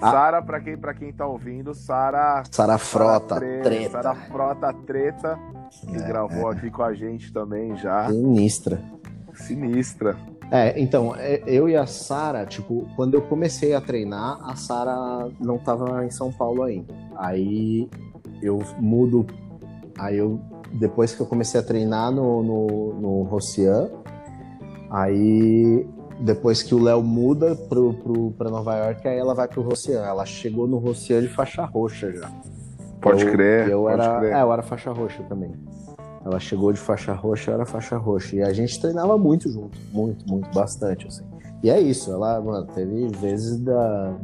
Sara, 0.00 0.42
pra 0.42 0.60
quem, 0.60 0.76
pra 0.76 0.94
quem 0.94 1.12
tá 1.12 1.26
ouvindo, 1.26 1.74
Sara. 1.74 2.42
Sara 2.50 2.78
Frota, 2.78 3.36
treta. 3.36 3.90
Sara 3.90 4.14
Frota, 4.14 4.72
treta. 4.86 5.38
Que 5.86 5.96
é, 5.96 6.06
gravou 6.06 6.50
é. 6.50 6.56
aqui 6.56 6.70
com 6.70 6.82
a 6.82 6.94
gente 6.94 7.32
também 7.32 7.76
já. 7.76 8.08
Sinistra. 8.08 8.80
Sinistra. 9.34 10.16
É, 10.50 10.80
então, 10.80 11.14
é, 11.14 11.42
eu 11.46 11.68
e 11.68 11.76
a 11.76 11.86
Sara, 11.86 12.46
tipo, 12.46 12.88
quando 12.96 13.14
eu 13.14 13.22
comecei 13.22 13.74
a 13.74 13.80
treinar, 13.80 14.38
a 14.42 14.56
Sara 14.56 15.28
não 15.38 15.58
tava 15.58 16.04
em 16.06 16.10
São 16.10 16.32
Paulo 16.32 16.62
ainda. 16.62 16.94
Aí 17.16 17.88
eu 18.42 18.62
mudo. 18.78 19.26
Aí 19.98 20.16
eu 20.16 20.40
depois 20.72 21.14
que 21.14 21.20
eu 21.20 21.26
comecei 21.26 21.58
a 21.58 21.62
treinar 21.62 22.10
no, 22.10 22.42
no, 22.42 22.94
no 23.00 23.22
Rossian, 23.22 23.88
aí 24.90 25.86
depois 26.20 26.62
que 26.62 26.74
o 26.74 26.82
Léo 26.82 27.02
muda 27.02 27.54
pro, 27.54 27.94
pro, 27.94 28.30
pra 28.32 28.50
Nova 28.50 28.76
York, 28.76 29.06
aí 29.06 29.18
ela 29.18 29.34
vai 29.34 29.46
pro 29.46 29.62
Rossian. 29.62 30.00
Ela 30.04 30.26
chegou 30.26 30.66
no 30.66 30.78
Rossian 30.78 31.20
de 31.22 31.28
faixa 31.28 31.64
roxa 31.64 32.12
já. 32.12 32.30
Pode 33.00 33.24
eu, 33.24 33.32
crer. 33.32 33.68
Eu 33.68 33.82
pode 33.82 34.00
era, 34.00 34.18
crer. 34.18 34.32
É, 34.32 34.42
eu 34.42 34.52
era 34.52 34.62
faixa 34.62 34.92
roxa 34.92 35.22
também. 35.28 35.52
Ela 36.24 36.40
chegou 36.40 36.72
de 36.72 36.78
faixa 36.78 37.12
roxa, 37.12 37.50
eu 37.50 37.54
era 37.54 37.64
faixa 37.64 37.96
roxa. 37.96 38.36
E 38.36 38.42
a 38.42 38.52
gente 38.52 38.80
treinava 38.80 39.16
muito 39.16 39.50
junto, 39.50 39.78
muito, 39.92 40.28
muito, 40.28 40.52
bastante, 40.52 41.06
assim. 41.06 41.24
E 41.62 41.70
é 41.70 41.80
isso, 41.80 42.12
ela, 42.12 42.40
mano, 42.40 42.66
teve 42.66 43.08
vezes 43.08 43.58
da, 43.58 44.14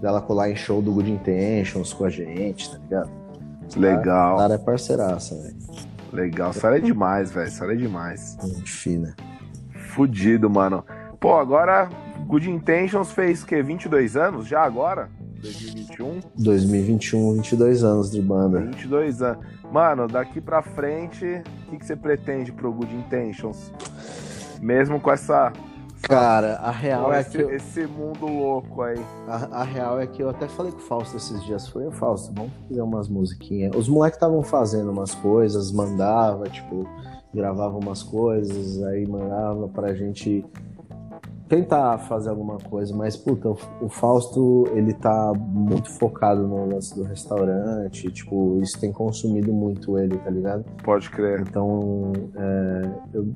dela 0.00 0.20
colar 0.20 0.50
em 0.50 0.56
show 0.56 0.80
do 0.80 0.92
Good 0.92 1.10
Intentions 1.10 1.92
com 1.92 2.04
a 2.04 2.10
gente, 2.10 2.70
tá 2.70 2.78
ligado? 2.78 3.10
Legal. 3.76 4.38
Sara 4.38 4.54
é 4.54 4.58
parceiraça, 4.58 5.34
velho. 5.34 5.56
Legal. 6.12 6.52
Sara 6.52 6.78
é 6.78 6.80
demais, 6.80 7.30
velho. 7.30 7.50
Sara 7.50 7.72
é 7.72 7.76
demais. 7.76 8.36
Gente 8.42 8.70
fina. 8.70 9.16
Fudido, 9.90 10.48
mano. 10.50 10.84
Pô, 11.18 11.36
agora 11.36 11.88
Good 12.26 12.50
Intentions 12.50 13.12
fez 13.12 13.42
o 13.42 13.46
quê? 13.46 13.62
22 13.62 14.16
anos 14.16 14.46
já 14.46 14.62
agora? 14.62 15.08
2021? 15.42 16.20
2021, 16.36 17.34
22 17.34 17.84
anos 17.84 18.10
de 18.10 18.22
banda. 18.22 18.60
22 18.60 19.22
anos. 19.22 19.44
Mano, 19.70 20.06
daqui 20.06 20.40
pra 20.40 20.62
frente, 20.62 21.24
o 21.66 21.70
que, 21.70 21.78
que 21.78 21.86
você 21.86 21.96
pretende 21.96 22.52
pro 22.52 22.72
Good 22.72 22.94
Intentions? 22.94 23.72
Mesmo 24.60 25.00
com 25.00 25.10
essa. 25.10 25.52
Cara, 26.02 26.56
a 26.56 26.70
real 26.70 27.04
com 27.04 27.12
é 27.12 27.20
esse, 27.20 27.30
que. 27.30 27.38
Eu, 27.38 27.50
esse 27.54 27.86
mundo 27.86 28.26
louco 28.26 28.82
aí. 28.82 29.00
a, 29.28 29.60
a 29.60 29.62
real 29.62 30.00
é 30.00 30.06
que 30.06 30.22
eu 30.22 30.28
até 30.28 30.48
falei 30.48 30.72
com 30.72 30.78
o 30.78 30.82
Fausto 30.82 31.16
esses 31.16 31.42
dias. 31.44 31.68
Falei, 31.68 31.88
"Ô, 31.88 31.92
Fausto, 31.92 32.32
vamos 32.34 32.52
fazer 32.68 32.82
umas 32.82 33.08
musiquinhas. 33.08 33.74
Os 33.76 33.88
moleques 33.88 34.16
estavam 34.16 34.42
fazendo 34.42 34.90
umas 34.90 35.14
coisas, 35.14 35.70
mandava, 35.70 36.48
tipo, 36.48 36.86
gravava 37.32 37.78
umas 37.78 38.02
coisas, 38.02 38.82
aí 38.82 39.06
mandava 39.06 39.68
pra 39.68 39.94
gente 39.94 40.44
tentar 41.48 41.98
fazer 41.98 42.30
alguma 42.30 42.56
coisa, 42.56 42.96
mas 42.96 43.14
puta, 43.14 43.50
o, 43.50 43.58
o 43.82 43.88
Fausto 43.90 44.64
ele 44.72 44.94
tá 44.94 45.32
muito 45.36 45.90
focado 45.90 46.48
no 46.48 46.64
lance 46.66 46.94
do 46.94 47.02
restaurante, 47.02 48.10
tipo, 48.10 48.58
isso 48.62 48.80
tem 48.80 48.90
consumido 48.90 49.52
muito 49.52 49.98
ele, 49.98 50.16
tá 50.16 50.30
ligado? 50.30 50.64
Pode 50.82 51.10
crer. 51.10 51.40
Então, 51.42 52.12
é, 52.34 52.90
eu 53.12 53.34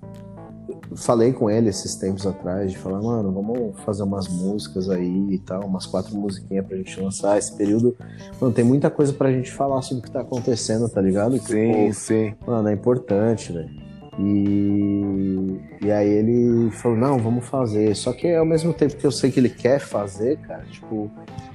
falei 0.97 1.32
com 1.32 1.51
ele 1.51 1.69
esses 1.69 1.94
tempos 1.97 2.27
atrás 2.27 2.70
de 2.70 2.78
falar, 2.78 3.01
mano, 3.03 3.32
vamos 3.32 3.78
fazer 3.81 4.03
umas 4.03 4.28
músicas 4.28 4.89
aí 4.89 5.27
e 5.31 5.39
tal, 5.39 5.65
umas 5.65 5.86
quatro 5.86 6.16
musiquinhas 6.16 6.66
pra 6.66 6.77
gente 6.77 7.01
lançar. 7.01 7.39
Esse 7.39 7.57
período, 7.57 7.97
mano, 8.40 8.53
tem 8.53 8.65
muita 8.65 8.90
coisa 8.90 9.12
pra 9.12 9.32
gente 9.32 9.51
falar 9.53 9.82
sobre 9.82 10.03
o 10.03 10.05
que 10.05 10.11
tá 10.11 10.20
acontecendo, 10.20 10.89
tá 10.89 11.01
ligado? 11.01 11.39
Sim, 11.39 11.93
sim. 11.93 12.35
Mano, 12.47 12.69
é 12.69 12.73
importante, 12.73 13.53
velho. 13.53 13.86
E, 14.19 15.61
e 15.82 15.93
aí 15.93 16.09
ele 16.09 16.70
falou, 16.70 16.97
não, 16.97 17.19
vamos 17.19 17.47
fazer. 17.47 17.94
Só 17.94 18.12
que 18.12 18.35
ao 18.35 18.47
mesmo 18.47 18.73
tempo 18.73 18.97
que 18.97 19.07
eu 19.07 19.12
sei 19.12 19.31
que 19.31 19.39
ele 19.39 19.51
quer 19.51 19.78
fazer, 19.78 20.39
cara, 20.39 20.65
tipo, 20.70 21.11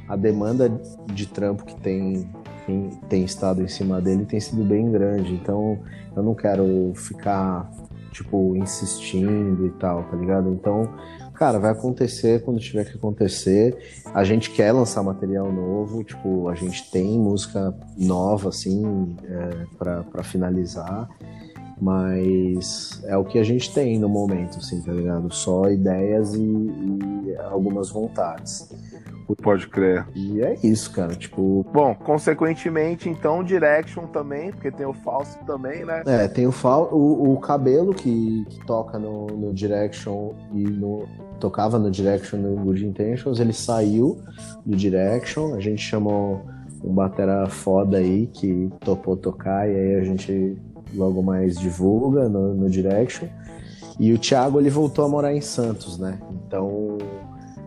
a 0.08 0.16
demanda 0.16 0.70
de 1.14 1.26
trampo 1.26 1.66
que 1.66 1.76
tem, 1.76 2.30
tem, 2.66 2.90
tem 3.10 3.24
estado 3.24 3.64
em 3.64 3.68
cima 3.68 4.00
dele 4.00 4.26
tem 4.26 4.40
sido 4.40 4.64
bem 4.64 4.92
grande. 4.92 5.34
Então 5.34 5.80
eu 6.16 6.22
não 6.22 6.36
quero 6.36 6.94
ficar, 6.96 7.70
tipo, 8.12 8.56
insistindo 8.56 9.66
e 9.66 9.70
tal, 9.72 10.04
tá 10.04 10.16
ligado? 10.16 10.50
Então, 10.50 10.88
cara, 11.34 11.58
vai 11.60 11.72
acontecer 11.72 12.44
quando 12.44 12.60
tiver 12.60 12.86
que 12.86 12.98
acontecer. 12.98 14.02
A 14.14 14.24
gente 14.24 14.52
quer 14.52 14.72
lançar 14.72 15.02
material 15.02 15.52
novo, 15.52 16.04
tipo, 16.04 16.50
a 16.50 16.56
gente 16.56 16.92
tem 16.92 17.18
música 17.18 17.74
nova, 17.98 18.50
assim, 18.50 19.16
é, 19.24 19.66
pra, 19.78 20.04
pra 20.04 20.24
finalizar. 20.24 21.10
Mas 21.82 23.02
é 23.06 23.18
o 23.18 23.26
que 23.26 23.40
a 23.40 23.44
gente 23.44 23.74
tem 23.74 23.98
no 23.98 24.08
momento, 24.08 24.60
assim, 24.60 24.80
tá 24.82 24.92
ligado? 24.92 25.34
Só 25.34 25.68
ideias 25.68 26.36
e, 26.36 26.40
e 26.40 27.36
algumas 27.50 27.90
vontades. 27.90 28.70
Pode 29.42 29.68
crer. 29.68 30.06
E 30.14 30.42
é 30.42 30.58
isso, 30.62 30.92
cara. 30.92 31.16
Tipo, 31.16 31.66
Bom, 31.74 31.96
consequentemente, 31.96 33.10
então, 33.10 33.44
Direction 33.44 34.06
também, 34.08 34.52
porque 34.52 34.70
tem 34.70 34.86
o 34.86 34.94
Fausto 34.94 35.44
também, 35.46 35.86
né? 35.86 36.04
é, 36.06 36.28
tem 36.28 36.46
o, 36.46 36.52
Fal, 36.52 36.90
o, 36.92 37.34
o 37.34 37.40
Cabelo 37.40 37.94
que, 37.94 38.46
que 38.50 38.66
toca 38.66 39.00
no, 39.00 39.28
no 39.28 39.54
Direction 39.54 40.34
e 40.54 40.64
no, 40.64 41.08
tocava 41.40 41.80
no 41.80 41.90
Direction 41.90 42.40
no 42.40 42.56
Good 42.58 42.86
Intentions. 42.86 43.40
Ele 43.40 43.54
saiu 43.54 44.22
do 44.66 44.76
Direction. 44.76 45.56
A 45.56 45.60
gente 45.60 45.82
chamou 45.82 46.42
um 46.84 46.94
batera 46.94 47.48
foda 47.48 47.98
aí 47.98 48.28
que 48.28 48.70
topou 48.82 49.16
tocar 49.16 49.70
e 49.70 49.76
aí 49.76 49.96
a 49.96 50.04
gente 50.04 50.58
logo 50.94 51.22
mais 51.22 51.58
divulga 51.58 52.28
no, 52.30 52.54
no 52.54 52.70
Direction. 52.70 53.28
E 54.00 54.14
o 54.14 54.18
Thiago 54.18 54.60
ele 54.60 54.70
voltou 54.70 55.06
a 55.06 55.08
morar 55.10 55.34
em 55.36 55.42
Santos, 55.42 55.98
né? 55.98 56.20
Então 56.48 56.98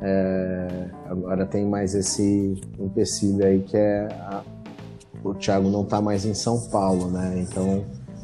é, 0.02 0.88
agora 1.06 1.46
tem 1.46 1.64
mais 1.66 1.94
esse 1.94 2.60
empecilho 2.78 3.44
aí 3.44 3.60
que 3.60 3.76
é 3.76 4.09
a- 4.20 4.42
o 5.22 5.32
Thiago 5.34 5.70
não 5.70 5.84
tá 5.84 6.01
mais 6.02 6.24
em 6.26 6.34
São 6.34 6.60
Paulo, 6.68 7.09
né? 7.10 7.46
Então 7.48 7.82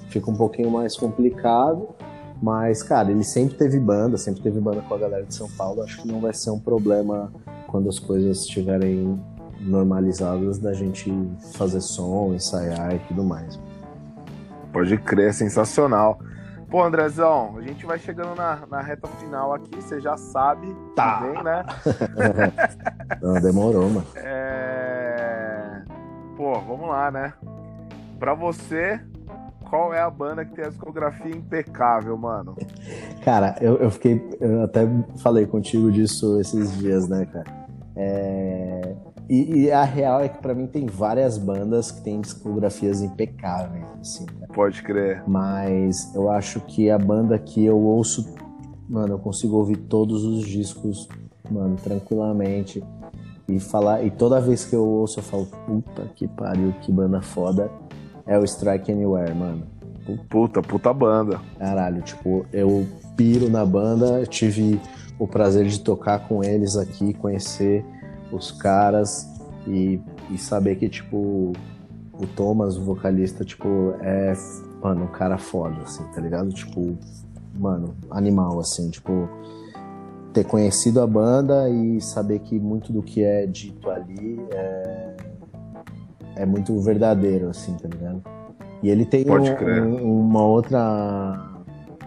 fica 0.09 0.31
um 0.31 0.37
pouquinho 0.37 0.71
mais 0.71 0.97
complicado. 0.97 1.89
Mas, 2.43 2.83
cara, 2.83 3.11
ele 3.11 3.23
sempre 3.23 3.55
teve 3.57 3.79
banda, 3.79 4.17
sempre 4.17 4.41
teve 4.43 4.59
banda 4.61 4.81
com 4.81 4.95
a 4.95 4.99
galera 4.99 5.25
de 5.25 5.35
São 5.35 5.49
Paulo. 5.51 5.83
Acho 5.83 6.01
que 6.01 6.09
não 6.09 6.21
vai 6.21 6.33
ser 6.33 6.49
um 6.51 6.59
problema 6.59 7.31
quando 7.67 7.87
as 7.89 7.99
coisas 7.99 8.39
estiverem 8.41 9.21
normalizadas 9.61 10.59
da 10.59 10.73
gente 10.73 11.13
fazer 11.53 11.83
som, 11.83 12.33
ensaiar 12.35 12.95
e 12.95 12.99
tudo 13.01 13.23
mais. 13.23 13.59
Pode 14.73 14.97
crer, 14.99 15.33
sensacional. 15.35 16.19
Pô, 16.71 16.85
Andrezão, 16.85 17.57
a 17.59 17.63
gente 17.63 17.85
vai 17.85 17.99
chegando 17.99 18.35
na, 18.37 18.61
na 18.71 18.81
reta 18.81 19.09
final 19.09 19.53
aqui, 19.53 19.75
você 19.75 20.01
já 20.01 20.17
sabe 20.17 20.73
Tá. 20.95 21.19
também, 21.19 21.43
né? 21.43 21.65
Não, 23.21 23.35
demorou, 23.35 23.89
mano. 23.91 24.07
É... 24.15 25.83
Pô, 26.37 26.53
vamos 26.61 26.89
lá, 26.89 27.11
né? 27.11 27.33
Pra 28.21 28.35
você, 28.35 29.01
qual 29.69 29.93
é 29.93 30.01
a 30.01 30.09
banda 30.09 30.45
que 30.45 30.55
tem 30.55 30.65
a 30.65 30.69
discografia 30.69 31.35
impecável, 31.35 32.17
mano? 32.17 32.57
Cara, 33.25 33.57
eu, 33.61 33.77
eu 33.79 33.91
fiquei. 33.91 34.23
Eu 34.41 34.63
até 34.63 34.87
falei 35.19 35.47
contigo 35.47 35.91
disso 35.91 36.41
esses 36.41 36.77
dias, 36.79 37.09
né, 37.09 37.27
cara? 37.27 37.47
É, 37.97 38.90
E, 39.31 39.61
e 39.61 39.71
a 39.71 39.85
real 39.85 40.21
é 40.21 40.29
que 40.29 40.39
pra 40.39 40.53
mim 40.53 40.67
tem 40.67 40.87
várias 40.87 41.39
bandas 41.39 41.93
que 41.93 42.01
têm 42.01 42.21
discografias 42.21 43.01
impecáveis, 43.01 43.87
assim, 44.01 44.27
cara. 44.27 44.53
Pode 44.53 44.83
crer. 44.83 45.23
Mas 45.25 46.13
eu 46.17 46.29
acho 46.29 46.61
que 46.63 46.91
a 46.91 46.99
banda 46.99 47.39
que 47.39 47.65
eu 47.65 47.79
ouço, 47.79 48.35
mano, 48.89 49.15
eu 49.15 49.19
consigo 49.21 49.57
ouvir 49.57 49.77
todos 49.77 50.25
os 50.25 50.45
discos, 50.45 51.09
mano, 51.49 51.77
tranquilamente. 51.77 52.83
E 53.47 53.61
falar. 53.61 54.03
E 54.03 54.11
toda 54.11 54.41
vez 54.41 54.65
que 54.65 54.75
eu 54.75 54.85
ouço, 54.85 55.21
eu 55.21 55.23
falo, 55.23 55.47
puta 55.47 56.11
que 56.17 56.27
pariu, 56.27 56.75
que 56.81 56.91
banda 56.91 57.23
foda. 57.23 57.71
É 58.27 58.37
o 58.37 58.45
Strike 58.45 58.91
Anywhere, 58.91 59.33
mano. 59.33 59.63
Puta, 60.29 60.61
puta 60.61 60.93
banda. 60.93 61.41
Caralho, 61.57 62.03
tipo, 62.03 62.45
eu 62.53 62.85
piro 63.17 63.49
na 63.49 63.65
banda, 63.65 64.27
tive 64.27 64.81
o 65.21 65.29
prazer 65.29 65.67
de 65.67 65.79
tocar 65.79 66.27
com 66.27 66.43
eles 66.43 66.77
aqui, 66.77 67.15
conhecer 67.15 67.85
os 68.33 68.51
caras 68.53 69.29
e, 69.67 70.01
e 70.31 70.39
saber 70.39 70.77
que, 70.77 70.89
tipo, 70.89 71.53
o 72.13 72.27
Thomas, 72.37 72.77
o 72.77 72.83
vocalista, 72.85 73.45
tipo, 73.45 73.95
é, 74.01 74.33
mano, 74.83 75.05
um 75.05 75.09
cara 75.09 75.39
foda, 75.39 75.77
assim, 75.83 76.05
tá 76.15 76.21
ligado? 76.21 76.51
Tipo, 76.51 76.97
mano, 77.59 77.95
animal, 78.11 78.59
assim, 78.61 78.91
tipo, 78.91 79.29
ter 80.33 80.45
conhecido 80.45 81.01
a 81.01 81.07
banda 81.07 81.69
e 81.69 82.01
saber 82.01 82.39
que 82.41 82.59
muito 82.59 82.93
do 82.93 83.03
que 83.03 83.23
é 83.25 83.47
dito 83.47 83.91
ali 83.91 84.41
é, 84.53 85.17
é 86.37 86.47
muito 86.47 86.79
verdadeiro, 86.81 87.49
assim, 87.49 87.75
tá 87.75 87.89
ligado? 87.89 88.23
E 88.83 88.89
ele 88.89 89.05
tem 89.05 89.25
um- 89.29 89.35
um- 90.07 90.21
uma 90.29 90.43
outra 90.43 91.47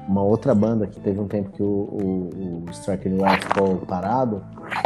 uma 0.08 0.22
outra 0.22 0.54
banda 0.54 0.86
que 0.86 1.00
teve 1.00 1.18
um 1.20 1.28
tempo 1.30 1.50
que 1.52 1.64
o, 1.64 1.66
o, 1.66 2.64
o 2.68 2.72
Strike 2.72 3.08
Anywhere 3.08 3.40
ficou 3.42 3.78
parado. 3.78 4.44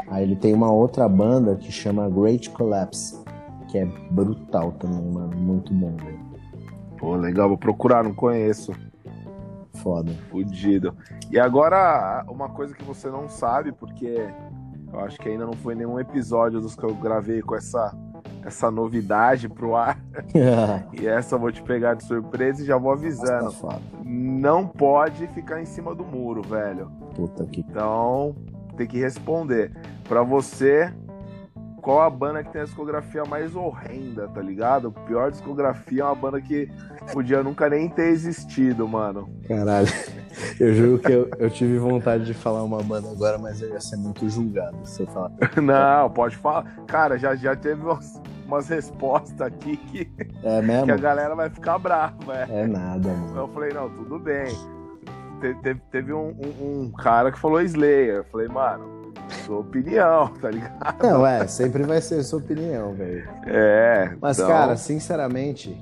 Aí 0.09 0.23
ele 0.23 0.35
tem 0.35 0.53
uma 0.53 0.71
outra 0.71 1.07
banda 1.07 1.55
que 1.55 1.71
chama 1.71 2.09
Great 2.09 2.49
Collapse, 2.49 3.23
que 3.67 3.77
é 3.77 3.85
brutal 4.11 4.71
também, 4.73 5.11
mano. 5.11 5.35
Muito 5.35 5.73
bom, 5.73 5.95
velho. 5.97 6.19
Pô, 6.97 7.15
legal, 7.15 7.47
vou 7.47 7.57
procurar, 7.57 8.03
não 8.03 8.13
conheço. 8.13 8.73
Foda. 9.75 10.11
Fudido. 10.29 10.95
E 11.31 11.39
agora, 11.39 12.25
uma 12.27 12.49
coisa 12.49 12.73
que 12.73 12.83
você 12.83 13.09
não 13.09 13.29
sabe, 13.29 13.71
porque 13.71 14.27
eu 14.91 14.99
acho 15.01 15.19
que 15.19 15.29
ainda 15.29 15.45
não 15.45 15.53
foi 15.53 15.75
nenhum 15.75 15.99
episódio 15.99 16.59
dos 16.59 16.75
que 16.75 16.83
eu 16.83 16.95
gravei 16.95 17.41
com 17.41 17.55
essa, 17.55 17.93
essa 18.43 18.71
novidade 18.71 19.47
pro 19.47 19.75
ar. 19.75 19.99
E 20.93 21.05
essa 21.05 21.35
eu 21.35 21.39
vou 21.39 21.51
te 21.51 21.61
pegar 21.61 21.93
de 21.93 22.03
surpresa 22.03 22.63
e 22.63 22.65
já 22.65 22.77
vou 22.77 22.91
avisando. 22.91 23.51
Safado. 23.51 23.81
Não 24.03 24.65
pode 24.67 25.27
ficar 25.27 25.61
em 25.61 25.65
cima 25.65 25.93
do 25.93 26.03
muro, 26.03 26.41
velho. 26.41 26.89
Puta 27.13 27.45
que. 27.45 27.61
Então, 27.61 28.35
tem 28.77 28.87
que 28.87 28.99
responder. 28.99 29.71
Pra 30.07 30.21
você, 30.23 30.93
qual 31.81 32.01
a 32.01 32.09
banda 32.09 32.43
que 32.43 32.51
tem 32.51 32.61
a 32.61 32.65
discografia 32.65 33.23
mais 33.25 33.55
horrenda, 33.55 34.27
tá 34.27 34.41
ligado? 34.41 34.91
Pior 35.05 35.31
discografia 35.31 36.01
é 36.01 36.05
uma 36.05 36.15
banda 36.15 36.39
que 36.41 36.69
podia 37.11 37.41
nunca 37.43 37.69
nem 37.69 37.89
ter 37.89 38.07
existido, 38.09 38.87
mano. 38.87 39.29
Caralho. 39.47 39.87
Eu 40.59 40.71
juro 40.73 40.99
que 40.99 41.11
eu, 41.11 41.27
eu 41.39 41.49
tive 41.49 41.79
vontade 41.79 42.23
de 42.25 42.33
falar 42.33 42.61
uma 42.63 42.81
banda 42.83 43.09
agora, 43.09 43.39
mas 43.39 43.59
eu 43.59 43.69
ia 43.69 43.79
ser 43.79 43.97
muito 43.97 44.29
julgado 44.29 44.77
se 44.83 45.01
eu 45.01 45.07
falar. 45.07 45.31
Não, 45.59 46.11
pode 46.11 46.35
falar. 46.37 46.63
Cara, 46.85 47.17
já, 47.17 47.35
já 47.35 47.55
teve 47.55 47.81
umas, 47.81 48.21
umas 48.45 48.69
respostas 48.69 49.41
aqui 49.41 49.77
que, 49.77 50.11
É 50.43 50.83
que 50.83 50.91
a 50.91 50.97
galera 50.97 51.35
vai 51.35 51.49
ficar 51.49 51.79
brava, 51.79 52.35
é. 52.35 52.61
É 52.63 52.67
nada, 52.67 53.09
Então 53.09 53.17
mano. 53.19 53.37
eu 53.39 53.47
falei, 53.47 53.73
não, 53.73 53.89
tudo 53.89 54.19
bem. 54.19 54.55
Te- 55.39 55.53
Teve, 55.61 55.81
teve 55.91 56.13
um, 56.13 56.29
um- 56.29 56.81
um 56.87 56.91
cara 56.91 57.31
que 57.31 57.39
falou 57.39 57.61
Slayer. 57.61 58.15
Eu 58.17 58.23
falei, 58.25 58.47
mano, 58.47 59.13
sua 59.45 59.59
opinião, 59.59 60.27
tá 60.41 60.49
ligado? 60.49 61.03
Não, 61.03 61.25
é, 61.25 61.47
sempre 61.47 61.83
vai 61.83 62.01
ser 62.01 62.23
sua 62.23 62.39
opinião, 62.39 62.93
velho. 62.93 63.27
É. 63.45 64.15
Mas, 64.21 64.37
então... 64.37 64.49
cara, 64.49 64.75
sinceramente. 64.77 65.75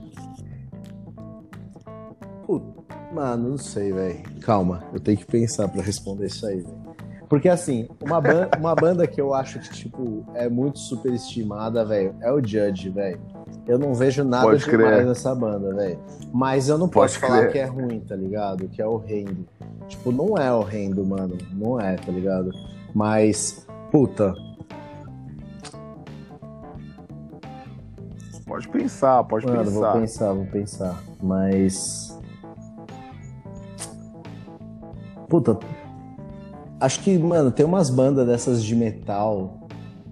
Puta, 2.46 2.84
mano, 3.12 3.50
não 3.50 3.58
sei, 3.58 3.92
velho. 3.92 4.22
Calma, 4.42 4.84
eu 4.94 5.00
tenho 5.00 5.18
que 5.18 5.26
pensar 5.26 5.68
para 5.68 5.82
responder 5.82 6.28
isso 6.28 6.46
aí, 6.46 6.58
velho. 6.62 6.85
Porque, 7.30 7.50
assim, 7.50 7.88
uma, 8.02 8.22
ban 8.22 8.48
uma 8.58 8.76
banda 8.76 9.08
que 9.08 9.20
eu 9.20 9.34
acho 9.34 9.60
que, 9.60 9.70
tipo, 9.72 10.26
é 10.34 10.48
muito 10.48 10.80
superestimada, 10.80 11.84
velho, 11.84 12.16
é 12.22 12.32
o 12.32 12.40
Judge, 12.40 12.90
velho. 12.90 13.20
Eu 13.68 13.80
não 13.80 13.94
vejo 13.94 14.24
nada 14.24 14.44
Pode 14.46 14.64
demais 14.64 14.90
crer. 14.96 15.06
nessa 15.06 15.34
banda, 15.34 15.74
velho. 15.74 16.00
Mas 16.32 16.70
eu 16.70 16.78
não 16.78 16.88
posso 16.88 17.20
Pode 17.20 17.32
falar 17.32 17.42
crer. 17.44 17.52
que 17.52 17.60
é 17.60 17.66
ruim, 17.66 18.00
tá 18.00 18.16
ligado? 18.16 18.68
Que 18.68 18.82
é 18.82 18.88
horrendo. 18.88 19.46
Tipo, 19.88 20.12
não 20.12 20.38
é 20.38 20.52
horrendo, 20.54 21.06
mano. 21.06 21.38
Não 21.54 21.80
é, 21.80 21.96
tá 21.96 22.12
ligado? 22.12 22.52
Mas, 22.94 23.66
puta. 23.92 24.34
Pode 28.46 28.68
pensar, 28.70 29.24
pode 29.24 29.46
Mano, 29.48 29.64
pensar. 29.64 29.92
Vou 29.92 30.02
pensar, 30.02 30.34
vou 30.34 30.46
pensar. 30.46 31.04
Mas. 31.22 32.20
Puta. 35.28 35.58
Acho 36.86 37.00
que, 37.00 37.18
mano, 37.18 37.50
tem 37.50 37.66
umas 37.66 37.90
bandas 37.90 38.28
dessas 38.28 38.64
de 38.64 38.76
metal 38.76 39.68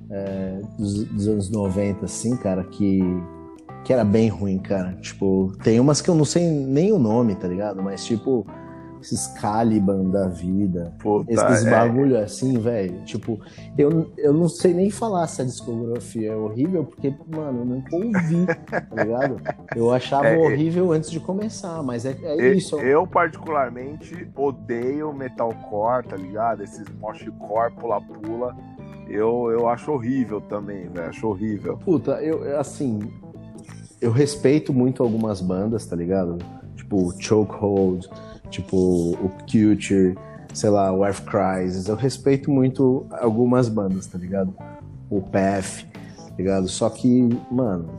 é, 0.10 0.60
dos, 0.76 1.04
dos 1.06 1.28
anos 1.28 1.50
90, 1.52 2.06
assim, 2.06 2.36
cara, 2.36 2.64
que 2.64 3.00
que 3.84 3.92
era 3.92 4.04
bem 4.04 4.30
ruim, 4.30 4.58
cara. 4.58 4.94
Tipo, 4.94 5.52
tem 5.64 5.80
umas 5.80 6.02
que 6.02 6.10
eu 6.10 6.16
não 6.16 6.26
sei 6.26 6.50
nem 6.50 6.92
o 6.92 6.98
nome, 6.98 7.36
tá 7.36 7.48
ligado? 7.48 7.84
Mas, 7.84 8.06
tipo, 8.06 8.48
esses 9.04 9.28
Caliban 9.28 10.10
da 10.10 10.28
vida. 10.28 10.94
Puta, 11.00 11.32
esses 11.32 11.66
é. 11.66 11.70
bagulho 11.70 12.18
assim, 12.18 12.58
velho. 12.58 13.04
Tipo, 13.04 13.40
eu, 13.78 14.12
eu 14.18 14.34
não 14.34 14.48
sei 14.48 14.74
nem 14.74 14.90
falar 14.90 15.28
se 15.28 15.42
a 15.42 15.46
discografia 15.46 16.32
é 16.32 16.36
horrível, 16.36 16.86
porque, 16.86 17.14
mano, 17.28 17.60
eu 17.60 17.66
nunca 17.66 17.96
ouvi, 17.96 18.46
tá 18.70 19.04
ligado? 19.04 19.42
Eu 19.76 19.92
achava 19.92 20.28
é, 20.30 20.36
é. 20.36 20.38
horrível 20.38 20.94
é, 20.94 20.98
antes 20.98 21.12
de 21.12 21.20
começar, 21.20 21.84
mas 21.84 22.06
é, 22.06 22.16
é 22.24 22.54
isso. 22.54 22.80
Eu, 22.80 23.06
particularmente, 23.06 24.28
odeio 24.36 25.14
metalcore, 25.14 26.08
tá 26.08 26.16
ligado? 26.16 26.64
Esses 26.64 26.88
moshcore, 27.00 27.74
pula-pula. 27.74 28.56
Eu, 29.10 29.52
eu 29.52 29.68
acho 29.68 29.92
horrível 29.92 30.40
também, 30.40 30.88
velho. 30.88 31.10
Acho 31.10 31.28
horrível. 31.28 31.78
Puta, 31.78 32.24
eu, 32.24 32.58
assim, 32.58 33.00
eu 34.00 34.12
respeito 34.12 34.74
muito 34.74 35.04
algumas 35.04 35.42
bandas, 35.42 35.86
tá 35.86 35.96
ligado? 35.96 36.38
Tipo, 36.76 37.14
Chokehold, 37.20 38.08
tipo, 38.54 38.78
o 38.78 39.32
Culture, 39.52 40.16
sei 40.54 40.70
lá, 40.70 40.92
o 40.92 41.06
Earth 41.06 41.24
Crisis. 41.26 41.88
Eu 41.88 41.96
respeito 41.96 42.52
muito 42.52 43.06
algumas 43.12 43.68
bandas, 43.68 44.06
tá 44.06 44.18
ligado? 44.18 44.54
O 45.10 45.22
Path, 45.22 45.86
tá 46.18 46.34
ligado? 46.38 46.68
Só 46.68 46.90
que, 46.90 47.30
mano, 47.52 47.90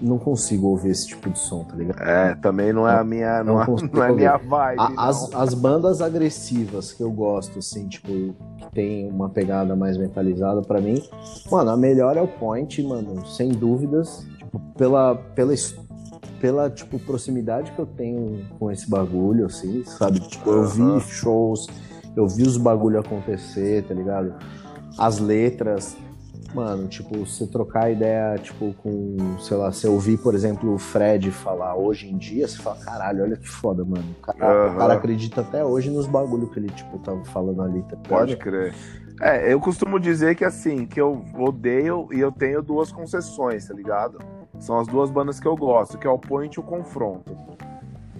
não 0.00 0.18
consigo 0.18 0.66
ouvir 0.66 0.90
esse 0.90 1.06
tipo 1.06 1.30
de 1.30 1.38
som, 1.38 1.64
tá 1.64 1.74
ligado? 1.74 2.02
É, 2.02 2.34
também 2.34 2.72
não 2.72 2.86
é 2.86 2.98
a 2.98 3.04
minha, 3.04 3.42
não, 3.42 3.64
não, 3.64 3.76
não 3.92 4.04
é 4.04 4.08
a 4.08 4.12
minha 4.12 4.36
vibe. 4.36 4.80
A, 4.80 5.08
as, 5.08 5.34
as 5.34 5.54
bandas 5.54 6.02
agressivas 6.02 6.92
que 6.92 7.02
eu 7.02 7.10
gosto, 7.10 7.58
assim, 7.60 7.88
tipo, 7.88 8.08
que 8.08 8.70
tem 8.72 9.08
uma 9.08 9.28
pegada 9.28 9.74
mais 9.74 9.96
mentalizada 9.96 10.60
para 10.62 10.80
mim, 10.80 11.02
mano, 11.50 11.70
a 11.70 11.76
melhor 11.76 12.16
é 12.16 12.20
o 12.20 12.28
Point, 12.28 12.82
mano, 12.82 13.24
sem 13.26 13.50
dúvidas 13.50 14.26
pela, 14.76 15.14
pela, 15.14 15.54
pela 16.42 16.68
tipo, 16.68 16.98
proximidade 16.98 17.70
que 17.70 17.78
eu 17.78 17.86
tenho 17.86 18.44
com 18.58 18.68
esse 18.68 18.90
bagulho, 18.90 19.46
assim, 19.46 19.84
sabe? 19.84 20.18
Tipo, 20.18 20.50
eu 20.50 20.66
vi 20.66 21.00
shows, 21.02 21.68
eu 22.16 22.26
vi 22.26 22.42
os 22.42 22.56
bagulho 22.56 22.98
acontecer, 22.98 23.84
tá 23.84 23.94
ligado? 23.94 24.34
As 24.98 25.20
letras, 25.20 25.96
mano, 26.52 26.88
tipo, 26.88 27.24
você 27.24 27.46
trocar 27.46 27.92
ideia, 27.92 28.36
tipo, 28.38 28.74
com, 28.82 29.38
sei 29.38 29.56
lá, 29.56 29.70
você 29.70 29.86
ouvir, 29.86 30.18
por 30.18 30.34
exemplo, 30.34 30.74
o 30.74 30.78
Fred 30.78 31.30
falar 31.30 31.76
hoje 31.76 32.10
em 32.10 32.18
dia, 32.18 32.48
você 32.48 32.58
fala, 32.58 32.76
caralho, 32.78 33.22
olha 33.22 33.36
que 33.36 33.48
foda, 33.48 33.84
mano. 33.84 34.04
O 34.18 34.20
cara, 34.20 34.66
uhum. 34.66 34.74
o 34.74 34.78
cara 34.78 34.94
acredita 34.94 35.42
até 35.42 35.64
hoje 35.64 35.90
nos 35.90 36.08
bagulho 36.08 36.48
que 36.48 36.58
ele, 36.58 36.70
tipo, 36.70 36.98
tava 36.98 37.24
falando 37.26 37.62
ali, 37.62 37.84
tá 37.84 37.96
Pode 38.08 38.36
crer. 38.36 38.74
É, 39.20 39.52
eu 39.52 39.60
costumo 39.60 40.00
dizer 40.00 40.34
que 40.34 40.44
assim, 40.44 40.86
que 40.86 41.00
eu 41.00 41.24
odeio 41.38 42.08
e 42.10 42.18
eu 42.18 42.32
tenho 42.32 42.60
duas 42.60 42.90
concessões, 42.90 43.68
tá 43.68 43.74
ligado? 43.74 44.18
São 44.62 44.78
as 44.78 44.86
duas 44.86 45.10
bandas 45.10 45.40
que 45.40 45.46
eu 45.46 45.56
gosto, 45.56 45.98
que 45.98 46.06
é 46.06 46.10
o 46.10 46.16
Point 46.16 46.56
e 46.56 46.60
o 46.60 46.62
Confronto. 46.62 47.36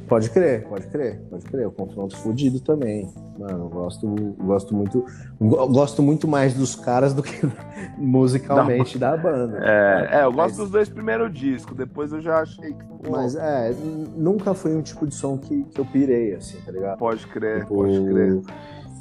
Pode 0.09 0.29
crer, 0.29 0.67
pode 0.69 0.89
crer, 0.89 1.23
pode 1.31 1.45
crer. 1.45 1.67
O 1.69 1.71
confronto 1.71 2.17
fudido 2.19 2.61
também. 2.61 3.09
Mano, 3.39 3.69
gosto, 3.69 4.07
gosto 4.41 4.75
muito. 4.75 5.07
Gosto 5.41 6.03
muito 6.03 6.29
mais 6.29 6.53
dos 6.53 6.75
caras 6.75 7.15
do 7.15 7.23
que 7.23 7.41
musicalmente 7.97 8.99
da 8.99 9.17
banda. 9.17 9.59
É, 9.63 10.19
é 10.19 10.25
eu 10.25 10.33
gosto 10.33 10.57
dos 10.57 10.71
dois 10.71 10.89
primeiros 10.89 11.33
discos, 11.33 11.75
depois 11.75 12.13
eu 12.13 12.21
já 12.21 12.41
achei 12.41 12.75
que. 12.75 12.85
Pô, 12.85 13.13
mas 13.13 13.37
é, 13.37 13.73
nunca 14.15 14.53
foi 14.53 14.77
um 14.77 14.83
tipo 14.83 15.07
de 15.07 15.15
som 15.15 15.39
que, 15.39 15.63
que 15.65 15.81
eu 15.81 15.85
pirei, 15.87 16.35
assim, 16.35 16.59
tá 16.61 16.73
ligado? 16.73 16.99
Pode 16.99 17.27
crer, 17.29 17.61
tipo, 17.61 17.77
pode 17.77 18.05
crer. 18.05 18.43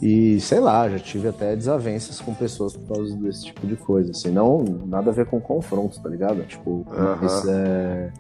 E 0.02 0.40
sei 0.40 0.60
lá, 0.60 0.90
já 0.90 0.98
tive 0.98 1.28
até 1.28 1.56
desavenças 1.56 2.20
com 2.20 2.34
pessoas 2.34 2.76
por 2.76 2.96
causa 2.96 3.16
desse 3.18 3.46
tipo 3.46 3.68
de 3.68 3.76
coisa. 3.76 4.12
Assim, 4.12 4.32
não 4.32 4.64
nada 4.88 5.12
a 5.12 5.14
ver 5.14 5.28
com 5.28 5.40
confronto, 5.40 6.02
tá 6.02 6.10
ligado? 6.10 6.44
Tipo, 6.44 6.72
uh 6.72 6.86
-huh. 6.88 7.50
é... 7.50 8.12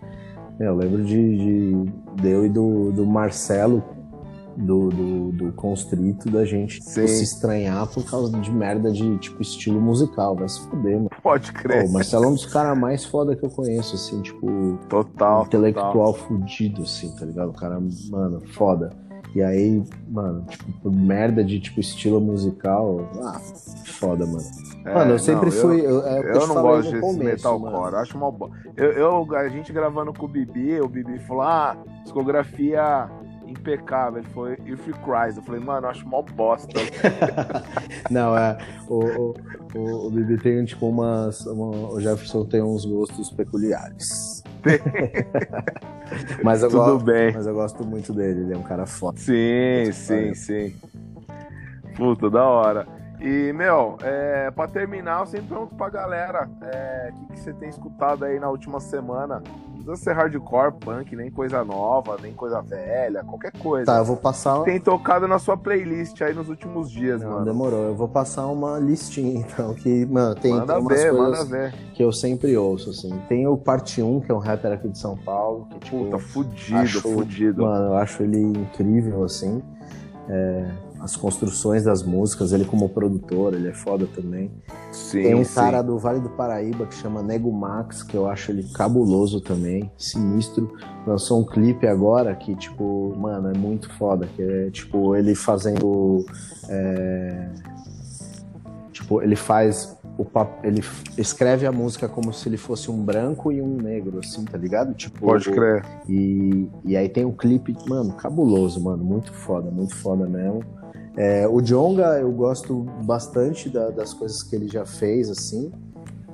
eu 0.59 0.75
lembro 0.75 1.03
de, 1.03 1.37
de, 1.37 1.91
de, 2.21 2.29
eu 2.29 2.45
e 2.45 2.49
do, 2.49 2.91
do 2.91 3.05
Marcelo 3.05 3.83
do, 4.55 4.89
do, 4.89 5.31
do 5.31 5.53
Constrito 5.53 6.29
da 6.29 6.45
gente 6.45 6.79
tipo, 6.79 6.91
se 6.91 7.23
estranhar 7.23 7.87
por 7.87 8.03
causa 8.05 8.37
de 8.37 8.51
merda 8.51 8.91
de 8.91 9.17
tipo 9.17 9.41
estilo 9.41 9.81
musical. 9.81 10.35
Vai 10.35 10.49
se 10.49 10.61
fuder, 10.61 10.97
mano. 10.97 11.09
Pode 11.23 11.51
crer. 11.51 11.83
Pô, 11.83 11.89
o 11.89 11.93
Marcelo 11.93 12.25
é 12.25 12.27
um 12.27 12.33
dos 12.33 12.45
caras 12.45 12.77
mais 12.77 13.05
foda 13.05 13.35
que 13.35 13.43
eu 13.43 13.49
conheço, 13.49 13.95
assim, 13.95 14.21
tipo. 14.21 14.77
Total. 14.87 15.45
Intelectual 15.45 16.13
total. 16.13 16.13
fudido, 16.13 16.83
assim, 16.83 17.11
tá 17.15 17.25
ligado? 17.25 17.49
O 17.49 17.53
cara, 17.53 17.79
mano, 18.11 18.41
foda. 18.53 18.91
E 19.33 19.41
aí, 19.41 19.81
mano, 20.09 20.45
tipo, 20.45 20.91
merda 20.91 21.43
de 21.43 21.59
tipo 21.59 21.79
estilo 21.79 22.19
musical. 22.19 23.09
Ah, 23.23 23.39
foda, 23.85 24.25
mano. 24.25 24.43
É, 24.83 24.93
mano, 24.93 25.11
eu 25.11 25.19
sempre 25.19 25.45
não, 25.45 25.51
fui. 25.51 25.79
Eu, 25.79 25.99
eu, 25.99 26.23
eu, 26.23 26.33
eu 26.33 26.47
não 26.47 26.61
gosto 26.61 26.91
desse 26.91 27.17
metalcore, 27.17 27.95
acho 27.95 28.17
uma 28.17 28.31
boa. 28.31 28.51
Eu, 28.75 28.91
eu, 28.91 29.35
a 29.35 29.47
gente 29.47 29.71
gravando 29.71 30.11
com 30.13 30.25
o 30.25 30.29
Bibi, 30.29 30.81
o 30.81 30.87
Bibi 30.87 31.19
falou: 31.19 31.43
ah, 31.43 31.77
discografia 32.03 33.09
impecável. 33.51 34.19
Ele 34.19 34.29
foi 34.29 34.53
If 34.65 34.87
You 34.87 34.95
Cries. 35.03 35.37
Eu 35.37 35.43
falei, 35.43 35.61
mano, 35.61 35.85
eu 35.85 35.91
acho 35.91 36.07
mó 36.07 36.21
bosta. 36.21 36.79
não, 38.09 38.37
é. 38.37 38.57
O, 38.87 39.05
o, 39.05 39.35
o, 39.75 40.07
o 40.07 40.11
Bibi 40.11 40.37
tem, 40.37 40.65
tipo, 40.65 40.87
umas. 40.87 41.45
Uma, 41.45 41.93
o 41.93 42.01
Jefferson 42.01 42.45
tem 42.45 42.61
uns 42.61 42.85
gostos 42.85 43.29
peculiares. 43.29 44.40
mas 46.43 46.61
eu 46.61 46.69
Tudo 46.69 46.83
gosto, 46.83 47.05
bem. 47.05 47.31
Mas 47.33 47.47
eu 47.47 47.53
gosto 47.53 47.83
muito 47.85 48.13
dele, 48.13 48.41
ele 48.41 48.53
é 48.53 48.57
um 48.57 48.63
cara 48.63 48.85
foda. 48.85 49.17
Sim, 49.17 49.91
sim, 49.91 50.33
sim. 50.33 50.75
Puta, 51.95 52.29
da 52.29 52.43
hora. 52.43 53.00
E, 53.21 53.53
meu, 53.53 53.97
é, 54.01 54.49
pra 54.49 54.67
terminar, 54.67 55.19
eu 55.19 55.27
sempre 55.27 55.47
pergunto 55.47 55.75
pra 55.75 55.89
galera 55.89 56.49
é, 56.59 57.11
o 57.13 57.19
que, 57.27 57.33
que 57.33 57.39
você 57.39 57.53
tem 57.53 57.69
escutado 57.69 58.25
aí 58.25 58.39
na 58.39 58.49
última 58.49 58.79
semana. 58.79 59.43
Não 59.45 59.85
precisa 59.85 59.95
ser 59.95 60.13
hardcore, 60.13 60.73
punk, 60.73 61.15
nem 61.15 61.29
coisa 61.29 61.63
nova, 61.63 62.17
nem 62.19 62.33
coisa 62.33 62.61
velha, 62.61 63.23
qualquer 63.23 63.51
coisa. 63.51 63.85
Tá, 63.85 63.97
eu 63.99 64.05
vou 64.05 64.17
passar. 64.17 64.57
Que 64.59 64.65
tem 64.65 64.79
tocado 64.79 65.27
na 65.27 65.37
sua 65.37 65.55
playlist 65.55 66.19
aí 66.21 66.33
nos 66.33 66.49
últimos 66.49 66.89
dias, 66.89 67.21
Não, 67.21 67.29
mano. 67.29 67.45
Demorou, 67.45 67.83
eu 67.85 67.95
vou 67.95 68.07
passar 68.07 68.47
uma 68.47 68.79
listinha, 68.79 69.39
então, 69.47 69.75
que, 69.75 70.03
mano, 70.07 70.33
tem, 70.33 70.53
manda 70.53 70.79
umas 70.79 71.01
ver, 71.01 71.11
coisas 71.11 71.49
manda 71.49 71.69
ver. 71.69 71.73
que 71.93 72.03
eu 72.03 72.11
sempre 72.11 72.57
ouço, 72.57 72.89
assim. 72.89 73.11
Tem 73.29 73.45
o 73.45 73.55
Parte 73.55 74.01
1, 74.01 74.21
que 74.21 74.31
é 74.31 74.35
um 74.35 74.39
rapper 74.39 74.71
aqui 74.71 74.89
de 74.89 74.97
São 74.97 75.15
Paulo, 75.15 75.67
que, 75.69 75.79
tipo. 75.79 76.05
Puta, 76.05 76.17
fudido, 76.17 76.77
acho, 76.79 77.01
fudido. 77.01 77.61
Mano, 77.61 77.85
eu 77.85 77.97
acho 77.97 78.23
ele 78.23 78.41
incrível, 78.41 79.23
assim. 79.23 79.61
É, 80.27 80.71
as 81.01 81.15
construções 81.15 81.83
das 81.83 82.03
músicas, 82.03 82.53
ele 82.53 82.63
como 82.63 82.87
produtor, 82.87 83.53
ele 83.55 83.67
é 83.67 83.73
foda 83.73 84.07
também. 84.15 84.51
Sim, 84.91 85.23
Tem 85.23 85.35
um 85.35 85.43
sim. 85.43 85.55
cara 85.55 85.81
do 85.81 85.97
Vale 85.97 86.19
do 86.19 86.29
Paraíba 86.29 86.85
que 86.85 86.93
chama 86.93 87.23
Nego 87.23 87.51
Max, 87.51 88.03
que 88.03 88.15
eu 88.15 88.29
acho 88.29 88.51
ele 88.51 88.63
cabuloso 88.71 89.41
também, 89.41 89.91
sinistro. 89.97 90.71
Lançou 91.07 91.41
um 91.41 91.45
clipe 91.45 91.87
agora 91.87 92.35
que, 92.35 92.55
tipo, 92.55 93.15
mano, 93.17 93.49
é 93.49 93.57
muito 93.57 93.91
foda, 93.93 94.27
que 94.35 94.43
é, 94.43 94.69
tipo, 94.69 95.15
ele 95.15 95.33
fazendo... 95.33 96.23
É... 96.69 97.49
Tipo, 98.91 99.23
ele 99.23 99.35
faz 99.35 99.97
o 100.17 100.25
pap... 100.25 100.63
ele 100.63 100.83
escreve 101.17 101.65
a 101.65 101.71
música 101.71 102.07
como 102.07 102.31
se 102.31 102.47
ele 102.47 102.57
fosse 102.57 102.91
um 102.91 103.03
branco 103.03 103.51
e 103.51 103.59
um 103.59 103.75
negro, 103.75 104.19
assim, 104.19 104.45
tá 104.45 104.57
ligado? 104.57 104.93
Tipo, 104.93 105.19
Pode 105.21 105.49
crer. 105.49 105.83
E, 106.07 106.69
e 106.85 106.95
aí 106.95 107.09
tem 107.09 107.25
um 107.25 107.31
clipe, 107.31 107.75
mano, 107.87 108.13
cabuloso, 108.13 108.79
mano, 108.79 109.03
muito 109.03 109.33
foda, 109.33 109.71
muito 109.71 109.95
foda 109.95 110.27
mesmo. 110.27 110.61
É, 111.15 111.47
o 111.47 111.61
Jonga, 111.61 112.19
eu 112.19 112.31
gosto 112.31 112.83
bastante 113.03 113.69
da, 113.69 113.89
das 113.89 114.13
coisas 114.13 114.41
que 114.43 114.55
ele 114.55 114.67
já 114.67 114.85
fez, 114.85 115.29
assim. 115.29 115.71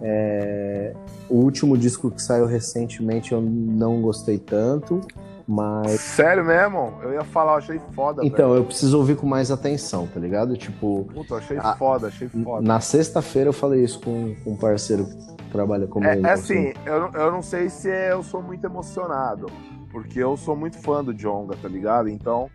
É, 0.02 0.94
o 1.30 1.36
último 1.36 1.76
disco 1.78 2.12
que 2.12 2.22
saiu 2.22 2.46
recentemente 2.46 3.32
eu 3.32 3.42
não 3.42 4.02
gostei 4.02 4.38
tanto. 4.38 5.02
Mas. 5.48 6.02
Sério 6.02 6.44
mesmo? 6.46 6.94
Eu 7.02 7.14
ia 7.14 7.24
falar, 7.24 7.54
eu 7.54 7.58
achei 7.58 7.80
foda. 7.94 8.24
Então, 8.26 8.50
velho. 8.50 8.62
eu 8.62 8.66
preciso 8.66 8.98
ouvir 8.98 9.16
com 9.16 9.26
mais 9.26 9.50
atenção, 9.50 10.06
tá 10.06 10.20
ligado? 10.20 10.58
Tipo. 10.58 11.06
Puta, 11.14 11.36
eu 11.36 11.38
achei 11.38 11.58
a- 11.58 11.76
foda, 11.76 12.08
achei 12.08 12.28
foda. 12.28 12.68
Na 12.68 12.82
sexta-feira 12.82 13.50
eu 13.50 13.54
falei 13.54 13.84
isso 13.84 14.00
com, 14.02 14.36
com 14.44 14.52
um 14.52 14.58
parceiro 14.58 15.06
que 15.06 15.46
trabalha 15.52 15.88
comigo. 15.88 16.12
É, 16.28 16.30
é 16.30 16.34
assim, 16.34 16.74
eu, 16.86 17.00
não- 17.00 17.12
eu 17.14 17.32
não 17.32 17.42
sei 17.42 17.70
se 17.70 17.88
eu 17.90 18.22
sou 18.24 18.44
muito 18.44 18.66
emocionado, 18.66 19.48
porque 19.90 20.20
eu 20.20 20.36
sou 20.36 20.56
muito 20.56 20.78
fã 20.80 21.02
do 21.02 21.14
Jonga, 21.14 21.56
tá 21.62 21.70
ligado? 21.70 22.10
Então, 22.10 22.50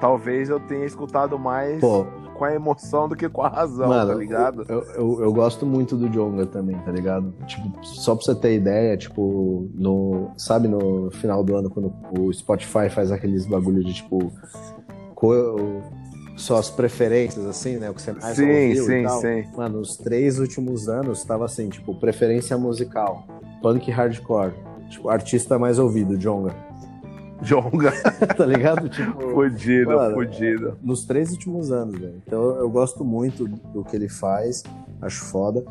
talvez 0.00 0.48
eu 0.48 0.58
tenha 0.60 0.84
escutado 0.84 1.38
mais 1.38 1.80
Pô, 1.80 2.04
com 2.34 2.44
a 2.44 2.54
emoção 2.54 3.08
do 3.08 3.16
que 3.16 3.28
com 3.28 3.42
a 3.42 3.48
razão, 3.48 3.88
mano, 3.88 4.12
tá 4.12 4.18
ligado? 4.18 4.64
Eu, 4.68 4.82
eu, 4.94 5.22
eu 5.24 5.32
gosto 5.32 5.64
muito 5.64 5.96
do 5.96 6.08
Jonga 6.08 6.44
também, 6.46 6.76
tá 6.78 6.90
ligado? 6.90 7.32
Tipo, 7.46 7.84
só 7.84 8.14
pra 8.14 8.24
você 8.24 8.34
ter 8.34 8.54
ideia, 8.54 8.96
tipo, 8.96 9.68
no. 9.74 10.30
Sabe 10.36 10.68
no 10.68 11.10
final 11.12 11.42
do 11.42 11.56
ano, 11.56 11.70
quando 11.70 11.92
o 12.18 12.32
Spotify 12.32 12.88
faz 12.90 13.10
aqueles 13.10 13.46
bagulho 13.46 13.82
de 13.82 13.94
tipo. 13.94 14.32
co- 15.14 15.82
suas 16.36 16.68
preferências, 16.68 17.46
assim, 17.46 17.78
né? 17.78 17.88
O 17.88 17.94
que 17.94 18.02
você 18.02 18.12
mais 18.12 18.36
sim, 18.36 18.44
ouviu 18.44 18.84
sim, 18.84 19.08
sim. 19.08 19.44
Mano, 19.56 19.80
os 19.80 19.96
três 19.96 20.38
últimos 20.38 20.86
anos 20.86 21.24
tava 21.24 21.46
assim, 21.46 21.70
tipo, 21.70 21.94
preferência 21.94 22.58
musical, 22.58 23.26
punk 23.62 23.90
hardcore. 23.90 24.52
Tipo, 24.90 25.08
artista 25.08 25.58
mais 25.58 25.78
ouvido, 25.78 26.16
Jonga. 26.18 26.54
Jonga, 27.42 27.92
tá 28.36 28.46
ligado? 28.46 28.88
Tipo, 28.90 29.30
fudido, 29.32 29.90
Mano, 29.90 30.14
fudido. 30.14 30.78
nos 30.82 31.04
três 31.04 31.30
últimos 31.32 31.70
anos, 31.70 31.98
velho. 31.98 32.22
Então 32.26 32.56
eu 32.56 32.68
gosto 32.70 33.04
muito 33.04 33.46
do 33.46 33.84
que 33.84 33.94
ele 33.94 34.08
faz, 34.08 34.62
acho 35.00 35.24
foda. 35.24 35.64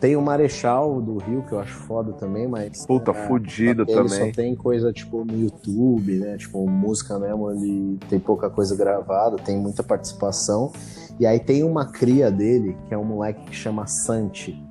Tem 0.00 0.14
o 0.16 0.22
Marechal 0.22 1.00
do 1.00 1.18
Rio, 1.18 1.42
que 1.42 1.52
eu 1.52 1.58
acho 1.58 1.74
foda 1.74 2.12
também, 2.12 2.46
mas. 2.46 2.86
Puta, 2.86 3.10
é, 3.10 3.14
fudido 3.26 3.82
ele 3.82 3.92
também. 3.92 4.26
só 4.26 4.32
tem 4.32 4.54
coisa, 4.54 4.92
tipo, 4.92 5.24
no 5.24 5.36
YouTube, 5.36 6.18
né? 6.18 6.36
Tipo, 6.36 6.64
música 6.68 7.18
mesmo, 7.18 7.50
ele 7.50 7.98
tem 8.08 8.20
pouca 8.20 8.48
coisa 8.48 8.76
gravada, 8.76 9.36
tem 9.38 9.58
muita 9.58 9.82
participação. 9.82 10.72
E 11.18 11.26
aí 11.26 11.40
tem 11.40 11.64
uma 11.64 11.84
cria 11.86 12.30
dele, 12.30 12.76
que 12.86 12.94
é 12.94 12.98
um 12.98 13.04
moleque 13.04 13.44
que 13.46 13.56
chama 13.56 13.86
Santi. 13.88 14.62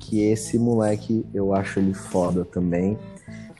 Que 0.00 0.22
esse 0.22 0.58
moleque, 0.58 1.24
eu 1.32 1.54
acho 1.54 1.78
ele 1.78 1.94
foda 1.94 2.44
também. 2.44 2.98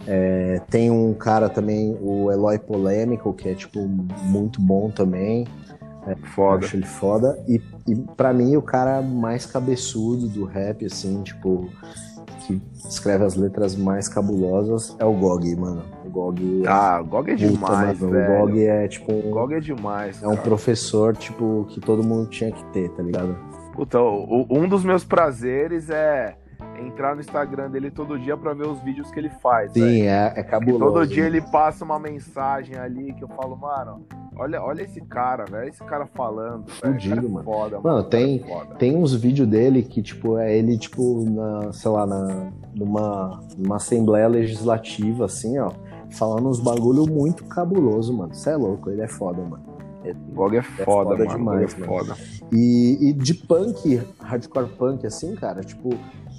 É, 0.07 0.61
tem 0.71 0.91
um 0.91 1.13
cara 1.15 1.49
também, 1.49 1.97
o 2.01 2.31
Eloy 2.31 2.59
Polêmico, 2.59 3.33
que 3.33 3.49
é, 3.49 3.55
tipo, 3.55 3.87
muito 4.23 4.61
bom 4.61 4.89
também. 4.91 5.47
Eu 6.07 6.17
Foda. 6.35 6.65
acho 6.65 6.77
ele 6.77 6.87
foda. 6.87 7.37
E, 7.49 7.61
e 7.89 7.97
para 8.17 8.33
mim, 8.33 8.55
o 8.57 8.63
cara 8.63 9.03
mais 9.03 9.45
cabeçudo 9.45 10.29
do 10.29 10.45
rap, 10.45 10.87
assim, 10.87 11.21
tipo, 11.25 11.69
que 12.47 12.63
escreve 12.89 13.25
as 13.25 13.35
letras 13.35 13.75
mais 13.75 14.09
cabulosas 14.09 14.95
é 15.01 15.05
o 15.05 15.13
Gog, 15.13 15.57
mano. 15.57 15.83
O 16.05 16.09
Gog 16.11 16.63
é. 16.65 16.69
Ah, 16.69 17.01
o 17.03 17.07
Gog 17.07 17.29
é 17.29 17.35
puta, 17.35 17.49
demais, 17.49 17.99
mano, 18.01 18.13
velho. 18.13 18.33
O 18.35 18.39
Gog 18.47 18.65
é 18.65 18.87
tipo 18.87 19.13
O 19.13 19.29
um, 19.29 19.31
Gog 19.33 19.55
é 19.55 19.59
demais. 19.61 20.23
é 20.23 20.27
um 20.29 20.31
cara. 20.31 20.43
professor, 20.43 21.17
tipo, 21.17 21.67
que 21.71 21.81
todo 21.81 22.05
mundo 22.05 22.29
tinha 22.31 22.53
que 22.53 22.63
ter, 22.67 22.89
tá 22.91 23.03
ligado? 23.03 23.37
Puta, 23.75 23.99
o- 24.01 24.43
o- 24.43 24.59
um 24.59 24.69
dos 24.69 24.85
meus 24.85 25.03
prazeres 25.05 25.91
é 25.91 26.37
entrar 26.85 27.15
no 27.15 27.21
Instagram 27.21 27.71
dele 27.71 27.91
todo 27.91 28.19
dia 28.19 28.37
pra 28.37 28.53
ver 28.55 28.67
os 28.67 28.81
vídeos 28.83 29.11
que 29.11 29.19
ele 29.19 29.31
faz. 29.43 29.73
Sim, 29.73 30.03
é, 30.03 30.33
é 30.37 30.41
E 30.41 30.45
cabuloso. 30.45 30.85
todo 30.95 31.07
dia 31.07 31.25
ele 31.27 31.41
passa 31.41 31.85
uma 31.85 31.99
mensagem 31.99 32.77
ali 32.77 33.13
que 33.15 33.25
eu 33.25 33.29
falo, 33.29 33.57
mano, 33.57 34.05
olha, 34.37 34.63
olha 34.63 34.83
esse 34.83 35.01
cara, 35.01 35.45
velho, 35.45 35.69
esse 35.69 35.83
cara 35.85 36.07
falando. 36.07 36.71
Fudido, 36.71 37.27
é 37.27 37.29
mano. 37.31 37.45
Foda, 37.45 37.81
Mano, 37.81 38.01
esse 38.01 38.09
cara 38.11 38.23
é 38.23 38.27
tem- 38.27 38.39
foda. 38.41 38.75
Tem 38.77 38.97
uns 38.97 39.15
vídeos 39.15 39.49
dele 39.49 39.83
que, 39.83 40.03
tipo, 40.03 40.39
é 40.39 40.57
ele, 40.57 40.77
tipo, 40.79 41.25
na, 41.29 41.73
sei 41.73 41.91
lá, 41.91 42.07
na, 42.07 42.51
numa, 42.75 43.41
numa 43.57 43.77
assembleia 43.77 44.29
legislativa, 44.29 45.25
assim, 45.25 45.59
ó, 45.59 45.71
falando 46.11 46.49
uns 46.49 46.61
bagulho 46.61 47.07
muito 47.07 47.45
cabuloso, 47.45 48.13
mano. 48.17 48.35
Você 48.35 48.51
é 48.51 48.57
louco, 48.57 48.91
ele 48.91 49.03
é 49.03 49.09
foda, 49.09 49.43
mano. 49.43 49.65
O 50.31 50.35
Gog 50.35 50.57
é 50.57 50.63
foda, 50.63 50.85
foda 50.85 51.25
mano. 51.25 51.31
demais, 51.37 51.73
o 51.73 51.77
Gog 51.79 51.83
é 51.83 51.89
mano. 51.91 52.07
foda. 52.15 52.17
E, 52.53 53.09
e 53.09 53.13
de 53.13 53.35
punk, 53.35 54.01
hardcore 54.21 54.69
punk, 54.69 55.05
assim, 55.05 55.35
cara, 55.35 55.63
tipo, 55.63 55.91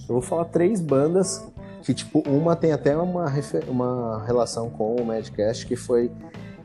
eu 0.07 0.15
vou 0.15 0.21
falar 0.21 0.45
três 0.45 0.79
bandas 0.79 1.45
que, 1.83 1.93
tipo, 1.93 2.19
uma 2.27 2.55
tem 2.55 2.71
até 2.71 2.95
uma, 2.97 3.31
uma 3.67 4.23
relação 4.25 4.69
com 4.69 4.95
o 4.95 5.05
Madcast, 5.05 5.65
que 5.65 5.75
foi, 5.75 6.11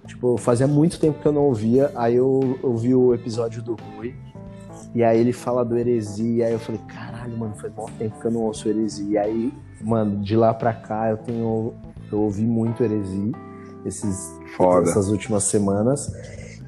tipo, 0.06 0.36
fazia 0.36 0.66
muito 0.66 0.98
tempo 0.98 1.20
que 1.20 1.26
eu 1.26 1.32
não 1.32 1.42
ouvia, 1.42 1.90
aí 1.94 2.16
eu 2.16 2.58
ouvi 2.62 2.94
o 2.94 3.14
episódio 3.14 3.62
do 3.62 3.76
Rui, 3.96 4.14
e 4.94 5.02
aí 5.02 5.18
ele 5.18 5.32
fala 5.32 5.64
do 5.64 5.76
Heresia, 5.76 6.26
e 6.26 6.42
aí 6.42 6.52
eu 6.52 6.58
falei, 6.58 6.80
caralho, 6.88 7.36
mano, 7.36 7.54
faz 7.54 7.72
muito 7.74 7.92
tempo 7.92 8.20
que 8.20 8.26
eu 8.26 8.30
não 8.30 8.40
ouço 8.42 8.68
Heresia, 8.68 9.06
e 9.08 9.18
aí, 9.18 9.54
mano, 9.80 10.22
de 10.22 10.36
lá 10.36 10.52
pra 10.52 10.72
cá 10.72 11.10
eu 11.10 11.16
tenho, 11.18 11.74
eu 12.10 12.20
ouvi 12.20 12.42
muito 12.42 12.82
Heresia, 12.82 13.32
esses, 13.84 14.38
Foda. 14.56 14.88
essas 14.88 15.08
últimas 15.08 15.44
semanas. 15.44 16.12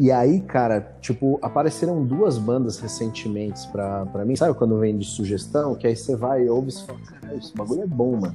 E 0.00 0.10
aí, 0.10 0.40
cara, 0.40 0.80
tipo, 1.00 1.38
apareceram 1.40 2.04
duas 2.04 2.36
bandas 2.38 2.78
recentemente 2.78 3.66
pra, 3.70 4.04
pra 4.06 4.24
mim. 4.24 4.34
Sabe 4.34 4.54
quando 4.54 4.78
vem 4.78 4.96
de 4.98 5.04
sugestão? 5.06 5.74
Que 5.76 5.86
aí 5.86 5.94
você 5.96 6.16
vai 6.16 6.44
e 6.44 6.48
ouve 6.50 6.70
e 6.70 6.86
fala, 6.86 6.98
caralho, 7.00 7.38
esse 7.38 7.54
bagulho 7.56 7.82
é 7.82 7.86
bom, 7.86 8.16
mano. 8.16 8.34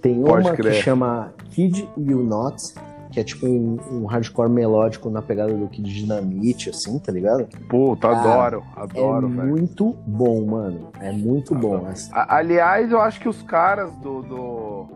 Tem 0.00 0.20
Pode 0.22 0.46
uma 0.46 0.56
que 0.56 0.62
crer. 0.62 0.74
chama 0.74 1.32
Kid 1.50 1.88
You 1.98 2.22
Not, 2.22 2.74
que 3.10 3.20
é 3.20 3.24
tipo 3.24 3.46
um, 3.46 3.78
um 3.92 4.06
hardcore 4.06 4.48
melódico 4.50 5.08
na 5.10 5.20
pegada 5.22 5.52
do 5.54 5.66
Kid 5.68 5.88
Dynamite, 5.92 6.70
assim, 6.70 6.98
tá 6.98 7.12
ligado? 7.12 7.46
Puta, 7.68 8.08
Cara, 8.08 8.20
adoro, 8.20 8.64
adoro, 8.74 9.26
é 9.26 9.30
velho. 9.30 9.48
muito 9.48 9.94
bom, 10.06 10.44
mano. 10.46 10.88
É 11.00 11.12
muito 11.12 11.54
bom. 11.54 11.76
Adoro. 11.76 11.94
A- 12.12 12.36
Aliás, 12.36 12.90
eu 12.90 13.00
acho 13.00 13.20
que 13.20 13.28
os 13.28 13.40
caras 13.42 13.92
do, 13.96 14.22
do, 14.22 14.86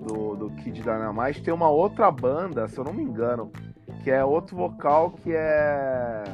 do, 0.00 0.36
do 0.36 0.50
Kid 0.56 0.80
Dynamite 0.82 1.42
tem 1.42 1.54
uma 1.54 1.68
outra 1.70 2.10
banda, 2.10 2.68
se 2.68 2.76
eu 2.78 2.84
não 2.84 2.92
me 2.92 3.02
engano, 3.02 3.50
que 4.02 4.10
é 4.10 4.24
outro 4.24 4.56
vocal 4.56 5.12
que 5.22 5.32
é. 5.34 6.24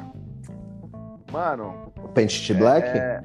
Mano. 1.32 1.92
Paint 2.14 2.52
Black? 2.54 2.86
É... 2.86 3.22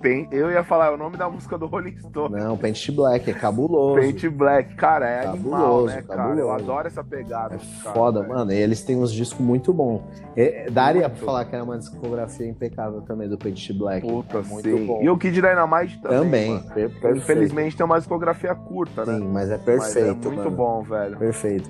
Pen- 0.00 0.28
Eu 0.30 0.48
ia 0.52 0.62
falar 0.62 0.92
o 0.92 0.96
nome 0.96 1.16
da 1.16 1.28
música 1.28 1.58
do 1.58 1.66
Rolling 1.66 1.98
Stone. 1.98 2.32
Não, 2.36 2.56
Paint 2.56 2.88
Black, 2.92 3.28
é 3.28 3.34
cabuloso. 3.34 3.98
Paint 4.00 4.28
Black, 4.28 4.74
cara, 4.76 5.08
é 5.08 5.26
animal, 5.26 5.60
Cabuloso, 5.60 5.86
né, 5.86 6.02
cara? 6.02 6.18
cabuloso. 6.18 6.40
Eu 6.40 6.50
adoro 6.52 6.86
essa 6.86 7.02
pegada. 7.02 7.54
É 7.54 7.58
dos 7.58 7.82
caras, 7.82 7.98
foda, 7.98 8.20
velho. 8.20 8.32
mano. 8.32 8.52
E 8.52 8.56
eles 8.56 8.84
têm 8.84 8.96
uns 8.96 9.12
discos 9.12 9.44
muito 9.44 9.72
bons. 9.74 10.02
É, 10.36 10.70
daria 10.70 11.08
Muito. 11.08 11.16
pra 11.16 11.26
falar 11.26 11.44
que 11.46 11.54
era 11.56 11.64
uma 11.64 11.76
discografia 11.78 12.46
impecável 12.48 13.00
também 13.02 13.28
do 13.28 13.36
Paint 13.36 13.72
Black. 13.72 14.06
Puta, 14.06 14.40
muito 14.42 14.68
sim. 14.70 14.86
bom. 14.86 15.02
E 15.02 15.10
o 15.10 15.18
Kid 15.18 15.34
Dynamite 15.34 16.00
também. 16.00 16.60
Também. 16.60 17.16
Infelizmente 17.16 17.76
tem 17.76 17.84
uma 17.84 17.98
discografia 17.98 18.54
curta, 18.54 19.04
né? 19.04 19.18
Sim, 19.18 19.24
mas 19.32 19.48
é 19.50 19.56
Mas 19.56 19.64
perfeito, 19.64 20.28
é 20.28 20.30
muito 20.30 20.36
mano. 20.44 20.50
bom, 20.52 20.82
velho. 20.82 21.16
Perfeito. 21.18 21.68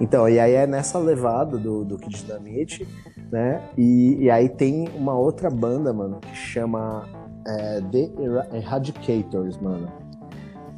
Então, 0.00 0.28
e 0.28 0.40
aí 0.40 0.54
é 0.54 0.66
nessa 0.66 0.98
levada 0.98 1.58
do, 1.58 1.84
do 1.84 1.98
Kid 1.98 2.24
Dynamite, 2.24 2.88
né? 3.30 3.62
E, 3.76 4.16
e 4.24 4.30
aí 4.30 4.48
tem 4.48 4.88
uma 4.96 5.14
outra 5.14 5.50
banda, 5.50 5.92
mano, 5.92 6.18
que 6.20 6.34
chama 6.34 7.06
é, 7.46 7.80
The 7.80 8.10
Era- 8.18 8.48
Eradicators, 8.56 9.58
mano. 9.58 9.88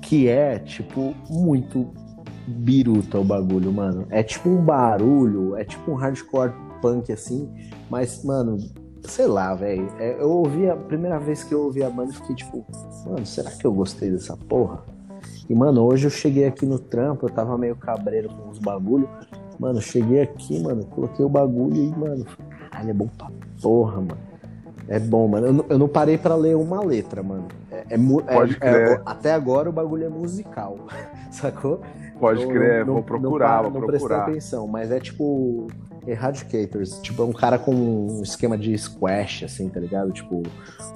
Que 0.00 0.28
é, 0.28 0.58
tipo, 0.58 1.14
muito 1.30 1.88
biruta 2.48 3.18
o 3.20 3.24
bagulho, 3.24 3.72
mano. 3.72 4.06
É 4.10 4.22
tipo 4.22 4.48
um 4.48 4.60
barulho, 4.62 5.56
é 5.56 5.64
tipo 5.64 5.92
um 5.92 5.94
hardcore 5.94 6.52
punk 6.80 7.12
assim, 7.12 7.48
mas, 7.88 8.24
mano, 8.24 8.58
sei 9.04 9.26
lá, 9.28 9.54
velho. 9.54 9.86
É, 10.00 10.20
eu 10.20 10.30
ouvi 10.30 10.68
a 10.68 10.74
primeira 10.76 11.20
vez 11.20 11.44
que 11.44 11.54
eu 11.54 11.62
ouvi 11.62 11.84
a 11.84 11.88
banda, 11.90 12.12
fiquei 12.12 12.34
tipo, 12.34 12.66
mano, 13.06 13.24
será 13.24 13.52
que 13.52 13.64
eu 13.64 13.72
gostei 13.72 14.10
dessa 14.10 14.36
porra? 14.36 14.82
E, 15.48 15.54
mano, 15.54 15.82
hoje 15.84 16.06
eu 16.06 16.10
cheguei 16.10 16.46
aqui 16.46 16.64
no 16.64 16.78
trampo, 16.78 17.26
eu 17.26 17.30
tava 17.30 17.56
meio 17.58 17.76
cabreiro 17.76 18.28
com 18.28 18.50
os 18.50 18.58
bagulho. 18.58 19.08
Mano, 19.58 19.80
cheguei 19.80 20.22
aqui, 20.22 20.60
mano, 20.62 20.84
coloquei 20.86 21.24
o 21.24 21.28
bagulho 21.28 21.76
e, 21.76 21.88
mano, 21.90 22.24
caralho, 22.70 22.90
é 22.90 22.92
bom 22.92 23.06
pra 23.08 23.28
porra, 23.60 23.96
mano. 24.00 24.18
É 24.88 24.98
bom, 24.98 25.28
mano. 25.28 25.46
Eu, 25.46 25.52
não- 25.52 25.64
eu 25.68 25.78
não 25.78 25.88
parei 25.88 26.18
pra 26.18 26.34
ler 26.34 26.56
uma 26.56 26.82
letra, 26.84 27.22
mano. 27.22 27.46
É, 27.70 27.84
é 27.90 27.94
é- 27.94 28.34
Pode 28.34 28.54
é- 28.54 28.56
crer. 28.58 29.02
até 29.06 29.32
agora 29.32 29.68
o 29.68 29.72
bagulho 29.72 30.04
é 30.04 30.08
musical, 30.08 30.76
sacou? 31.30 31.80
Pode 32.18 32.42
Eu 32.42 32.48
crer, 32.48 32.84
não- 32.86 32.94
vou 32.94 33.02
procurar, 33.02 33.62
não, 33.62 33.70
vou 33.70 33.80
não 33.80 33.86
prestei 33.86 34.08
procurar. 34.08 34.30
atenção, 34.30 34.66
mas 34.66 34.90
é 34.90 34.98
tipo 35.00 35.66
Eradicators, 36.06 36.98
tipo, 37.00 37.22
é 37.22 37.24
um 37.26 37.32
cara 37.32 37.58
com 37.58 37.72
um 37.74 38.22
esquema 38.22 38.56
de 38.58 38.76
squash, 38.76 39.44
assim, 39.44 39.68
tá 39.68 39.78
ligado? 39.80 40.10
Tipo, 40.12 40.42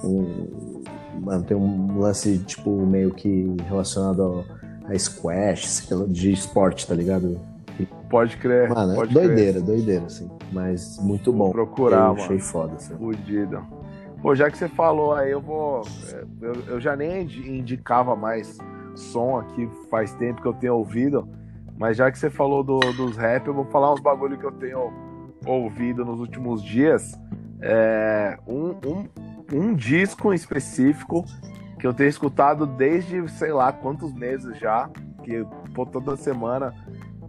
um. 0.03 0.81
Mano, 1.21 1.43
tem 1.43 1.55
um 1.57 1.97
lance, 1.99 2.37
tipo, 2.39 2.69
meio 2.85 3.11
que 3.13 3.55
relacionado 3.67 4.21
ao- 4.21 4.45
a 4.85 4.97
squash, 4.97 5.87
de 6.09 6.31
esporte, 6.31 6.85
tá 6.87 6.93
ligado? 6.93 7.39
Pode 8.09 8.37
crer. 8.37 8.69
Mano, 8.69 8.93
é 8.93 8.95
pode 8.95 9.13
doideira, 9.13 9.61
doideira, 9.61 10.05
assim. 10.05 10.29
Mas 10.51 10.97
muito 11.01 11.31
Vou 11.31 11.47
bom. 11.47 11.51
procurar, 11.51 11.97
eu 12.07 12.07
mano. 12.09 12.21
achei 12.21 12.39
foda, 12.39 12.75
assim. 12.75 12.95
Fudido. 12.95 13.61
Pô, 14.21 14.33
já 14.33 14.49
que 14.49 14.57
você 14.57 14.67
falou 14.69 15.13
aí, 15.13 15.31
eu 15.31 15.41
vou. 15.41 15.81
é, 16.13 16.23
Eu, 16.41 16.53
eu 16.69 16.79
já 16.81 16.95
nem 16.95 17.23
indi- 17.23 17.49
indicava 17.59 18.15
mais 18.15 18.57
som 18.95 19.37
aqui, 19.37 19.69
faz 19.91 20.13
tempo 20.13 20.41
que 20.41 20.47
eu 20.47 20.53
tenho 20.53 20.75
ouvido. 20.75 21.27
Mas 21.77 21.95
já 21.97 22.11
que 22.11 22.17
você 22.17 22.29
falou 22.29 22.63
do- 22.63 22.79
dos 22.79 23.15
rap, 23.17 23.47
eu 23.47 23.53
vou 23.53 23.65
falar 23.65 23.93
uns 23.93 23.99
bagulho 23.99 24.37
que 24.37 24.45
eu 24.45 24.51
tenho 24.51 24.91
ouvido 25.45 26.03
nos 26.03 26.19
últimos 26.19 26.63
dias. 26.63 27.13
É, 27.61 28.37
um, 28.47 28.69
um, 28.85 29.07
um 29.53 29.73
disco 29.75 30.31
em 30.31 30.35
específico 30.35 31.23
que 31.79 31.85
eu 31.85 31.93
tenho 31.93 32.09
escutado 32.09 32.65
desde 32.65 33.27
sei 33.29 33.51
lá 33.51 33.71
quantos 33.71 34.13
meses 34.13 34.57
já. 34.57 34.89
Que 35.23 35.45
pô, 35.73 35.85
toda 35.85 36.15
semana 36.15 36.73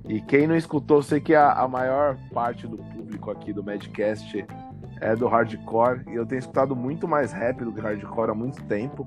E 0.06 0.20
quem 0.22 0.46
não 0.46 0.56
escutou, 0.56 1.02
sei 1.02 1.20
que 1.20 1.34
a, 1.34 1.52
a 1.52 1.68
maior 1.68 2.16
parte 2.32 2.66
do 2.66 2.78
público 2.78 3.30
aqui 3.30 3.52
do 3.52 3.62
Madcast 3.62 4.46
é 5.02 5.14
do 5.14 5.26
hardcore. 5.28 6.00
E 6.10 6.14
eu 6.14 6.24
tenho 6.24 6.38
escutado 6.38 6.74
muito 6.74 7.06
mais 7.06 7.30
rap 7.32 7.62
do 7.62 7.70
que 7.72 7.80
hardcore 7.80 8.30
há 8.30 8.34
muito 8.34 8.62
tempo. 8.64 9.06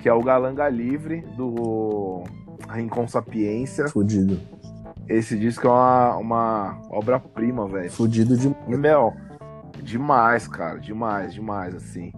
Que 0.00 0.08
é 0.08 0.12
o 0.12 0.20
Galanga 0.22 0.68
Livre, 0.68 1.20
do 1.36 2.24
Rincon 2.68 3.06
Sapiência. 3.06 3.86
Fudido. 3.88 4.40
Esse 5.08 5.38
disco 5.38 5.66
é 5.66 5.70
uma, 5.70 6.16
uma 6.16 6.80
obra-prima, 6.90 7.68
velho. 7.68 7.90
Fudido 7.90 8.36
de. 8.36 8.54
Meu, 8.66 9.12
demais, 9.82 10.48
cara. 10.48 10.78
Demais, 10.78 11.34
demais, 11.34 11.74
assim. 11.74 12.12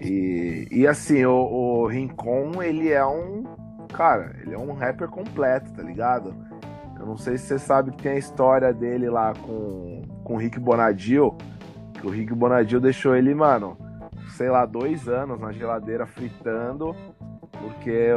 E, 0.00 0.68
e 0.70 0.86
assim, 0.86 1.24
o, 1.24 1.32
o 1.32 1.86
Rincon, 1.86 2.62
ele 2.62 2.90
é 2.90 3.04
um. 3.04 3.44
Cara, 3.92 4.36
ele 4.40 4.54
é 4.54 4.58
um 4.58 4.72
rapper 4.72 5.08
completo, 5.08 5.72
tá 5.72 5.82
ligado? 5.82 6.34
Eu 6.98 7.06
não 7.06 7.16
sei 7.16 7.38
se 7.38 7.46
você 7.46 7.58
sabe 7.58 7.92
que 7.92 8.02
tem 8.02 8.12
a 8.12 8.18
história 8.18 8.72
dele 8.72 9.08
lá 9.08 9.32
com, 9.34 10.02
com 10.24 10.34
o 10.34 10.36
Rick 10.36 10.58
Bonadil. 10.58 11.36
Que 11.94 12.06
o 12.06 12.10
Rick 12.10 12.32
Bonadil 12.34 12.80
deixou 12.80 13.16
ele, 13.16 13.34
mano, 13.34 13.76
sei 14.36 14.48
lá, 14.48 14.64
dois 14.64 15.08
anos 15.08 15.40
na 15.40 15.50
geladeira 15.52 16.06
fritando. 16.06 16.94
Porque 17.52 18.08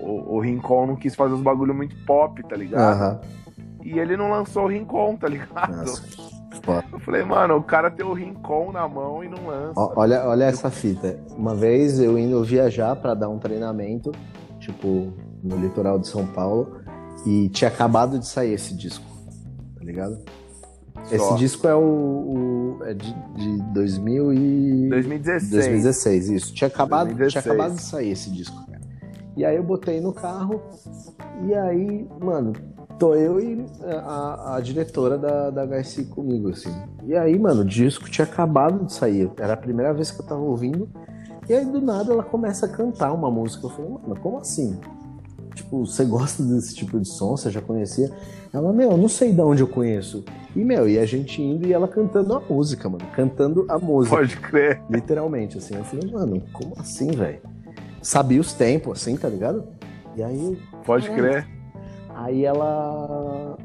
o, 0.00 0.34
o 0.36 0.40
Rincon 0.40 0.86
não 0.86 0.96
quis 0.96 1.14
fazer 1.14 1.34
os 1.34 1.42
bagulho 1.42 1.74
muito 1.74 1.96
pop, 2.04 2.42
tá 2.42 2.56
ligado? 2.56 3.00
Uhum. 3.00 3.20
E 3.84 3.98
ele 3.98 4.16
não 4.16 4.30
lançou 4.30 4.64
o 4.64 4.68
Rincon, 4.68 5.16
tá 5.16 5.28
ligado? 5.28 5.76
Nossa. 5.76 6.30
Eu 6.92 7.00
falei, 7.00 7.22
mano, 7.24 7.56
o 7.56 7.62
cara 7.62 7.90
tem 7.90 8.04
o 8.04 8.12
Rincon 8.12 8.72
na 8.72 8.86
mão 8.86 9.24
e 9.24 9.28
não 9.28 9.46
lança. 9.46 9.80
Olha, 9.96 10.26
olha 10.26 10.44
essa 10.44 10.70
fita. 10.70 11.18
Uma 11.36 11.54
vez 11.54 11.98
eu 11.98 12.18
indo 12.18 12.42
viajar 12.44 12.94
para 12.96 13.14
dar 13.14 13.28
um 13.28 13.38
treinamento, 13.38 14.12
tipo, 14.58 15.12
no 15.42 15.56
litoral 15.56 15.98
de 15.98 16.08
São 16.08 16.26
Paulo, 16.26 16.80
e 17.26 17.48
tinha 17.48 17.68
acabado 17.68 18.18
de 18.18 18.26
sair 18.26 18.52
esse 18.52 18.76
disco, 18.76 19.04
tá 19.76 19.84
ligado? 19.84 20.18
Só. 21.10 21.14
Esse 21.16 21.34
disco 21.36 21.66
é 21.66 21.74
o, 21.74 21.80
o 21.80 22.78
é 22.84 22.94
de, 22.94 23.12
de 23.34 23.62
2000 23.72 24.32
e 24.32 24.88
2016. 24.88 25.50
2016, 25.50 26.28
isso. 26.30 26.54
Tinha 26.54 26.68
acabado, 26.68 27.08
2016. 27.08 27.32
tinha 27.32 27.54
acabado 27.54 27.76
de 27.76 27.82
sair 27.82 28.10
esse 28.10 28.30
disco, 28.30 28.56
cara. 28.66 28.80
E 29.36 29.44
aí 29.44 29.56
eu 29.56 29.62
botei 29.62 30.00
no 30.00 30.12
carro 30.12 30.60
e 31.46 31.54
aí, 31.54 32.08
mano, 32.20 32.52
tô 32.98 33.14
eu 33.14 33.40
e 33.40 33.64
a, 33.86 34.56
a 34.56 34.60
diretora 34.60 35.16
da, 35.16 35.50
da 35.50 35.80
HSI 35.80 36.04
comigo, 36.04 36.50
assim. 36.50 36.70
E 37.04 37.16
aí, 37.16 37.38
mano, 37.38 37.62
o 37.62 37.64
disco 37.64 38.10
tinha 38.10 38.26
acabado 38.26 38.84
de 38.84 38.92
sair. 38.92 39.30
Era 39.38 39.54
a 39.54 39.56
primeira 39.56 39.94
vez 39.94 40.10
que 40.10 40.20
eu 40.20 40.26
tava 40.26 40.42
ouvindo. 40.42 40.88
E 41.48 41.54
aí, 41.54 41.64
do 41.64 41.80
nada, 41.80 42.12
ela 42.12 42.22
começa 42.22 42.66
a 42.66 42.68
cantar 42.68 43.12
uma 43.12 43.30
música. 43.30 43.66
Eu 43.66 43.70
falei, 43.70 43.90
mano, 43.90 44.20
como 44.20 44.38
assim? 44.38 44.78
Tipo, 45.60 45.84
você 45.84 46.04
gosta 46.06 46.42
desse 46.42 46.74
tipo 46.74 46.98
de 46.98 47.06
som? 47.06 47.36
Você 47.36 47.50
já 47.50 47.60
conhecia? 47.60 48.10
Ela, 48.50 48.72
meu, 48.72 48.96
não 48.96 49.08
sei 49.08 49.30
de 49.30 49.40
onde 49.42 49.62
eu 49.62 49.68
conheço. 49.68 50.24
E, 50.56 50.64
meu, 50.64 50.88
e 50.88 50.98
a 50.98 51.04
gente 51.04 51.42
indo 51.42 51.66
e 51.66 51.72
ela 51.72 51.86
cantando 51.86 52.34
a 52.34 52.40
música, 52.40 52.88
mano. 52.88 53.04
Cantando 53.14 53.66
a 53.68 53.78
música. 53.78 54.16
Pode 54.16 54.36
crer. 54.38 54.82
Literalmente, 54.88 55.58
assim. 55.58 55.76
Eu 55.76 55.84
falei, 55.84 56.10
mano, 56.10 56.42
como 56.52 56.72
assim, 56.78 57.10
velho? 57.10 57.40
Sabia 58.00 58.40
os 58.40 58.54
tempos, 58.54 59.02
assim, 59.02 59.16
tá 59.16 59.28
ligado? 59.28 59.64
E 60.16 60.22
aí. 60.22 60.58
Pode 60.86 61.10
crer. 61.10 61.46
Aí 62.14 62.44
ela. 62.44 63.58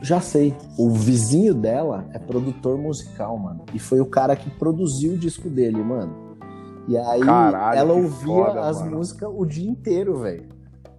Já 0.00 0.20
sei. 0.20 0.56
O 0.78 0.90
vizinho 0.90 1.52
dela 1.52 2.06
é 2.14 2.18
produtor 2.18 2.78
musical, 2.78 3.36
mano. 3.38 3.64
E 3.74 3.78
foi 3.78 4.00
o 4.00 4.06
cara 4.06 4.34
que 4.34 4.48
produziu 4.48 5.12
o 5.12 5.18
disco 5.18 5.50
dele, 5.50 5.82
mano. 5.82 6.28
E 6.88 6.96
aí 6.96 7.20
Caralho, 7.20 7.78
ela 7.78 7.92
ouvia 7.92 8.26
foda, 8.26 8.60
as 8.60 8.80
mano. 8.80 8.96
músicas 8.96 9.30
o 9.30 9.44
dia 9.44 9.68
inteiro, 9.68 10.16
velho. 10.20 10.57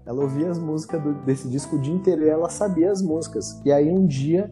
Ela 0.09 0.23
ouvia 0.23 0.49
as 0.49 0.57
músicas 0.57 0.99
do, 1.03 1.13
desse 1.23 1.47
disco 1.47 1.75
o 1.75 1.79
dia 1.79 1.93
inteiro 1.93 2.23
e 2.23 2.29
ela 2.29 2.49
sabia 2.49 2.91
as 2.91 2.99
músicas. 2.99 3.61
E 3.63 3.71
aí 3.71 3.91
um 3.91 4.07
dia 4.07 4.49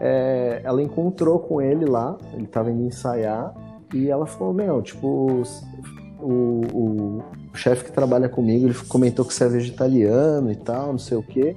é, 0.00 0.60
ela 0.62 0.80
encontrou 0.80 1.40
com 1.40 1.60
ele 1.60 1.84
lá, 1.84 2.16
ele 2.32 2.46
tava 2.46 2.70
indo 2.70 2.84
ensaiar, 2.84 3.52
e 3.92 4.08
ela 4.08 4.24
falou, 4.24 4.54
meu, 4.54 4.80
tipo, 4.80 5.42
o, 6.20 6.30
o, 6.30 7.22
o 7.52 7.56
chefe 7.56 7.86
que 7.86 7.90
trabalha 7.90 8.28
comigo, 8.28 8.66
ele 8.66 8.74
comentou 8.86 9.24
que 9.24 9.34
você 9.34 9.42
é 9.42 9.48
vegetariano 9.48 10.52
e 10.52 10.56
tal, 10.56 10.92
não 10.92 10.98
sei 10.98 11.18
o 11.18 11.22
quê. 11.24 11.56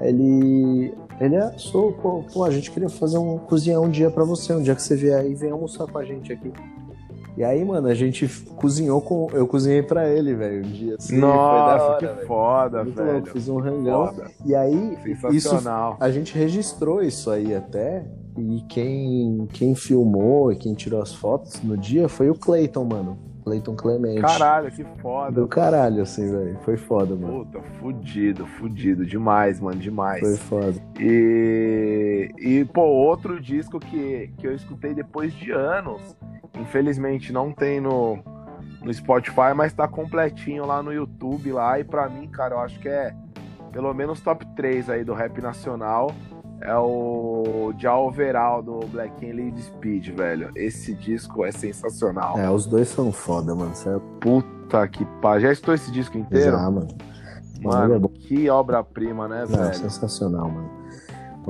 Ele, 0.00 0.92
ele 1.20 1.36
é, 1.36 1.56
sou, 1.58 1.92
pô, 1.92 2.24
pô, 2.24 2.42
a 2.42 2.50
gente 2.50 2.72
queria 2.72 2.88
fazer 2.88 3.18
um 3.18 3.38
cozinhar 3.38 3.80
um 3.80 3.88
dia 3.88 4.10
para 4.10 4.24
você, 4.24 4.52
um 4.52 4.62
dia 4.62 4.74
que 4.74 4.82
você 4.82 4.96
vier 4.96 5.20
aí, 5.20 5.32
vem 5.32 5.52
almoçar 5.52 5.86
com 5.86 5.98
a 5.98 6.04
gente 6.04 6.32
aqui. 6.32 6.52
E 7.38 7.44
aí, 7.44 7.64
mano, 7.64 7.86
a 7.86 7.94
gente 7.94 8.26
cozinhou 8.56 9.00
com. 9.00 9.28
Eu 9.32 9.46
cozinhei 9.46 9.80
pra 9.80 10.08
ele, 10.08 10.34
velho, 10.34 10.66
um 10.66 10.72
dia 10.72 10.96
assim. 10.98 11.18
Nossa, 11.18 11.84
hora, 11.84 11.98
que 11.98 12.06
véio. 12.06 12.26
foda, 12.26 12.82
Muito 12.82 12.96
velho. 12.96 13.12
Louco, 13.12 13.28
fiz 13.28 13.48
um 13.48 13.60
rangão. 13.60 14.08
Foda. 14.08 14.30
E 14.44 14.56
aí, 14.56 14.98
isso, 15.30 15.56
a 16.00 16.10
gente 16.10 16.36
registrou 16.36 17.00
isso 17.00 17.30
aí 17.30 17.54
até. 17.54 18.04
E 18.36 18.64
quem, 18.68 19.46
quem 19.52 19.76
filmou 19.76 20.50
e 20.50 20.56
quem 20.56 20.74
tirou 20.74 21.00
as 21.00 21.14
fotos 21.14 21.62
no 21.62 21.76
dia 21.76 22.08
foi 22.08 22.28
o 22.28 22.34
Clayton, 22.34 22.84
mano. 22.84 23.16
Clayton 23.44 23.76
Clemente. 23.76 24.20
Caralho, 24.20 24.72
que 24.72 24.84
foda. 25.00 25.40
Do 25.40 25.46
caralho, 25.46 26.02
assim, 26.02 26.28
velho. 26.28 26.58
Foi 26.64 26.76
foda, 26.76 27.14
mano. 27.14 27.46
Puta, 27.46 27.62
fudido, 27.78 28.46
fudido. 28.46 29.06
Demais, 29.06 29.60
mano, 29.60 29.78
demais. 29.78 30.18
Foi 30.18 30.36
foda. 30.36 30.74
E, 30.98 32.32
e 32.36 32.64
pô, 32.64 32.82
outro 32.82 33.40
disco 33.40 33.78
que, 33.78 34.32
que 34.38 34.46
eu 34.46 34.54
escutei 34.56 34.92
depois 34.92 35.32
de 35.32 35.52
anos 35.52 36.02
Infelizmente 36.54 37.32
não 37.32 37.52
tem 37.52 37.80
no, 37.80 38.18
no 38.82 38.92
Spotify, 38.92 39.54
mas 39.54 39.72
tá 39.72 39.86
completinho 39.88 40.64
lá 40.64 40.82
no 40.82 40.92
YouTube 40.92 41.52
lá. 41.52 41.78
E 41.78 41.84
pra 41.84 42.08
mim, 42.08 42.28
cara, 42.28 42.54
eu 42.54 42.60
acho 42.60 42.78
que 42.78 42.88
é 42.88 43.14
pelo 43.72 43.92
menos 43.92 44.20
top 44.20 44.46
3 44.56 44.90
aí 44.90 45.04
do 45.04 45.14
rap 45.14 45.40
nacional. 45.40 46.12
É 46.60 46.76
o 46.76 47.72
Já 47.78 47.96
Overall 47.96 48.62
do 48.62 48.80
Black 48.88 49.24
and 49.24 49.34
Lead 49.34 49.62
Speed, 49.62 50.08
velho. 50.08 50.50
Esse 50.56 50.92
disco 50.92 51.44
é 51.44 51.52
sensacional. 51.52 52.36
É, 52.36 52.50
os 52.50 52.66
dois 52.66 52.88
são 52.88 53.12
foda, 53.12 53.54
mano. 53.54 53.74
Certo? 53.76 54.00
Puta 54.20 54.88
que 54.88 55.04
pá. 55.22 55.38
Já 55.38 55.52
estou 55.52 55.72
esse 55.72 55.92
disco 55.92 56.18
inteiro? 56.18 56.50
Já, 56.50 56.70
mano. 56.70 56.88
Mano, 57.62 58.10
é 58.12 58.18
que 58.18 58.48
obra-prima, 58.50 59.28
né, 59.28 59.44
velho? 59.46 59.62
É, 59.62 59.72
sensacional, 59.72 60.48
mano. 60.48 60.77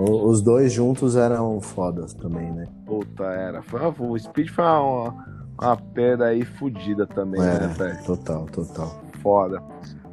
Os 0.00 0.40
dois 0.42 0.72
juntos 0.72 1.16
eram 1.16 1.60
fodas 1.60 2.14
também, 2.14 2.52
né? 2.52 2.66
Puta, 2.86 3.24
era. 3.24 3.60
O 3.98 4.16
Speed 4.18 4.48
foi 4.50 4.64
uma, 4.64 5.14
uma 5.60 5.76
pedra 5.76 6.26
aí 6.26 6.44
fodida 6.44 7.04
também, 7.06 7.40
é, 7.40 7.58
né, 7.58 7.66
velho? 7.76 8.04
Total, 8.04 8.44
total. 8.46 8.90
Foda. 9.20 9.60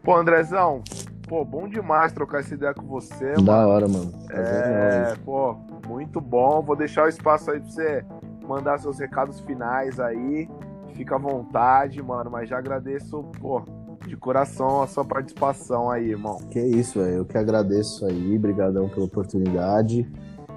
Pô, 0.04 0.16
Andrezão, 0.16 0.82
pô, 1.28 1.46
bom 1.46 1.68
demais 1.68 2.12
trocar 2.12 2.40
essa 2.40 2.54
ideia 2.56 2.74
com 2.74 2.86
você, 2.88 3.34
Da 3.34 3.42
mano. 3.42 3.70
hora, 3.70 3.88
mano. 3.88 4.12
É, 4.32 5.14
pô, 5.24 5.56
muito 5.88 6.20
bom. 6.20 6.64
Vou 6.64 6.76
deixar 6.76 7.06
o 7.06 7.10
espaço 7.10 7.52
aí 7.52 7.60
pra 7.60 7.70
você 7.70 8.06
mandar 8.48 8.80
seus 8.80 8.98
recados 9.00 9.40
finais 9.42 10.00
aí. 10.00 10.50
Fica 10.94 11.16
à 11.16 11.20
vontade, 11.20 12.02
mano, 12.02 12.32
mas 12.32 12.50
já 12.50 12.58
agradeço, 12.58 13.24
pô, 13.40 13.62
de 14.08 14.16
coração 14.16 14.82
a 14.82 14.88
sua 14.88 15.04
participação 15.04 15.90
aí, 15.90 16.12
irmão. 16.12 16.38
Que 16.50 16.60
isso, 16.60 17.00
velho. 17.00 17.18
Eu 17.18 17.26
que 17.26 17.38
agradeço 17.38 18.06
aí. 18.06 18.36
Obrigadão 18.36 18.88
pela 18.88 19.06
oportunidade. 19.06 20.08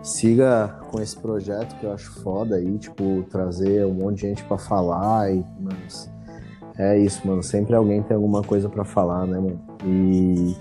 Siga 0.03 0.79
com 0.91 1.01
esse 1.01 1.17
projeto 1.17 1.77
que 1.79 1.85
eu 1.85 1.93
acho 1.93 2.21
foda 2.23 2.57
aí, 2.57 2.79
tipo, 2.79 3.25
trazer 3.31 3.85
um 3.85 3.95
monte 3.95 4.17
de 4.17 4.21
gente 4.23 4.45
para 4.45 4.57
falar 4.57 5.33
e, 5.35 5.45
mas 5.61 6.09
é 6.79 6.97
isso, 6.99 7.27
mano. 7.27 7.43
Sempre 7.43 7.75
alguém 7.75 8.03
tem 8.03 8.15
alguma 8.15 8.43
coisa 8.43 8.69
para 8.69 8.85
falar, 8.85 9.27
né, 9.27 9.39
mano? 9.39 9.61
E, 9.85 10.57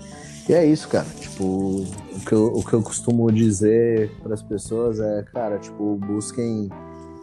e, 0.48 0.52
é 0.52 0.66
isso, 0.66 0.88
cara. 0.88 1.06
Tipo, 1.20 1.44
o 1.44 2.20
que 2.26 2.32
eu, 2.32 2.46
o 2.46 2.64
que 2.64 2.74
eu 2.74 2.82
costumo 2.82 3.30
dizer 3.30 4.10
para 4.22 4.34
as 4.34 4.42
pessoas 4.42 4.98
é, 4.98 5.22
cara, 5.32 5.58
tipo, 5.58 5.96
busquem 5.96 6.68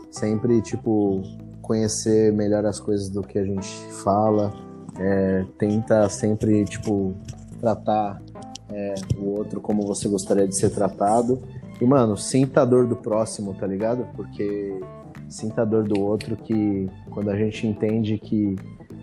sempre, 0.09 0.61
tipo, 0.61 1.21
conhecer 1.61 2.31
melhor 2.31 2.65
as 2.65 2.79
coisas 2.79 3.09
do 3.09 3.21
que 3.21 3.37
a 3.37 3.43
gente 3.43 3.67
fala 4.03 4.53
é, 4.99 5.45
tenta 5.57 6.07
sempre, 6.09 6.65
tipo, 6.65 7.13
tratar 7.59 8.21
é, 8.69 8.95
o 9.17 9.37
outro 9.37 9.61
como 9.61 9.85
você 9.85 10.07
gostaria 10.07 10.47
de 10.47 10.55
ser 10.55 10.69
tratado. 10.69 11.41
E, 11.79 11.85
mano, 11.85 12.17
sinta 12.17 12.61
a 12.61 12.65
dor 12.65 12.87
do 12.87 12.95
próximo, 12.95 13.53
tá 13.53 13.67
ligado? 13.67 14.07
Porque 14.15 14.79
sinta 15.27 15.63
a 15.63 15.65
dor 15.65 15.83
do 15.83 15.99
outro 15.99 16.35
que 16.37 16.89
quando 17.09 17.29
a 17.29 17.37
gente 17.37 17.67
entende 17.67 18.17
que 18.17 18.55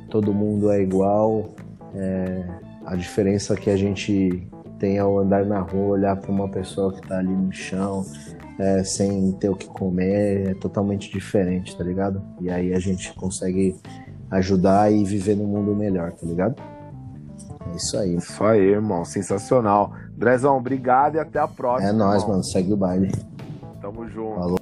todo 0.08 0.32
mundo 0.32 0.70
é 0.70 0.80
igual, 0.80 1.50
é, 1.94 2.44
a 2.84 2.96
diferença 2.96 3.54
que 3.56 3.70
a 3.70 3.76
gente 3.76 4.46
tem 4.78 4.98
ao 4.98 5.18
andar 5.18 5.44
na 5.44 5.60
rua, 5.60 5.92
olhar 5.92 6.16
para 6.16 6.30
uma 6.30 6.48
pessoa 6.48 6.92
que 6.92 7.06
tá 7.06 7.18
ali 7.18 7.32
no 7.32 7.52
chão, 7.52 8.04
é, 8.58 8.82
sem 8.82 9.32
ter 9.32 9.48
o 9.48 9.54
que 9.54 9.66
comer, 9.66 10.50
é 10.50 10.54
totalmente 10.54 11.10
diferente, 11.10 11.76
tá 11.76 11.84
ligado? 11.84 12.22
E 12.40 12.50
aí 12.50 12.74
a 12.74 12.78
gente 12.78 13.12
consegue 13.14 13.76
ajudar 14.32 14.90
e 14.90 15.04
viver 15.04 15.36
num 15.36 15.46
mundo 15.46 15.74
melhor, 15.76 16.12
tá 16.12 16.26
ligado? 16.26 16.56
É 17.70 17.76
isso 17.76 17.96
aí. 17.98 18.16
Isso 18.16 18.42
aí, 18.42 18.60
irmão. 18.60 19.04
Sensacional. 19.04 19.92
Drezão, 20.16 20.56
obrigado 20.56 21.16
e 21.16 21.20
até 21.20 21.38
a 21.38 21.46
próxima. 21.46 21.90
É 21.90 21.92
nóis, 21.92 22.22
irmão. 22.22 22.30
mano. 22.36 22.44
Segue 22.44 22.72
o 22.72 22.76
baile. 22.76 23.12
Tamo 23.80 24.08
junto. 24.08 24.34
Falou. 24.34 24.58